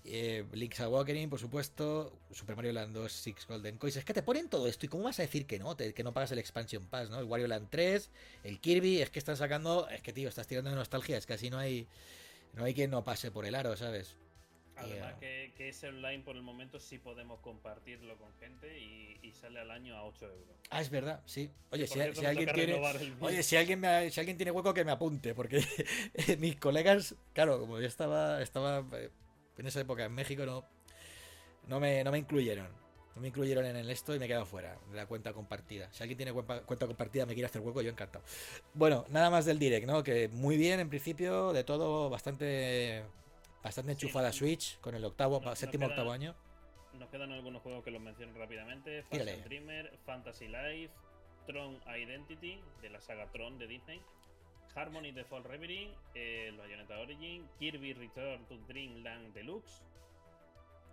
Eh, 0.07 0.45
Link's 0.53 0.79
Awakening, 0.81 1.31
por 1.31 1.39
supuesto, 1.39 2.13
Super 2.31 2.55
Mario 2.55 2.73
Land 2.73 2.93
2, 2.93 3.11
Six 3.11 3.47
Golden 3.47 3.77
Coins. 3.77 3.95
Es 3.95 4.05
que 4.05 4.13
te 4.13 4.21
ponen 4.21 4.49
todo 4.49 4.67
esto 4.67 4.85
y 4.85 4.89
cómo 4.89 5.05
vas 5.05 5.17
a 5.17 5.23
decir 5.23 5.47
que 5.47 5.57
no, 5.57 5.75
que 5.75 6.03
no 6.03 6.13
pagas 6.13 6.31
el 6.31 6.37
Expansion 6.37 6.85
Pass, 6.85 7.09
¿no? 7.09 7.19
El 7.19 7.25
Wario 7.25 7.47
Land 7.47 7.69
3, 7.71 8.11
el 8.43 8.59
Kirby, 8.59 9.01
es 9.01 9.09
que 9.09 9.17
están 9.17 9.35
sacando, 9.35 9.89
es 9.89 10.01
que 10.03 10.13
tío, 10.13 10.29
estás 10.29 10.45
tirando 10.45 10.69
de 10.69 10.75
nostalgia, 10.75 11.17
es 11.17 11.25
que 11.25 11.33
así 11.33 11.49
no 11.49 11.57
hay, 11.57 11.87
no 12.53 12.65
hay 12.65 12.75
quien 12.75 12.91
no 12.91 13.03
pase 13.03 13.31
por 13.31 13.45
el 13.45 13.55
aro, 13.55 13.75
¿sabes? 13.75 14.15
Además 14.77 15.13
que, 15.19 15.53
que, 15.55 15.69
ese 15.69 15.87
online 15.87 16.23
por 16.23 16.35
el 16.35 16.41
momento 16.41 16.79
sí 16.79 16.97
podemos 16.97 17.39
compartirlo 17.39 18.17
con 18.17 18.33
gente 18.39 18.79
y, 18.79 19.05
sale 19.31 19.59
al 19.59 19.71
año 19.71 19.95
a 19.97 20.05
8 20.05 20.25
euros. 20.27 20.55
Ah, 20.69 20.79
es 20.79 20.89
verdad, 20.89 21.21
sí. 21.25 21.51
Oye, 21.71 21.87
si, 21.87 21.99
alguien 21.99 22.49
tiene, 22.53 22.81
oye 23.19 23.43
si, 23.43 23.57
alguien 23.57 23.81
si 24.09 24.19
alguien 24.19 24.37
tiene 24.37 24.51
hueco 24.51 24.73
que 24.73 24.85
me 24.85 24.91
apunte, 24.91 25.35
porque 25.35 25.61
mis 26.39 26.55
colegas, 26.55 27.15
claro, 27.33 27.59
como 27.59 27.79
yo 27.81 27.87
estaba, 27.87 28.41
estaba 28.41 28.85
eh, 28.93 29.09
en 29.57 29.67
esa 29.67 29.81
época 29.81 30.05
en 30.05 30.13
México, 30.13 30.45
no, 30.45 30.65
no, 31.67 31.79
me, 31.81 32.03
no 32.03 32.11
me 32.11 32.19
incluyeron. 32.19 32.67
No 33.15 33.21
me 33.21 33.29
incluyeron 33.29 33.65
en 33.65 33.77
el 33.77 33.89
esto 33.89 34.13
y 34.13 34.19
me 34.19 34.25
he 34.25 34.27
quedado 34.27 34.45
fuera 34.45 34.77
de 34.89 34.95
la 34.95 35.05
cuenta 35.05 35.33
compartida. 35.33 35.89
Si 35.91 36.03
alguien 36.03 36.17
tiene 36.17 36.33
cuenta, 36.33 36.61
cuenta 36.61 36.85
compartida 36.85 37.25
me 37.25 37.33
quiere 37.33 37.47
hacer 37.47 37.61
hueco, 37.61 37.81
yo 37.81 37.89
encantado. 37.89 38.23
Bueno, 38.73 39.05
nada 39.09 39.29
más 39.29 39.45
del 39.45 39.59
direct, 39.59 39.87
¿no? 39.87 40.03
Que 40.03 40.27
muy 40.29 40.57
bien 40.57 40.79
en 40.81 40.89
principio, 40.89 41.53
de 41.53 41.63
todo 41.63 42.09
bastante 42.09 43.03
Bastante 43.65 43.93
enchufada 43.93 44.31
Switch 44.31 44.79
con 44.79 44.93
el 44.93 45.03
octavo, 45.03 45.41
séptimo, 45.55 45.87
octavo 45.87 46.11
año. 46.11 46.35
Nos 46.99 47.09
quedan 47.09 47.31
algunos 47.31 47.63
juegos 47.63 47.83
que 47.83 47.89
los 47.89 47.99
menciono 47.99 48.37
rápidamente: 48.37 49.01
Fantasy 49.09 49.41
Dreamer, 49.41 49.91
Fantasy 50.05 50.47
Life, 50.47 50.93
Tron 51.47 51.81
Identity, 51.87 52.61
de 52.83 52.89
la 52.91 53.01
saga 53.01 53.25
Tron 53.31 53.57
de 53.57 53.65
Disney, 53.65 53.99
Harmony 54.75 55.13
The 55.13 55.23
Fall 55.23 55.43
Reverie, 55.43 55.89
eh, 56.13 56.53
Bayonetta 56.55 56.99
Origin, 56.99 57.49
Kirby 57.57 57.93
Return 57.93 58.45
to 58.45 58.55
Dreamland 58.67 59.33
Deluxe, 59.33 59.81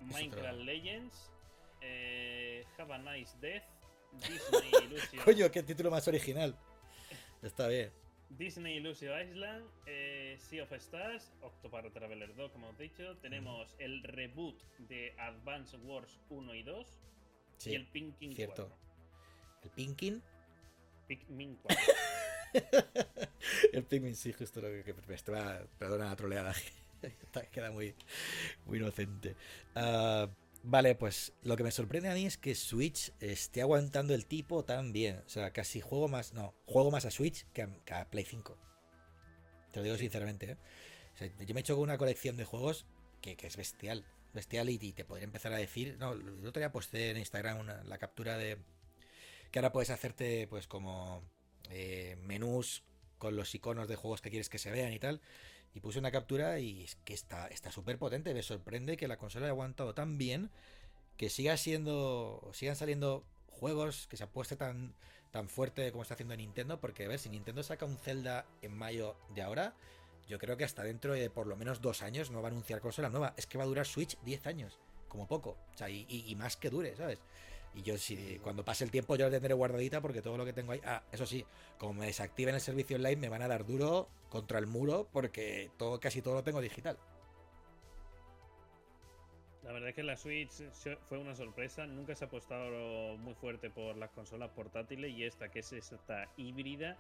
Minecraft 0.01 0.61
Legends, 0.61 1.31
eh, 1.83 2.65
Have 2.79 2.95
a 2.95 2.99
Nice 3.01 3.37
Death, 3.43 3.65
Disney 4.13 4.71
Illusion. 4.83 5.23
Coño, 5.23 5.51
qué 5.51 5.63
título 5.63 5.91
más 5.91 6.09
original. 6.09 6.57
Está 7.43 7.69
bien. 7.69 7.93
Disney 8.39 8.77
Illusion 8.77 9.13
Island, 9.21 9.65
eh, 9.87 10.37
Sea 10.39 10.63
of 10.63 10.73
Stars, 10.73 11.33
Octopath 11.43 11.93
Traveler 11.93 12.35
2, 12.35 12.51
como 12.53 12.69
hemos 12.69 12.79
dicho. 12.79 13.17
Tenemos 13.19 13.75
el 13.79 14.03
reboot 14.03 14.61
de 14.79 15.15
Advance 15.19 15.77
Wars 15.79 16.19
1 16.31 16.55
y 16.55 16.63
2. 16.63 16.87
y 17.67 17.75
el 17.75 17.87
Pinkin 17.87 18.35
cierto. 18.35 18.69
4. 18.69 18.83
¿El 19.65 19.71
Pinkin? 19.71 20.23
Pikmin 21.07 21.57
4. 21.63 21.81
el 23.73 23.85
Pikmin, 23.85 24.15
sí, 24.15 24.33
justo 24.33 24.61
lo 24.61 24.69
que, 24.85 24.95
me 25.07 25.15
estaba. 25.15 25.63
Perdona 25.79 26.07
la 26.07 26.17
troleada. 26.17 26.55
Queda 27.53 27.71
muy, 27.71 27.95
muy 28.67 28.79
inocente. 28.79 29.37
Uh, 29.75 30.29
Vale, 30.65 30.95
pues 30.95 31.33
lo 31.43 31.57
que 31.57 31.65
me 31.65 31.73
sorprende 31.73 32.09
a 32.09 32.15
mí 32.15 32.25
es 32.25 32.39
que 32.39 32.55
Switch 32.55 33.13
esté 33.19 33.63
aguantando 33.63 34.15
el 34.15 34.27
tipo 34.27 34.65
tan 34.65 34.93
bien. 34.93 35.21
O 35.27 35.29
sea, 35.29 35.53
casi 35.53 35.81
juego 35.81 36.07
más. 36.07 36.35
No, 36.35 36.55
juego 36.67 36.91
más 36.91 37.05
a 37.05 37.11
Switch 37.11 37.47
que 37.53 37.63
a, 37.63 38.11
Play 38.11 38.25
5. 38.25 38.57
Te 39.73 39.81
lo 39.81 39.85
digo 39.85 39.97
sinceramente, 39.97 40.53
¿eh? 40.53 41.33
yo 41.47 41.55
me 41.55 41.61
he 41.61 41.63
hecho 41.63 41.75
con 41.75 41.83
una 41.83 41.99
colección 41.99 42.37
de 42.37 42.45
juegos 42.45 42.87
que, 43.21 43.37
es 43.41 43.57
bestial. 43.57 44.05
Bestial 44.35 44.71
y, 44.71 44.79
te 44.93 45.05
podría 45.05 45.25
empezar 45.25 45.53
a 45.53 45.57
decir. 45.57 45.97
No, 45.99 46.13
el 46.13 46.47
otro 46.47 46.61
día 46.61 46.71
posté 46.71 47.11
en 47.11 47.17
Instagram 47.17 47.67
la 47.87 47.99
captura 47.99 48.39
de. 48.39 48.59
Que 49.51 49.59
ahora 49.59 49.73
puedes 49.73 49.91
hacerte, 49.91 50.47
pues, 50.47 50.69
como. 50.69 51.25
Eh, 51.71 52.17
menús 52.23 52.85
con 53.19 53.37
los 53.37 53.55
iconos 53.55 53.89
de 53.89 53.97
juegos 53.97 54.21
que 54.21 54.31
quieres 54.31 54.49
que 54.49 54.59
se 54.59 54.71
vean 54.71 54.93
y 54.93 54.99
tal. 54.99 55.21
Y 55.75 55.81
puse 55.81 55.99
una 55.99 56.11
captura 56.11 56.59
y 56.59 56.85
es 56.85 56.97
que 57.05 57.15
está 57.15 57.49
súper 57.71 57.99
potente. 57.99 58.35
Me 58.35 58.43
sorprende 58.43 58.97
que 58.97 59.09
la 59.09 59.17
consola 59.17 59.47
haya 59.47 59.53
aguantado 59.53 59.95
tan 59.95 60.19
bien 60.19 60.51
que 61.17 61.31
siga 61.31 61.57
siendo. 61.57 62.51
sigan 62.53 62.77
saliendo 62.77 63.25
juegos 63.49 64.07
que 64.09 64.17
se 64.17 64.25
apueste 64.25 64.57
tan, 64.57 64.95
tan 65.31 65.49
fuerte 65.49 65.91
como 65.93 66.03
está 66.03 66.15
haciendo 66.15 66.37
Nintendo. 66.37 66.81
Porque 66.81 67.07
a 67.07 67.09
ver, 67.09 67.19
si 67.19 67.31
Nintendo 67.31 67.63
saca 67.63 67.87
un 67.87 67.97
Zelda 67.97 68.45
en 68.61 68.77
mayo 68.77 69.17
de 69.35 69.43
ahora, 69.43 69.75
yo 70.29 70.39
creo 70.39 70.57
que 70.57 70.65
hasta 70.65 70.83
dentro 70.83 71.15
de 71.15 71.31
por 71.31 71.47
lo 71.47 71.57
menos 71.57 71.81
dos 71.81 72.03
años 72.03 72.31
no 72.31 72.43
va 72.43 72.49
a 72.49 72.51
anunciar 72.51 72.81
consola 72.81 73.09
nueva. 73.09 73.33
Es 73.37 73.47
que 73.47 73.57
va 73.57 73.65
a 73.65 73.67
durar 73.67 73.87
Switch 73.87 74.19
10 74.25 74.47
años, 74.47 74.79
como 75.09 75.27
poco. 75.27 75.57
O 75.73 75.77
sea, 75.77 75.89
y, 75.89 76.07
y 76.09 76.35
más 76.37 76.57
que 76.59 76.69
dure, 76.69 76.95
¿sabes? 76.97 77.19
Y 77.75 77.83
yo, 77.83 77.97
si 77.97 78.39
cuando 78.43 78.65
pase 78.65 78.85
el 78.85 78.91
tiempo, 78.91 79.17
yo 79.17 79.25
la 79.25 79.31
tendré 79.31 79.55
guardadita 79.55 80.01
porque 80.01 80.21
todo 80.21 80.37
lo 80.37 80.45
que 80.45 80.53
tengo 80.53 80.73
ahí. 80.73 80.81
Ah, 80.85 81.03
eso 81.11 81.25
sí, 81.25 81.45
como 81.79 81.95
me 81.95 82.07
desactiven 82.07 82.55
el 82.55 82.61
servicio 82.61 82.97
online, 82.97 83.17
me 83.17 83.29
van 83.31 83.43
a 83.43 83.49
dar 83.49 83.65
duro 83.65 84.09
contra 84.33 84.59
el 84.59 84.67
muro 84.67 85.07
porque 85.13 85.71
todo, 85.77 86.01
casi 86.01 86.23
todo 86.23 86.37
lo 86.37 86.43
tengo 86.43 86.63
digital. 86.63 86.97
La 89.63 89.73
verdad 89.73 89.91
es 89.91 89.95
que 89.95 90.03
la 90.03 90.17
Switch 90.17 90.51
fue 91.07 91.19
una 91.19 91.37
sorpresa. 91.37 91.87
Nunca 91.87 92.15
se 92.15 92.25
ha 92.25 92.29
apostado 92.29 93.19
muy 93.19 93.35
fuerte 93.35 93.69
por 93.69 93.95
las 93.99 94.11
consolas 94.11 94.51
portátiles 94.51 95.13
y 95.13 95.25
esta, 95.25 95.51
que 95.51 95.59
es 95.59 95.73
esta 95.75 96.29
híbrida, 96.39 96.97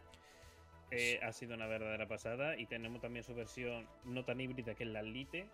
eh, 0.90 1.18
ha 1.22 1.32
sido 1.32 1.54
una 1.54 1.66
verdadera 1.66 2.06
pasada. 2.06 2.56
Y 2.58 2.66
tenemos 2.66 3.00
también 3.00 3.24
su 3.24 3.34
versión 3.34 3.88
no 4.04 4.26
tan 4.26 4.38
híbrida 4.38 4.74
que 4.74 4.84
es 4.84 4.90
la 4.90 5.02
Lite. 5.02 5.48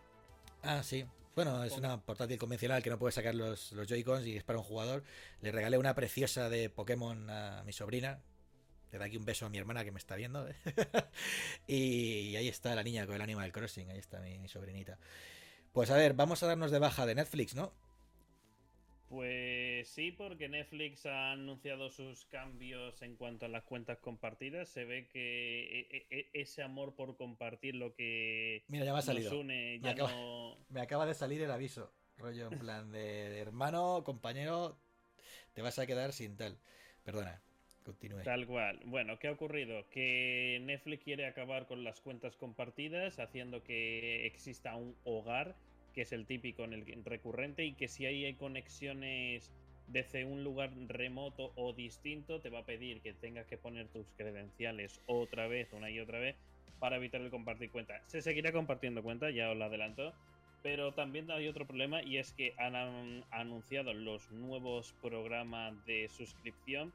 Ah, 0.62 0.82
sí. 0.82 1.06
Bueno, 1.36 1.62
es 1.62 1.78
una 1.78 2.00
portátil 2.00 2.38
convencional 2.38 2.82
que 2.82 2.90
no 2.90 2.98
puede 2.98 3.12
sacar 3.12 3.36
los, 3.36 3.70
los 3.70 3.86
Joy-Cons 3.86 4.26
y 4.26 4.36
es 4.36 4.42
para 4.42 4.58
un 4.58 4.64
jugador. 4.64 5.04
Le 5.40 5.52
regalé 5.52 5.78
una 5.78 5.94
preciosa 5.94 6.48
de 6.48 6.68
Pokémon 6.68 7.30
a 7.30 7.62
mi 7.62 7.72
sobrina. 7.72 8.20
Le 8.92 8.98
da 8.98 9.04
aquí 9.04 9.16
un 9.16 9.24
beso 9.24 9.46
a 9.46 9.48
mi 9.48 9.58
hermana 9.58 9.84
que 9.84 9.92
me 9.92 9.98
está 9.98 10.16
viendo. 10.16 10.48
y 11.66 12.36
ahí 12.36 12.48
está 12.48 12.74
la 12.74 12.82
niña 12.82 13.06
con 13.06 13.14
el 13.14 13.22
Animal 13.22 13.52
Crossing. 13.52 13.90
Ahí 13.90 13.98
está 13.98 14.20
mi 14.20 14.48
sobrinita. 14.48 14.98
Pues 15.72 15.90
a 15.90 15.96
ver, 15.96 16.14
vamos 16.14 16.42
a 16.42 16.46
darnos 16.46 16.70
de 16.70 16.78
baja 16.78 17.06
de 17.06 17.14
Netflix, 17.14 17.54
¿no? 17.54 17.72
Pues 19.08 19.88
sí, 19.88 20.12
porque 20.12 20.50
Netflix 20.50 21.06
ha 21.06 21.32
anunciado 21.32 21.88
sus 21.88 22.26
cambios 22.26 23.00
en 23.00 23.16
cuanto 23.16 23.46
a 23.46 23.48
las 23.48 23.64
cuentas 23.64 23.98
compartidas. 23.98 24.68
Se 24.68 24.84
ve 24.84 25.08
que 25.08 25.80
e, 25.80 26.06
e, 26.10 26.18
e, 26.18 26.30
ese 26.34 26.62
amor 26.62 26.94
por 26.94 27.16
compartir 27.16 27.74
lo 27.74 27.94
que 27.94 28.64
Mira, 28.68 28.84
ya 28.84 28.92
me 28.92 28.98
ha 28.98 29.02
salido. 29.02 29.42
me, 29.44 29.80
acaba, 29.88 30.10
me 30.68 30.80
acaba 30.82 31.06
de 31.06 31.14
salir 31.14 31.40
el 31.40 31.50
aviso. 31.50 31.90
Rollo 32.18 32.48
en 32.52 32.58
plan 32.58 32.90
de, 32.92 33.38
hermano, 33.38 34.02
compañero, 34.04 34.78
te 35.54 35.62
vas 35.62 35.78
a 35.78 35.86
quedar 35.86 36.12
sin 36.12 36.36
tal. 36.36 36.58
Perdona, 37.02 37.40
continúe. 37.88 38.22
Tal 38.22 38.46
cual. 38.46 38.80
Bueno, 38.84 39.18
¿qué 39.18 39.28
ha 39.28 39.32
ocurrido? 39.32 39.88
Que 39.90 40.60
Netflix 40.62 41.04
quiere 41.04 41.26
acabar 41.26 41.66
con 41.66 41.84
las 41.84 42.00
cuentas 42.00 42.36
compartidas, 42.36 43.18
haciendo 43.18 43.62
que 43.62 44.26
exista 44.26 44.76
un 44.76 44.94
hogar 45.04 45.56
que 45.94 46.02
es 46.02 46.12
el 46.12 46.26
típico 46.26 46.64
en 46.64 46.74
el 46.74 47.04
recurrente 47.04 47.64
y 47.64 47.72
que 47.72 47.88
si 47.88 48.06
hay 48.06 48.32
conexiones 48.34 49.50
desde 49.88 50.24
un 50.24 50.44
lugar 50.44 50.70
remoto 50.86 51.50
o 51.56 51.72
distinto 51.72 52.40
te 52.40 52.50
va 52.50 52.60
a 52.60 52.66
pedir 52.66 53.00
que 53.00 53.14
tengas 53.14 53.46
que 53.46 53.56
poner 53.56 53.88
tus 53.88 54.06
credenciales 54.16 55.00
otra 55.06 55.48
vez, 55.48 55.72
una 55.72 55.90
y 55.90 55.98
otra 55.98 56.18
vez, 56.18 56.36
para 56.78 56.96
evitar 56.96 57.20
el 57.20 57.30
compartir 57.30 57.70
cuenta. 57.70 58.00
Se 58.06 58.22
seguirá 58.22 58.52
compartiendo 58.52 59.02
cuenta, 59.02 59.30
ya 59.30 59.50
os 59.50 59.56
lo 59.56 59.64
adelanto, 59.64 60.12
pero 60.62 60.92
también 60.92 61.30
hay 61.30 61.48
otro 61.48 61.66
problema 61.66 62.02
y 62.02 62.18
es 62.18 62.32
que 62.32 62.52
han 62.58 62.76
anunciado 63.30 63.94
los 63.94 64.30
nuevos 64.30 64.94
programas 65.00 65.84
de 65.86 66.08
suscripción 66.10 66.92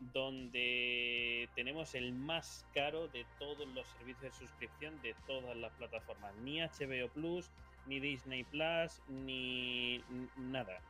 donde 0.00 1.48
tenemos 1.54 1.94
el 1.94 2.12
más 2.12 2.64
caro 2.72 3.08
de 3.08 3.26
todos 3.38 3.66
los 3.74 3.86
servicios 3.98 4.22
de 4.22 4.32
suscripción 4.32 5.00
de 5.02 5.14
todas 5.26 5.56
las 5.56 5.72
plataformas. 5.72 6.34
Ni 6.36 6.60
HBO 6.60 7.08
Plus, 7.12 7.50
ni 7.86 8.00
Disney 8.00 8.44
Plus, 8.44 9.00
ni 9.08 10.02
nada. 10.36 10.80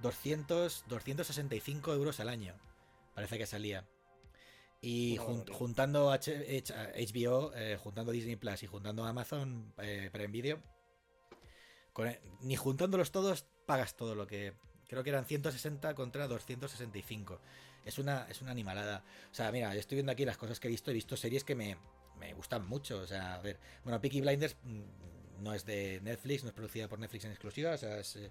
200, 0.00 0.84
265 0.88 1.92
euros 1.92 2.20
al 2.20 2.28
año, 2.28 2.54
parece 3.14 3.38
que 3.38 3.46
salía. 3.46 3.86
Y 4.80 5.16
juntando 5.16 6.10
HBO, 6.10 7.52
eh, 7.54 7.78
juntando 7.82 8.12
Disney 8.12 8.36
Plus 8.36 8.62
y 8.64 8.66
juntando 8.66 9.04
Amazon 9.04 9.72
eh, 9.78 10.10
Prime 10.12 10.28
Video, 10.28 10.62
ni 12.42 12.56
juntándolos 12.56 13.10
todos 13.10 13.46
pagas 13.66 13.96
todo 13.96 14.14
lo 14.14 14.26
que... 14.26 14.52
Creo 14.86 15.02
que 15.02 15.10
eran 15.10 15.24
160 15.24 15.94
contra 15.94 16.28
265. 16.28 17.40
Es 17.84 17.98
una, 17.98 18.26
es 18.28 18.40
una 18.42 18.50
animalada. 18.50 19.04
O 19.30 19.34
sea, 19.34 19.52
mira, 19.52 19.74
estoy 19.74 19.96
viendo 19.96 20.12
aquí 20.12 20.24
las 20.24 20.36
cosas 20.36 20.60
que 20.60 20.68
he 20.68 20.70
visto. 20.70 20.90
He 20.90 20.94
visto 20.94 21.16
series 21.16 21.44
que 21.44 21.54
me, 21.54 21.76
me 22.18 22.32
gustan 22.34 22.66
mucho. 22.66 22.98
O 22.98 23.06
sea, 23.06 23.34
a 23.34 23.42
ver, 23.42 23.58
bueno, 23.84 24.00
Peaky 24.00 24.20
Blinders 24.20 24.56
mm, 24.62 25.42
no 25.42 25.52
es 25.52 25.64
de 25.64 26.00
Netflix, 26.02 26.42
no 26.42 26.48
es 26.48 26.54
producida 26.54 26.88
por 26.88 26.98
Netflix 26.98 27.24
en 27.24 27.30
exclusiva, 27.30 27.72
o 27.72 27.76
sea, 27.76 28.00
eh, 28.00 28.30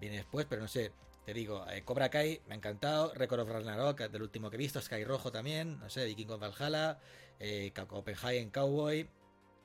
viene 0.00 0.16
después, 0.16 0.46
pero 0.48 0.62
no 0.62 0.68
sé, 0.68 0.92
te 1.24 1.34
digo, 1.34 1.66
eh, 1.70 1.82
Cobra 1.82 2.08
Kai 2.08 2.40
me 2.46 2.54
ha 2.54 2.56
encantado, 2.56 3.12
Record 3.14 3.40
of 3.40 3.50
Ragnarok, 3.50 4.00
del 4.10 4.22
último 4.22 4.50
que 4.50 4.56
he 4.56 4.58
visto, 4.58 4.80
Sky 4.80 5.04
Rojo 5.04 5.30
también, 5.30 5.78
no 5.78 5.90
sé, 5.90 6.04
Viking 6.06 6.30
of 6.30 6.40
Valhalla, 6.40 6.98
eh, 7.38 7.72
Copenhagen 7.86 8.50
Cowboy, 8.50 9.08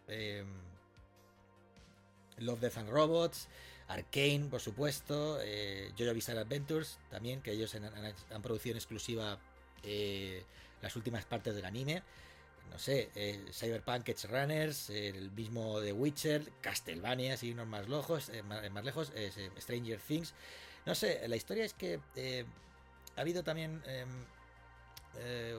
em, 0.07 0.47
Love, 2.37 2.59
Death 2.59 2.77
and 2.77 2.89
Robots, 2.89 3.47
Arcane, 3.87 4.47
por 4.49 4.59
supuesto, 4.59 5.39
eh, 5.41 5.91
Jojo 5.97 6.13
Bizarre 6.13 6.39
Adventures 6.39 6.99
también, 7.09 7.41
que 7.41 7.51
ellos 7.51 7.73
han 7.75 8.41
producido 8.41 8.73
en 8.73 8.77
exclusiva 8.77 9.39
las 10.81 10.95
últimas 10.95 11.25
partes 11.25 11.55
del 11.55 11.65
anime 11.65 12.03
no 12.71 12.79
sé, 12.79 13.09
eh, 13.15 13.45
Cyberpunk 13.51 14.07
Edge 14.09 14.27
Runners, 14.27 14.89
el 14.89 15.31
mismo 15.31 15.81
The 15.81 15.93
Witcher, 15.93 16.51
Castlevania, 16.61 17.37
si 17.37 17.49
irnos 17.49 17.67
más, 17.67 17.87
lejos, 17.87 18.29
eh, 18.29 18.43
más, 18.43 18.83
lejos, 18.83 19.11
eh, 19.15 19.31
Stranger 19.59 19.99
Things. 19.99 20.33
No 20.85 20.95
sé, 20.95 21.27
la 21.27 21.35
historia 21.35 21.65
es 21.65 21.73
que 21.73 21.99
ha 23.15 23.21
habido 23.21 23.43
también 23.43 23.81
em, 23.87 24.09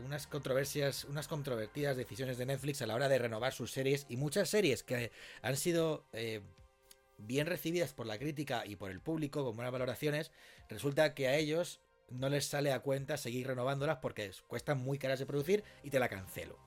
unas 0.04 0.26
controversias, 0.26 1.04
unas 1.04 1.28
controvertidas 1.28 1.96
decisiones 1.96 2.38
de 2.38 2.46
Netflix 2.46 2.80
a 2.80 2.86
la 2.86 2.94
hora 2.94 3.08
de 3.08 3.18
renovar 3.18 3.52
sus 3.52 3.72
series 3.72 4.06
y 4.08 4.16
muchas 4.16 4.48
series 4.48 4.82
que 4.82 5.10
han 5.42 5.56
sido 5.56 6.04
bien 7.18 7.46
recibidas 7.46 7.92
por 7.92 8.06
la 8.06 8.18
crítica 8.18 8.64
y 8.64 8.76
por 8.76 8.90
el 8.90 9.00
público, 9.00 9.44
con 9.44 9.56
buenas 9.56 9.72
valoraciones, 9.72 10.32
resulta 10.68 11.14
que 11.14 11.28
a 11.28 11.36
ellos 11.36 11.80
no 12.10 12.28
les 12.28 12.46
sale 12.46 12.72
a 12.72 12.80
cuenta 12.80 13.16
seguir 13.16 13.46
renovándolas 13.46 13.98
porque 13.98 14.30
cuestan 14.46 14.78
muy 14.78 14.98
caras 14.98 15.18
de 15.18 15.26
producir 15.26 15.64
y 15.82 15.90
te 15.90 15.98
la 15.98 16.08
cancelo. 16.08 16.58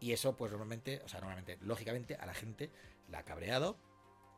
Y 0.00 0.12
eso, 0.12 0.36
pues 0.36 0.50
normalmente, 0.50 1.00
o 1.04 1.08
sea, 1.08 1.20
normalmente, 1.20 1.58
lógicamente, 1.60 2.16
a 2.16 2.26
la 2.26 2.34
gente 2.34 2.70
la 3.08 3.20
ha 3.20 3.24
cabreado. 3.24 3.78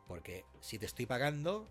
Porque 0.07 0.45
si 0.61 0.79
te 0.79 0.85
estoy 0.85 1.05
pagando 1.05 1.67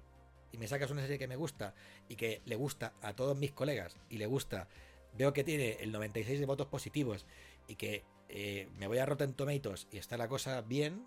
y 0.53 0.59
me 0.59 0.69
sacas 0.69 0.91
una 0.91 1.01
serie 1.01 1.19
que 1.19 1.29
me 1.29 1.37
gusta 1.37 1.75
y 2.09 2.17
que 2.17 2.43
le 2.45 2.57
gusta 2.57 2.93
a 3.01 3.15
todos 3.15 3.37
mis 3.37 3.53
colegas 3.53 3.97
y 4.11 4.19
le 4.19 4.27
gusta, 4.27 4.69
veo 5.15 5.33
que 5.33 5.45
tiene 5.45 5.79
el 5.81 5.93
96 5.93 6.41
de 6.41 6.47
votos 6.47 6.67
positivos 6.67 7.25
y 7.67 7.77
que 7.77 8.05
eh, 8.29 8.69
me 8.77 8.87
voy 8.87 8.99
a 8.99 9.07
Rotten 9.07 9.33
Tomatoes 9.33 9.89
y 9.91 9.97
está 9.97 10.17
la 10.17 10.29
cosa 10.29 10.61
bien, 10.61 11.07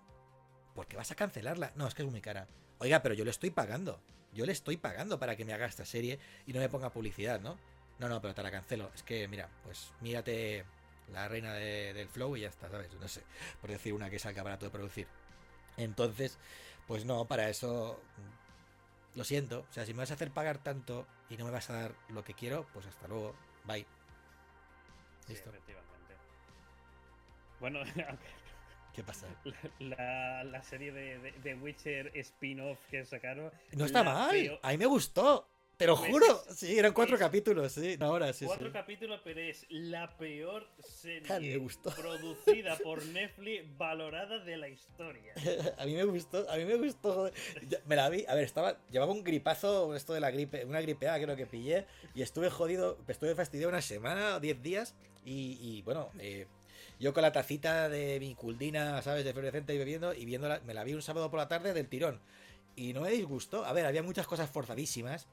¿por 0.80 0.88
qué 0.88 0.96
vas 0.96 1.12
a 1.12 1.16
cancelarla? 1.16 1.74
No, 1.76 1.88
es 1.88 1.94
que 1.94 2.04
es 2.04 2.10
muy 2.10 2.22
cara. 2.22 2.48
Oiga, 2.78 3.02
pero 3.02 3.14
yo 3.14 3.26
le 3.26 3.32
estoy 3.32 3.50
pagando. 3.50 4.00
Yo 4.32 4.46
le 4.46 4.54
estoy 4.54 4.78
pagando 4.78 5.20
para 5.20 5.36
que 5.36 5.44
me 5.44 5.52
haga 5.52 5.66
esta 5.66 5.84
serie 5.84 6.20
y 6.48 6.54
no 6.54 6.62
me 6.62 6.70
ponga 6.70 6.90
publicidad, 6.90 7.42
¿no? 7.42 7.60
No, 7.98 8.08
no, 8.08 8.22
pero 8.22 8.34
te 8.34 8.42
la 8.42 8.50
cancelo. 8.50 8.90
Es 8.96 9.04
que, 9.04 9.28
mira, 9.28 9.50
pues 9.66 9.92
mírate 10.00 10.64
la 11.12 11.28
reina 11.28 11.54
del 11.54 12.08
flow 12.08 12.38
y 12.38 12.42
ya 12.42 12.48
está, 12.48 12.70
¿sabes? 12.70 12.94
No 12.94 13.10
sé, 13.10 13.24
por 13.60 13.70
decir 13.70 13.94
una 13.94 14.10
que 14.10 14.20
salga 14.20 14.42
barato 14.42 14.68
de 14.68 14.72
producir. 14.72 15.06
Entonces, 15.76 16.38
pues 16.88 17.04
no, 17.04 17.26
para 17.26 17.50
eso 17.50 18.02
lo 19.16 19.26
siento. 19.26 19.66
O 19.70 19.74
sea, 19.74 19.86
si 19.86 19.94
me 19.94 20.00
vas 20.00 20.12
a 20.12 20.14
hacer 20.14 20.32
pagar 20.32 20.60
tanto 20.60 21.06
y 21.30 21.36
no 21.36 21.44
me 21.44 21.52
vas 21.52 21.70
a 21.72 21.74
dar 21.74 21.96
lo 22.08 22.24
que 22.24 22.36
quiero, 22.36 22.66
pues 22.72 22.86
hasta 22.86 23.06
luego. 23.10 23.36
Bye. 23.66 23.86
Listo. 25.28 25.50
efectivamente. 25.50 26.16
Bueno, 27.60 27.80
¿Qué 28.94 29.04
pasa? 29.04 29.28
La, 29.80 30.62
serie 30.64 30.92
de, 30.92 31.32
de, 31.44 31.56
Witcher 31.56 32.12
spin-off 32.16 32.80
que 32.90 33.06
sacaron. 33.06 33.52
No 33.74 33.86
está 33.86 34.04
mal. 34.04 34.60
A 34.62 34.72
mí 34.72 34.78
me 34.78 34.86
gustó. 34.86 35.48
Te 35.80 35.88
lo 35.88 35.96
pues 35.96 36.12
juro. 36.12 36.44
Sí, 36.54 36.78
eran 36.78 36.92
cuatro 36.92 37.18
capítulos, 37.18 37.72
sí. 37.72 37.96
Ahora 38.02 38.34
sí. 38.34 38.44
Cuatro 38.44 38.70
capítulos, 38.70 39.22
pero 39.24 39.40
es 39.40 39.66
la 39.70 40.18
peor 40.18 40.68
serie 40.84 41.66
producida 41.96 42.78
por 42.84 43.02
Netflix 43.06 43.78
valorada 43.78 44.40
de 44.40 44.58
la 44.58 44.68
historia. 44.68 45.34
a 45.78 45.86
mí 45.86 45.94
me 45.94 46.04
gustó, 46.04 46.52
a 46.52 46.58
mí 46.58 46.66
me 46.66 46.76
gustó. 46.76 47.32
Me 47.86 47.96
la 47.96 48.10
vi, 48.10 48.26
a 48.28 48.36
ver, 48.36 48.44
estaba, 48.44 48.78
llevaba 48.92 49.14
un 49.14 49.24
gripazo, 49.24 49.96
esto 49.96 50.12
de 50.12 50.20
la 50.20 50.32
gripe, 50.32 50.66
una 50.66 50.82
gripeada 50.82 51.18
creo 51.24 51.38
que 51.38 51.46
pillé, 51.46 51.86
y 52.14 52.24
estuve 52.24 52.50
jodido, 52.50 52.98
estuve 53.08 53.34
fastidiado 53.34 53.70
una 53.70 53.82
semana 53.82 54.36
o 54.36 54.42
diez 54.42 54.62
días, 54.62 54.96
y, 55.24 55.82
bueno, 55.84 56.10
eh, 56.20 56.48
yo 57.00 57.14
con 57.14 57.24
la 57.24 57.32
tacita 57.32 57.88
de 57.88 58.20
mi 58.20 58.36
culdina, 58.36 59.02
¿sabes? 59.02 59.24
De 59.24 59.32
fluorescente 59.32 59.74
y 59.74 59.78
bebiendo, 59.78 60.14
y 60.14 60.26
viéndola, 60.26 60.62
me 60.66 60.74
la 60.74 60.84
vi 60.84 60.94
un 60.94 61.02
sábado 61.02 61.32
por 61.32 61.40
la 61.40 61.48
tarde 61.48 61.74
del 61.74 61.88
tirón. 61.88 62.20
Y 62.76 62.94
no 62.94 63.02
me 63.02 63.10
disgustó. 63.12 63.66
A 63.66 63.74
ver, 63.74 63.86
había 63.86 64.04
muchas 64.04 64.28
cosas 64.28 64.50
forzadísimas 64.50 65.28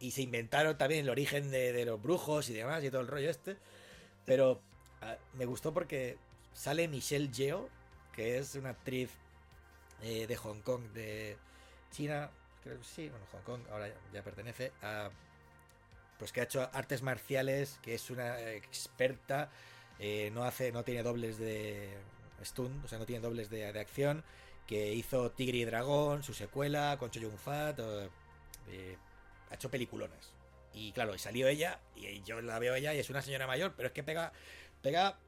y 0.00 0.10
se 0.10 0.22
inventaron 0.22 0.76
también 0.76 1.04
el 1.04 1.10
origen 1.10 1.50
de, 1.52 1.84
los 1.84 2.02
brujos 2.02 2.50
y 2.50 2.54
demás 2.54 2.82
y 2.82 2.90
todo 2.90 3.00
el 3.00 3.06
rollo 3.06 3.30
este. 3.30 3.56
Pero 4.24 4.60
me 5.34 5.46
gustó 5.46 5.72
porque 5.72 6.18
sale 6.52 6.88
Michelle 6.88 7.30
Yeoh, 7.30 7.68
que 8.12 8.38
es 8.38 8.56
una 8.56 8.70
actriz 8.70 9.10
eh, 10.02 10.26
de 10.26 10.36
Hong 10.36 10.60
Kong, 10.62 10.82
de 10.92 11.36
China, 11.92 12.30
creo 12.64 12.82
sí, 12.82 13.08
bueno, 13.08 13.24
Hong 13.30 13.42
Kong 13.42 13.60
ahora 13.70 13.94
ya, 14.12 14.22
pertenece 14.22 14.72
a... 14.82 15.10
Pues 16.18 16.30
que 16.30 16.40
ha 16.40 16.44
hecho 16.44 16.68
artes 16.72 17.02
marciales, 17.02 17.78
que 17.82 17.94
es 17.94 18.10
una 18.10 18.40
experta, 18.52 19.50
eh, 19.98 20.30
no 20.32 20.44
hace, 20.44 20.72
no 20.72 20.84
tiene 20.84 21.02
dobles 21.02 21.38
de 21.38 21.90
stun, 22.44 22.82
o 22.84 22.88
sea, 22.88 22.98
no 22.98 23.06
tiene 23.06 23.22
dobles 23.22 23.50
de, 23.50 23.66
acción, 23.66 24.24
que 24.66 24.94
hizo 24.94 25.30
Tigre 25.30 25.58
y 25.58 25.64
Dragón, 25.64 26.22
su 26.22 26.34
secuela, 26.34 26.96
con 26.98 27.10
Cho 27.10 27.20
Yun 27.20 27.38
Fat, 27.38 27.78
eh, 28.68 28.96
ha 29.50 29.54
hecho 29.54 29.70
peliculones. 29.70 30.32
Y 30.74 30.92
claro, 30.92 31.16
salió 31.18 31.48
ella, 31.48 31.80
y 31.94 32.22
yo 32.22 32.40
la 32.40 32.58
veo 32.58 32.74
ella, 32.74 32.94
y 32.94 32.98
es 32.98 33.10
una 33.10 33.22
señora 33.22 33.46
mayor, 33.46 33.74
pero 33.76 33.88
es 33.88 33.92
que 33.92 34.02
pega, 34.02 34.32
pega 34.80 35.18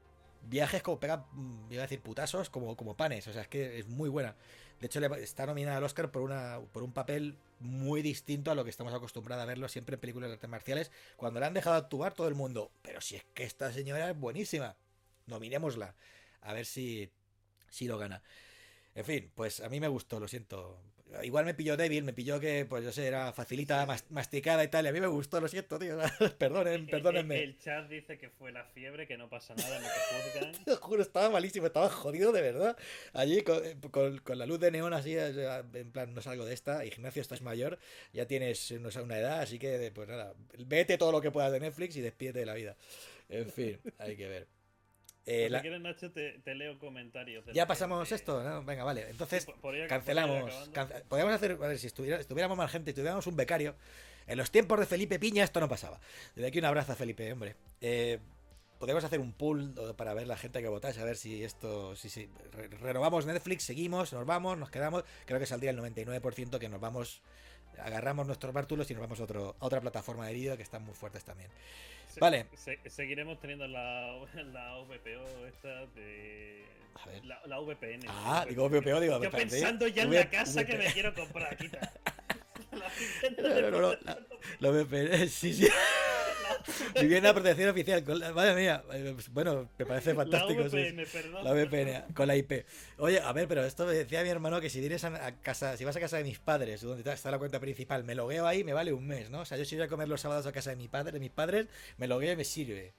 viajes 0.49 0.81
como 0.81 0.99
pega, 0.99 1.25
mm, 1.31 1.71
iba 1.71 1.81
a 1.81 1.87
decir 1.87 2.01
putazos, 2.01 2.49
como, 2.49 2.75
como 2.75 2.95
panes. 2.95 3.27
O 3.27 3.33
sea, 3.33 3.43
es 3.43 3.47
que 3.47 3.79
es 3.79 3.87
muy 3.87 4.09
buena. 4.09 4.35
De 4.79 4.87
hecho, 4.87 4.99
está 5.15 5.45
nominada 5.45 5.77
al 5.77 5.83
Oscar 5.83 6.11
por, 6.11 6.21
una, 6.21 6.59
por 6.73 6.83
un 6.83 6.91
papel 6.91 7.37
muy 7.59 8.01
distinto 8.01 8.51
a 8.51 8.55
lo 8.55 8.63
que 8.63 8.69
estamos 8.69 8.93
acostumbrados 8.93 9.43
a 9.43 9.45
verlo 9.45 9.67
siempre 9.69 9.95
en 9.95 10.01
películas 10.01 10.29
de 10.29 10.33
artes 10.33 10.49
marciales. 10.49 10.91
Cuando 11.15 11.39
la 11.39 11.47
han 11.47 11.53
dejado 11.53 11.75
actuar 11.75 12.13
todo 12.13 12.27
el 12.27 12.35
mundo, 12.35 12.71
pero 12.81 13.01
si 13.01 13.15
es 13.15 13.23
que 13.33 13.43
esta 13.43 13.71
señora 13.71 14.09
es 14.09 14.19
buenísima, 14.19 14.75
nominémosla. 15.27 15.95
A 16.41 16.53
ver 16.53 16.65
si, 16.65 17.09
si 17.69 17.87
lo 17.87 17.97
gana. 17.97 18.21
En 18.93 19.05
fin, 19.05 19.31
pues 19.33 19.59
a 19.61 19.69
mí 19.69 19.79
me 19.79 19.87
gustó, 19.87 20.19
lo 20.19 20.27
siento. 20.27 20.79
Igual 21.23 21.45
me 21.45 21.53
pilló 21.53 21.77
débil, 21.77 22.03
me 22.03 22.13
pilló 22.13 22.39
que, 22.39 22.65
pues 22.65 22.83
yo 22.83 22.91
sé, 22.91 23.07
era 23.07 23.31
facilita, 23.31 23.85
masticada 24.09 24.63
y 24.63 24.67
tal. 24.67 24.85
Y 24.85 24.89
a 24.89 24.91
mí 24.91 24.99
me 24.99 25.07
gustó, 25.07 25.39
lo 25.39 25.47
siento, 25.47 25.79
tío. 25.79 25.97
Perdonen, 26.37 26.87
perdónenme. 26.87 27.41
El, 27.41 27.57
chat 27.57 27.87
dice 27.87 28.17
que 28.17 28.29
fue 28.29 28.51
la 28.51 28.65
fiebre, 28.65 29.07
que 29.07 29.17
no 29.17 29.29
pasa 29.29 29.55
nada, 29.55 29.79
no 29.79 29.87
te 29.87 30.39
juzgan. 30.39 30.51
te 30.65 30.75
juro, 30.75 31.01
estaba 31.01 31.29
malísimo, 31.29 31.67
estaba 31.67 31.89
jodido 31.89 32.31
de 32.31 32.41
verdad. 32.41 32.77
Allí 33.13 33.43
con, 33.43 33.61
con, 34.23 34.37
la 34.37 34.45
luz 34.45 34.59
de 34.59 34.71
neón 34.71 34.93
así, 34.93 35.15
en 35.17 35.91
plan, 35.91 36.13
no 36.13 36.21
salgo 36.21 36.43
de 36.43 36.53
esta. 36.53 36.83
Ignacio, 36.85 37.21
estás 37.21 37.41
mayor, 37.41 37.79
ya 38.11 38.25
tienes 38.25 38.71
no 38.71 38.91
sé, 38.91 39.01
una 39.01 39.17
edad, 39.17 39.39
así 39.39 39.57
que, 39.57 39.91
pues 39.93 40.07
nada, 40.09 40.33
vete 40.65 40.97
todo 40.97 41.11
lo 41.11 41.21
que 41.21 41.31
puedas 41.31 41.51
de 41.51 41.59
Netflix 41.59 41.95
y 41.95 42.01
despídete 42.01 42.39
de 42.39 42.45
la 42.45 42.55
vida. 42.55 42.75
En 43.29 43.49
fin, 43.49 43.79
hay 43.99 44.17
que 44.17 44.27
ver. 44.27 44.54
Eh, 45.25 45.49
si 45.51 45.61
quieres, 45.61 45.81
Nacho, 45.81 46.11
te, 46.11 46.55
leo 46.55 46.77
comentarios. 46.77 47.43
Ya 47.51 47.65
pasamos 47.65 48.11
esto, 48.11 48.43
¿no? 48.43 48.63
Venga, 48.63 48.83
vale. 48.83 49.09
Entonces, 49.09 49.47
cancelamos. 49.89 50.69
podríamos 51.07 51.33
hacer, 51.33 51.53
a 51.53 51.67
ver, 51.67 51.79
si 51.79 51.87
estuviéramos 51.87 52.57
más 52.57 52.71
gente, 52.71 52.93
tuviéramos 52.93 53.25
un 53.25 53.35
becario. 53.35 53.75
En 54.27 54.37
los 54.37 54.51
tiempos 54.51 54.79
de 54.79 54.85
Felipe 54.85 55.19
Piña 55.19 55.43
esto 55.43 55.59
no 55.59 55.67
pasaba. 55.67 55.99
Desde 56.35 56.47
aquí 56.47 56.59
un 56.59 56.65
abrazo 56.65 56.91
a 56.91 56.95
Felipe, 56.95 57.31
hombre. 57.31 57.55
Eh, 57.81 58.19
podríamos 58.77 59.03
hacer 59.03 59.19
un 59.19 59.33
pool 59.33 59.73
para 59.97 60.13
ver 60.13 60.27
la 60.27 60.37
gente 60.37 60.61
que 60.61 60.67
votase, 60.67 61.01
a 61.01 61.05
ver 61.05 61.15
si 61.15 61.43
esto, 61.43 61.95
si, 61.95 62.09
si 62.09 62.29
renovamos 62.81 63.25
Netflix, 63.25 63.63
seguimos, 63.63 64.13
nos 64.13 64.25
vamos, 64.25 64.57
nos 64.57 64.69
quedamos. 64.69 65.03
Creo 65.25 65.39
que 65.39 65.45
saldría 65.47 65.71
el 65.71 65.79
99% 65.79 66.59
que 66.59 66.69
nos 66.69 66.79
vamos, 66.79 67.21
agarramos 67.79 68.27
nuestros 68.27 68.53
bártulos 68.53 68.89
y 68.91 68.93
nos 68.93 69.01
vamos 69.01 69.19
a, 69.19 69.23
otro, 69.23 69.55
a 69.59 69.65
otra 69.65 69.81
plataforma 69.81 70.27
de 70.27 70.33
vídeo 70.33 70.57
que 70.57 70.63
están 70.63 70.83
muy 70.83 70.93
fuertes 70.93 71.23
también 71.23 71.49
vale. 72.19 72.47
seguiremos 72.87 73.39
teniendo 73.39 73.67
la, 73.67 74.17
la 74.53 74.77
VPO 74.79 75.47
esta 75.47 75.85
de. 75.87 76.65
La, 77.23 77.41
la, 77.45 77.59
VPN. 77.59 78.05
Ah, 78.07 78.45
digo 78.47 78.69
VPO, 78.69 78.99
digo 79.01 79.21
Yo 79.21 79.29
pensando 79.29 79.85
ya 79.87 80.03
en 80.03 80.13
la 80.13 80.29
casa 80.29 80.65
que 80.65 80.77
me 80.77 80.85
quiero 80.93 81.13
comprar. 81.13 81.57
Quita. 81.57 81.91
la, 83.37 83.69
no, 83.69 83.81
no, 83.81 83.97
la 84.59 84.69
VPN, 84.69 85.27
sí, 85.29 85.53
sí. 85.53 85.67
Vivienda 86.99 87.33
protección 87.33 87.69
oficial. 87.69 88.03
madre 88.33 88.55
mía. 88.55 88.83
Eh, 88.93 89.15
bueno, 89.31 89.69
me 89.77 89.85
parece 89.85 90.13
fantástico. 90.13 90.63
La 90.63 90.67
VPN, 90.67 91.05
perdón. 91.11 91.43
La 91.43 91.53
VPN, 91.53 92.13
con 92.13 92.27
la 92.27 92.35
IP. 92.35 92.65
Oye, 92.97 93.19
a 93.19 93.31
ver, 93.33 93.47
pero 93.47 93.63
esto 93.63 93.85
me 93.85 93.93
decía 93.93 94.23
mi 94.23 94.29
hermano 94.29 94.61
que 94.61 94.69
si 94.69 94.79
vienes 94.79 95.03
a, 95.03 95.31
casa, 95.41 95.77
si 95.77 95.85
vas 95.85 95.95
a 95.95 95.99
casa 95.99 96.17
de 96.17 96.23
mis 96.23 96.39
padres, 96.39 96.81
donde 96.81 97.09
está 97.11 97.31
la 97.31 97.39
cuenta 97.39 97.59
principal, 97.59 98.03
me 98.03 98.15
logueo 98.15 98.47
ahí, 98.47 98.63
me 98.63 98.73
vale 98.73 98.93
un 98.93 99.05
mes, 99.07 99.29
¿no? 99.29 99.41
O 99.41 99.45
sea, 99.45 99.57
yo 99.57 99.65
si 99.65 99.75
voy 99.75 99.85
a 99.85 99.87
comer 99.87 100.07
los 100.07 100.21
sábados 100.21 100.45
a 100.45 100.51
casa 100.51 100.71
de 100.71 100.75
mi 100.75 100.87
padre, 100.87 101.11
de 101.11 101.19
mis 101.19 101.31
padres, 101.31 101.67
me 101.97 102.07
logueo 102.07 102.33
y 102.33 102.35
me 102.35 102.43
sirve. 102.43 102.93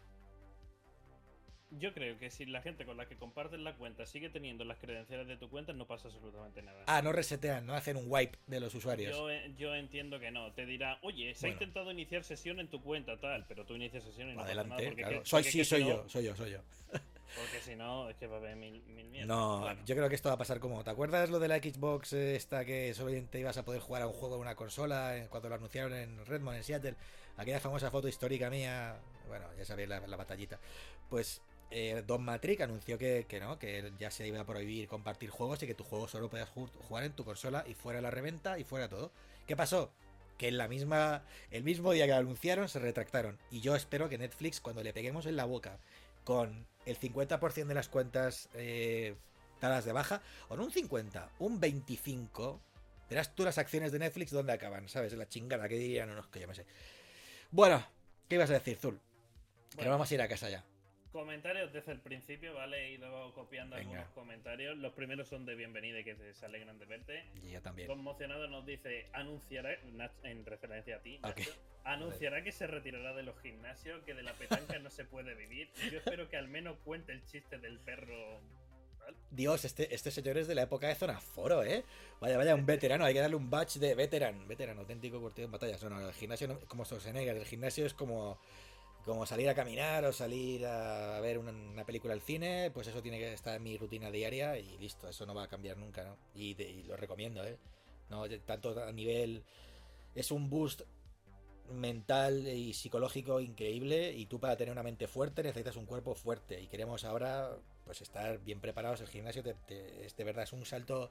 Yo 1.70 1.92
creo 1.92 2.16
que 2.18 2.30
si 2.30 2.46
la 2.46 2.62
gente 2.62 2.86
con 2.86 2.96
la 2.96 3.06
que 3.06 3.16
compartes 3.16 3.58
la 3.58 3.74
cuenta 3.74 4.06
sigue 4.06 4.30
teniendo 4.30 4.64
las 4.64 4.78
credenciales 4.78 5.26
de 5.26 5.36
tu 5.36 5.50
cuenta, 5.50 5.72
no 5.72 5.86
pasa 5.86 6.08
absolutamente 6.08 6.62
nada. 6.62 6.84
Ah, 6.86 7.02
no 7.02 7.12
resetean, 7.12 7.66
no 7.66 7.74
hacen 7.74 7.96
un 7.96 8.04
wipe 8.06 8.38
de 8.46 8.60
los 8.60 8.74
usuarios. 8.74 9.16
Yo, 9.56 9.74
entiendo 9.74 10.20
que 10.20 10.30
no. 10.30 10.52
Te 10.52 10.64
dirá, 10.64 10.98
oye, 11.02 11.34
se 11.34 11.48
ha 11.48 11.50
intentado 11.50 11.90
iniciar 11.90 12.22
sesión 12.22 12.60
en 12.60 12.68
tu 12.68 12.80
cuenta, 12.82 13.18
tal, 13.18 13.44
pero 13.48 13.66
tú 13.66 13.74
inicias 13.74 14.04
sesión 14.04 14.30
y 14.30 14.34
no 14.34 14.42
Adelante, 14.42 14.94
claro. 14.94 15.22
soy, 15.24 15.42
sí, 15.42 15.64
soy 15.64 15.84
yo, 15.84 16.08
soy 16.08 16.24
yo, 16.24 16.36
soy 16.36 16.52
yo. 16.52 16.60
Porque 17.34 17.60
si 17.60 17.74
no, 17.74 18.08
es 18.08 18.16
que 18.16 18.28
va 18.28 18.36
a 18.36 18.38
haber 18.38 18.56
mil, 18.56 18.82
mil 18.86 19.26
No, 19.26 19.66
yo 19.84 19.96
creo 19.96 20.08
que 20.08 20.14
esto 20.14 20.28
va 20.28 20.36
a 20.36 20.38
pasar 20.38 20.60
como. 20.60 20.84
¿Te 20.84 20.90
acuerdas 20.90 21.28
lo 21.28 21.40
de 21.40 21.48
la 21.48 21.58
Xbox 21.58 22.12
esta 22.12 22.64
que 22.64 22.94
solamente 22.94 23.40
ibas 23.40 23.58
a 23.58 23.64
poder 23.64 23.80
jugar 23.80 24.02
a 24.02 24.06
un 24.06 24.12
juego 24.12 24.36
en 24.36 24.42
una 24.42 24.54
consola 24.54 25.18
eh, 25.18 25.26
cuando 25.28 25.48
lo 25.48 25.56
anunciaron 25.56 25.92
en 25.94 26.24
Redmond, 26.24 26.58
en 26.58 26.64
Seattle? 26.64 26.94
Aquella 27.36 27.58
famosa 27.58 27.90
foto 27.90 28.06
histórica 28.06 28.48
mía. 28.48 28.96
Bueno, 29.26 29.46
ya 29.58 29.64
sabéis 29.64 29.88
la, 29.88 30.06
la 30.06 30.16
batallita. 30.16 30.60
Pues 31.10 31.42
eh, 31.70 32.02
Don 32.06 32.22
Matrix 32.24 32.62
anunció 32.62 32.96
que, 32.98 33.26
no, 33.40 33.58
que 33.58 33.92
ya 33.98 34.10
se 34.10 34.26
iba 34.26 34.40
a 34.40 34.46
prohibir 34.46 34.86
compartir 34.88 35.30
juegos 35.30 35.62
y 35.62 35.66
que 35.66 35.74
tu 35.74 35.84
juego 35.84 36.08
solo 36.08 36.30
podías 36.30 36.48
jugar 36.48 37.04
en 37.04 37.12
tu 37.12 37.24
consola 37.24 37.64
y 37.66 37.74
fuera 37.74 38.00
la 38.00 38.10
reventa 38.10 38.58
y 38.58 38.64
fuera 38.64 38.88
todo. 38.88 39.10
¿Qué 39.46 39.56
pasó? 39.56 39.92
Que 40.38 40.48
en 40.48 40.58
la 40.58 40.68
misma, 40.68 41.24
el 41.50 41.64
mismo 41.64 41.92
día 41.92 42.06
que 42.06 42.12
lo 42.12 42.18
anunciaron 42.18 42.68
se 42.68 42.78
retractaron. 42.78 43.38
Y 43.50 43.60
yo 43.60 43.74
espero 43.74 44.08
que 44.08 44.18
Netflix, 44.18 44.60
cuando 44.60 44.82
le 44.82 44.92
peguemos 44.92 45.26
en 45.26 45.36
la 45.36 45.44
boca 45.44 45.78
con 46.24 46.66
el 46.84 46.98
50% 46.98 47.66
de 47.66 47.74
las 47.74 47.88
cuentas 47.88 48.48
eh, 48.54 49.16
dadas 49.60 49.84
de 49.84 49.92
baja, 49.92 50.22
o 50.48 50.56
no 50.56 50.64
un 50.64 50.72
50, 50.72 51.30
un 51.38 51.58
25, 51.58 52.60
verás 53.08 53.34
tú 53.34 53.44
las 53.44 53.58
acciones 53.58 53.92
de 53.92 53.98
Netflix 53.98 54.30
donde 54.30 54.52
acaban, 54.52 54.88
¿sabes? 54.88 55.12
La 55.14 55.28
chingada 55.28 55.68
que 55.68 55.76
dirían, 55.76 56.08
no, 56.08 56.14
no, 56.14 56.30
que 56.30 56.40
yo 56.40 56.48
me 56.48 56.54
sé. 56.54 56.66
Bueno, 57.50 57.84
¿qué 58.28 58.36
ibas 58.36 58.50
a 58.50 58.54
decir, 58.54 58.76
Zul? 58.76 59.00
Que 59.76 59.88
vamos 59.88 60.10
a 60.10 60.14
ir 60.14 60.22
a 60.22 60.28
casa 60.28 60.48
ya. 60.48 60.64
Comentarios 61.16 61.72
desde 61.72 61.92
el 61.92 62.00
principio, 62.00 62.52
¿vale? 62.52 62.88
He 62.88 62.92
ido 62.92 63.32
copiando 63.32 63.74
algunos 63.74 64.06
comentarios. 64.10 64.76
Los 64.76 64.92
primeros 64.92 65.26
son 65.26 65.46
de 65.46 65.54
bienvenida, 65.54 66.02
que 66.04 66.14
se 66.34 66.44
alegran 66.44 66.78
de 66.78 66.84
verte. 66.84 67.24
Y 67.42 67.52
yo 67.52 67.62
también. 67.62 67.88
Conmocionado 67.88 68.48
nos 68.48 68.66
dice, 68.66 69.08
anunciará, 69.14 69.78
en 70.24 70.44
referencia 70.44 70.96
a 70.96 70.98
ti, 71.00 71.18
anunciará 71.84 72.44
que 72.44 72.52
se 72.52 72.66
retirará 72.66 73.14
de 73.14 73.22
los 73.22 73.40
gimnasios, 73.40 74.04
que 74.04 74.12
de 74.12 74.22
la 74.24 74.34
petanca 74.34 74.78
no 74.78 74.90
se 74.90 75.06
puede 75.06 75.34
vivir. 75.34 75.70
Yo 75.90 76.00
espero 76.00 76.28
que 76.28 76.36
al 76.36 76.48
menos 76.48 76.76
cuente 76.84 77.12
el 77.12 77.24
chiste 77.24 77.56
del 77.56 77.78
perro 77.78 78.42
Dios, 79.30 79.64
este, 79.64 79.94
este 79.94 80.10
señor 80.10 80.36
es 80.36 80.48
de 80.48 80.54
la 80.54 80.62
época 80.62 80.88
de 80.88 80.96
Zona 80.96 81.18
Foro, 81.18 81.62
¿eh? 81.62 81.82
Vaya, 82.20 82.36
vaya, 82.36 82.54
un 82.54 82.66
veterano, 82.66 83.06
hay 83.06 83.14
que 83.14 83.20
darle 83.20 83.36
un 83.36 83.48
badge 83.48 83.78
de 83.78 83.94
veteran, 83.94 84.46
veterano, 84.46 84.82
auténtico 84.82 85.18
curtido 85.18 85.46
en 85.46 85.52
batallas. 85.52 85.82
No, 85.82 85.98
el 86.06 86.12
gimnasio, 86.12 86.48
no, 86.48 86.58
como 86.68 86.84
Schwarzenegger, 86.84 87.36
el 87.36 87.46
gimnasio 87.46 87.86
es 87.86 87.94
como 87.94 88.38
como 89.06 89.24
salir 89.24 89.48
a 89.48 89.54
caminar 89.54 90.04
o 90.04 90.12
salir 90.12 90.66
a 90.66 91.20
ver 91.20 91.38
una, 91.38 91.84
película 91.84 92.12
al 92.12 92.20
cine, 92.20 92.72
pues 92.74 92.88
eso 92.88 93.00
tiene 93.00 93.18
que 93.18 93.32
estar 93.32 93.54
en 93.54 93.62
mi 93.62 93.78
rutina 93.78 94.10
diaria 94.10 94.58
y 94.58 94.76
listo, 94.78 95.08
eso 95.08 95.24
no 95.24 95.34
va 95.34 95.44
a 95.44 95.48
cambiar 95.48 95.76
nunca, 95.78 96.02
¿no? 96.02 96.16
Y, 96.34 96.54
lo 96.82 96.96
recomiendo, 96.96 97.44
¿eh? 97.44 97.56
No, 98.10 98.28
tanto 98.44 98.82
a 98.84 98.92
nivel... 98.92 99.44
Es 100.14 100.30
un 100.30 100.48
boost 100.48 100.82
mental 101.70 102.48
y 102.48 102.72
psicológico 102.72 103.40
increíble 103.40 104.12
y 104.12 104.26
tú 104.26 104.40
para 104.40 104.56
tener 104.56 104.72
una 104.72 104.82
mente 104.82 105.08
fuerte 105.08 105.42
necesitas 105.42 105.76
un 105.76 105.84
cuerpo 105.84 106.14
fuerte 106.14 106.60
y 106.60 106.68
queremos 106.68 107.04
ahora 107.04 107.58
pues 107.84 108.00
estar 108.00 108.38
bien 108.38 108.60
preparados. 108.60 109.02
El 109.02 109.08
gimnasio 109.08 109.42
es 109.68 110.16
de 110.16 110.24
verdad 110.24 110.44
es 110.44 110.54
un 110.54 110.64
salto 110.64 111.10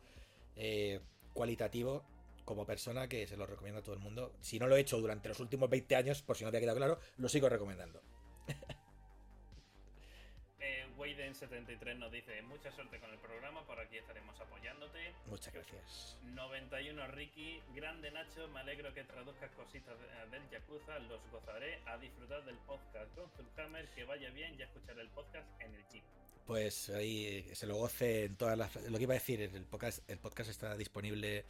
eh, 0.56 1.02
cualitativo 1.34 2.04
como 2.46 2.66
persona 2.66 3.10
que 3.10 3.28
se 3.28 3.36
lo 3.36 3.46
recomiendo 3.46 3.80
a 3.80 3.84
todo 3.84 3.96
el 3.96 4.02
mundo. 4.02 4.34
Si 4.40 4.60
no 4.60 4.68
lo 4.68 4.78
he 4.78 4.80
hecho 4.80 5.02
durante 5.02 5.28
los 5.28 5.40
últimos 5.40 5.70
20 5.70 5.96
años, 5.96 6.22
por 6.22 6.38
si 6.38 6.46
no 6.46 6.52
te 6.52 6.58
ha 6.58 6.60
quedado 6.60 6.78
claro, 6.78 7.00
lo 7.18 7.28
sigo 7.28 7.50
recomendando. 7.50 8.02
eh, 10.60 10.86
Wayden73 10.98 11.98
nos 11.98 12.12
dice, 12.12 12.42
mucha 12.44 12.72
suerte 12.72 13.00
con 13.00 13.12
el 13.12 13.18
programa, 13.18 13.66
por 13.66 13.80
aquí 13.80 13.98
estaremos 13.98 14.40
apoyándote. 14.40 15.14
Muchas 15.26 15.54
gracias. 15.54 16.18
91 16.24 17.08
Ricky, 17.08 17.62
grande 17.76 18.12
Nacho, 18.12 18.48
me 18.50 18.60
alegro 18.60 18.94
que 18.94 19.04
traduzcas 19.04 19.52
cositas 19.52 19.96
del 20.32 20.50
Yakuza, 20.52 21.00
los 21.00 21.20
gozaré 21.32 21.82
a 21.88 21.98
disfrutar 21.98 22.46
del 22.46 22.58
podcast 22.60 23.14
con 23.16 23.30
Zulhammer, 23.32 23.90
que 23.90 24.06
vaya 24.06 24.30
bien 24.30 24.56
y 24.58 24.62
a 24.62 24.66
escuchar 24.66 25.00
el 25.00 25.10
podcast 25.10 25.48
en 25.62 25.74
el 25.74 25.88
chip. 25.88 26.04
Pues 26.46 26.92
ahí 26.92 27.50
se 27.56 27.66
lo 27.66 27.76
goce 27.76 28.26
en 28.26 28.36
todas 28.36 28.56
las... 28.56 28.76
Lo 28.88 28.98
que 28.98 29.04
iba 29.04 29.16
a 29.16 29.18
decir, 29.18 29.42
el 29.42 29.66
podcast, 29.66 30.08
el 30.08 30.20
podcast 30.20 30.52
está 30.52 30.78
disponible 30.78 31.44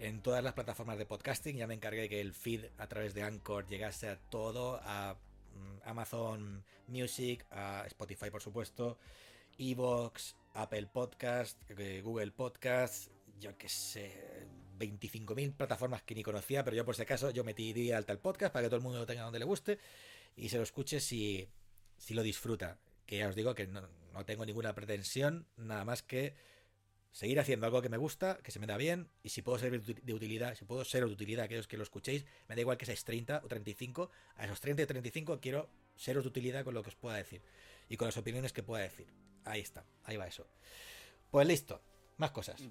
en 0.00 0.22
todas 0.22 0.42
las 0.42 0.54
plataformas 0.54 0.98
de 0.98 1.06
podcasting. 1.06 1.56
Ya 1.56 1.66
me 1.66 1.74
encargué 1.74 2.08
que 2.08 2.20
el 2.20 2.32
feed 2.32 2.64
a 2.78 2.88
través 2.88 3.14
de 3.14 3.22
Anchor 3.22 3.66
llegase 3.66 4.08
a 4.08 4.16
todo, 4.16 4.80
a 4.82 5.14
mm, 5.54 5.88
Amazon 5.88 6.64
Music, 6.88 7.46
a 7.50 7.84
Spotify 7.86 8.30
por 8.30 8.42
supuesto, 8.42 8.98
Evox, 9.58 10.36
Apple 10.54 10.86
Podcast, 10.86 11.58
eh, 11.78 12.00
Google 12.02 12.32
Podcast, 12.32 13.10
yo 13.38 13.56
que 13.58 13.68
sé, 13.68 14.46
25.000 14.78 15.54
plataformas 15.54 16.02
que 16.02 16.14
ni 16.14 16.22
conocía, 16.22 16.64
pero 16.64 16.76
yo 16.76 16.84
por 16.84 16.96
si 16.96 17.02
acaso 17.02 17.30
yo 17.30 17.44
metí 17.44 17.92
alta 17.92 18.12
el 18.12 18.18
podcast 18.18 18.52
para 18.52 18.64
que 18.64 18.68
todo 18.68 18.78
el 18.78 18.82
mundo 18.82 18.98
lo 18.98 19.06
tenga 19.06 19.22
donde 19.22 19.38
le 19.38 19.44
guste 19.44 19.78
y 20.34 20.48
se 20.48 20.56
lo 20.56 20.62
escuche 20.62 21.00
si, 21.00 21.46
si 21.98 22.14
lo 22.14 22.22
disfruta. 22.22 22.78
Que 23.04 23.18
ya 23.18 23.28
os 23.28 23.34
digo 23.34 23.54
que 23.54 23.66
no, 23.66 23.82
no 24.14 24.24
tengo 24.24 24.46
ninguna 24.46 24.74
pretensión, 24.74 25.46
nada 25.56 25.84
más 25.84 26.02
que 26.02 26.34
seguir 27.12 27.40
haciendo 27.40 27.66
algo 27.66 27.82
que 27.82 27.88
me 27.88 27.96
gusta, 27.96 28.38
que 28.42 28.50
se 28.50 28.58
me 28.58 28.66
da 28.66 28.76
bien, 28.76 29.08
y 29.22 29.30
si 29.30 29.42
puedo 29.42 29.58
ser 29.58 29.82
de 29.82 30.14
utilidad, 30.14 30.54
si 30.54 30.64
puedo 30.64 30.84
ser 30.84 31.04
de 31.04 31.12
utilidad 31.12 31.42
a 31.42 31.44
aquellos 31.46 31.66
que 31.66 31.76
lo 31.76 31.82
escuchéis, 31.82 32.24
me 32.48 32.54
da 32.54 32.60
igual 32.60 32.78
que 32.78 32.86
seáis 32.86 33.04
30 33.04 33.42
o 33.44 33.48
35, 33.48 34.10
a 34.36 34.44
esos 34.44 34.60
30 34.60 34.82
y 34.82 34.86
35 34.86 35.40
quiero 35.40 35.68
seros 35.96 36.24
de 36.24 36.28
utilidad 36.28 36.64
con 36.64 36.74
lo 36.74 36.82
que 36.82 36.90
os 36.90 36.96
pueda 36.96 37.16
decir 37.16 37.42
y 37.88 37.96
con 37.96 38.06
las 38.06 38.16
opiniones 38.16 38.52
que 38.52 38.62
pueda 38.62 38.82
decir. 38.82 39.06
Ahí 39.44 39.60
está, 39.60 39.84
ahí 40.04 40.16
va 40.16 40.26
eso. 40.26 40.46
Pues 41.30 41.46
listo, 41.46 41.82
más 42.16 42.30
cosas. 42.30 42.62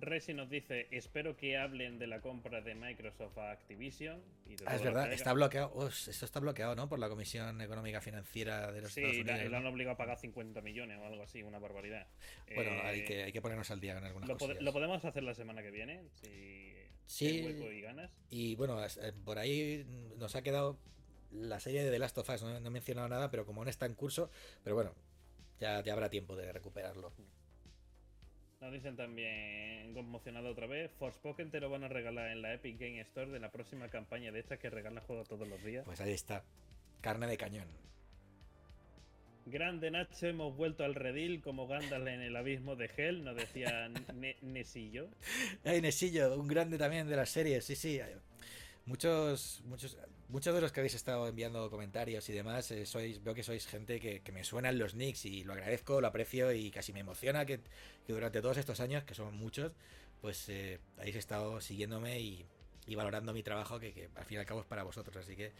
Resi 0.00 0.34
nos 0.34 0.50
dice, 0.50 0.88
espero 0.90 1.36
que 1.36 1.56
hablen 1.56 1.98
de 1.98 2.06
la 2.06 2.20
compra 2.20 2.60
de 2.60 2.74
Microsoft 2.74 3.38
a 3.38 3.52
Activision. 3.52 4.22
ah, 4.66 4.74
es 4.74 4.82
verdad, 4.82 5.12
está 5.12 5.32
bloqueado. 5.32 5.88
esto 5.88 6.24
está 6.24 6.40
bloqueado, 6.40 6.74
¿no? 6.74 6.88
Por 6.88 6.98
la 6.98 7.08
Comisión 7.08 7.60
Económica 7.60 8.00
Financiera 8.00 8.72
de 8.72 8.80
los 8.80 8.96
Estados 8.96 9.16
Unidos. 9.16 9.40
Sí, 9.40 9.48
lo 9.48 9.56
han 9.56 9.66
obligado 9.66 9.94
a 9.94 9.96
pagar 9.96 10.18
50 10.18 10.60
millones 10.62 10.98
o 10.98 11.06
algo 11.06 11.22
así, 11.22 11.42
una 11.42 11.58
barbaridad. 11.58 12.06
Bueno, 12.54 12.72
hay, 12.82 13.00
eh, 13.00 13.04
que, 13.04 13.22
hay 13.24 13.32
que 13.32 13.40
ponernos 13.40 13.70
al 13.70 13.80
día 13.80 13.98
en 13.98 14.04
algunas 14.04 14.28
lo, 14.28 14.36
lo 14.60 14.72
podemos 14.72 15.04
hacer 15.04 15.22
la 15.22 15.34
semana 15.34 15.62
que 15.62 15.70
viene, 15.70 16.02
si 16.12 16.74
sí, 17.06 17.26
y 17.38 17.80
ganas. 17.80 18.10
Y 18.30 18.56
bueno, 18.56 18.84
eh, 18.84 19.12
por 19.24 19.38
ahí 19.38 19.86
nos 20.16 20.34
ha 20.36 20.42
quedado 20.42 20.78
la 21.30 21.60
serie 21.60 21.84
de 21.84 21.90
The 21.90 21.98
Last 21.98 22.18
of 22.18 22.28
Us, 22.28 22.42
no, 22.42 22.56
he 22.56 22.70
mencionado 22.70 23.08
nada, 23.08 23.30
pero 23.30 23.44
como 23.44 23.64
no 23.64 23.70
está 23.70 23.86
en 23.86 23.94
curso, 23.94 24.30
pero 24.62 24.76
bueno, 24.76 24.94
ya, 25.58 25.82
ya 25.82 25.92
habrá 25.92 26.08
tiempo 26.08 26.36
de 26.36 26.52
recuperarlo. 26.52 27.12
Nos 28.64 28.72
dicen 28.72 28.96
también, 28.96 29.92
conmocionado 29.92 30.48
otra 30.48 30.66
vez, 30.66 30.90
Forspoken 30.98 31.50
te 31.50 31.60
lo 31.60 31.68
van 31.68 31.84
a 31.84 31.88
regalar 31.88 32.30
en 32.30 32.40
la 32.40 32.54
Epic 32.54 32.80
Game 32.80 32.98
Store 33.02 33.30
de 33.30 33.38
la 33.38 33.50
próxima 33.50 33.90
campaña 33.90 34.32
de 34.32 34.40
esta 34.40 34.56
que 34.56 34.70
regala 34.70 35.02
juego 35.02 35.22
todos 35.24 35.46
los 35.46 35.62
días. 35.62 35.84
Pues 35.84 36.00
ahí 36.00 36.12
está, 36.12 36.42
carne 37.02 37.26
de 37.26 37.36
cañón. 37.36 37.68
Grande 39.44 39.90
Nacho, 39.90 40.28
hemos 40.28 40.56
vuelto 40.56 40.82
al 40.82 40.94
redil 40.94 41.42
como 41.42 41.68
Gandalf 41.68 42.06
en 42.06 42.22
el 42.22 42.34
abismo 42.34 42.74
de 42.74 42.90
Hell, 42.96 43.22
nos 43.22 43.36
decía 43.36 43.90
Nesillo. 44.40 45.10
Ay, 45.62 45.82
Nesillo, 45.82 46.34
un 46.34 46.48
grande 46.48 46.78
también 46.78 47.06
de 47.06 47.16
la 47.16 47.26
serie, 47.26 47.60
sí, 47.60 47.76
sí. 47.76 48.00
Muchos, 48.86 49.62
muchos, 49.66 49.98
muchos 50.34 50.52
de 50.52 50.60
los 50.60 50.72
que 50.72 50.80
habéis 50.80 50.96
estado 50.96 51.28
enviando 51.28 51.70
comentarios 51.70 52.28
y 52.28 52.32
demás, 52.32 52.68
eh, 52.72 52.86
sois, 52.86 53.22
veo 53.22 53.34
que 53.34 53.44
sois 53.44 53.68
gente 53.68 54.00
que, 54.00 54.32
me 54.32 54.42
suenan 54.42 54.80
los 54.80 54.96
nicks 54.96 55.26
y 55.26 55.44
lo 55.44 55.52
agradezco, 55.52 56.00
lo 56.00 56.08
aprecio 56.08 56.50
y 56.52 56.72
casi 56.72 56.92
me 56.92 56.98
emociona 56.98 57.46
que, 57.46 57.60
durante 58.08 58.42
todos 58.42 58.56
estos 58.56 58.80
años, 58.80 59.04
que 59.04 59.14
son 59.14 59.36
muchos, 59.36 59.70
pues 60.20 60.48
eh, 60.48 60.80
habéis 60.98 61.14
estado 61.14 61.60
siguiéndome 61.60 62.18
y, 62.18 62.44
valorando 62.96 63.32
mi 63.32 63.44
trabajo, 63.44 63.78
que, 63.78 64.08
al 64.16 64.24
fin 64.24 64.38
y 64.38 64.40
al 64.40 64.44
cabo 64.44 64.62
es 64.62 64.66
para 64.66 64.82
vosotros. 64.82 65.18
Así 65.18 65.36
que, 65.36 65.52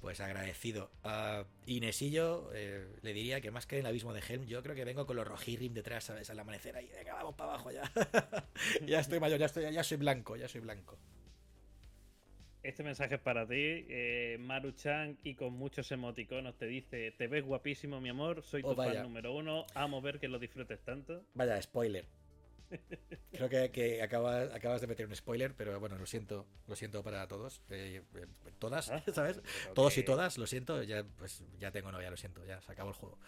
pues 0.00 0.20
agradecido. 0.20 0.92
A 1.02 1.44
Inesillo 1.66 2.52
eh, 2.54 2.86
le 3.02 3.12
diría 3.14 3.40
que 3.40 3.50
más 3.50 3.66
que 3.66 3.78
en 3.78 3.80
el 3.80 3.86
abismo 3.86 4.12
de 4.12 4.20
Helm, 4.20 4.46
yo 4.46 4.62
creo 4.62 4.76
que 4.76 4.84
vengo 4.84 5.06
con 5.06 5.16
los 5.16 5.26
rojirrim 5.26 5.74
detrás, 5.74 6.04
¿sabes? 6.04 6.30
Al 6.30 6.38
amanecer 6.38 6.76
ahí, 6.76 6.88
venga, 6.94 7.14
vamos 7.14 7.34
para 7.34 7.54
abajo 7.54 7.72
ya. 7.72 7.90
ya 8.86 9.00
estoy 9.00 9.18
mayor, 9.18 9.40
ya, 9.40 9.46
estoy, 9.46 9.72
ya 9.72 9.82
soy 9.82 9.96
blanco, 9.96 10.36
ya 10.36 10.46
soy 10.46 10.60
blanco. 10.60 10.96
Este 12.64 12.82
mensaje 12.82 13.16
es 13.16 13.20
para 13.20 13.46
ti, 13.46 13.84
eh, 13.90 14.38
Maru-chan, 14.40 15.18
y 15.22 15.34
con 15.34 15.52
muchos 15.52 15.92
emoticonos 15.92 16.56
te 16.56 16.64
dice: 16.64 17.12
Te 17.12 17.26
ves 17.26 17.44
guapísimo, 17.44 18.00
mi 18.00 18.08
amor, 18.08 18.42
soy 18.42 18.62
tu 18.62 18.68
oh, 18.68 18.74
fan 18.74 19.02
número 19.02 19.34
uno, 19.34 19.66
amo 19.74 20.00
ver 20.00 20.18
que 20.18 20.28
lo 20.28 20.38
disfrutes 20.38 20.80
tanto. 20.80 21.26
Vaya, 21.34 21.60
spoiler. 21.60 22.06
Creo 23.32 23.50
que, 23.70 24.00
acabas, 24.02 24.80
de 24.80 24.86
meter 24.86 25.06
un 25.06 25.14
spoiler, 25.14 25.54
pero 25.54 25.78
bueno, 25.78 25.98
lo 25.98 26.06
siento, 26.06 26.46
lo 26.66 26.74
siento 26.74 27.02
para 27.02 27.28
todos, 27.28 27.60
eh, 27.68 28.00
eh, 28.14 28.26
todas, 28.58 28.90
ah, 28.90 29.02
¿sabes? 29.14 29.42
Todos 29.74 29.98
y 29.98 30.02
todas, 30.02 30.38
lo 30.38 30.46
siento, 30.46 30.82
ya 30.82 31.04
pues 31.18 31.44
ya 31.58 31.70
tengo 31.70 31.92
novia, 31.92 32.10
lo 32.10 32.16
siento, 32.16 32.46
ya 32.46 32.62
se 32.62 32.72
acabó 32.72 32.88
el 32.88 32.96
juego. 32.96 33.18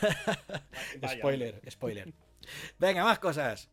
spoiler, 1.18 1.60
spoiler. 1.70 2.14
Venga, 2.78 3.04
más 3.04 3.18
cosas. 3.18 3.70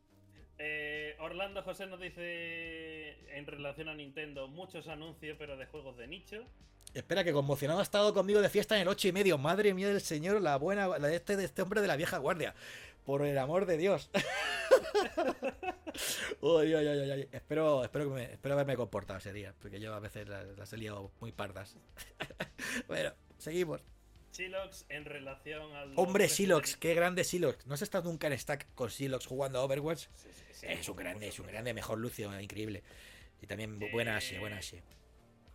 Eh, 0.57 1.15
Orlando 1.19 1.61
José 1.63 1.85
nos 1.85 1.99
dice 1.99 3.17
en 3.37 3.45
relación 3.45 3.89
a 3.89 3.95
Nintendo 3.95 4.47
muchos 4.47 4.87
anuncios, 4.87 5.35
pero 5.37 5.57
de 5.57 5.65
juegos 5.65 5.97
de 5.97 6.07
nicho. 6.07 6.45
Espera, 6.93 7.23
que 7.25 7.33
conmocionado 7.33 7.81
ha 7.81 7.83
estado 7.83 8.13
conmigo 8.13 8.41
de 8.41 8.49
fiesta 8.49 8.75
en 8.75 8.83
el 8.83 8.87
8 8.87 9.09
y 9.09 9.11
medio. 9.11 9.37
Madre 9.37 9.73
mía 9.73 9.89
del 9.89 10.01
señor, 10.01 10.41
la 10.41 10.57
buena, 10.57 10.95
este, 11.11 11.33
este 11.43 11.61
hombre 11.61 11.81
de 11.81 11.87
la 11.87 11.97
vieja 11.97 12.17
guardia. 12.19 12.55
Por 13.05 13.25
el 13.25 13.37
amor 13.37 13.65
de 13.65 13.77
Dios. 13.77 14.09
Espero, 17.31 17.83
espero, 17.83 18.09
que 18.09 18.13
me, 18.13 18.23
espero 18.33 18.55
haberme 18.55 18.75
comportado 18.75 19.19
ese 19.19 19.33
día, 19.33 19.53
porque 19.61 19.79
yo 19.79 19.93
a 19.93 19.99
veces 19.99 20.27
las, 20.27 20.45
las 20.57 20.73
he 20.73 20.77
liado 20.77 21.11
muy 21.19 21.31
pardas. 21.31 21.75
bueno, 22.87 23.11
seguimos. 23.37 23.81
Silox 24.35 24.85
en 24.89 25.05
relación 25.05 25.73
al. 25.73 25.93
Hombre, 25.95 26.27
Silox, 26.27 26.75
qué 26.75 26.93
grande 26.93 27.23
Silox. 27.23 27.65
¿No 27.65 27.73
has 27.73 27.81
estado 27.81 28.09
nunca 28.09 28.27
en 28.27 28.37
stack 28.37 28.67
con 28.75 28.89
Silox 28.89 29.25
jugando 29.25 29.59
a 29.59 29.63
Overwatch? 29.63 30.07
es 30.61 30.89
un 30.89 30.95
grande, 30.97 31.27
es 31.29 31.39
un 31.39 31.47
grande, 31.47 31.73
mejor 31.73 31.99
Lucio, 31.99 32.37
increíble. 32.39 32.83
Y 33.41 33.47
también 33.47 33.79
buena 33.91 34.17
Ashe, 34.17 34.37
buena 34.39 34.57
Ashe. 34.57 34.83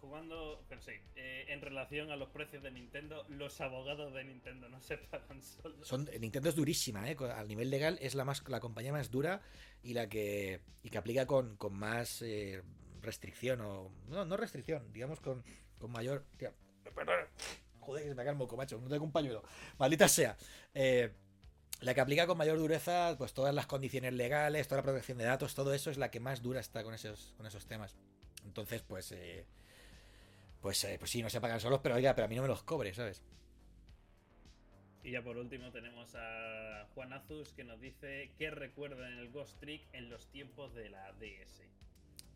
Jugando, 0.01 0.65
pero 0.67 0.81
sí, 0.81 0.93
eh, 1.15 1.45
en 1.49 1.61
relación 1.61 2.11
a 2.11 2.17
los 2.17 2.31
precios 2.31 2.63
de 2.63 2.71
Nintendo, 2.71 3.27
los 3.29 3.61
abogados 3.61 4.15
de 4.15 4.25
Nintendo 4.25 4.69
no 4.71 4.81
se 4.81 4.97
pagan 4.97 5.43
solos. 5.43 5.87
Son, 5.87 6.09
Nintendo 6.19 6.49
es 6.49 6.55
durísima, 6.55 7.11
¿eh? 7.11 7.17
Al 7.37 7.49
nivel 7.49 7.69
legal 7.69 7.99
es 8.01 8.15
la 8.15 8.25
más 8.25 8.43
la 8.49 8.61
compañía 8.61 8.93
más 8.93 9.11
dura 9.11 9.43
y 9.83 9.93
la 9.93 10.09
que, 10.09 10.63
y 10.83 10.89
que 10.89 10.97
aplica 10.97 11.27
con, 11.27 11.57
con 11.57 11.75
más 11.75 12.23
eh, 12.23 12.63
restricción 13.03 13.61
o... 13.61 13.93
No, 14.09 14.25
no 14.25 14.37
restricción, 14.39 14.91
digamos 14.91 15.21
con, 15.21 15.45
con 15.79 15.93
mayor... 15.93 16.25
perdón, 16.95 17.27
joder, 17.81 18.03
que 18.03 18.11
se 18.11 18.15
me 18.15 18.23
cae 18.23 18.33
el 18.33 18.39
moco, 18.39 18.57
macho, 18.57 18.79
no 18.81 18.89
tengo 18.89 19.05
un 19.05 19.13
pañuelo. 19.13 19.43
Maldita 19.79 20.09
sea. 20.09 20.37
Eh, 20.75 21.11
la 21.81 21.95
que 21.95 22.01
aplica 22.01 22.27
con 22.27 22.37
mayor 22.37 22.59
dureza, 22.59 23.15
pues 23.17 23.33
todas 23.33 23.55
las 23.55 23.67
condiciones 23.67 24.13
legales, 24.13 24.69
toda 24.69 24.81
la 24.81 24.85
protección 24.85 25.19
de 25.19 25.25
datos, 25.25 25.55
todo 25.55 25.73
eso 25.73 25.91
es 25.91 25.97
la 25.97 26.11
que 26.11 26.21
más 26.21 26.43
dura 26.43 26.61
está 26.61 26.83
con 26.83 26.93
esos, 26.93 27.33
con 27.37 27.47
esos 27.47 27.67
temas. 27.67 27.97
Entonces, 28.45 28.83
pues, 28.83 29.13
eh, 29.13 29.47
pues, 30.61 30.85
eh, 30.85 30.97
pues 30.99 31.11
sí, 31.11 31.23
no 31.23 31.31
se 31.31 31.41
pagan 31.41 31.61
solos, 31.61 31.81
pero 31.83 31.95
oiga, 31.95 32.15
pero 32.15 32.27
a 32.27 32.29
mí 32.29 32.37
no 32.37 32.43
me 32.43 32.49
los 32.49 32.63
cobre, 32.63 32.93
¿sabes? 32.93 33.23
Y 35.03 35.13
ya 35.13 35.23
por 35.23 35.39
último 35.39 35.71
tenemos 35.73 36.15
a 36.15 36.87
Juan 36.95 37.15
Azus 37.15 37.53
que 37.55 37.65
nos 37.65 37.81
dice 37.81 38.33
que 38.37 38.51
recuerda 38.51 39.09
en 39.11 39.19
el 39.19 39.31
Ghost 39.31 39.59
Trick 39.59 39.83
en 39.95 40.11
los 40.11 40.27
tiempos 40.31 40.75
de 40.75 40.91
la 40.91 41.13
DS. 41.13 41.63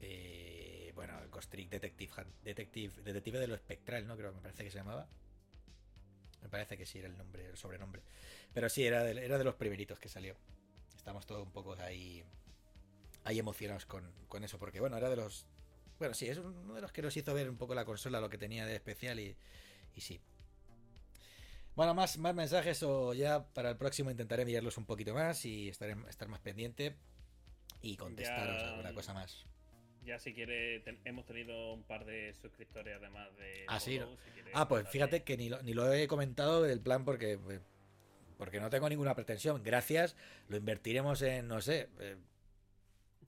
Eh, 0.00 0.92
bueno, 0.94 1.18
el 1.20 1.28
Ghost 1.28 1.50
Trick 1.50 1.68
Detective, 1.68 2.12
Detective, 2.42 3.02
Detective 3.02 3.38
de 3.38 3.48
lo 3.48 3.54
Espectral, 3.54 4.06
¿no? 4.06 4.16
Creo 4.16 4.30
que 4.30 4.36
me 4.36 4.42
parece 4.42 4.64
que 4.64 4.70
se 4.70 4.78
llamaba. 4.78 5.06
Me 6.44 6.48
parece 6.48 6.76
que 6.76 6.86
sí 6.86 7.00
era 7.00 7.08
el 7.08 7.18
nombre, 7.18 7.46
el 7.46 7.56
sobrenombre. 7.56 8.02
Pero 8.52 8.68
sí, 8.68 8.86
era 8.86 9.02
de, 9.02 9.24
era 9.24 9.36
de 9.36 9.44
los 9.44 9.56
primeritos 9.56 9.98
que 9.98 10.08
salió. 10.08 10.36
Estamos 10.96 11.26
todos 11.26 11.42
un 11.42 11.50
poco 11.50 11.74
ahí, 11.80 12.22
ahí 13.24 13.38
emocionados 13.38 13.86
con, 13.86 14.12
con 14.28 14.44
eso, 14.44 14.58
porque 14.58 14.78
bueno, 14.78 14.96
era 14.96 15.10
de 15.10 15.16
los... 15.16 15.46
Bueno, 15.98 16.14
sí, 16.14 16.28
es 16.28 16.38
uno 16.38 16.74
de 16.74 16.80
los 16.80 16.92
que 16.92 17.02
nos 17.02 17.16
hizo 17.16 17.34
ver 17.34 17.50
un 17.50 17.56
poco 17.56 17.74
la 17.74 17.84
consola, 17.84 18.20
lo 18.20 18.30
que 18.30 18.38
tenía 18.38 18.66
de 18.66 18.76
especial 18.76 19.18
y, 19.20 19.36
y 19.94 20.00
sí, 20.00 20.20
bueno, 21.76 21.92
más, 21.92 22.18
más 22.18 22.34
mensajes 22.34 22.82
o 22.84 23.14
ya 23.14 23.44
para 23.52 23.70
el 23.70 23.76
próximo 23.76 24.10
intentaré 24.10 24.42
enviarlos 24.42 24.78
un 24.78 24.86
poquito 24.86 25.12
más 25.12 25.44
y 25.44 25.68
estaré, 25.68 25.96
estar 26.08 26.28
más 26.28 26.40
pendiente 26.40 26.94
y 27.82 27.96
contestaros 27.96 28.62
alguna 28.62 28.94
cosa 28.94 29.12
más. 29.12 29.44
Ya 30.04 30.18
si 30.18 30.34
quiere, 30.34 30.82
hemos 31.04 31.24
tenido 31.24 31.72
un 31.72 31.82
par 31.82 32.04
de 32.04 32.34
suscriptores 32.34 32.96
además 32.96 33.34
de... 33.36 33.64
Ah, 33.68 33.80
sí. 33.80 34.00
ah, 34.52 34.68
pues 34.68 34.86
fíjate 34.88 35.22
que 35.22 35.36
ni 35.36 35.48
lo, 35.48 35.62
ni 35.62 35.72
lo 35.72 35.90
he 35.92 36.06
comentado 36.06 36.62
del 36.62 36.80
plan 36.80 37.04
porque, 37.04 37.38
porque 38.36 38.60
no 38.60 38.68
tengo 38.68 38.88
ninguna 38.88 39.14
pretensión. 39.14 39.62
Gracias, 39.62 40.14
lo 40.48 40.58
invertiremos 40.58 41.22
en, 41.22 41.48
no 41.48 41.62
sé, 41.62 41.88
eh, 42.00 42.16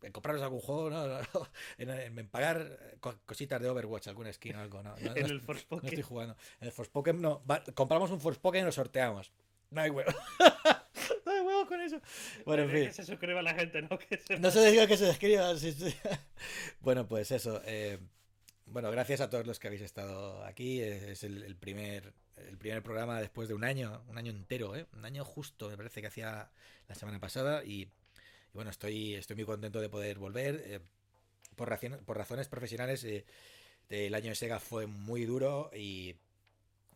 en 0.03 0.13
compraros 0.13 0.43
algún 0.43 0.61
juego, 0.61 0.91
¿no? 0.91 1.21
en, 1.79 2.29
pagar 2.29 2.79
cositas 3.25 3.61
de 3.61 3.69
Overwatch, 3.69 4.09
alguna 4.09 4.33
skin 4.33 4.57
o 4.57 4.61
algo, 4.61 4.83
¿no? 4.83 4.97
en 4.99 5.17
el 5.17 5.41
Forspoken. 5.43 5.85
No 5.85 5.89
estoy 5.89 6.03
jugando. 6.03 6.37
En 6.61 6.67
el 6.67 6.73
Forspoken 6.73 7.21
no. 7.21 7.43
compramos 7.75 8.11
un 8.11 8.21
Forspoken 8.21 8.63
y 8.63 8.65
lo 8.67 8.73
sorteamos. 8.73 9.33
No 9.71 9.81
hay 9.81 9.91
huevo. 9.91 10.13
Huevo 11.67 11.69
con 11.69 11.81
eso. 11.81 12.01
Bueno, 12.45 12.65
en 12.65 12.71
fin. 12.71 12.85
Que 12.87 12.93
se 12.93 13.05
suscriba 13.05 13.43
la 13.43 13.55
gente, 13.55 13.83
¿no? 13.83 13.99
Que 13.99 14.19
se... 14.19 14.39
No 14.39 14.51
se 14.51 14.71
diga 14.71 14.87
que 14.87 14.97
se 14.97 15.07
suscriba. 15.07 15.53
bueno, 16.81 17.07
pues 17.07 17.31
eso. 17.31 17.61
Eh, 17.65 17.99
bueno, 18.67 18.91
gracias 18.91 19.21
a 19.21 19.31
todos 19.31 19.47
los 19.47 19.59
que 19.59 19.69
habéis 19.69 19.83
estado 19.83 20.45
aquí. 20.45 20.81
Es 20.81 21.23
el, 21.25 21.57
primer 21.57 22.13
el 22.37 22.59
primer 22.59 22.83
programa 22.83 23.21
después 23.21 23.49
de 23.49 23.55
un 23.55 23.65
año, 23.65 24.03
un 24.09 24.19
año 24.19 24.31
entero, 24.31 24.77
¿eh? 24.77 24.87
Un 24.93 25.05
año 25.05 25.25
justo, 25.25 25.69
me 25.71 25.77
parece 25.77 26.01
que 26.01 26.09
hacía 26.09 26.51
la 26.89 26.95
semana 26.95 27.19
pasada 27.19 27.65
y 27.65 27.89
bueno, 28.53 28.71
estoy, 28.71 29.15
estoy 29.15 29.37
muy 29.37 29.45
contento 29.45 29.81
de 29.81 29.89
poder 29.89 30.19
volver. 30.19 30.63
Eh, 30.67 30.81
por, 31.57 31.69
razones, 31.69 32.49
profesionales, 32.49 33.05
eh, 33.05 33.25
el 33.89 34.15
año 34.15 34.31
de 34.31 34.35
Sega 34.35 34.61
fue 34.61 34.87
muy 34.87 35.25
duro 35.25 35.71
y, 35.75 36.15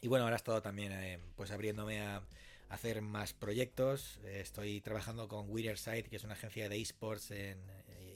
bueno, 0.02 0.24
ahora 0.24 0.36
he 0.36 0.38
estado 0.38 0.60
también 0.62 0.92
eh, 0.92 1.18
pues 1.36 1.50
abriéndome 1.50 2.00
a, 2.02 2.22
hacer 2.70 3.02
más 3.02 3.34
proyectos. 3.34 4.18
estoy 4.24 4.80
trabajando 4.80 5.28
con 5.28 5.46
Side, 5.76 6.04
que 6.04 6.16
es 6.16 6.24
una 6.24 6.32
agencia 6.32 6.68
de 6.68 6.80
esports 6.80 7.30
en, 7.30 7.58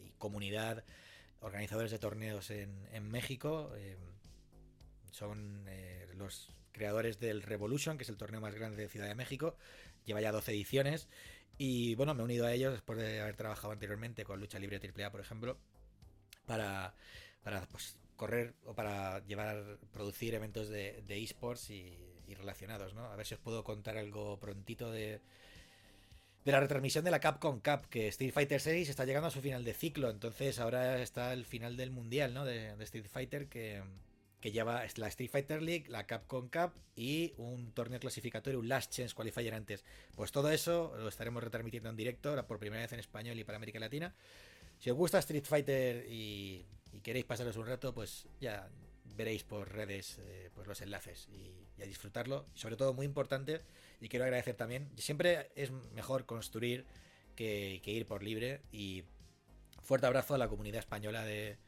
y 0.05 0.11
comunidad, 0.19 0.85
organizadores 1.41 1.91
de 1.91 1.99
torneos 1.99 2.51
en, 2.51 3.11
México. 3.11 3.73
son 5.11 5.67
los 6.17 6.51
creadores 6.73 7.21
del 7.21 7.43
Revolution, 7.43 7.99
que 7.99 8.05
es 8.05 8.09
el 8.09 8.17
torneo 8.17 8.41
más 8.41 8.55
grande 8.55 8.83
de 8.83 8.89
Ciudad 8.89 9.07
de 9.07 9.15
México. 9.15 9.57
Lleva 10.07 10.21
ya 10.21 10.33
12 10.33 10.53
ediciones 10.53 11.09
y 11.57 11.95
bueno, 11.95 12.15
me 12.15 12.23
he 12.23 12.25
unido 12.25 12.47
a 12.47 12.53
ellos 12.53 12.73
después 12.73 12.99
de 12.99 13.21
haber 13.21 13.37
trabajado 13.37 13.73
anteriormente 13.73 14.25
con 14.25 14.41
Lucha 14.41 14.59
Libre 14.59 14.81
AAA, 14.81 15.11
por 15.11 15.21
ejemplo, 15.21 15.57
para, 16.47 16.95
para 17.43 17.67
pues, 17.67 17.97
correr 18.17 18.55
o 18.65 18.75
para 18.75 19.25
llevar, 19.27 19.79
producir 19.93 20.35
eventos 20.35 20.69
de, 20.69 21.05
esports 21.09 21.71
y, 21.71 21.97
relacionados, 22.33 22.95
¿no? 22.95 23.05
A 23.05 23.17
ver 23.17 23.27
si 23.27 23.35
os 23.35 23.41
puedo 23.41 23.63
contar 23.63 23.99
algo 23.99 24.39
prontito 24.39 24.91
de, 24.91 25.21
de 26.45 26.53
la 26.53 26.61
retransmisión 26.61 27.05
de 27.05 27.11
la 27.11 27.21
Capcom 27.21 27.61
Cup, 27.61 27.89
que 27.91 28.09
Street 28.09 28.33
Fighter 28.33 28.61
6 28.63 28.89
está 28.89 29.05
llegando 29.05 29.29
a 29.29 29.31
su 29.31 29.43
final 29.43 29.65
de 29.65 29.75
ciclo, 29.75 30.09
entonces 30.09 30.59
ahora 30.59 31.03
está 31.03 31.35
el 31.35 31.45
final 31.45 31.77
del 31.77 31.91
mundial, 31.91 32.33
¿no? 32.33 32.47
De, 32.47 32.75
de 32.75 32.85
Street 32.85 33.09
Fighter 33.11 33.49
que 33.49 33.83
que 34.45 34.53
lleva 34.53 34.85
la 34.97 35.09
Street 35.09 35.31
Fighter 35.31 35.63
League, 35.63 35.87
la 35.89 36.07
Capcom 36.07 36.51
Cup 36.51 36.75
y 36.95 37.33
un 37.39 37.73
torneo 37.73 37.99
clasificatorio, 37.99 38.61
un 38.61 38.69
Last 38.69 38.93
Chance 38.93 39.15
Qualifier 39.15 39.55
antes. 39.55 39.87
Pues 40.15 40.33
todo 40.33 40.51
eso 40.51 40.95
lo 40.99 41.09
estaremos 41.09 41.43
retransmitiendo 41.43 41.89
en 41.89 41.97
directo 41.97 42.47
por 42.47 42.59
primera 42.59 42.83
vez 42.83 42.93
en 42.93 43.01
español 43.01 43.39
y 43.39 43.45
para 43.45 43.57
América 43.57 43.79
Latina. 43.79 44.15
Si 44.79 44.91
os 44.91 44.99
gusta 44.99 45.19
Street 45.21 45.47
Fighter 45.47 46.05
y, 46.11 46.67
queréis 47.03 47.25
pasaros 47.25 47.57
un 47.57 47.67
rato, 47.67 47.95
pues 47.95 48.29
ya 48.39 48.69
veréis 49.05 49.45
por 49.45 49.73
redes 49.73 50.19
eh, 50.21 50.51
pues 50.55 50.67
los 50.67 50.81
enlaces 50.81 51.29
y, 51.29 51.83
a 51.83 51.87
disfrutarlo. 51.87 52.47
Sobre 52.55 52.77
todo, 52.77 52.95
muy 52.95 53.07
importante, 53.07 53.63
y 54.01 54.09
quiero 54.09 54.25
agradecer 54.25 54.55
también, 54.55 54.91
siempre 54.97 55.51
es 55.57 55.71
mejor 55.93 56.25
construir 56.27 56.87
que, 57.37 57.81
ir 57.85 58.07
por 58.07 58.23
libre. 58.23 58.63
Y 58.73 59.05
fuerte 59.83 60.07
abrazo 60.07 60.35
a 60.35 60.39
la 60.39 60.49
comunidad 60.49 60.81
española 60.81 61.25
de 61.25 61.59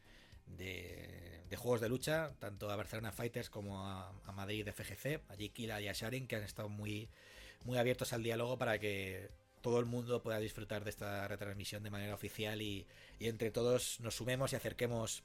de 1.48 1.56
juegos 1.56 1.80
de 1.80 1.88
lucha, 1.88 2.32
tanto 2.38 2.70
a 2.70 2.76
Barcelona 2.76 3.12
Fighters 3.12 3.50
como 3.50 3.86
a, 3.86 4.12
Madrid 4.34 4.64
de 4.64 4.72
FGC, 4.72 5.22
allí 5.28 5.48
Kila 5.50 5.80
y 5.80 5.88
a 5.88 5.92
Sharing, 5.92 6.26
que 6.26 6.36
han 6.36 6.42
estado 6.42 6.68
muy, 6.68 7.08
muy 7.64 7.78
abiertos 7.78 8.12
al 8.12 8.22
diálogo 8.22 8.58
para 8.58 8.78
que 8.78 9.30
todo 9.62 9.80
el 9.80 9.86
mundo 9.86 10.22
pueda 10.22 10.38
disfrutar 10.38 10.84
de 10.84 10.90
esta 10.90 11.26
retransmisión 11.26 11.82
de 11.82 11.90
manera 11.90 12.14
oficial 12.14 12.60
y, 12.60 12.86
y 13.18 13.28
entre 13.28 13.50
todos 13.50 14.00
nos 14.00 14.16
sumemos 14.16 14.52
y 14.52 14.56
acerquemos 14.56 15.22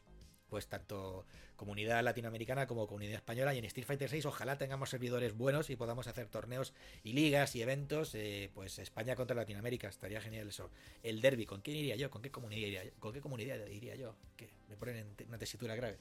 pues 0.51 0.67
tanto 0.67 1.25
comunidad 1.55 2.03
latinoamericana 2.03 2.67
como 2.67 2.85
comunidad 2.85 3.15
española. 3.15 3.55
Y 3.55 3.59
en 3.59 3.65
Street 3.65 3.85
Fighter 3.87 4.09
6 4.09 4.25
ojalá 4.25 4.57
tengamos 4.57 4.89
servidores 4.89 5.37
buenos 5.37 5.69
y 5.69 5.77
podamos 5.77 6.07
hacer 6.07 6.27
torneos 6.27 6.73
y 7.05 7.13
ligas 7.13 7.55
y 7.55 7.61
eventos 7.61 8.13
eh, 8.15 8.51
pues 8.53 8.77
España 8.77 9.15
contra 9.15 9.33
Latinoamérica. 9.33 9.87
Estaría 9.87 10.19
genial 10.19 10.49
eso. 10.49 10.69
El 11.03 11.21
derby 11.21 11.45
con 11.45 11.61
quién 11.61 11.77
iría 11.77 11.95
yo 11.95 12.11
con 12.11 12.21
qué 12.21 12.31
comunidad 12.31 12.67
iría 12.67 12.83
yo? 12.83 12.91
con 12.99 13.13
qué 13.13 13.21
comunidad 13.21 13.65
iría 13.67 13.95
yo 13.95 14.13
que 14.35 14.49
me 14.67 14.75
ponen 14.75 14.97
en 15.17 15.27
una 15.29 15.37
tesitura 15.37 15.73
grave. 15.75 15.99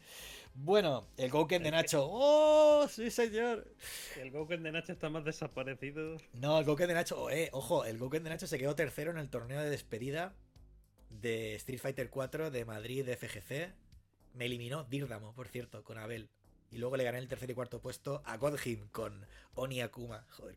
Bueno 0.54 1.06
el 1.16 1.30
Gouken 1.30 1.62
de 1.62 1.70
Nacho. 1.70 2.08
Oh 2.10 2.88
sí 2.88 3.08
señor 3.08 3.72
el 4.20 4.32
Gouken 4.32 4.64
de 4.64 4.72
Nacho 4.72 4.92
está 4.92 5.10
más 5.10 5.24
desaparecido. 5.24 6.16
No 6.32 6.58
el 6.58 6.64
Gouken 6.64 6.88
de 6.88 6.94
Nacho 6.94 7.30
eh, 7.30 7.50
ojo 7.52 7.84
el 7.84 7.98
Gouken 7.98 8.24
de 8.24 8.30
Nacho 8.30 8.48
se 8.48 8.58
quedó 8.58 8.74
tercero 8.74 9.12
en 9.12 9.18
el 9.18 9.28
torneo 9.28 9.60
de 9.60 9.70
despedida 9.70 10.34
de 11.10 11.54
Street 11.56 11.80
Fighter 11.80 12.10
4 12.10 12.50
de 12.50 12.64
Madrid 12.64 13.04
de 13.04 13.16
FGC 13.16 13.74
me 14.34 14.46
eliminó 14.46 14.84
Dirdamo, 14.84 15.34
por 15.34 15.48
cierto, 15.48 15.82
con 15.84 15.98
Abel. 15.98 16.28
Y 16.72 16.78
luego 16.78 16.96
le 16.96 17.02
gané 17.02 17.18
el 17.18 17.26
tercer 17.26 17.50
y 17.50 17.54
cuarto 17.54 17.80
puesto 17.80 18.22
a 18.24 18.36
Godhim 18.36 18.88
con 18.90 19.26
Oni 19.54 19.80
Akuma. 19.80 20.24
Joder, 20.30 20.56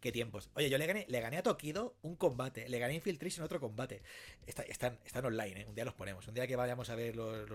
qué, 0.00 0.12
tiempos. 0.12 0.50
Oye, 0.54 0.68
yo 0.68 0.76
le 0.76 0.86
gané, 0.86 1.06
le 1.08 1.20
gané 1.20 1.38
a 1.38 1.42
Tokido 1.42 1.96
un 2.02 2.14
combate. 2.16 2.68
Le 2.68 2.78
gané 2.78 2.92
a 2.92 2.96
Infiltration 2.96 3.42
otro 3.42 3.58
combate. 3.58 4.02
están, 4.46 4.98
están 5.04 5.24
online, 5.24 5.62
¿eh? 5.62 5.66
Un 5.66 5.74
día 5.74 5.86
los 5.86 5.94
ponemos. 5.94 6.28
Un 6.28 6.34
día 6.34 6.46
que 6.46 6.56
vayamos 6.56 6.90
a 6.90 6.94
ver 6.94 7.16
los, 7.16 7.48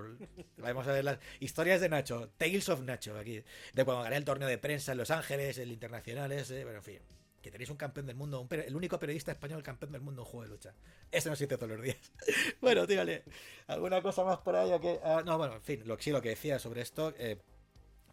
vayamos 0.57 0.87
a 0.87 0.93
ver 0.93 1.03
las 1.03 1.19
historias 1.39 1.79
de 1.79 1.89
Nacho. 1.89 2.29
Tales 2.37 2.69
of 2.69 2.81
Nacho, 2.81 3.15
aquí. 3.19 3.43
De 3.73 3.85
cuando 3.85 4.03
gané 4.03 4.17
el 4.17 4.25
torneo 4.25 4.47
de 4.47 4.57
prensa 4.57 4.93
en 4.93 4.97
Los 4.97 5.11
Ángeles, 5.11 5.59
el 5.59 5.71
internacional 5.71 6.31
ese. 6.31 6.55
Pero 6.65 6.77
en 6.77 6.83
fin 6.83 7.20
que 7.41 7.51
tenéis 7.51 7.69
un 7.69 7.77
campeón 7.77 8.05
del 8.05 8.15
mundo, 8.15 8.47
el 8.49 8.75
único 8.75 8.99
periodista 8.99 9.31
español 9.31 9.63
campeón 9.63 9.91
del 9.91 10.01
mundo 10.01 10.21
en 10.21 10.25
juego 10.25 10.43
de 10.43 10.49
lucha. 10.49 10.73
Eso 11.11 11.29
no 11.29 11.33
existe 11.33 11.57
todos 11.57 11.71
los 11.71 11.81
días. 11.81 11.97
bueno, 12.61 12.85
tírale. 12.85 13.23
¿Alguna 13.67 14.01
cosa 14.01 14.23
más 14.23 14.39
por 14.39 14.55
ahí? 14.55 14.71
Que, 14.79 14.99
ah, 15.03 15.23
no, 15.25 15.37
bueno, 15.37 15.55
en 15.55 15.63
fin, 15.63 15.81
lo, 15.85 15.97
sí, 15.99 16.11
lo 16.11 16.21
que 16.21 16.29
decía 16.29 16.59
sobre 16.59 16.81
esto. 16.81 17.13
Eh, 17.17 17.37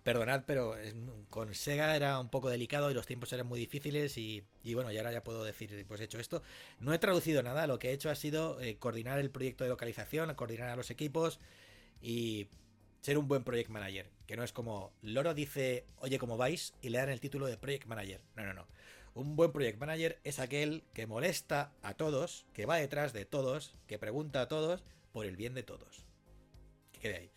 perdonad, 0.02 0.44
pero 0.46 0.74
con 1.28 1.54
Sega 1.54 1.94
era 1.94 2.18
un 2.18 2.30
poco 2.30 2.48
delicado 2.48 2.90
y 2.90 2.94
los 2.94 3.06
tiempos 3.06 3.30
eran 3.34 3.46
muy 3.46 3.60
difíciles 3.60 4.16
y, 4.16 4.42
bueno, 4.72 4.90
y 4.90 4.96
ahora 4.96 5.12
ya 5.12 5.22
puedo 5.22 5.44
decir, 5.44 5.84
pues 5.86 6.00
he 6.00 6.04
hecho 6.04 6.18
esto. 6.18 6.42
No 6.80 6.94
he 6.94 6.98
traducido 6.98 7.42
nada, 7.42 7.66
lo 7.66 7.78
que 7.78 7.90
he 7.90 7.92
hecho 7.92 8.08
ha 8.08 8.14
sido 8.14 8.58
eh, 8.62 8.78
coordinar 8.78 9.18
el 9.18 9.30
proyecto 9.30 9.64
de 9.64 9.70
localización, 9.70 10.34
coordinar 10.34 10.70
a 10.70 10.76
los 10.76 10.90
equipos 10.90 11.40
y 12.00 12.48
ser 13.02 13.18
un 13.18 13.28
buen 13.28 13.44
project 13.44 13.68
manager. 13.68 14.10
Que 14.26 14.36
no 14.36 14.44
es 14.44 14.52
como 14.52 14.92
Loro 15.02 15.34
dice, 15.34 15.84
oye, 15.98 16.18
¿cómo 16.18 16.38
vais? 16.38 16.72
Y 16.80 16.88
le 16.88 16.98
dan 16.98 17.10
el 17.10 17.20
título 17.20 17.46
de 17.46 17.58
project 17.58 17.86
manager. 17.86 18.22
No, 18.34 18.44
no, 18.44 18.54
no. 18.54 18.66
Un 19.14 19.36
buen 19.36 19.52
project 19.52 19.78
manager 19.78 20.18
es 20.24 20.38
aquel 20.38 20.84
que 20.94 21.06
molesta 21.06 21.72
a 21.82 21.94
todos, 21.94 22.46
que 22.52 22.66
va 22.66 22.76
detrás 22.76 23.12
de 23.12 23.24
todos, 23.24 23.74
que 23.86 23.98
pregunta 23.98 24.42
a 24.42 24.48
todos 24.48 24.82
por 25.12 25.26
el 25.26 25.36
bien 25.36 25.54
de 25.54 25.62
todos. 25.62 26.04
Que 26.92 27.00
quede 27.00 27.16
ahí. 27.16 27.30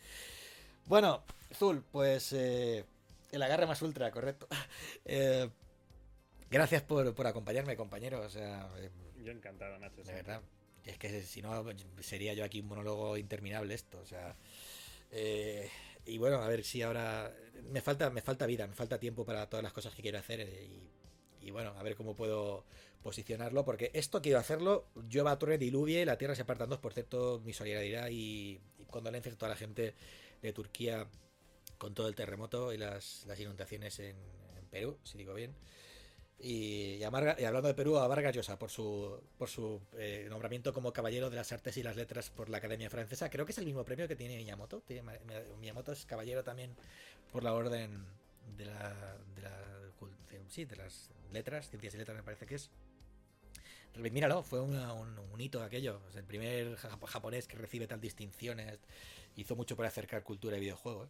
Bueno, 0.86 1.24
Zul, 1.54 1.84
pues 1.92 2.34
eh, 2.34 2.86
el 3.32 3.42
agarre 3.42 3.66
más 3.66 3.82
ultra, 3.82 4.12
correcto. 4.12 4.48
Eh, 5.06 5.50
gracias 6.50 6.84
por, 6.84 7.28
acompañarme, 7.28 7.76
compañero. 7.76 8.22
O 8.22 8.30
sea, 8.30 8.70
eh, 8.78 8.90
yo 9.24 9.32
encantado, 9.32 9.78
Nacho. 9.80 10.04
De 10.04 10.14
verdad. 10.14 10.42
Es 10.86 10.98
que 10.98 11.24
si 11.24 11.42
no, 11.42 11.66
sería 12.00 12.34
yo 12.34 12.44
aquí 12.44 12.62
un 12.62 12.68
monólogo 12.68 13.18
interminable 13.18 13.74
esto. 13.74 14.00
O 14.00 14.06
sea. 14.06 14.36
y 16.06 16.18
bueno, 16.18 16.38
a 16.38 16.48
ver 16.48 16.64
si 16.64 16.82
ahora. 16.82 17.34
Me 17.64 17.82
falta, 17.82 18.10
me 18.10 18.22
falta 18.22 18.46
vida, 18.46 18.68
me 18.68 18.74
falta 18.74 19.00
tiempo 19.00 19.26
para 19.26 19.48
todas 19.50 19.64
las 19.64 19.74
cosas 19.74 19.94
que 19.96 20.02
quiero 20.02 20.20
hacer. 20.20 20.42
Y 20.42 20.90
y 21.42 21.52
bueno, 21.52 21.74
a 21.78 21.84
ver 21.84 21.96
cómo 21.96 22.16
puedo 22.16 22.64
posicionarlo, 23.02 23.66
porque 23.66 23.92
esto 23.94 24.22
quiero 24.22 24.40
hacerlo, 24.40 24.86
llueva, 25.10 25.38
torre, 25.40 25.58
diluvie, 25.58 26.06
la 26.06 26.18
tierra 26.18 26.36
se 26.36 26.44
aparta 26.44 26.66
en 26.66 26.70
dos, 26.70 26.80
por 26.80 26.94
cierto, 26.94 27.42
mi 27.44 27.54
solidaridad 27.54 28.10
y, 28.12 28.60
condolencias 28.90 29.36
a 29.36 29.38
toda 29.38 29.50
la 29.50 29.56
gente 29.56 29.96
de 30.42 30.54
Turquía 30.54 31.08
con 31.78 31.94
todo 31.94 32.08
el 32.08 32.16
terremoto 32.16 32.74
y 32.74 32.78
las, 32.78 33.26
inundaciones 33.40 34.00
en, 34.00 34.16
Perú, 34.70 34.98
si 35.04 35.18
digo 35.18 35.34
bien. 35.34 35.54
Y, 36.40 37.04
hablando 37.04 37.68
de 37.68 37.74
Perú, 37.74 37.98
a 37.98 38.08
Vargas 38.08 38.34
Llosa 38.34 38.58
por 38.58 38.70
su, 38.70 39.22
por 39.38 39.50
su 39.50 39.82
eh, 39.98 40.28
nombramiento 40.30 40.72
como 40.72 40.94
Caballero 40.94 41.30
de 41.30 41.36
las 41.36 41.52
Artes 41.52 41.76
y 41.76 41.84
las 41.84 41.98
Letras 41.98 42.30
por 42.30 42.50
la 42.50 42.58
Academia 42.58 42.90
Francesa. 42.90 43.30
Creo 43.30 43.46
que 43.46 43.52
es 43.52 43.58
el 43.58 43.66
mismo 43.66 43.84
premio 43.84 44.08
que 44.08 44.16
tiene 44.16 44.38
Miyamoto. 44.38 44.82
Miyamoto 45.60 45.92
es 45.92 46.06
caballero 46.06 46.44
también 46.44 46.74
por 47.34 47.44
la 47.44 47.54
orden 47.54 48.06
de 48.58 48.66
de 48.66 49.42
la 49.42 49.81
sí, 50.52 50.66
de 50.66 50.76
las 50.76 51.10
letras, 51.32 51.70
ciencias 51.70 51.96
y 51.96 51.98
letras 51.98 52.18
me 52.18 52.24
parece 52.24 52.46
que 52.46 52.56
es. 52.56 52.70
Míralo, 53.96 54.44
fue 54.44 54.62
un, 54.62 54.76
un, 54.76 55.42
hito 55.42 55.62
aquello. 55.64 56.02
el 56.16 56.24
primer 56.24 56.78
japonés 56.78 57.48
que 57.48 57.58
recibe 57.58 57.88
tal 57.88 58.00
distinciones. 58.00 58.80
Hizo 59.36 59.56
mucho 59.56 59.76
para 59.76 59.90
acercar 59.90 60.24
cultura 60.24 60.58
y 60.58 60.62
videojuegos. 60.62 61.10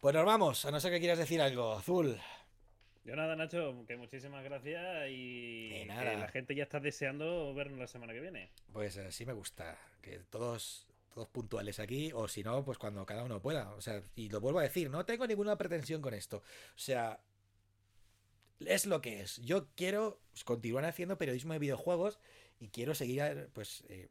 Pues 0.00 0.14
nos 0.14 0.24
vamos, 0.24 0.64
a 0.64 0.70
no 0.70 0.80
ser 0.80 0.92
que 0.92 0.98
quieras 0.98 1.18
decir 1.18 1.40
algo. 1.40 1.72
Azul. 1.72 2.18
Yo 3.04 3.14
nada, 3.14 3.36
Nacho, 3.36 3.84
que 3.86 3.96
muchísimas 3.96 4.42
gracias 4.44 5.10
y 5.10 5.84
la 5.86 6.28
gente 6.28 6.54
ya 6.54 6.62
está 6.62 6.80
deseando 6.80 7.52
vernos 7.54 7.78
la 7.78 7.86
semana 7.86 8.12
que 8.12 8.20
viene. 8.20 8.50
Pues 8.72 8.96
así 8.96 9.26
me 9.26 9.32
gusta, 9.34 9.78
que 10.00 10.20
todos 10.30 10.86
todos 11.14 11.28
puntuales 11.28 11.78
aquí, 11.78 12.10
o 12.12 12.26
si 12.26 12.42
no, 12.42 12.64
pues 12.64 12.76
cuando 12.76 13.06
cada 13.06 13.22
uno 13.22 13.40
pueda. 13.40 13.70
O 13.74 13.80
sea, 13.80 14.02
y 14.16 14.28
lo 14.28 14.40
vuelvo 14.40 14.58
a 14.58 14.64
decir, 14.64 14.90
no 14.90 15.04
tengo 15.06 15.26
ninguna 15.26 15.56
pretensión 15.56 16.02
con 16.02 16.12
esto. 16.12 16.38
O 16.38 16.78
sea, 16.78 17.20
es 18.68 18.86
lo 18.86 19.00
que 19.00 19.20
es. 19.20 19.36
Yo 19.38 19.68
quiero 19.74 20.20
continuar 20.44 20.84
haciendo 20.84 21.18
periodismo 21.18 21.52
de 21.52 21.58
videojuegos 21.58 22.18
y 22.60 22.68
quiero 22.68 22.94
seguir, 22.94 23.50
pues, 23.52 23.84
eh, 23.88 24.08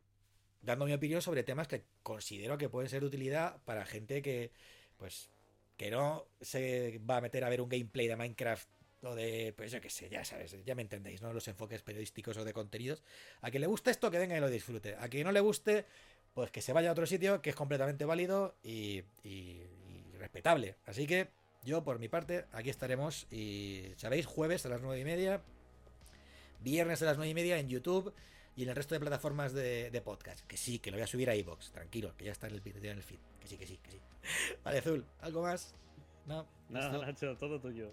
dando 0.62 0.86
mi 0.86 0.94
opinión 0.94 1.22
sobre 1.22 1.44
temas 1.44 1.68
que 1.68 1.84
considero 2.04 2.58
que 2.58 2.70
pueden 2.70 2.90
ser 2.90 3.02
de 3.02 3.08
utilidad 3.08 3.62
para 3.66 3.86
gente 3.86 4.22
que, 4.22 4.52
pues, 4.98 5.30
que 5.78 5.92
no 5.92 6.28
se 6.42 7.00
va 7.10 7.18
a 7.18 7.22
meter 7.22 7.44
a 7.44 7.50
ver 7.50 7.62
un 7.62 7.70
gameplay 7.70 8.08
de 8.08 8.16
Minecraft 8.16 8.70
o 9.02 9.16
de, 9.16 9.54
pues 9.58 9.72
yo 9.72 9.82
qué 9.82 9.90
sé, 9.90 10.08
ya 10.10 10.24
sabes, 10.24 10.56
ya 10.64 10.76
me 10.76 10.82
entendéis, 10.82 11.22
¿no? 11.22 11.34
Los 11.34 11.48
enfoques 11.50 11.82
periodísticos 11.82 12.38
o 12.38 12.46
de 12.46 12.54
contenidos. 12.54 13.04
A 13.42 13.52
que 13.52 13.60
le 13.60 13.68
guste 13.68 13.92
esto, 13.92 14.10
que 14.10 14.20
venga 14.20 14.38
y 14.38 14.40
lo 14.40 14.50
disfrute. 14.50 14.96
A 14.98 15.10
que 15.10 15.24
no 15.24 15.32
le 15.34 15.42
guste, 15.42 15.86
pues 16.34 16.52
que 16.52 16.62
se 16.62 16.72
vaya 16.72 16.90
a 16.90 16.94
otro 16.94 17.06
sitio 17.06 17.42
que 17.42 17.50
es 17.50 17.56
completamente 17.56 18.06
válido 18.06 18.56
y 18.64 19.04
respetable. 20.18 20.78
Así 20.86 21.06
que 21.06 21.28
yo, 21.66 21.84
por 21.84 22.00
mi 22.00 22.08
parte, 22.08 22.46
aquí 22.52 22.70
estaremos. 22.70 23.28
Y, 23.32 23.94
¿sabéis? 23.98 24.26
Jueves 24.26 24.66
a 24.66 24.70
las 24.70 24.82
nueve 24.82 25.00
y 25.00 25.06
media. 25.06 25.42
Viernes 26.62 27.02
a 27.02 27.06
las 27.06 27.18
nueve 27.18 27.32
y 27.32 27.34
media 27.34 27.60
en 27.60 27.68
YouTube 27.68 28.14
y 28.56 28.64
en 28.64 28.70
el 28.70 28.76
resto 28.76 28.96
de 28.96 29.00
plataformas 29.00 29.54
de, 29.54 30.02
podcast. 30.04 30.46
Que 30.48 30.58
sí, 30.58 30.80
que 30.80 30.92
lo 30.92 30.98
voy 30.98 31.04
a 31.04 31.08
subir 31.08 31.30
a 31.30 31.36
iBox. 31.36 31.72
Tranquilo, 31.72 32.14
que 32.18 32.26
ya 32.26 32.32
está 32.32 32.48
en 32.48 32.56
el, 32.56 32.62
en 32.66 32.86
el 32.98 33.04
feed. 33.04 33.20
Que 33.40 33.48
sí, 33.48 33.58
que 33.58 33.68
sí, 33.68 33.80
que 33.82 33.92
sí. 33.92 34.00
Vale, 34.64 34.80
Azul, 34.80 35.06
¿algo 35.22 35.42
más? 35.42 35.74
No. 36.26 36.46
Nada, 36.70 37.06
Nacho, 37.06 37.36
todo 37.38 37.60
tuyo. 37.60 37.92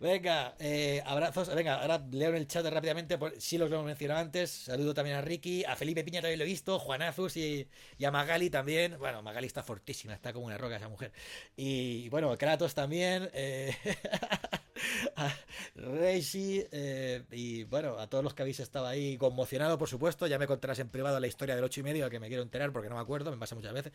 Venga, 0.00 0.54
eh, 0.58 1.02
abrazos. 1.04 1.54
Venga, 1.54 1.80
ahora 1.80 2.04
leo 2.10 2.30
en 2.30 2.36
el 2.36 2.46
chat 2.46 2.64
rápidamente. 2.66 3.18
Si 3.38 3.58
los 3.58 3.70
hemos 3.70 3.84
mencionado 3.84 4.20
antes. 4.20 4.50
Saludo 4.50 4.94
también 4.94 5.16
a 5.16 5.20
Ricky. 5.20 5.64
A 5.64 5.76
Felipe 5.76 6.04
Piña 6.04 6.20
también 6.20 6.38
lo 6.38 6.44
he 6.44 6.48
visto. 6.48 6.78
Juanazus 6.78 7.36
y, 7.36 7.68
y 7.98 8.04
a 8.04 8.10
Magali 8.10 8.50
también. 8.50 8.98
Bueno, 8.98 9.22
Magali 9.22 9.46
está 9.46 9.62
fortísima. 9.62 10.14
Está 10.14 10.32
como 10.32 10.46
una 10.46 10.58
roca 10.58 10.76
esa 10.76 10.88
mujer. 10.88 11.12
Y 11.56 12.08
bueno, 12.08 12.36
Kratos 12.36 12.74
también. 12.74 13.30
Eh, 13.34 13.74
a 15.16 15.32
Reishi. 15.74 16.64
Eh, 16.72 17.24
y 17.30 17.64
bueno, 17.64 17.98
a 17.98 18.08
todos 18.08 18.24
los 18.24 18.34
que 18.34 18.42
habéis 18.42 18.60
estado 18.60 18.86
ahí 18.86 19.16
conmocionado, 19.16 19.78
por 19.78 19.88
supuesto. 19.88 20.26
Ya 20.26 20.38
me 20.38 20.46
contarás 20.46 20.78
en 20.78 20.88
privado 20.88 21.20
la 21.20 21.26
historia 21.26 21.54
del 21.54 21.64
8 21.64 21.80
y 21.80 21.82
medio, 21.82 22.10
que 22.10 22.20
me 22.20 22.28
quiero 22.28 22.42
enterar 22.42 22.72
porque 22.72 22.88
no 22.88 22.96
me 22.96 23.02
acuerdo. 23.02 23.30
Me 23.30 23.38
pasa 23.38 23.54
muchas 23.54 23.72
veces. 23.72 23.92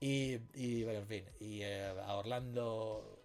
Y, 0.00 0.38
y 0.54 0.84
bueno, 0.84 1.00
en 1.00 1.06
fin. 1.06 1.24
Y 1.40 1.62
a 1.62 2.14
Orlando 2.14 3.23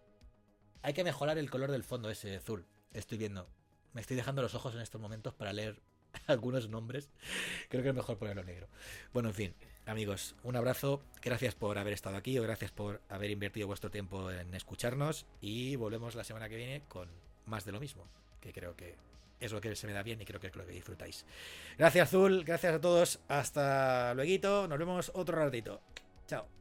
hay 0.82 0.94
que 0.94 1.04
mejorar 1.04 1.38
el 1.38 1.50
color 1.50 1.72
del 1.72 1.84
fondo 1.84 2.10
ese 2.10 2.36
azul. 2.36 2.66
Estoy 2.94 3.18
viendo. 3.18 3.48
Me 3.94 4.02
estoy 4.02 4.16
dejando 4.16 4.42
los 4.42 4.56
ojos 4.56 4.76
en 4.76 4.82
estos 4.82 5.02
momentos 5.02 5.34
para 5.34 5.54
leer 5.54 5.82
algunos 6.28 6.70
nombres. 6.70 7.10
Creo 7.70 7.84
que 7.84 7.90
es 7.90 7.96
mejor 7.96 8.18
ponerlo 8.18 8.44
negro. 8.44 8.68
Bueno, 9.14 9.30
en 9.30 9.36
fin, 9.36 9.56
amigos, 9.86 10.36
un 10.44 10.56
abrazo. 10.56 11.02
Gracias 11.22 11.56
por 11.56 11.78
haber 11.78 11.94
estado 11.94 12.18
aquí 12.18 12.38
o 12.38 12.44
gracias 12.44 12.72
por 12.72 13.02
haber 13.10 13.32
invertido 13.32 13.68
vuestro 13.68 13.92
tiempo 13.92 14.32
en 14.32 14.54
escucharnos. 14.54 15.26
Y 15.42 15.76
volvemos 15.76 16.16
la 16.16 16.24
semana 16.24 16.50
que 16.50 16.56
viene 16.56 16.84
con 16.88 17.10
más 17.46 17.66
de 17.66 17.72
lo 17.72 17.80
mismo. 17.80 18.08
Que 18.40 18.54
creo 18.54 18.76
que 18.76 18.96
es 19.40 19.52
lo 19.52 19.62
que 19.62 19.76
se 19.76 19.88
me 19.88 19.94
da 19.94 20.04
bien 20.04 20.22
y 20.22 20.26
creo 20.26 20.40
que 20.40 20.48
es 20.48 20.56
lo 20.56 20.66
que 20.66 20.74
disfrutáis. 20.74 21.26
Gracias, 21.78 22.10
Azul. 22.10 22.44
Gracias 22.44 22.76
a 22.76 22.82
todos. 22.82 23.20
Hasta 23.28 24.14
luego. 24.14 24.68
Nos 24.68 24.80
vemos 24.80 25.12
otro 25.14 25.38
ratito. 25.38 25.82
Chao. 26.28 26.59